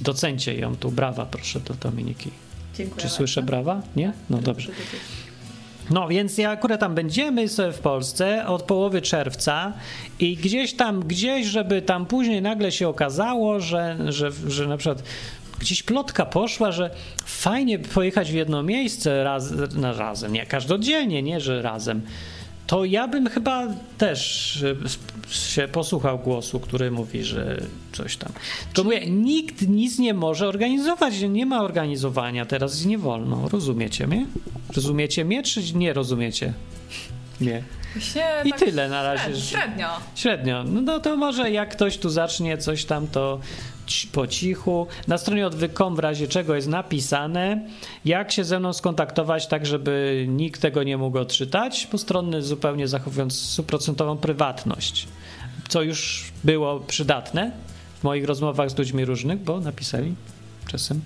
Docencie 0.02 0.56
ją 0.56 0.76
tu, 0.76 0.92
brawa 0.92 1.26
proszę 1.26 1.60
do 1.60 1.74
Dominiki. 1.74 2.32
Dziękuję 2.76 3.02
Czy 3.02 3.10
słyszę 3.10 3.42
bardzo. 3.42 3.52
brawa? 3.52 3.82
Nie? 3.96 4.14
No 4.30 4.38
dobrze. 4.38 4.72
No 5.92 6.08
więc 6.08 6.38
ja 6.38 6.50
akurat 6.50 6.80
tam 6.80 6.96
będziemy 6.96 7.48
sobie 7.50 7.72
w 7.72 7.80
Polsce 7.80 8.48
od 8.48 8.64
połowy 8.64 9.02
czerwca 9.02 9.74
i 10.20 10.36
gdzieś 10.36 10.74
tam, 10.74 11.00
gdzieś, 11.00 11.48
żeby 11.48 11.82
tam 11.82 12.06
później 12.06 12.42
nagle 12.42 12.72
się 12.72 12.88
okazało, 12.88 13.60
że, 13.60 13.98
że, 14.10 14.32
że 14.48 14.68
na 14.68 14.78
przykład 14.78 15.04
gdzieś 15.60 15.84
plotka 15.84 16.26
poszła, 16.26 16.72
że 16.72 16.90
fajnie 17.26 17.80
pojechać 17.80 18.32
w 18.32 18.36
jedno 18.36 18.64
miejsce 18.64 19.24
raz, 19.24 19.54
no, 19.76 19.94
razem, 19.94 20.34
nie 20.34 20.46
każdodzielnie, 20.46 21.24
nie, 21.24 21.40
że 21.40 21.62
razem. 21.62 22.02
To 22.72 22.86
ja 22.86 23.08
bym 23.08 23.30
chyba 23.30 23.68
też 23.98 24.56
y, 24.62 24.76
się 25.30 25.68
posłuchał 25.68 26.20
głosu, 26.20 26.60
który 26.60 26.92
mówi, 26.92 27.24
że 27.24 27.62
coś 27.94 28.18
tam. 28.18 28.32
Tylko 28.74 28.84
mówię, 28.84 29.10
nikt 29.10 29.68
nic 29.68 30.00
nie 30.00 30.14
może 30.14 30.48
organizować, 30.48 31.14
nie 31.30 31.46
ma 31.46 31.62
organizowania 31.62 32.46
teraz 32.46 32.86
nie 32.86 32.98
wolno. 32.98 33.50
Rozumiecie 33.50 34.08
mnie? 34.08 34.26
Rozumiecie 34.76 35.26
mnie, 35.26 35.44
czy 35.44 35.62
nie 35.74 35.94
rozumiecie? 35.94 36.54
Nie. 37.42 37.64
Właśnie 37.96 38.24
I 38.46 38.50
tak 38.50 38.60
tyle 38.60 38.90
na 38.90 39.04
razie. 39.04 39.24
śred- 39.32 39.50
Średnio. 39.50 39.88
Średnio. 40.16 40.64
No, 40.64 40.82
no 40.82 41.00
to 41.00 41.18
może 41.18 41.52
jak 41.52 41.72
ktoś 41.72 41.98
tu 41.98 42.10
zacznie 42.10 42.58
coś 42.58 42.86
tam, 42.86 43.08
to 43.08 43.40
po 44.12 44.28
cichu. 44.28 44.88
Na 45.08 45.18
stronie 45.18 45.48
odwyk.com 45.48 45.96
w 45.96 46.00
razie 46.00 46.28
czego 46.28 46.56
jest 46.56 46.68
napisane, 46.68 47.68
jak 48.06 48.32
się 48.32 48.44
ze 48.44 48.60
mną 48.60 48.74
skontaktować, 48.74 49.48
tak 49.48 49.66
żeby 49.66 50.26
nikt 50.28 50.62
tego 50.62 50.84
nie 50.84 50.98
mógł 50.98 51.18
odczytać, 51.18 51.88
postronny 51.88 52.42
zupełnie 52.42 52.88
zachowując 52.88 53.42
stuprocentową 53.42 54.18
prywatność, 54.18 55.08
co 55.70 55.82
już 55.82 56.32
było 56.44 56.80
przydatne 56.80 57.52
w 58.00 58.04
moich 58.04 58.26
rozmowach 58.26 58.70
z 58.70 58.78
ludźmi 58.78 59.06
różnych, 59.06 59.40
bo 59.40 59.60
napisali 59.60 60.16
czasem. 60.68 61.02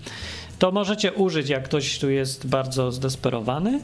To 0.59 0.71
możecie 0.71 1.13
użyć, 1.13 1.49
jak 1.49 1.63
ktoś 1.63 1.99
tu 1.99 2.09
jest 2.09 2.47
bardzo 2.47 2.91
zdesperowany 2.91 3.79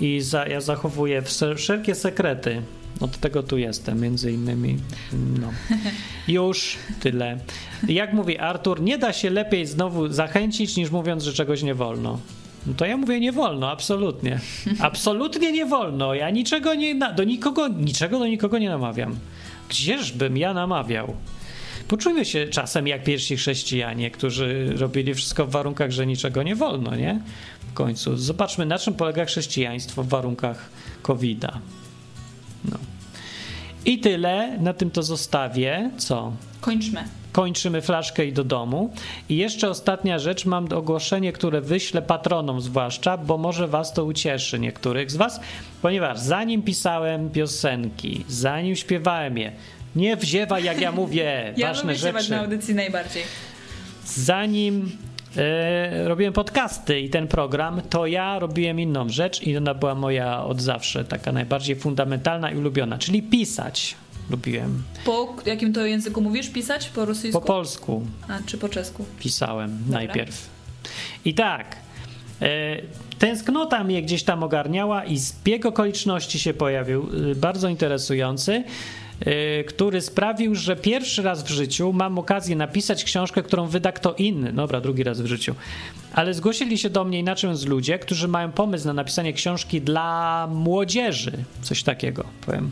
i 0.00 0.20
za, 0.20 0.46
ja 0.46 0.60
zachowuję 0.60 1.22
wszelkie 1.56 1.94
sekrety. 1.94 2.62
Od 3.00 3.18
tego 3.18 3.42
tu 3.42 3.58
jestem, 3.58 4.00
między 4.00 4.32
innymi. 4.32 4.76
No. 5.40 5.52
Już 6.28 6.76
tyle. 7.00 7.38
Jak 7.88 8.12
mówi 8.12 8.38
Artur, 8.38 8.82
nie 8.82 8.98
da 8.98 9.12
się 9.12 9.30
lepiej 9.30 9.66
znowu 9.66 10.08
zachęcić, 10.08 10.76
niż 10.76 10.90
mówiąc, 10.90 11.22
że 11.24 11.32
czegoś 11.32 11.62
nie 11.62 11.74
wolno. 11.74 12.18
No 12.66 12.74
to 12.74 12.86
ja 12.86 12.96
mówię, 12.96 13.20
nie 13.20 13.32
wolno, 13.32 13.70
absolutnie. 13.70 14.40
Absolutnie 14.80 15.52
nie 15.52 15.66
wolno. 15.66 16.14
Ja 16.14 16.30
niczego 16.30 16.74
nie, 16.74 16.94
do 17.16 17.24
nikogo, 17.24 17.68
niczego 17.68 18.18
do 18.18 18.26
nikogo 18.26 18.58
nie 18.58 18.68
namawiam. 18.68 19.16
Gdzieżbym 19.68 20.36
ja 20.36 20.54
namawiał? 20.54 21.14
Poczujmy 21.88 22.24
się 22.24 22.46
czasem 22.46 22.86
jak 22.86 23.04
pierwsi 23.04 23.36
chrześcijanie, 23.36 24.10
którzy 24.10 24.72
robili 24.76 25.14
wszystko 25.14 25.46
w 25.46 25.50
warunkach, 25.50 25.90
że 25.90 26.06
niczego 26.06 26.42
nie 26.42 26.56
wolno, 26.56 26.96
nie? 26.96 27.20
W 27.70 27.72
końcu. 27.72 28.16
Zobaczmy, 28.16 28.66
na 28.66 28.78
czym 28.78 28.94
polega 28.94 29.24
chrześcijaństwo 29.24 30.02
w 30.02 30.08
warunkach 30.08 30.70
COVID-a. 31.02 31.58
No. 32.64 32.76
I 33.84 33.98
tyle. 33.98 34.58
Na 34.58 34.72
tym 34.72 34.90
to 34.90 35.02
zostawię. 35.02 35.90
Co? 35.98 36.32
Kończmy. 36.60 37.04
Kończymy 37.32 37.82
flaszkę 37.82 38.26
i 38.26 38.32
do 38.32 38.44
domu. 38.44 38.90
I 39.28 39.36
jeszcze 39.36 39.70
ostatnia 39.70 40.18
rzecz, 40.18 40.46
mam 40.46 40.72
ogłoszenie, 40.72 41.32
które 41.32 41.60
wyślę 41.60 42.02
patronom 42.02 42.60
zwłaszcza, 42.60 43.16
bo 43.16 43.38
może 43.38 43.68
was 43.68 43.92
to 43.92 44.04
ucieszy 44.04 44.58
niektórych 44.58 45.10
z 45.10 45.16
was, 45.16 45.40
ponieważ 45.82 46.18
zanim 46.18 46.62
pisałem 46.62 47.30
piosenki, 47.30 48.24
zanim 48.28 48.76
śpiewałem 48.76 49.38
je, 49.38 49.52
nie 49.96 50.16
wziewa 50.16 50.60
jak 50.60 50.80
ja 50.80 50.92
mówię, 50.92 51.32
Ja 51.56 51.68
ważne 51.68 51.92
lubię 51.92 52.12
rzeczy. 52.12 52.30
na 52.30 52.40
audycji 52.40 52.74
najbardziej. 52.74 53.22
Zanim 54.04 54.96
e, 55.36 56.08
robiłem 56.08 56.32
podcasty 56.32 57.00
i 57.00 57.10
ten 57.10 57.28
program, 57.28 57.80
to 57.90 58.06
ja 58.06 58.38
robiłem 58.38 58.80
inną 58.80 59.08
rzecz 59.08 59.42
i 59.42 59.56
ona 59.56 59.74
była 59.74 59.94
moja 59.94 60.44
od 60.44 60.60
zawsze 60.60 61.04
taka 61.04 61.32
najbardziej 61.32 61.76
fundamentalna 61.76 62.50
i 62.50 62.56
ulubiona, 62.56 62.98
czyli 62.98 63.22
pisać. 63.22 63.94
Lubiłem. 64.30 64.82
Po 65.04 65.36
jakim 65.46 65.72
to 65.72 65.86
języku 65.86 66.20
mówisz? 66.20 66.48
Pisać? 66.50 66.88
Po 66.88 67.04
rosyjsku? 67.04 67.40
Po 67.40 67.46
polsku 67.46 68.06
A, 68.28 68.38
czy 68.46 68.58
po 68.58 68.68
czesku? 68.68 69.04
pisałem 69.18 69.78
najpierw. 69.88 70.48
I 71.24 71.34
tak, 71.34 71.76
e, 72.42 72.76
tęsknota 73.18 73.84
mnie 73.84 74.02
gdzieś 74.02 74.22
tam 74.22 74.42
ogarniała 74.42 75.04
i 75.04 75.18
zbieg 75.18 75.66
okoliczności 75.66 76.38
się 76.38 76.54
pojawił, 76.54 77.08
e, 77.30 77.34
bardzo 77.34 77.68
interesujący, 77.68 78.64
który 79.68 80.00
sprawił, 80.00 80.54
że 80.54 80.76
pierwszy 80.76 81.22
raz 81.22 81.42
w 81.42 81.48
życiu 81.48 81.92
mam 81.92 82.18
okazję 82.18 82.56
napisać 82.56 83.04
książkę, 83.04 83.42
którą 83.42 83.66
wyda 83.66 83.92
kto 83.92 84.14
inny. 84.14 84.52
Dobra, 84.52 84.80
drugi 84.80 85.02
raz 85.02 85.20
w 85.20 85.26
życiu. 85.26 85.54
Ale 86.12 86.34
zgłosili 86.34 86.78
się 86.78 86.90
do 86.90 87.04
mnie 87.04 87.18
inaczej 87.18 87.50
mówiąc 87.50 87.66
ludzie, 87.66 87.98
którzy 87.98 88.28
mają 88.28 88.52
pomysł 88.52 88.86
na 88.86 88.92
napisanie 88.92 89.32
książki 89.32 89.80
dla 89.80 90.48
młodzieży. 90.50 91.32
Coś 91.62 91.82
takiego, 91.82 92.24
powiem. 92.46 92.70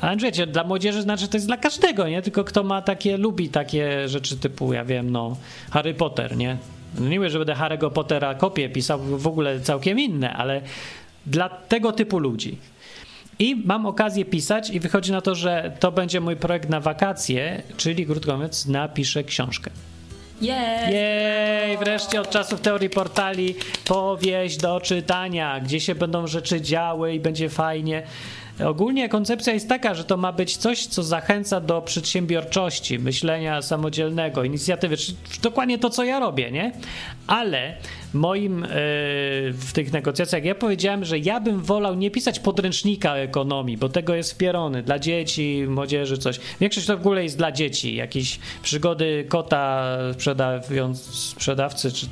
Ale 0.00 0.16
wiecie, 0.16 0.46
dla 0.46 0.64
młodzieży 0.64 1.02
znaczy 1.02 1.28
to 1.28 1.36
jest 1.36 1.46
dla 1.46 1.56
każdego, 1.56 2.08
nie? 2.08 2.22
Tylko 2.22 2.44
kto 2.44 2.62
ma 2.62 2.82
takie, 2.82 3.16
lubi 3.16 3.48
takie 3.48 4.08
rzeczy 4.08 4.36
typu, 4.36 4.72
ja 4.72 4.84
wiem, 4.84 5.10
no, 5.10 5.36
Harry 5.70 5.94
Potter, 5.94 6.36
nie? 6.36 6.56
No 6.98 7.08
nie 7.08 7.18
mówię, 7.18 7.30
że 7.30 7.38
będę 7.38 7.54
Harry'ego 7.54 7.90
Pottera 7.90 8.34
kopię 8.34 8.68
pisał, 8.68 9.00
w 9.02 9.26
ogóle 9.26 9.60
całkiem 9.60 10.00
inne, 10.00 10.32
ale 10.32 10.60
dla 11.26 11.48
tego 11.48 11.92
typu 11.92 12.18
ludzi. 12.18 12.56
I 13.42 13.56
mam 13.64 13.86
okazję 13.86 14.24
pisać 14.24 14.70
i 14.70 14.80
wychodzi 14.80 15.12
na 15.12 15.20
to, 15.20 15.34
że 15.34 15.72
to 15.80 15.92
będzie 15.92 16.20
mój 16.20 16.36
projekt 16.36 16.68
na 16.68 16.80
wakacje, 16.80 17.62
czyli 17.76 18.06
krótko 18.06 18.34
mówiąc, 18.34 18.66
napiszę 18.66 19.24
książkę. 19.24 19.70
Jej! 20.40 20.94
Jej, 20.94 21.78
wreszcie 21.78 22.20
od 22.20 22.30
czasów 22.30 22.60
teorii 22.60 22.90
portali 22.90 23.54
powieść 23.84 24.56
do 24.56 24.80
czytania, 24.80 25.60
gdzie 25.60 25.80
się 25.80 25.94
będą 25.94 26.26
rzeczy 26.26 26.60
działy 26.60 27.14
i 27.14 27.20
będzie 27.20 27.48
fajnie. 27.48 28.02
Ogólnie 28.66 29.08
koncepcja 29.08 29.52
jest 29.52 29.68
taka, 29.68 29.94
że 29.94 30.04
to 30.04 30.16
ma 30.16 30.32
być 30.32 30.56
coś, 30.56 30.86
co 30.86 31.02
zachęca 31.02 31.60
do 31.60 31.82
przedsiębiorczości, 31.82 32.98
myślenia 32.98 33.62
samodzielnego, 33.62 34.44
inicjatywy. 34.44 34.96
Dokładnie 35.42 35.78
to, 35.78 35.90
co 35.90 36.04
ja 36.04 36.20
robię, 36.20 36.50
nie? 36.50 36.72
Ale 37.26 37.76
moim 38.14 38.60
yy, 38.60 38.68
w 39.52 39.70
tych 39.72 39.92
negocjacjach 39.92 40.44
ja 40.44 40.54
powiedziałem, 40.54 41.04
że 41.04 41.18
ja 41.18 41.40
bym 41.40 41.60
wolał 41.60 41.94
nie 41.94 42.10
pisać 42.10 42.40
podręcznika 42.40 43.16
ekonomii, 43.16 43.76
bo 43.76 43.88
tego 43.88 44.14
jest 44.14 44.32
wpierony 44.32 44.82
dla 44.82 44.98
dzieci, 44.98 45.64
młodzieży, 45.68 46.18
coś. 46.18 46.40
Większość 46.60 46.86
to 46.86 46.96
w 46.96 47.00
ogóle 47.00 47.22
jest 47.22 47.38
dla 47.38 47.52
dzieci. 47.52 47.94
Jakieś 47.94 48.38
przygody 48.62 49.24
kota 49.28 49.98
sprzedawcy, 51.02 51.92
czy 51.92 52.06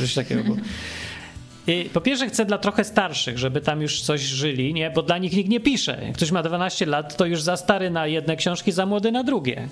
coś 0.00 0.14
takiego. 0.14 0.42
Bo 1.66 1.72
po 1.92 2.00
pierwsze 2.00 2.26
chcę 2.28 2.44
dla 2.44 2.58
trochę 2.58 2.84
starszych, 2.84 3.38
żeby 3.38 3.60
tam 3.60 3.82
już 3.82 4.00
coś 4.00 4.20
żyli, 4.20 4.74
nie? 4.74 4.90
Bo 4.90 5.02
dla 5.02 5.18
nich 5.18 5.32
nikt 5.32 5.50
nie 5.50 5.60
pisze. 5.60 5.98
Jak 6.06 6.14
ktoś 6.16 6.30
ma 6.30 6.42
12 6.42 6.86
lat, 6.86 7.16
to 7.16 7.26
już 7.26 7.42
za 7.42 7.56
stary 7.56 7.90
na 7.90 8.06
jedne 8.06 8.36
książki, 8.36 8.72
za 8.72 8.86
młody 8.86 9.12
na 9.12 9.24
drugie. 9.24 9.68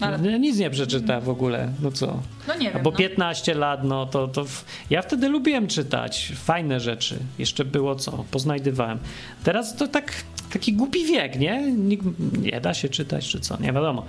Ale- 0.00 0.18
No, 0.18 0.36
Nic 0.38 0.58
nie 0.58 0.70
przeczyta 0.70 1.20
w 1.20 1.28
ogóle. 1.28 1.72
No 1.82 1.90
co? 1.92 2.20
No 2.48 2.54
nie 2.54 2.66
wiem. 2.66 2.76
Albo 2.76 2.90
no. 2.90 2.96
15 2.96 3.54
lat, 3.54 3.84
no 3.84 4.06
to, 4.06 4.28
to 4.28 4.44
w... 4.44 4.64
ja 4.90 5.02
wtedy 5.02 5.28
lubiłem 5.28 5.66
czytać 5.66 6.32
fajne 6.34 6.80
rzeczy. 6.80 7.18
Jeszcze 7.38 7.64
było 7.64 7.94
co, 7.96 8.24
poznajdywałem. 8.30 8.98
Teraz 9.44 9.76
to 9.76 9.88
tak 9.88 10.12
taki 10.52 10.72
głupi 10.72 11.04
wiek, 11.04 11.38
nie? 11.38 11.72
Nikt, 11.72 12.04
nie 12.42 12.60
da 12.60 12.74
się 12.74 12.88
czytać, 12.88 13.28
czy 13.28 13.40
co, 13.40 13.56
nie 13.60 13.72
wiadomo. 13.72 14.04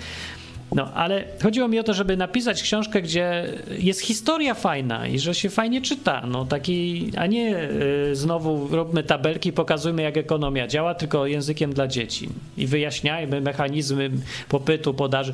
No, 0.76 0.93
ale 0.93 1.24
chodziło 1.43 1.68
mi 1.68 1.80
o 1.80 1.84
to, 1.84 1.93
żeby 1.93 2.18
napisać 2.18 2.63
książkę, 2.63 3.01
gdzie 3.01 3.43
jest 3.78 4.01
historia 4.01 4.53
fajna 4.53 5.07
i 5.07 5.20
że 5.20 5.36
się 5.36 5.49
fajnie 5.49 5.82
czyta. 5.82 6.24
No, 6.28 6.45
taki, 6.45 7.11
a 7.18 7.26
nie 7.26 7.70
y, 8.11 8.15
znowu 8.15 8.68
róbmy 8.68 9.03
tabelki, 9.03 9.53
pokazujmy, 9.53 10.01
jak 10.01 10.18
ekonomia 10.18 10.68
działa, 10.68 10.95
tylko 10.95 11.26
językiem 11.26 11.74
dla 11.74 11.88
dzieci 11.88 12.30
i 12.57 12.68
wyjaśniajmy 12.68 13.41
mechanizmy 13.41 14.09
popytu, 14.49 14.93
podaży. 14.93 15.34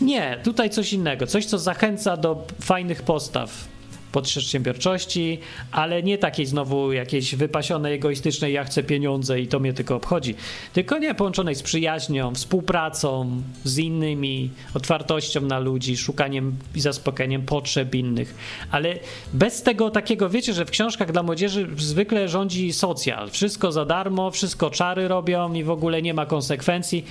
Nie, 0.00 0.38
tutaj 0.44 0.70
coś 0.70 0.92
innego, 0.92 1.26
coś, 1.26 1.46
co 1.46 1.58
zachęca 1.58 2.16
do 2.16 2.46
fajnych 2.60 3.02
postaw 3.02 3.71
przedsiębiorczości, 4.20 5.38
ale 5.72 6.02
nie 6.02 6.18
takiej 6.18 6.46
znowu 6.46 6.92
jakiejś 6.92 7.34
wypasionej, 7.34 7.94
egoistycznej, 7.94 8.52
ja 8.52 8.64
chcę 8.64 8.82
pieniądze 8.82 9.40
i 9.40 9.48
to 9.48 9.58
mnie 9.58 9.72
tylko 9.72 9.96
obchodzi. 9.96 10.34
Tylko 10.72 10.98
nie 10.98 11.14
połączonej 11.14 11.54
z 11.54 11.62
przyjaźnią, 11.62 12.34
współpracą 12.34 13.42
z 13.64 13.78
innymi, 13.78 14.50
otwartością 14.74 15.40
na 15.40 15.58
ludzi, 15.58 15.96
szukaniem 15.96 16.56
i 16.74 16.80
zaspokajaniem 16.80 17.42
potrzeb 17.42 17.94
innych. 17.94 18.34
Ale 18.70 18.98
bez 19.32 19.62
tego 19.62 19.90
takiego, 19.90 20.28
wiecie, 20.28 20.52
że 20.52 20.64
w 20.64 20.70
książkach 20.70 21.12
dla 21.12 21.22
młodzieży 21.22 21.68
zwykle 21.78 22.28
rządzi 22.28 22.72
socjal. 22.72 23.30
Wszystko 23.30 23.72
za 23.72 23.84
darmo, 23.84 24.30
wszystko 24.30 24.70
czary 24.70 25.08
robią 25.08 25.52
i 25.54 25.64
w 25.64 25.70
ogóle 25.70 26.02
nie 26.02 26.14
ma 26.14 26.26
konsekwencji. 26.26 27.04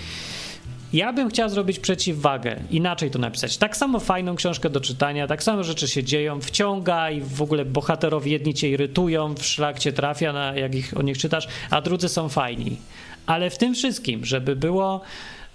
Ja 0.93 1.13
bym 1.13 1.29
chciał 1.29 1.49
zrobić 1.49 1.79
przeciwwagę, 1.79 2.55
inaczej 2.71 3.11
to 3.11 3.19
napisać. 3.19 3.57
Tak 3.57 3.77
samo 3.77 3.99
fajną 3.99 4.35
książkę 4.35 4.69
do 4.69 4.81
czytania, 4.81 5.27
tak 5.27 5.43
samo 5.43 5.63
rzeczy 5.63 5.87
się 5.87 6.03
dzieją, 6.03 6.41
wciąga 6.41 7.11
i 7.11 7.21
w 7.21 7.41
ogóle 7.41 7.65
bohaterowie 7.65 8.31
jedni 8.31 8.53
cię 8.53 8.69
irytują, 8.69 9.35
w 9.35 9.45
szlak 9.45 9.79
cię 9.79 9.93
trafia, 9.93 10.33
na, 10.33 10.55
jak 10.55 10.75
ich, 10.75 10.97
o 10.97 11.01
nich 11.01 11.17
czytasz, 11.17 11.47
a 11.69 11.81
drudzy 11.81 12.09
są 12.09 12.29
fajni. 12.29 12.77
Ale 13.25 13.49
w 13.49 13.57
tym 13.57 13.73
wszystkim, 13.73 14.25
żeby 14.25 14.55
było, 14.55 15.01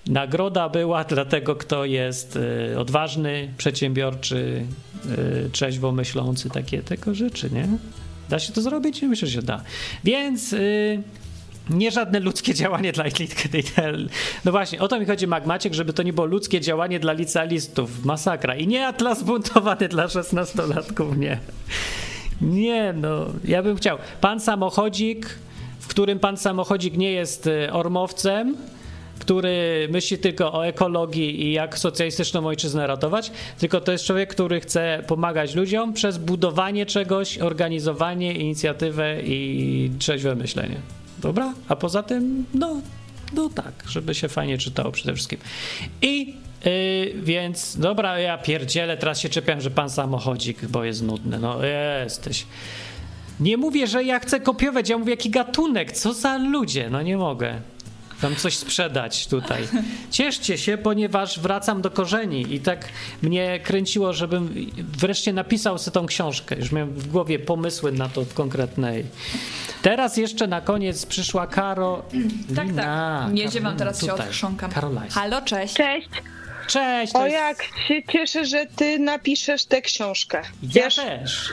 nagroda 0.06 0.68
była 0.68 1.04
dla 1.04 1.24
tego, 1.24 1.56
kto 1.56 1.84
jest 1.84 2.38
y, 2.72 2.78
odważny, 2.78 3.54
przedsiębiorczy, 3.58 4.66
y, 5.46 5.50
trzeźwo 5.52 5.92
myślący, 5.92 6.50
takie 6.50 6.82
tego 6.82 7.14
rzeczy, 7.14 7.50
nie? 7.50 7.68
Da 8.28 8.38
się 8.38 8.52
to 8.52 8.62
zrobić? 8.62 9.02
Myślę, 9.02 9.28
że 9.28 9.34
się 9.34 9.42
da. 9.42 9.62
Więc... 10.04 10.52
Y, 10.52 11.02
nie 11.70 11.90
żadne 11.90 12.20
ludzkie 12.20 12.54
działanie 12.54 12.92
dla 12.92 13.04
licealistów. 13.04 13.74
No 14.44 14.52
właśnie, 14.52 14.80
o 14.80 14.88
to 14.88 15.00
mi 15.00 15.06
chodzi, 15.06 15.26
Magmaciek, 15.26 15.74
żeby 15.74 15.92
to 15.92 16.02
nie 16.02 16.12
było 16.12 16.26
ludzkie 16.26 16.60
działanie 16.60 17.00
dla 17.00 17.12
licealistów. 17.12 18.04
Masakra. 18.04 18.54
I 18.54 18.66
nie 18.66 18.86
atlas 18.86 19.22
buntowany 19.22 19.88
dla 19.88 20.08
szesnastolatków, 20.08 21.16
nie. 21.16 21.38
Nie, 22.40 22.92
no, 22.92 23.26
ja 23.44 23.62
bym 23.62 23.76
chciał. 23.76 23.98
Pan 24.20 24.40
samochodzik, 24.40 25.38
w 25.80 25.86
którym 25.88 26.18
pan 26.18 26.36
samochodzik 26.36 26.96
nie 26.96 27.12
jest 27.12 27.46
y, 27.46 27.72
ormowcem, 27.72 28.56
który 29.18 29.88
myśli 29.90 30.18
tylko 30.18 30.52
o 30.52 30.66
ekologii 30.66 31.44
i 31.44 31.52
jak 31.52 31.78
socjalistyczną 31.78 32.46
ojczyznę 32.46 32.86
ratować, 32.86 33.32
tylko 33.58 33.80
to 33.80 33.92
jest 33.92 34.04
człowiek, 34.04 34.30
który 34.30 34.60
chce 34.60 35.02
pomagać 35.06 35.54
ludziom 35.54 35.92
przez 35.92 36.18
budowanie 36.18 36.86
czegoś, 36.86 37.38
organizowanie, 37.38 38.32
inicjatywę 38.32 39.22
i 39.22 39.90
trzeźwe 39.98 40.34
myślenie. 40.34 40.76
Dobra? 41.26 41.54
A 41.68 41.76
poza 41.76 42.02
tym, 42.02 42.44
no, 42.54 42.80
no 43.32 43.48
tak, 43.48 43.72
żeby 43.88 44.14
się 44.14 44.28
fajnie 44.28 44.58
czytało 44.58 44.92
przede 44.92 45.14
wszystkim. 45.14 45.38
I 46.02 46.34
yy, 46.64 47.22
więc, 47.22 47.76
dobra, 47.78 48.18
ja 48.18 48.38
pierdzielę, 48.38 48.96
teraz 48.96 49.20
się 49.20 49.28
czepiam, 49.28 49.60
że 49.60 49.70
pan 49.70 49.90
samochodzik, 49.90 50.66
bo 50.66 50.84
jest 50.84 51.02
nudny. 51.02 51.38
No 51.38 51.64
jesteś. 52.04 52.46
Nie 53.40 53.56
mówię, 53.56 53.86
że 53.86 54.04
ja 54.04 54.18
chcę 54.18 54.40
kopiować, 54.40 54.88
ja 54.88 54.98
mówię 54.98 55.10
jaki 55.10 55.30
gatunek, 55.30 55.92
co 55.92 56.14
za 56.14 56.38
ludzie, 56.38 56.90
no 56.90 57.02
nie 57.02 57.16
mogę 57.16 57.60
wam 58.20 58.36
coś 58.36 58.56
sprzedać 58.56 59.26
tutaj. 59.26 59.68
Cieszcie 60.10 60.58
się, 60.58 60.78
ponieważ 60.78 61.40
wracam 61.40 61.82
do 61.82 61.90
korzeni 61.90 62.54
i 62.54 62.60
tak 62.60 62.88
mnie 63.22 63.60
kręciło, 63.60 64.12
żebym 64.12 64.54
wreszcie 64.98 65.32
napisał 65.32 65.78
sobie 65.78 65.94
tą 65.94 66.06
książkę. 66.06 66.56
Już 66.56 66.72
miałem 66.72 66.94
w 66.94 67.08
głowie 67.08 67.38
pomysły 67.38 67.92
na 67.92 68.08
to 68.08 68.24
konkretnej. 68.34 69.04
Teraz 69.82 70.16
jeszcze 70.16 70.46
na 70.46 70.60
koniec 70.60 71.06
przyszła 71.06 71.46
Karo. 71.46 72.02
Tak, 72.56 72.66
tak. 72.76 73.32
Nie 73.32 73.50
ziewam 73.50 73.76
teraz 73.76 74.04
się 74.04 74.14
odchrząkam. 74.14 74.70
Karolajs. 74.70 75.14
Halo, 75.14 75.42
cześć. 75.42 75.74
Cześć. 75.74 76.08
Cześć. 76.66 77.14
O 77.14 77.26
jest- 77.26 77.36
jak 77.36 77.62
się 77.88 78.02
cieszę, 78.12 78.44
że 78.44 78.66
ty 78.76 78.98
napiszesz 78.98 79.64
tę 79.64 79.82
książkę. 79.82 80.42
Ja 80.62 80.82
Wiesz, 80.84 80.94
też. 80.96 81.52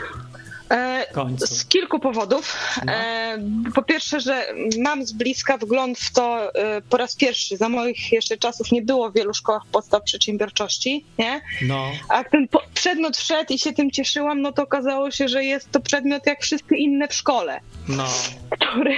E, 0.69 1.05
końcu. 1.13 1.47
z 1.47 1.65
kilku 1.65 1.99
powodów. 1.99 2.57
No. 2.85 2.93
E, 2.93 3.37
po 3.75 3.83
pierwsze, 3.83 4.19
że 4.21 4.45
mam 4.79 5.05
z 5.05 5.11
bliska 5.11 5.57
wgląd 5.57 5.99
w 5.99 6.13
to 6.13 6.55
e, 6.55 6.81
po 6.81 6.97
raz 6.97 7.15
pierwszy. 7.15 7.57
Za 7.57 7.69
moich 7.69 8.11
jeszcze 8.11 8.37
czasów 8.37 8.71
nie 8.71 8.81
było 8.81 9.09
w 9.09 9.13
wielu 9.13 9.33
szkołach 9.33 9.61
podstaw 9.71 10.03
przedsiębiorczości, 10.03 11.05
nie? 11.17 11.41
No. 11.61 11.91
A 12.09 12.17
jak 12.17 12.29
ten 12.31 12.47
przedmiot 12.73 13.17
wszedł 13.17 13.53
i 13.53 13.59
się 13.59 13.73
tym 13.73 13.91
cieszyłam, 13.91 14.41
no 14.41 14.51
to 14.51 14.63
okazało 14.63 15.11
się, 15.11 15.27
że 15.27 15.43
jest 15.43 15.71
to 15.71 15.79
przedmiot 15.79 16.25
jak 16.25 16.41
wszystkie 16.41 16.75
inne 16.75 17.07
w 17.07 17.13
szkole, 17.13 17.59
No. 17.87 18.05
który 18.49 18.95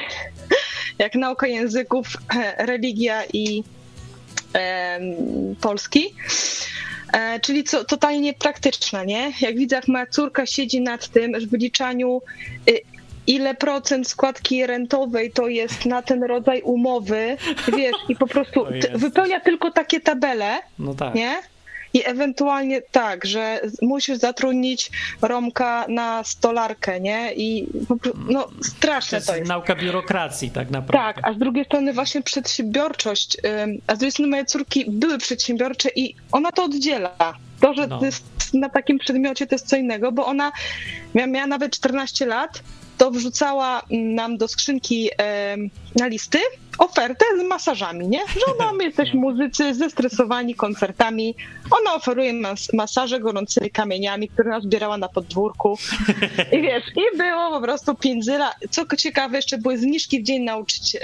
jak 1.00 1.16
nauka 1.16 1.48
języków, 1.48 2.08
e, 2.36 2.56
religia 2.66 3.24
i 3.34 3.64
em, 4.54 5.02
polski. 5.62 6.14
E, 7.14 7.40
czyli 7.40 7.64
co, 7.64 7.84
totalnie 7.86 8.34
praktyczne, 8.34 9.06
nie? 9.06 9.32
Jak 9.42 9.58
widzę, 9.58 9.76
jak 9.76 9.88
moja 9.88 10.06
córka 10.06 10.46
siedzi 10.46 10.82
nad 10.82 11.08
tym, 11.08 11.40
w 11.40 11.50
wyliczaniu, 11.50 12.22
y, 12.70 12.80
ile 13.28 13.56
procent 13.56 14.08
składki 14.08 14.68
rentowej 14.68 15.32
to 15.32 15.48
jest 15.48 15.86
na 15.86 16.02
ten 16.02 16.24
rodzaj 16.24 16.62
umowy, 16.62 17.38
wiesz, 17.78 17.96
i 18.10 18.16
po 18.16 18.28
prostu 18.28 18.66
wypełnia 18.94 19.40
tylko 19.40 19.72
takie 19.72 20.00
tabele, 20.00 20.60
No 20.80 20.94
tak. 20.94 21.16
nie? 21.16 21.36
I 21.96 22.02
ewentualnie 22.06 22.82
tak, 22.82 23.26
że 23.26 23.62
musisz 23.82 24.18
zatrudnić 24.18 24.92
Romka 25.22 25.86
na 25.90 26.24
stolarkę, 26.24 27.00
nie? 27.00 27.34
I 27.34 27.68
prostu, 27.88 28.20
no 28.30 28.44
To 28.44 28.64
straszne 28.64 29.18
jest 29.18 29.28
to 29.28 29.36
jest. 29.36 29.50
nauka 29.50 29.76
biurokracji 29.76 30.52
tak 30.52 30.70
naprawdę. 30.72 31.14
Tak, 31.22 31.30
a 31.30 31.34
z 31.34 31.38
drugiej 31.38 31.66
strony 31.66 31.94
właśnie 31.94 32.22
przedsiębiorczość, 32.22 33.38
a 33.88 33.96
z 33.96 33.98
drugiej 33.98 34.12
strony 34.12 34.30
moje 34.32 34.46
córki 34.46 34.86
były 34.88 35.18
przedsiębiorcze 35.18 35.90
i 35.96 36.16
ona 36.32 36.52
to 36.52 36.64
oddziela. 36.64 37.16
To, 37.60 37.74
że 37.74 37.88
No. 37.88 38.00
to 38.00 38.06
na 38.54 38.70
takim 38.70 39.00
przedmiocie 39.00 39.48
to 39.48 39.56
jest 39.56 39.68
co 39.68 39.76
innego, 39.76 40.12
bo 40.12 40.26
ona 40.26 40.52
miała, 41.14 41.28
miała 41.28 41.48
nawet 41.48 41.72
14 41.76 42.26
lat 42.26 42.62
to 42.98 43.12
wrzucała 43.12 43.82
nam 43.92 44.38
do 44.38 44.48
skrzynki 44.48 45.10
na 45.96 46.08
listy 46.08 46.40
ofertę 46.78 47.26
z 47.40 47.44
masażami, 47.44 48.08
nie? 48.08 48.20
Że 48.20 48.54
ona, 48.60 48.74
my 48.74 48.84
jesteśmy 48.84 49.20
muzycy 49.30 49.74
zestresowani 49.74 50.56
koncertami, 50.56 51.36
ona 51.72 51.94
oferuje 51.94 52.34
mas 52.34 52.74
masaże 52.74 53.20
gorącymi 53.20 53.70
kamieniami, 53.70 54.30
które 54.30 54.50
nazbierała 54.50 54.98
na 54.98 55.08
podwórku 55.10 55.78
i 56.52 56.62
wiesz, 56.68 56.84
i 56.96 57.18
było 57.18 57.50
po 57.52 57.62
prostu 57.62 57.96
piędzyla. 57.96 58.54
Co 58.70 58.96
ciekawe, 58.98 59.38
jeszcze 59.38 59.58
były 59.58 59.78
zniżki 59.78 60.20
w 60.20 60.24
dzień 60.24 60.44
nauczyć, 60.44 60.96
e, 60.96 61.00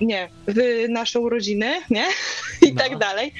nie, 0.00 0.28
w 0.48 0.86
nasze 0.88 1.20
urodziny, 1.20 1.74
nie? 1.90 2.04
I 2.68 2.72
No. 2.72 2.80
tak 2.82 2.98
dalej. 2.98 3.32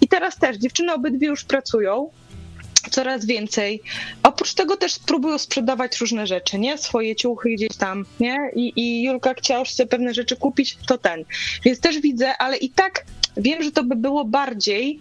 I 0.00 0.08
teraz 0.08 0.38
też 0.38 0.56
dziewczyny 0.56 0.94
obydwie 0.94 1.26
już 1.26 1.44
pracują, 1.44 2.10
coraz 2.94 3.26
więcej. 3.26 3.82
Oprócz 4.22 4.54
tego 4.54 4.76
też 4.76 4.98
próbują 4.98 5.38
sprzedawać 5.38 6.00
różne 6.00 6.26
rzeczy, 6.26 6.58
nie? 6.58 6.78
Swoje 6.78 7.16
ciuchy 7.16 7.50
gdzieś 7.50 7.76
tam, 7.76 8.04
nie? 8.20 8.50
I, 8.56 8.72
i 8.76 9.02
Julka 9.02 9.34
chciała 9.34 9.64
sobie 9.64 9.88
pewne 9.88 10.14
rzeczy 10.14 10.36
kupić, 10.36 10.78
to 10.86 10.98
ten. 10.98 11.24
Więc 11.64 11.80
też 11.80 12.00
widzę, 12.00 12.36
ale 12.36 12.56
i 12.56 12.70
tak 12.70 13.04
wiem, 13.36 13.62
że 13.62 13.72
to 13.72 13.84
by 13.84 13.96
było 13.96 14.24
bardziej 14.24 15.00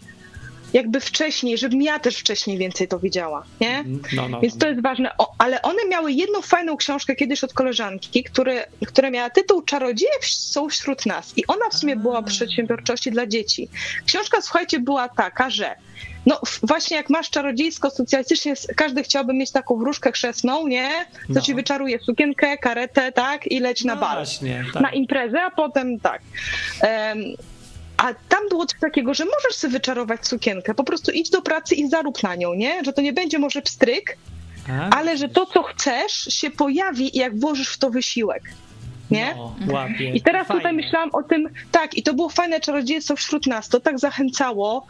jakby 0.73 0.99
wcześniej, 0.99 1.57
żebym 1.57 1.81
ja 1.81 1.99
też 1.99 2.17
wcześniej 2.17 2.57
więcej 2.57 2.87
to 2.87 2.99
widziała, 2.99 3.43
nie? 3.61 3.83
No, 4.13 4.29
no, 4.29 4.41
Więc 4.41 4.57
to 4.57 4.67
jest 4.67 4.81
ważne. 4.81 5.17
O, 5.17 5.33
ale 5.37 5.61
one 5.61 5.85
miały 5.89 6.11
jedną 6.11 6.41
fajną 6.41 6.77
książkę 6.77 7.15
kiedyś 7.15 7.43
od 7.43 7.53
koleżanki, 7.53 8.23
które, 8.23 8.67
która 8.87 9.09
miała 9.09 9.29
tytuł 9.29 9.61
Czarodzieje 9.61 10.13
są 10.21 10.69
wśród 10.69 11.05
nas. 11.05 11.33
I 11.37 11.47
ona 11.47 11.69
w 11.69 11.73
sumie 11.73 11.95
była 11.95 12.19
o 12.19 12.23
przedsiębiorczości 12.23 13.11
dla 13.11 13.27
dzieci. 13.27 13.69
Książka, 14.05 14.41
słuchajcie, 14.41 14.79
była 14.79 15.09
taka, 15.09 15.49
że 15.49 15.75
no 16.25 16.39
właśnie 16.63 16.97
jak 16.97 17.09
masz 17.09 17.29
czarodziejsko, 17.29 17.89
socjalistycznie, 17.89 18.53
każdy 18.75 19.03
chciałby 19.03 19.33
mieć 19.33 19.51
taką 19.51 19.75
wróżkę 19.77 20.11
chrzestną, 20.11 20.67
nie? 20.67 20.89
Co 21.27 21.33
No. 21.33 21.41
ci 21.41 21.55
wyczaruje 21.55 21.99
sukienkę, 21.99 22.57
karetę, 22.57 23.11
tak? 23.11 23.47
I 23.51 23.59
leć 23.59 23.83
na 23.83 23.95
No 23.95 24.01
bal 24.01 24.15
właśnie, 24.15 24.65
tak. 24.73 24.81
na 24.83 24.91
imprezę, 24.91 25.41
a 25.41 25.51
potem 25.51 25.99
tak. 25.99 26.21
Em, 26.81 27.17
a 27.97 28.13
tam 28.29 28.49
było 28.49 28.65
coś 28.65 28.79
takiego, 28.79 29.13
że 29.13 29.25
możesz 29.25 29.55
sobie 29.55 29.71
wyczarować 29.71 30.27
sukienkę, 30.27 30.73
po 30.73 30.83
prostu 30.83 31.11
idź 31.11 31.29
do 31.29 31.41
pracy 31.41 31.75
i 31.75 31.89
zarób 31.89 32.23
na 32.23 32.35
nią, 32.35 32.53
nie? 32.53 32.83
Że 32.83 32.93
to 32.93 33.01
nie 33.01 33.13
będzie 33.13 33.39
może 33.39 33.61
pstryk, 33.61 34.17
A, 34.71 34.89
ale 34.89 35.17
że 35.17 35.29
to, 35.29 35.45
co 35.45 35.63
chcesz, 35.63 36.11
się 36.13 36.51
pojawi, 36.51 37.17
jak 37.17 37.39
włożysz 37.39 37.69
w 37.73 37.77
to 37.77 37.89
wysiłek. 37.89 38.43
Nie? 39.13 39.35
No, 39.35 39.55
łapie. 39.73 40.11
I 40.11 40.21
teraz 40.21 40.47
Fajne. 40.47 40.61
tutaj 40.61 40.73
myślałam 40.73 41.09
o 41.13 41.23
tym, 41.23 41.49
tak, 41.71 41.97
i 41.97 42.03
to 42.03 42.13
było 42.13 42.29
fajne 42.29 42.59
czarodziejstwo 42.59 43.15
wśród 43.15 43.47
nas, 43.47 43.69
to 43.69 43.79
tak 43.79 43.99
zachęcało. 43.99 44.85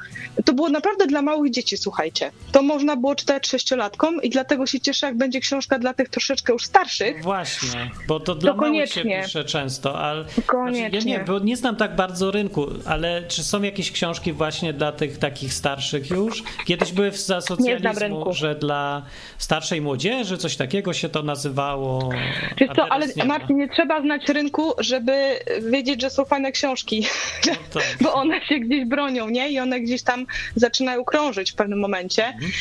To 0.46 0.54
było 0.54 0.70
naprawdę 0.70 1.08
dla 1.08 1.22
małych 1.22 1.52
dzieci, 1.52 1.78
słuchajcie. 1.78 2.32
To 2.52 2.62
można 2.62 2.96
było 2.96 3.16
czytać 3.16 3.48
sześciolatkom 3.48 4.22
i 4.22 4.30
dlatego 4.30 4.66
się 4.66 4.80
cieszę, 4.80 5.06
jak 5.06 5.18
będzie 5.18 5.40
książka 5.40 5.80
dla 5.80 5.94
tych 5.94 6.10
troszeczkę 6.10 6.54
już 6.54 6.66
starszych. 6.66 7.24
Właśnie, 7.24 7.92
bo 8.08 8.20
to 8.20 8.36
dla 8.36 8.54
małych 8.54 8.90
się 8.90 9.04
pisze 9.04 9.44
często, 9.44 10.00
ale 10.00 10.26
Koniecznie. 10.46 10.90
Znaczy, 10.90 11.10
ja 11.10 11.18
nie, 11.18 11.24
bo 11.26 11.40
nie 11.40 11.58
znam 11.58 11.76
tak 11.76 11.96
bardzo 11.96 12.32
rynku, 12.32 12.68
ale 12.86 13.24
czy 13.28 13.44
są 13.44 13.62
jakieś 13.62 13.92
książki 13.92 14.34
właśnie 14.34 14.74
dla 14.74 14.92
tych 14.92 15.18
takich 15.18 15.54
starszych 15.54 16.10
już? 16.10 16.44
Kiedyś 16.66 16.92
były 16.92 17.12
w 17.12 17.18
socjalizmu, 17.20 18.34
że 18.34 18.56
dla 18.56 19.06
starszej 19.38 19.82
młodzieży 19.82 20.38
coś 20.38 20.56
takiego 20.56 20.94
się 20.94 21.10
to 21.10 21.24
nazywało. 21.24 22.10
Wiesz 22.58 22.70
co, 22.76 22.88
ale 22.90 23.08
nie 23.08 23.26
ma. 23.26 23.38
Martin, 23.40 23.58
nie 23.58 23.70
trzeba 23.70 24.02
znać 24.02 24.13
rynku, 24.30 24.74
żeby 24.78 25.40
wiedzieć, 25.62 26.02
że 26.02 26.10
są 26.10 26.26
fajne 26.26 26.52
książki, 26.52 27.08
No 27.48 27.54
tak. 27.74 27.84
bo 28.02 28.14
one 28.14 28.46
się 28.46 28.60
gdzieś 28.60 28.86
bronią, 28.86 29.30
nie? 29.30 29.52
I 29.52 29.60
one 29.60 29.80
gdzieś 29.80 30.04
tam 30.04 30.26
zaczynają 30.56 31.04
krążyć 31.06 31.52
w 31.52 31.56
pewnym 31.56 31.80
momencie. 31.80 32.26
Mhm. 32.26 32.52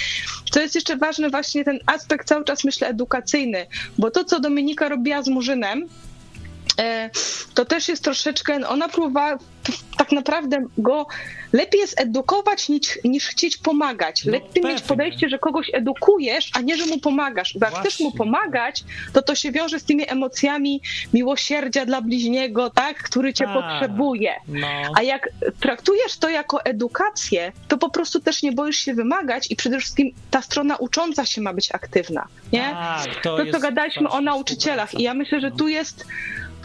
Co 0.51 0.61
jest 0.61 0.75
jeszcze 0.75 0.97
ważny, 0.97 1.31
właśnie 1.31 1.65
ten 1.65 1.79
aspekt 1.87 2.29
cały 2.29 2.45
czas, 2.45 2.65
myślę, 2.65 2.89
edukacyjny, 2.89 3.67
bo 3.99 4.11
to, 4.11 4.25
co 4.25 4.41
Dominika 4.41 4.89
robiła 4.89 5.23
z 5.23 5.29
Murzynem, 5.29 5.89
to 7.55 7.65
też 7.65 7.89
jest 7.89 8.05
troszeczkę, 8.05 8.69
ona 8.69 8.89
próbowała 8.89 9.39
tak 9.99 10.13
naprawdę 10.13 10.65
go 10.79 11.07
lepiej 11.53 11.81
jest 11.81 12.01
edukować 12.01 12.69
niż, 12.69 12.99
niż 13.05 13.27
chcieć 13.27 13.57
pomagać. 13.57 14.25
No 14.25 14.33
lepiej 14.33 14.49
mieć 14.65 14.73
pewnie. 14.73 14.89
podejście, 14.89 15.29
że 15.29 15.39
kogoś 15.39 15.71
edukujesz, 15.73 16.51
a 16.55 16.61
nie, 16.61 16.77
że 16.77 16.87
mu 16.87 16.99
pomagasz. 16.99 17.57
Bo 17.61 17.67
jak 17.67 17.75
chcesz 17.75 18.01
mu 18.01 18.13
pomagać, 18.13 18.85
to 19.13 19.23
to 19.23 19.35
się 19.35 19.53
wiąże 19.53 19.81
z 19.81 19.85
tymi 19.85 20.11
emocjami 20.11 20.81
miłosierdzia 21.15 21.87
dla 21.87 22.01
bliźniego, 22.03 22.71
tak, 22.71 22.97
który 23.03 23.33
cię 23.35 23.45
Tak. 23.45 23.55
potrzebuje. 23.55 24.35
No, 24.49 24.67
A 24.97 25.03
jak 25.03 25.29
traktujesz 25.61 26.17
to 26.19 26.29
jako 26.29 26.65
edukację, 26.65 27.53
to 27.69 27.79
po 27.79 27.91
prostu 27.91 28.21
też 28.21 28.43
nie 28.43 28.53
boisz 28.53 28.77
się 28.77 28.95
wymagać 28.95 29.51
i 29.51 29.57
przede 29.57 29.79
wszystkim 29.79 30.11
ta 30.31 30.43
strona 30.43 30.77
ucząca 30.77 31.27
się 31.27 31.41
ma 31.41 31.53
być 31.53 31.73
aktywna, 31.73 32.27
nie? 32.53 32.71
tak, 32.71 33.23
to, 33.23 33.37
to 33.37 33.53
co 33.53 33.61
gadaliśmy 33.61 34.09
o 34.09 34.21
nauczycielach. 34.21 34.95
I 34.95 35.03
ja 35.03 35.15
myślę, 35.15 35.41
że 35.41 35.51
tu 35.51 35.69
jest. 35.69 36.07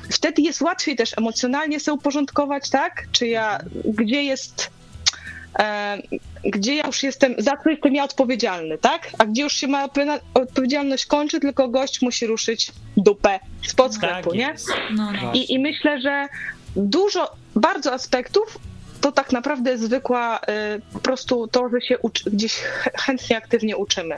Wtedy 0.10 0.42
jest 0.42 0.62
łatwiej 0.62 0.96
też 0.96 1.18
emocjonalnie 1.18 1.80
sobie 1.80 1.96
uporządkować, 1.96 2.70
tak? 2.70 3.04
Czy 3.12 3.28
ja, 3.28 3.60
gdzie 3.86 4.24
jest. 4.24 4.70
E, 5.60 5.98
gdzie 6.44 6.76
ja 6.76 6.88
już 6.88 7.04
jestem, 7.04 7.36
za 7.38 7.58
co 7.64 7.70
jestem 7.70 7.96
ja 7.96 8.04
odpowiedzialny, 8.04 8.78
tak? 8.78 9.10
A 9.18 9.26
gdzie 9.26 9.42
już 9.42 9.54
się 9.54 9.68
ma 9.68 9.86
odpowiedzialna- 9.88 10.20
odpowiedzialność 10.34 11.06
kończy, 11.06 11.40
tylko 11.40 11.68
gość 11.68 12.02
musi 12.02 12.28
ruszyć 12.28 12.72
dupę 12.98 13.40
spod 13.68 13.92
Tak 13.92 13.96
sklepu, 13.96 14.34
nie? 14.34 14.42
jest. 14.48 14.68
No, 14.96 15.12
no. 15.12 15.32
I, 15.34 15.54
I 15.54 15.60
myślę, 15.60 16.02
że 16.02 16.28
dużo, 16.76 17.32
bardzo 17.56 17.94
aspektów 17.94 18.58
to 19.02 19.12
tak 19.12 19.32
naprawdę 19.32 19.78
zwykła 19.78 20.38
y, 20.40 20.42
po 20.94 21.00
prostu 21.00 21.48
to, 21.48 21.70
że 21.70 21.82
się 21.82 21.98
uczy, 22.00 22.32
gdzieś 22.32 22.54
ch- 22.54 22.90
chętnie, 23.06 23.38
aktywnie 23.38 23.78
uczymy. 23.78 24.16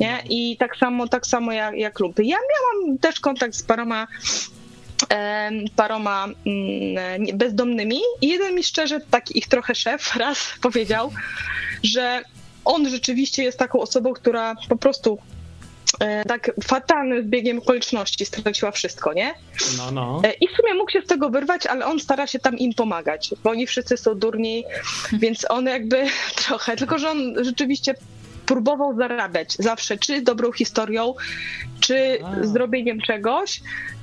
Nie? 0.00 0.22
I 0.30 0.56
tak 0.56 0.76
samo, 0.76 1.08
tak 1.08 1.26
samo 1.26 1.52
jak, 1.52 1.74
jak. 1.74 1.98
Ja 2.18 2.36
miałam 2.36 2.98
też 2.98 3.20
kontakt 3.20 3.54
z 3.54 3.62
paroma 3.62 4.06
paroma 5.76 6.28
mm, 6.46 7.38
bezdomnymi 7.38 8.00
i 8.20 8.28
jeden 8.28 8.54
mi 8.54 8.64
szczerze, 8.64 9.00
taki 9.00 9.38
ich 9.38 9.48
trochę 9.48 9.74
szef 9.74 10.14
raz 10.16 10.38
powiedział, 10.62 11.12
że 11.82 12.22
on 12.64 12.88
rzeczywiście 12.88 13.42
jest 13.44 13.58
taką 13.58 13.80
osobą, 13.80 14.12
która 14.12 14.54
po 14.68 14.76
prostu 14.76 15.18
e, 16.00 16.24
tak 16.24 16.50
fatalnym 16.64 17.22
zbiegiem 17.22 17.58
okoliczności 17.58 18.26
straciła 18.26 18.70
wszystko, 18.70 19.12
nie? 19.12 19.34
No, 19.76 19.90
no. 19.90 20.22
E, 20.24 20.32
I 20.32 20.48
w 20.48 20.50
sumie 20.50 20.74
mógł 20.74 20.90
się 20.90 21.00
z 21.00 21.06
tego 21.06 21.30
wyrwać, 21.30 21.66
ale 21.66 21.86
on 21.86 22.00
stara 22.00 22.26
się 22.26 22.38
tam 22.38 22.58
im 22.58 22.74
pomagać, 22.74 23.34
bo 23.44 23.50
oni 23.50 23.66
wszyscy 23.66 23.96
są 23.96 24.14
durni, 24.14 24.64
więc 25.22 25.50
on 25.50 25.66
jakby 25.66 26.04
trochę, 26.46 26.76
tylko 26.76 26.98
że 26.98 27.10
on 27.10 27.44
rzeczywiście 27.44 27.94
próbował 28.46 28.96
zarabiać 28.96 29.54
zawsze, 29.58 29.98
czy 29.98 30.22
dobrą 30.22 30.52
historią, 30.52 31.14
czy 31.80 32.18
A. 32.24 32.46
zrobieniem 32.46 33.00
czegoś, 33.00 33.60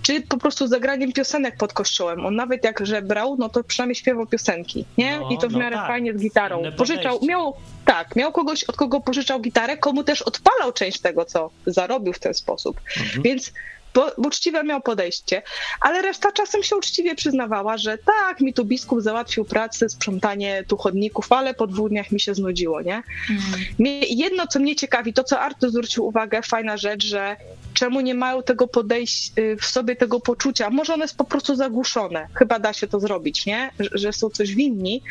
czy 0.09 0.21
po 0.21 0.37
prostu 0.37 0.67
zagraniem 0.67 1.13
piosenek 1.13 1.57
pod 1.57 1.73
kościołem. 1.73 2.25
On 2.25 2.35
nawet 2.35 2.63
jak 2.63 2.85
żebrał, 2.85 3.35
no 3.39 3.49
to 3.49 3.63
przynajmniej 3.63 3.95
śpiewał 3.95 4.25
piosenki, 4.25 4.85
nie? 4.97 5.19
No, 5.19 5.29
I 5.29 5.37
to 5.37 5.49
w 5.49 5.51
no 5.51 5.59
miarę 5.59 5.75
tak. 5.75 5.87
fajnie 5.87 6.13
z 6.13 6.21
gitarą. 6.21 6.63
Pożyczał, 6.77 7.19
miał, 7.27 7.53
tak, 7.85 8.15
miał 8.15 8.31
kogoś, 8.31 8.63
od 8.63 8.75
kogo 8.75 9.01
pożyczał 9.01 9.39
gitarę, 9.39 9.77
komu 9.77 10.03
też 10.03 10.21
odpalał 10.21 10.71
część 10.73 10.99
tego, 10.99 11.25
co 11.25 11.49
zarobił 11.65 12.13
w 12.13 12.19
ten 12.19 12.33
sposób. 12.33 12.81
Mhm. 12.97 13.23
Więc 13.23 13.51
bo, 13.93 14.11
bo 14.17 14.27
uczciwe 14.27 14.63
miał 14.63 14.81
podejście, 14.81 15.41
ale 15.81 16.01
reszta 16.01 16.31
czasem 16.31 16.63
się 16.63 16.75
uczciwie 16.75 17.15
przyznawała, 17.15 17.77
że 17.77 17.97
tak, 17.97 18.41
mi 18.41 18.53
tu 18.53 18.65
biskup 18.65 19.01
załatwił 19.01 19.45
pracę, 19.45 19.89
sprzątanie 19.89 20.63
tu 20.67 20.77
chodników, 20.77 21.31
ale 21.31 21.53
po 21.53 21.67
dwóch 21.67 21.89
dniach 21.89 22.11
mi 22.11 22.19
się 22.19 22.35
znudziło, 22.35 22.81
nie? 22.81 22.93
Mm. 22.93 23.41
Mnie, 23.79 23.99
jedno, 23.99 24.47
co 24.47 24.59
mnie 24.59 24.75
ciekawi, 24.75 25.13
to 25.13 25.23
co 25.23 25.39
Artur 25.39 25.69
zwrócił 25.69 26.05
uwagę, 26.05 26.41
fajna 26.41 26.77
rzecz, 26.77 27.05
że 27.05 27.37
czemu 27.79 28.01
nie 28.01 28.15
mają 28.15 28.43
tego 28.43 28.67
podejścia, 28.67 29.33
w 29.61 29.65
sobie 29.65 29.95
tego 29.95 30.19
poczucia, 30.19 30.69
może 30.69 30.93
one 30.93 31.03
jest 31.03 31.17
po 31.17 31.23
prostu 31.23 31.55
zagłuszone, 31.55 32.27
chyba 32.33 32.59
da 32.59 32.73
się 32.73 32.87
to 32.87 32.99
zrobić, 32.99 33.45
nie? 33.45 33.71
Że, 33.79 34.13
są 34.13 34.29
coś 34.29 34.55
winni, 34.55 35.01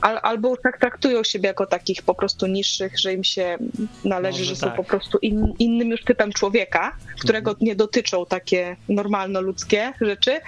albo 0.00 0.56
tak 0.56 0.78
traktują 0.78 1.24
siebie 1.24 1.46
jako 1.46 1.66
takich 1.66 2.02
po 2.02 2.14
prostu 2.14 2.46
niższych, 2.46 3.00
że 3.00 3.14
im 3.14 3.24
się 3.24 3.58
należy, 4.04 4.38
Może 4.38 4.54
że 4.54 4.56
są 4.56 4.66
tak. 4.66 4.76
po 4.76 4.84
prostu 4.84 5.18
in, 5.18 5.54
innym 5.58 5.90
już 5.90 6.04
typem 6.04 6.32
człowieka, 6.32 6.96
którego 7.20 7.56
nie 7.60 7.76
dotyczą 7.76 8.26
takie 8.26 8.76
normalno-ludzkie 8.88 9.92
rzeczy, 10.00 10.40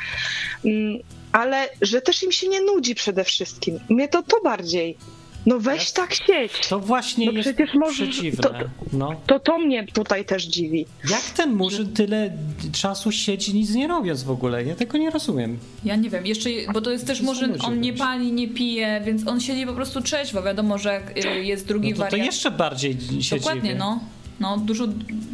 Mm, 0.64 0.98
ale 1.32 1.68
że 1.82 2.00
też 2.00 2.22
im 2.22 2.32
się 2.32 2.48
nie 2.48 2.60
nudzi 2.60 2.94
przede 2.94 3.24
wszystkim. 3.24 3.80
Mnie 3.88 4.08
to 4.08 4.22
to 4.22 4.40
bardziej. 4.44 4.98
No 5.46 5.60
weź 5.60 5.80
Jest- 5.80 5.96
tak 5.96 6.14
sieć. 6.14 6.68
To 6.68 6.80
właśnie 6.80 7.26
No 7.26 7.32
jest 7.32 7.48
przecież 7.48 7.74
może- 7.74 8.06
przeciwne. 8.06 8.42
to- 8.42 8.48
to- 8.50 8.58
No. 8.92 9.14
To 9.26 9.40
to 9.40 9.58
mnie 9.58 9.86
tutaj 9.86 10.24
też 10.24 10.44
dziwi. 10.44 10.86
Jak 11.10 11.20
ten 11.22 11.52
murzyn 11.54 11.92
tyle 11.92 12.32
czasu 12.72 13.12
siedzi 13.12 13.54
nic 13.54 13.74
nie 13.74 13.88
robiąc 13.88 14.22
w 14.22 14.30
ogóle? 14.30 14.64
Ja 14.64 14.74
tego 14.74 14.98
nie 14.98 15.10
rozumiem. 15.10 15.58
Ja 15.84 15.96
nie 15.96 16.10
wiem, 16.10 16.26
jeszcze, 16.26 16.50
bo 16.72 16.80
to 16.80 16.90
jest 16.90 17.06
też 17.06 17.18
To 17.18 17.24
może, 17.24 17.48
on 17.64 17.80
nie 17.80 17.92
pali, 17.92 18.32
nie 18.32 18.48
pije, 18.48 19.02
więc 19.06 19.28
on 19.28 19.40
siedzi 19.40 19.66
po 19.66 19.72
prostu 19.72 20.00
trzeźwo. 20.00 20.42
Wiadomo, 20.42 20.78
że 20.78 21.00
y, 21.38 21.44
jest 21.44 21.66
drugi 21.66 21.90
No 21.90 21.96
to, 21.96 22.02
to 22.02 22.10
wariant. 22.10 22.26
jeszcze 22.26 22.50
bardziej 22.50 22.96
się 23.20 23.36
Dokładnie, 23.36 23.62
dziwię. 23.62 23.74
no. 23.74 24.00
No, 24.40 24.56
dużo... 24.58 24.84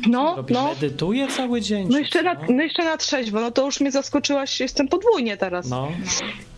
No, 0.09 0.37
Robi, 0.37 0.55
no. 0.55 0.69
Medytuje 0.69 1.29
cały 1.29 1.61
dzień. 1.61 1.87
No 1.91 1.99
jeszcze, 1.99 2.23
na, 2.23 2.37
no 2.49 2.63
jeszcze 2.63 2.85
na 2.85 2.97
trzeźwo, 2.97 3.41
no 3.41 3.51
to 3.51 3.65
już 3.67 3.81
mnie 3.81 3.91
zaskoczyłaś, 3.93 4.61
jestem 4.61 4.89
podwójnie 4.89 5.37
teraz. 5.37 5.69
No, 5.69 5.89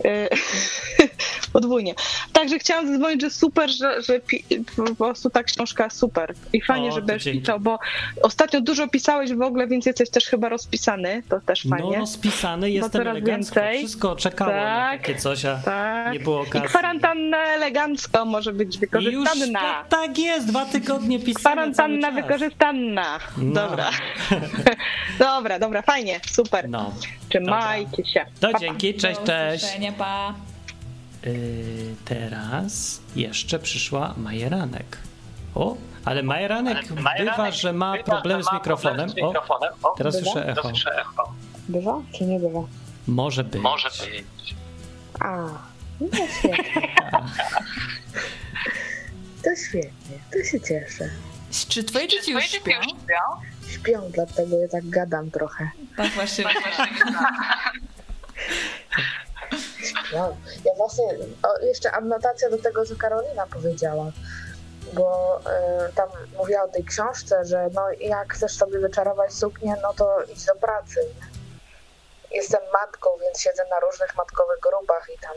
E, 0.04 0.28
podwójnie. 1.52 1.94
Także 2.32 2.58
chciałam 2.58 2.86
zadzwonić, 2.88 3.20
że 3.20 3.30
super, 3.30 3.70
że, 3.70 4.02
że 4.02 4.20
pi- 4.20 4.44
po 4.76 4.94
prostu 4.94 5.30
ta 5.30 5.42
książka 5.42 5.90
super 5.90 6.34
i 6.52 6.60
fajnie, 6.62 6.88
O, 6.88 6.92
że 6.92 7.02
będziesz 7.02 7.32
pisał, 7.34 7.60
bo 7.60 7.78
ostatnio 8.22 8.60
dużo 8.60 8.88
pisałeś 8.88 9.32
w 9.34 9.42
ogóle, 9.42 9.66
więc 9.66 9.86
jesteś 9.86 10.10
też 10.10 10.24
chyba 10.24 10.48
rozpisany, 10.48 11.22
to 11.28 11.40
też 11.40 11.64
No 11.64 11.76
fajnie. 11.76 11.98
rozpisany, 11.98 12.70
jestem 12.70 13.00
elegancko. 13.08 13.54
więcej. 13.60 13.78
Wszystko 13.78 14.16
czekało 14.16 14.50
na 14.52 14.64
Tak, 14.90 15.00
takie 15.00 15.14
coś, 15.18 15.44
a 15.44 15.56
tak. 15.56 16.12
nie 16.12 16.20
było 16.20 16.44
I 16.44 16.48
okazji. 16.48 16.68
kwarantanna 16.68 17.38
elegancko 17.38 18.24
może 18.24 18.52
być 18.52 18.68
I 18.68 18.70
już 18.72 18.80
wykorzystanna. 18.80 19.60
tak, 19.60 19.88
tak 19.88 20.18
jest, 20.18 20.46
dwa 20.46 20.64
tygodnie 20.64 21.18
pisania 21.18 21.34
Kwarantanna 21.40 22.08
cały 22.08 22.14
czas. 22.22 22.28
wykorzystanna. 22.28 23.18
No. 23.38 23.54
Dobra. 23.68 23.90
dobra, 25.18 25.58
dobra, 25.58 25.82
fajnie, 25.82 26.20
super. 26.30 26.68
No, 26.68 26.92
Trzymajcie 27.28 28.04
się. 28.06 28.26
to 28.40 28.50
Pa, 28.52 28.58
dzięki, 28.58 28.94
cześć, 28.94 29.20
Do 29.20 29.26
cześć. 29.26 29.64
usłyszenia, 29.64 29.92
pa. 29.92 30.34
Yy, 31.24 31.94
teraz 32.04 33.00
jeszcze 33.16 33.58
przyszła 33.58 34.14
Majeranek. 34.16 34.98
O, 35.54 35.76
ale 36.04 36.22
Majeranek 36.22 36.92
bywa, 36.92 37.50
że 37.50 37.72
ma 37.72 37.98
problemy 37.98 38.42
z 38.44 38.52
mikrofonem. 38.52 39.10
O, 39.82 39.90
teraz 39.96 40.14
słyszę 40.14 40.48
echo. 40.48 40.72
Bywa 41.68 42.02
czy 42.18 42.24
nie 42.24 42.40
bywa? 42.40 42.60
Może 43.06 43.44
być. 43.44 43.62
A, 45.20 45.46
no 46.00 46.08
świetnie. 46.38 46.88
To 49.44 49.50
świetnie, 49.68 50.18
to 50.32 50.44
się 50.44 50.60
cieszę. 50.60 51.10
Czy 51.68 51.84
twoje 51.84 52.08
dzieci 52.08 52.32
już 52.32 52.44
śpią? 52.44 52.72
Śpią, 53.68 54.10
dlatego 54.14 54.58
ja 54.58 54.68
tak 54.68 54.88
gadam 54.88 55.30
trochę. 55.30 55.70
Tak 55.96 56.10
właśnie. 56.12 56.44
No, 60.12 60.36
ja 60.64 60.74
właśnie, 60.74 61.04
o, 61.42 61.58
jeszcze 61.64 61.92
adnotacja 61.92 62.50
do 62.50 62.58
tego, 62.58 62.86
co 62.86 62.96
Karolina 62.96 63.46
powiedziała, 63.46 64.12
bo 64.92 65.40
e, 65.46 65.92
tam 65.94 66.08
mówiła 66.38 66.62
o 66.62 66.68
tej 66.68 66.84
książce, 66.84 67.44
że 67.44 67.68
no 67.72 67.82
jak 68.00 68.32
chcesz 68.34 68.56
sobie 68.56 68.78
wyczarować 68.78 69.32
suknię, 69.32 69.76
no 69.82 69.94
to 69.94 70.22
idź 70.22 70.44
do 70.44 70.54
pracy. 70.54 71.00
Jestem 72.30 72.60
matką, 72.72 73.10
więc 73.20 73.40
siedzę 73.40 73.62
na 73.70 73.80
różnych 73.80 74.16
matkowych 74.16 74.60
grupach 74.60 75.06
i 75.16 75.18
tam 75.18 75.34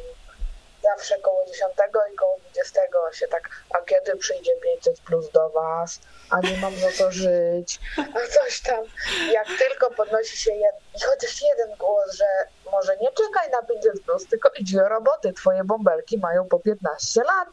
zawsze 0.84 1.20
koło 1.20 1.46
10 1.46 1.74
i 2.14 2.16
koło 2.16 2.38
20 2.40 2.82
się 3.14 3.28
tak, 3.28 3.50
a 3.70 3.82
kiedy 3.86 4.16
przyjdzie 4.16 4.52
500 4.56 5.00
plus 5.00 5.32
do 5.32 5.50
was, 5.50 6.00
a 6.30 6.40
nie 6.40 6.58
mam 6.58 6.76
za 6.76 6.92
co 6.92 7.12
żyć, 7.12 7.80
a 7.98 8.28
coś 8.28 8.62
tam. 8.62 8.84
Jak 9.32 9.48
tylko 9.60 9.92
podnosi 9.92 10.38
się 10.38 10.52
jed... 10.52 10.76
i 10.96 11.00
chociaż 11.04 11.42
jeden 11.42 11.78
głos, 11.78 12.16
że 12.16 12.26
może 12.72 12.98
nie 12.98 13.12
czekaj 13.12 13.52
na 13.52 13.62
500 13.62 14.04
plus, 14.06 14.28
tylko 14.28 14.50
idź 14.60 14.74
do 14.74 14.90
roboty, 14.90 15.34
twoje 15.34 15.64
bąbelki 15.64 16.18
mają 16.18 16.46
po 16.46 16.60
15 16.60 17.22
lat, 17.24 17.50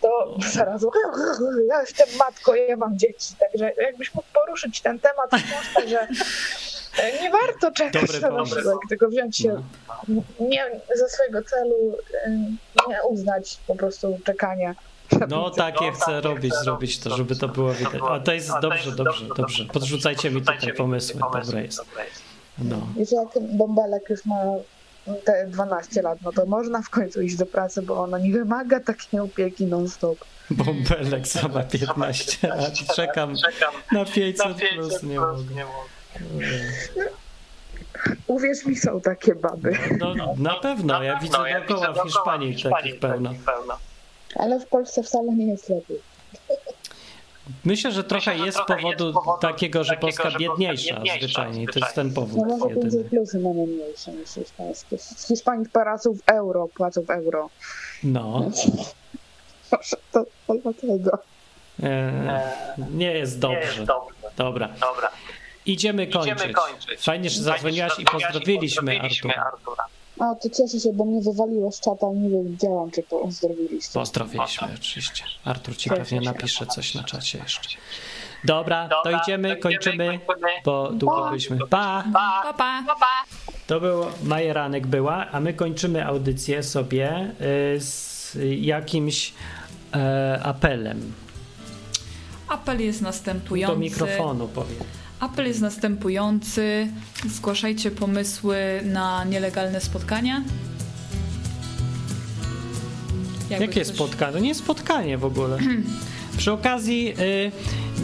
to 0.00 0.34
zaraz 0.54 0.82
ja 1.68 1.80
jestem 1.80 2.08
matką, 2.18 2.54
ja 2.54 2.76
mam 2.76 2.98
dzieci, 2.98 3.34
także 3.40 3.72
jakbyś 3.72 4.14
mógł 4.14 4.28
poruszyć 4.34 4.80
ten 4.80 5.00
temat 5.00 5.30
książce, 5.30 5.88
że 5.88 6.08
nie 7.22 7.30
warto 7.30 7.72
czekać 7.72 8.02
Dobry 8.02 8.20
na 8.20 8.28
pomysł. 8.28 8.78
tylko 8.88 9.08
wziąć 9.08 9.36
się 9.36 9.62
nie, 10.40 10.64
ze 10.96 11.08
swojego 11.08 11.42
celu 11.42 11.74
e, 12.26 12.30
nie 12.88 13.02
uznać 13.08 13.58
po 13.66 13.74
prostu 13.76 14.18
czekania. 14.24 14.74
No 15.28 15.50
takie 15.50 15.92
chcę 15.92 16.20
robić, 16.20 16.54
zrobić 16.54 16.98
to, 16.98 17.16
żeby 17.16 17.36
to 17.36 17.48
było 17.48 17.72
widać. 17.72 18.00
A 18.10 18.20
to 18.20 18.32
jest 18.32 18.50
dobrze, 18.62 18.92
dobrze, 18.92 19.26
dobrze. 19.36 19.64
Podrzucajcie 19.64 20.30
mi 20.30 20.40
tutaj 20.40 20.72
pomysły, 20.72 21.20
dobre 21.32 21.62
jest. 21.62 21.80
No. 22.58 22.76
Wiesz, 22.96 23.12
jak 23.12 23.28
bąbelek 23.42 24.10
już 24.10 24.24
ma 24.24 24.36
te 25.24 25.46
12 25.46 26.02
lat, 26.02 26.18
no 26.22 26.32
to 26.32 26.46
można 26.46 26.82
w 26.82 26.90
końcu 26.90 27.22
iść 27.22 27.36
do 27.36 27.46
pracy, 27.46 27.82
bo 27.82 28.02
ona 28.02 28.18
nie 28.18 28.32
wymaga 28.32 28.80
takiej 28.80 29.20
opieki 29.20 29.66
non-stop. 29.66 30.18
Bąbelek 30.50 31.28
sama 31.28 31.62
15 31.62 32.48
lat. 32.48 32.72
Czekam 32.96 33.34
na 33.92 34.04
500 34.04 34.46
plus, 34.74 35.02
nie 35.02 35.20
mogę. 35.20 35.44
Uwierz 38.26 38.64
mi, 38.66 38.76
są 38.76 39.00
takie 39.00 39.34
baby. 39.34 39.72
No, 39.98 40.14
na 40.38 40.54
pewno, 40.54 41.02
ja 41.02 41.18
widzę 41.20 41.38
dookoła 41.66 41.92
w 41.92 42.02
Hiszpanii 42.02 42.62
takich 42.62 43.00
pełno. 43.00 43.30
Ale 44.36 44.60
w 44.60 44.66
Polsce 44.66 45.02
wcale 45.02 45.32
nie 45.34 45.46
jest 45.46 45.68
lepiej. 45.68 46.00
Myślę, 47.64 47.92
że 47.92 48.04
trochę 48.04 48.36
jest 48.38 48.58
z 48.58 48.60
powodu 48.66 49.14
takiego, 49.40 49.84
że 49.84 49.96
Polska 49.96 50.30
biedniejsza 50.38 51.02
zwyczajnie. 51.18 51.62
i 51.62 51.66
To 51.66 51.78
jest 51.78 51.94
ten 51.94 52.08
No 52.08 52.14
powód 52.14 52.46
może 52.46 52.74
500 52.74 52.84
jedyny. 52.84 53.04
plusy 53.10 53.38
mamy 53.38 53.66
mniejsze 53.66 54.12
niż 54.12 54.30
hiszpańskie. 54.30 54.98
Z 54.98 55.26
Hiszpanii 55.28 55.66
płacą 55.68 56.12
w 56.14 56.20
euro, 56.26 56.68
płacą 56.74 57.02
w 57.02 57.10
euro. 57.10 57.50
No, 58.02 58.22
Może 59.72 59.96
to, 60.12 60.24
to 60.46 60.54
dlatego. 60.62 61.18
e, 61.82 62.52
nie 62.94 63.12
jest 63.12 63.38
dobrze. 63.38 63.86
Dobra. 64.36 64.68
Idziemy 65.68 66.06
kończyć. 66.06 66.56
Fajnie, 66.98 67.30
że 67.30 67.42
zadzwoniłaś 67.42 67.92
i 67.98 68.04
pozdrowiliśmy 68.04 69.00
Artura. 69.00 69.86
O, 70.18 70.34
to 70.34 70.50
cieszę 70.50 70.80
się, 70.80 70.92
bo 70.92 71.04
mnie 71.04 71.20
wywaliło 71.20 71.72
z 71.72 71.80
czata, 71.80 72.06
nie 72.14 72.42
wiedziałam, 72.44 72.90
czy 72.90 73.02
pozdrowiliście. 73.02 73.92
Pozdrowiliśmy 73.94 74.68
oczywiście. 74.74 75.24
Artur 75.44 75.76
ci 75.76 75.90
pewnie 75.90 76.20
napisze 76.20 76.66
coś 76.66 76.94
na 76.94 77.02
czacie 77.02 77.38
jeszcze. 77.38 77.78
Dobra, 78.44 78.88
to 79.04 79.10
idziemy, 79.10 79.56
kończymy, 79.56 80.20
bo 80.64 80.90
długo 80.92 81.28
byliśmy. 81.28 81.58
Pa! 81.70 82.04
Pa, 82.12 82.54
pa. 82.58 82.84
To 83.66 83.80
był 83.80 84.04
Majeranek 84.22 84.86
była, 84.86 85.30
a 85.30 85.40
my 85.40 85.54
kończymy 85.54 86.06
audycję 86.06 86.62
sobie 86.62 87.30
y, 87.76 87.80
z 87.80 88.38
jakimś 88.60 89.34
e, 89.94 90.40
apelem. 90.42 91.12
Apel 92.48 92.80
jest 92.80 93.02
następujący. 93.02 93.74
Do 93.74 93.80
mikrofonu 93.80 94.48
powiem. 94.48 94.78
Apel 95.20 95.46
jest 95.46 95.60
następujący. 95.60 96.88
Zgłaszajcie 97.26 97.90
pomysły 97.90 98.56
na 98.84 99.24
nielegalne 99.24 99.80
spotkania. 99.80 100.42
Jakby 103.50 103.66
Jakie 103.66 103.80
ktoś- 103.80 103.94
spotkanie? 103.96 104.32
To 104.32 104.38
nie 104.38 104.48
jest 104.48 104.60
spotkanie 104.60 105.18
w 105.18 105.24
ogóle. 105.24 105.58
Przy 106.38 106.52
okazji 106.52 107.14
y, 107.18 107.52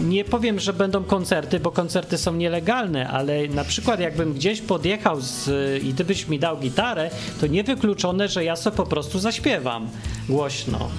nie 0.05 0.25
powiem, 0.25 0.61
że 0.61 0.73
będą 0.73 1.05
koncerty, 1.05 1.61
bo 1.61 1.71
koncerty 1.71 2.19
są 2.19 2.35
nielegalne, 2.35 3.09
ale 3.09 3.49
na 3.49 3.65
przykład 3.65 4.01
jakbym 4.01 4.33
gdzieś 4.35 4.61
podjechał 4.61 5.21
z, 5.21 5.49
i 5.85 5.95
ty 5.95 6.05
byś 6.05 6.29
mi 6.29 6.39
dał 6.39 6.59
gitarę, 6.59 7.11
to 7.41 7.47
niewykluczone, 7.47 8.29
że 8.29 8.45
ja 8.45 8.57
sobie 8.57 8.77
po 8.77 8.87
prostu 8.87 9.19
zaśpiewam 9.19 9.89
głośno. 10.29 10.91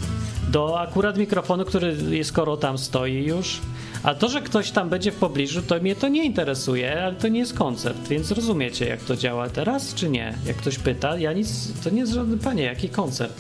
Do 0.56 0.80
akurat 0.80 1.18
mikrofonu, 1.18 1.66
który 1.66 2.24
skoro 2.24 2.58
tam 2.58 2.78
stoi 2.78 3.26
już. 3.26 3.62
A 4.04 4.16
to, 4.16 4.30
że 4.30 4.42
ktoś 4.42 4.72
tam 4.72 4.90
będzie 4.90 5.12
w 5.12 5.16
pobliżu, 5.16 5.62
to 5.62 5.80
mnie 5.80 5.96
to 5.96 6.08
nie 6.08 6.26
interesuje, 6.26 7.04
ale 7.04 7.16
to 7.16 7.28
nie 7.28 7.40
jest 7.40 7.54
koncert, 7.54 8.08
więc 8.08 8.32
rozumiecie, 8.32 8.86
jak 8.86 9.00
to 9.00 9.16
działa 9.16 9.50
teraz, 9.50 9.94
czy 9.94 10.10
nie? 10.10 10.34
Jak 10.46 10.56
ktoś 10.56 10.78
pyta, 10.80 11.18
ja 11.18 11.34
nic, 11.34 11.50
to 11.84 11.90
nie 11.90 12.00
jest 12.00 12.14
żaden, 12.14 12.40
panie, 12.40 12.64
jaki 12.64 12.90
koncert? 12.90 13.34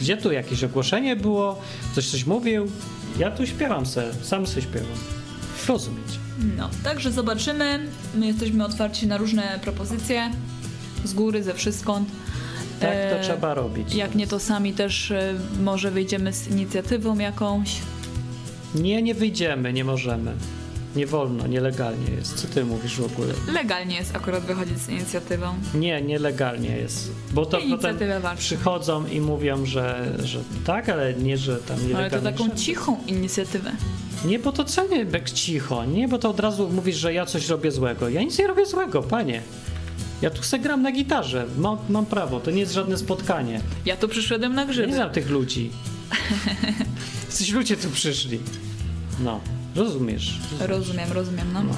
Gdzie 0.00 0.16
tu 0.16 0.32
jakieś 0.32 0.64
ogłoszenie 0.64 1.16
było? 1.16 1.60
Ktoś 1.92 2.08
coś 2.10 2.26
mówił? 2.26 2.66
Ja 3.18 3.30
tu 3.30 3.46
śpiewam 3.46 3.86
se, 3.86 4.14
sam 4.22 4.46
se 4.46 4.62
śpiewam. 4.62 4.98
Rozumiecie? 5.68 6.18
No, 6.56 6.70
także 6.84 7.12
zobaczymy. 7.12 7.86
My 8.14 8.26
jesteśmy 8.26 8.64
otwarci 8.64 9.06
na 9.06 9.16
różne 9.16 9.58
propozycje. 9.62 10.30
Z 11.04 11.14
góry, 11.14 11.42
ze 11.42 11.54
wszystkąd. 11.54 12.08
Tak 12.80 12.90
to 12.90 13.16
E, 13.16 13.20
trzeba 13.22 13.54
robić. 13.54 13.94
Jak 13.94 14.14
nie 14.14 14.26
to 14.26 14.38
sami 14.40 14.72
też 14.72 15.10
e, 15.10 15.34
może 15.60 15.90
wyjdziemy 15.90 16.32
z 16.32 16.48
inicjatywą 16.48 17.18
jakąś. 17.18 17.76
Nie, 18.74 19.02
nie 19.02 19.14
wyjdziemy, 19.14 19.72
nie 19.72 19.84
możemy. 19.84 20.32
Nie 20.96 21.06
wolno, 21.06 21.46
nielegalnie 21.46 22.10
jest. 22.10 22.34
Co 22.34 22.48
ty 22.48 22.64
mówisz 22.64 22.96
w 23.00 23.04
ogóle? 23.04 23.34
Legalnie 23.52 23.96
jest 23.96 24.16
akurat 24.16 24.42
wychodzić 24.44 24.78
z 24.78 24.88
inicjatywą. 24.88 25.46
Nie, 25.74 26.02
nielegalnie 26.02 26.76
jest. 26.76 27.10
Bo 27.32 27.46
to 27.46 27.50
potem 27.56 27.68
Inicjatywę 27.68 28.20
walczą. 28.20 28.40
przychodzą 28.40 29.06
i 29.06 29.20
mówią, 29.20 29.66
że, 29.66 30.12
że 30.22 30.38
tak, 30.66 30.88
ale 30.88 31.14
nie, 31.14 31.36
że 31.38 31.56
tam 31.56 31.76
nielegalnie. 31.76 31.98
Ale 31.98 32.10
to 32.10 32.20
taką 32.20 32.44
wszędzie. 32.44 32.64
cichą 32.64 32.96
inicjatywę. 33.06 33.72
Nie, 34.24 34.38
bo 34.38 34.52
to 34.52 34.64
co 34.64 34.86
nie 34.88 35.06
cicho, 35.34 35.84
nie, 35.84 36.08
bo 36.08 36.18
to 36.18 36.30
od 36.30 36.40
razu 36.40 36.68
mówisz, 36.68 36.96
że 36.96 37.14
ja 37.14 37.26
coś 37.26 37.48
robię 37.48 37.70
złego. 37.72 38.08
Ja 38.08 38.22
nic 38.22 38.38
nie 38.38 38.46
robię 38.46 38.66
złego, 38.66 39.02
panie. 39.02 39.42
Ja 40.22 40.30
tu 40.30 40.42
se 40.42 40.58
gram 40.58 40.82
na 40.82 40.92
gitarze, 40.92 41.46
mam, 41.58 41.78
mam 41.88 42.06
prawo, 42.06 42.40
to 42.40 42.50
nie 42.50 42.60
jest 42.60 42.72
żadne 42.72 42.96
spotkanie. 42.96 43.60
Ja 43.86 43.96
tu 43.96 44.08
przyszedłem 44.08 44.54
na 44.54 44.62
Ja 44.62 44.68
grzyby. 44.68 44.88
nie 44.88 44.94
znam 44.94 45.10
tych 45.10 45.30
ludzi. 45.30 45.70
Coś 47.28 47.50
ludzie 47.50 47.76
tu 47.76 47.90
przyszli. 47.90 48.40
No, 49.20 49.40
rozumiesz. 49.76 50.38
Rozumiem, 50.60 51.12
rozumiem, 51.12 51.52
no. 51.52 51.62
No. 51.62 51.74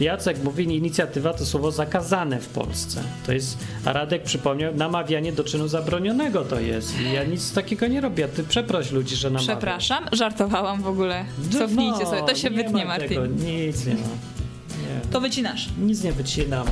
Jacek 0.00 0.44
mówi, 0.44 0.64
inicjatywa 0.64 1.34
to 1.34 1.46
słowo 1.46 1.70
zakazane 1.70 2.40
w 2.40 2.48
Polsce. 2.48 3.02
To 3.26 3.32
jest, 3.32 3.58
a 3.84 3.92
Radek 3.92 4.22
przypomniał, 4.22 4.74
namawianie 4.74 5.32
do 5.32 5.44
czynu 5.44 5.68
zabronionego 5.68 6.44
to 6.44 6.60
jest. 6.60 6.94
Ja 7.14 7.24
nic 7.24 7.52
takiego 7.52 7.86
nie 7.86 8.00
robię. 8.00 8.28
Ty 8.28 8.44
przeproś 8.44 8.90
ludzi, 8.92 9.16
że 9.16 9.30
namawiam. 9.30 9.46
Przepraszam, 9.46 10.04
żartowałam 10.12 10.82
w 10.82 10.86
ogóle. 10.86 11.24
Cofnijcie 11.58 12.06
sobie, 12.06 12.22
to 12.22 12.34
się 12.34 12.50
nie 12.50 12.56
wytnie, 12.56 12.84
ma 12.84 12.90
Martin. 12.90 13.08
Tego, 13.08 13.26
nic 13.26 13.86
nie 13.86 13.94
ma. 13.94 14.00
Nie. 14.00 15.00
To 15.12 15.20
wycinasz. 15.20 15.68
Nic 15.78 16.02
nie 16.02 16.12
wycinam. 16.12 16.66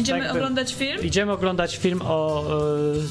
Idziemy 0.00 0.30
oglądać 0.30 0.74
film? 0.74 1.02
Idziemy 1.02 1.32
oglądać 1.32 1.76
film 1.76 2.00
o 2.04 2.44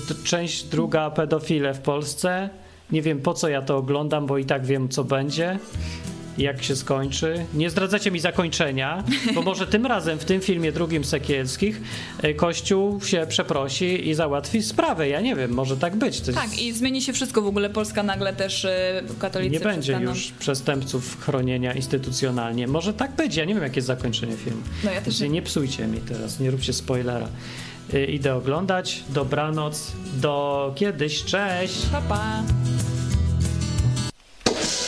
d- 0.09 0.15
część 0.23 0.63
druga 0.63 1.09
pedofile 1.11 1.73
w 1.73 1.79
Polsce. 1.79 2.49
Nie 2.91 3.01
wiem 3.01 3.21
po 3.21 3.33
co 3.33 3.49
ja 3.49 3.61
to 3.61 3.77
oglądam, 3.77 4.25
bo 4.25 4.37
i 4.37 4.45
tak 4.45 4.65
wiem 4.65 4.89
co 4.89 5.03
będzie. 5.03 5.59
Jak 6.39 6.63
się 6.63 6.75
skończy. 6.75 7.45
Nie 7.53 7.69
zdradzacie 7.69 8.11
mi 8.11 8.19
zakończenia, 8.19 9.03
bo 9.35 9.41
może 9.41 9.67
tym 9.67 9.85
razem 9.85 10.19
w 10.19 10.25
tym 10.25 10.41
filmie 10.41 10.71
drugim 10.71 11.03
Sekielskich 11.05 11.81
e, 12.21 12.33
Kościół 12.33 13.01
się 13.01 13.25
przeprosi 13.29 14.09
i 14.09 14.13
załatwi 14.13 14.63
sprawę. 14.63 15.09
Ja 15.09 15.21
nie 15.21 15.35
wiem, 15.35 15.51
może 15.51 15.77
tak 15.77 15.95
być. 15.95 16.15
Jest- 16.19 16.33
Tak, 16.35 16.61
i 16.61 16.73
zmieni 16.73 17.01
się 17.01 17.13
wszystko 17.13 17.41
w 17.41 17.47
ogóle. 17.47 17.69
Polska 17.69 18.03
nagle 18.03 18.33
też 18.33 18.65
y, 18.65 18.69
katolicy 19.19 19.51
nie 19.53 19.59
będzie 19.59 19.93
przestaną- 19.93 20.09
już 20.09 20.31
przestępców 20.39 21.17
chronienia 21.25 21.73
instytucjonalnie. 21.73 22.67
Może 22.67 22.93
tak 22.93 23.11
być, 23.15 23.35
ja 23.35 23.45
nie 23.45 23.53
wiem, 23.53 23.63
jakie 23.63 23.75
jest 23.75 23.87
zakończenie 23.87 24.33
filmu. 24.37 24.61
No 24.83 24.91
ja 24.91 25.01
też 25.01 25.19
nie. 25.19 25.29
nie. 25.29 25.41
psujcie 25.41 25.87
mi 25.87 25.97
teraz, 25.99 26.39
nie 26.39 26.51
róbcie 26.51 26.73
spoilera. 26.73 27.27
Y, 27.93 28.05
idę 28.05 28.35
oglądać. 28.35 29.03
Dobranoc. 29.09 29.91
Do 30.13 30.71
kiedyś. 30.75 31.23
Cześć. 31.23 31.85
Pa, 31.91 32.01
pa. 32.01 32.43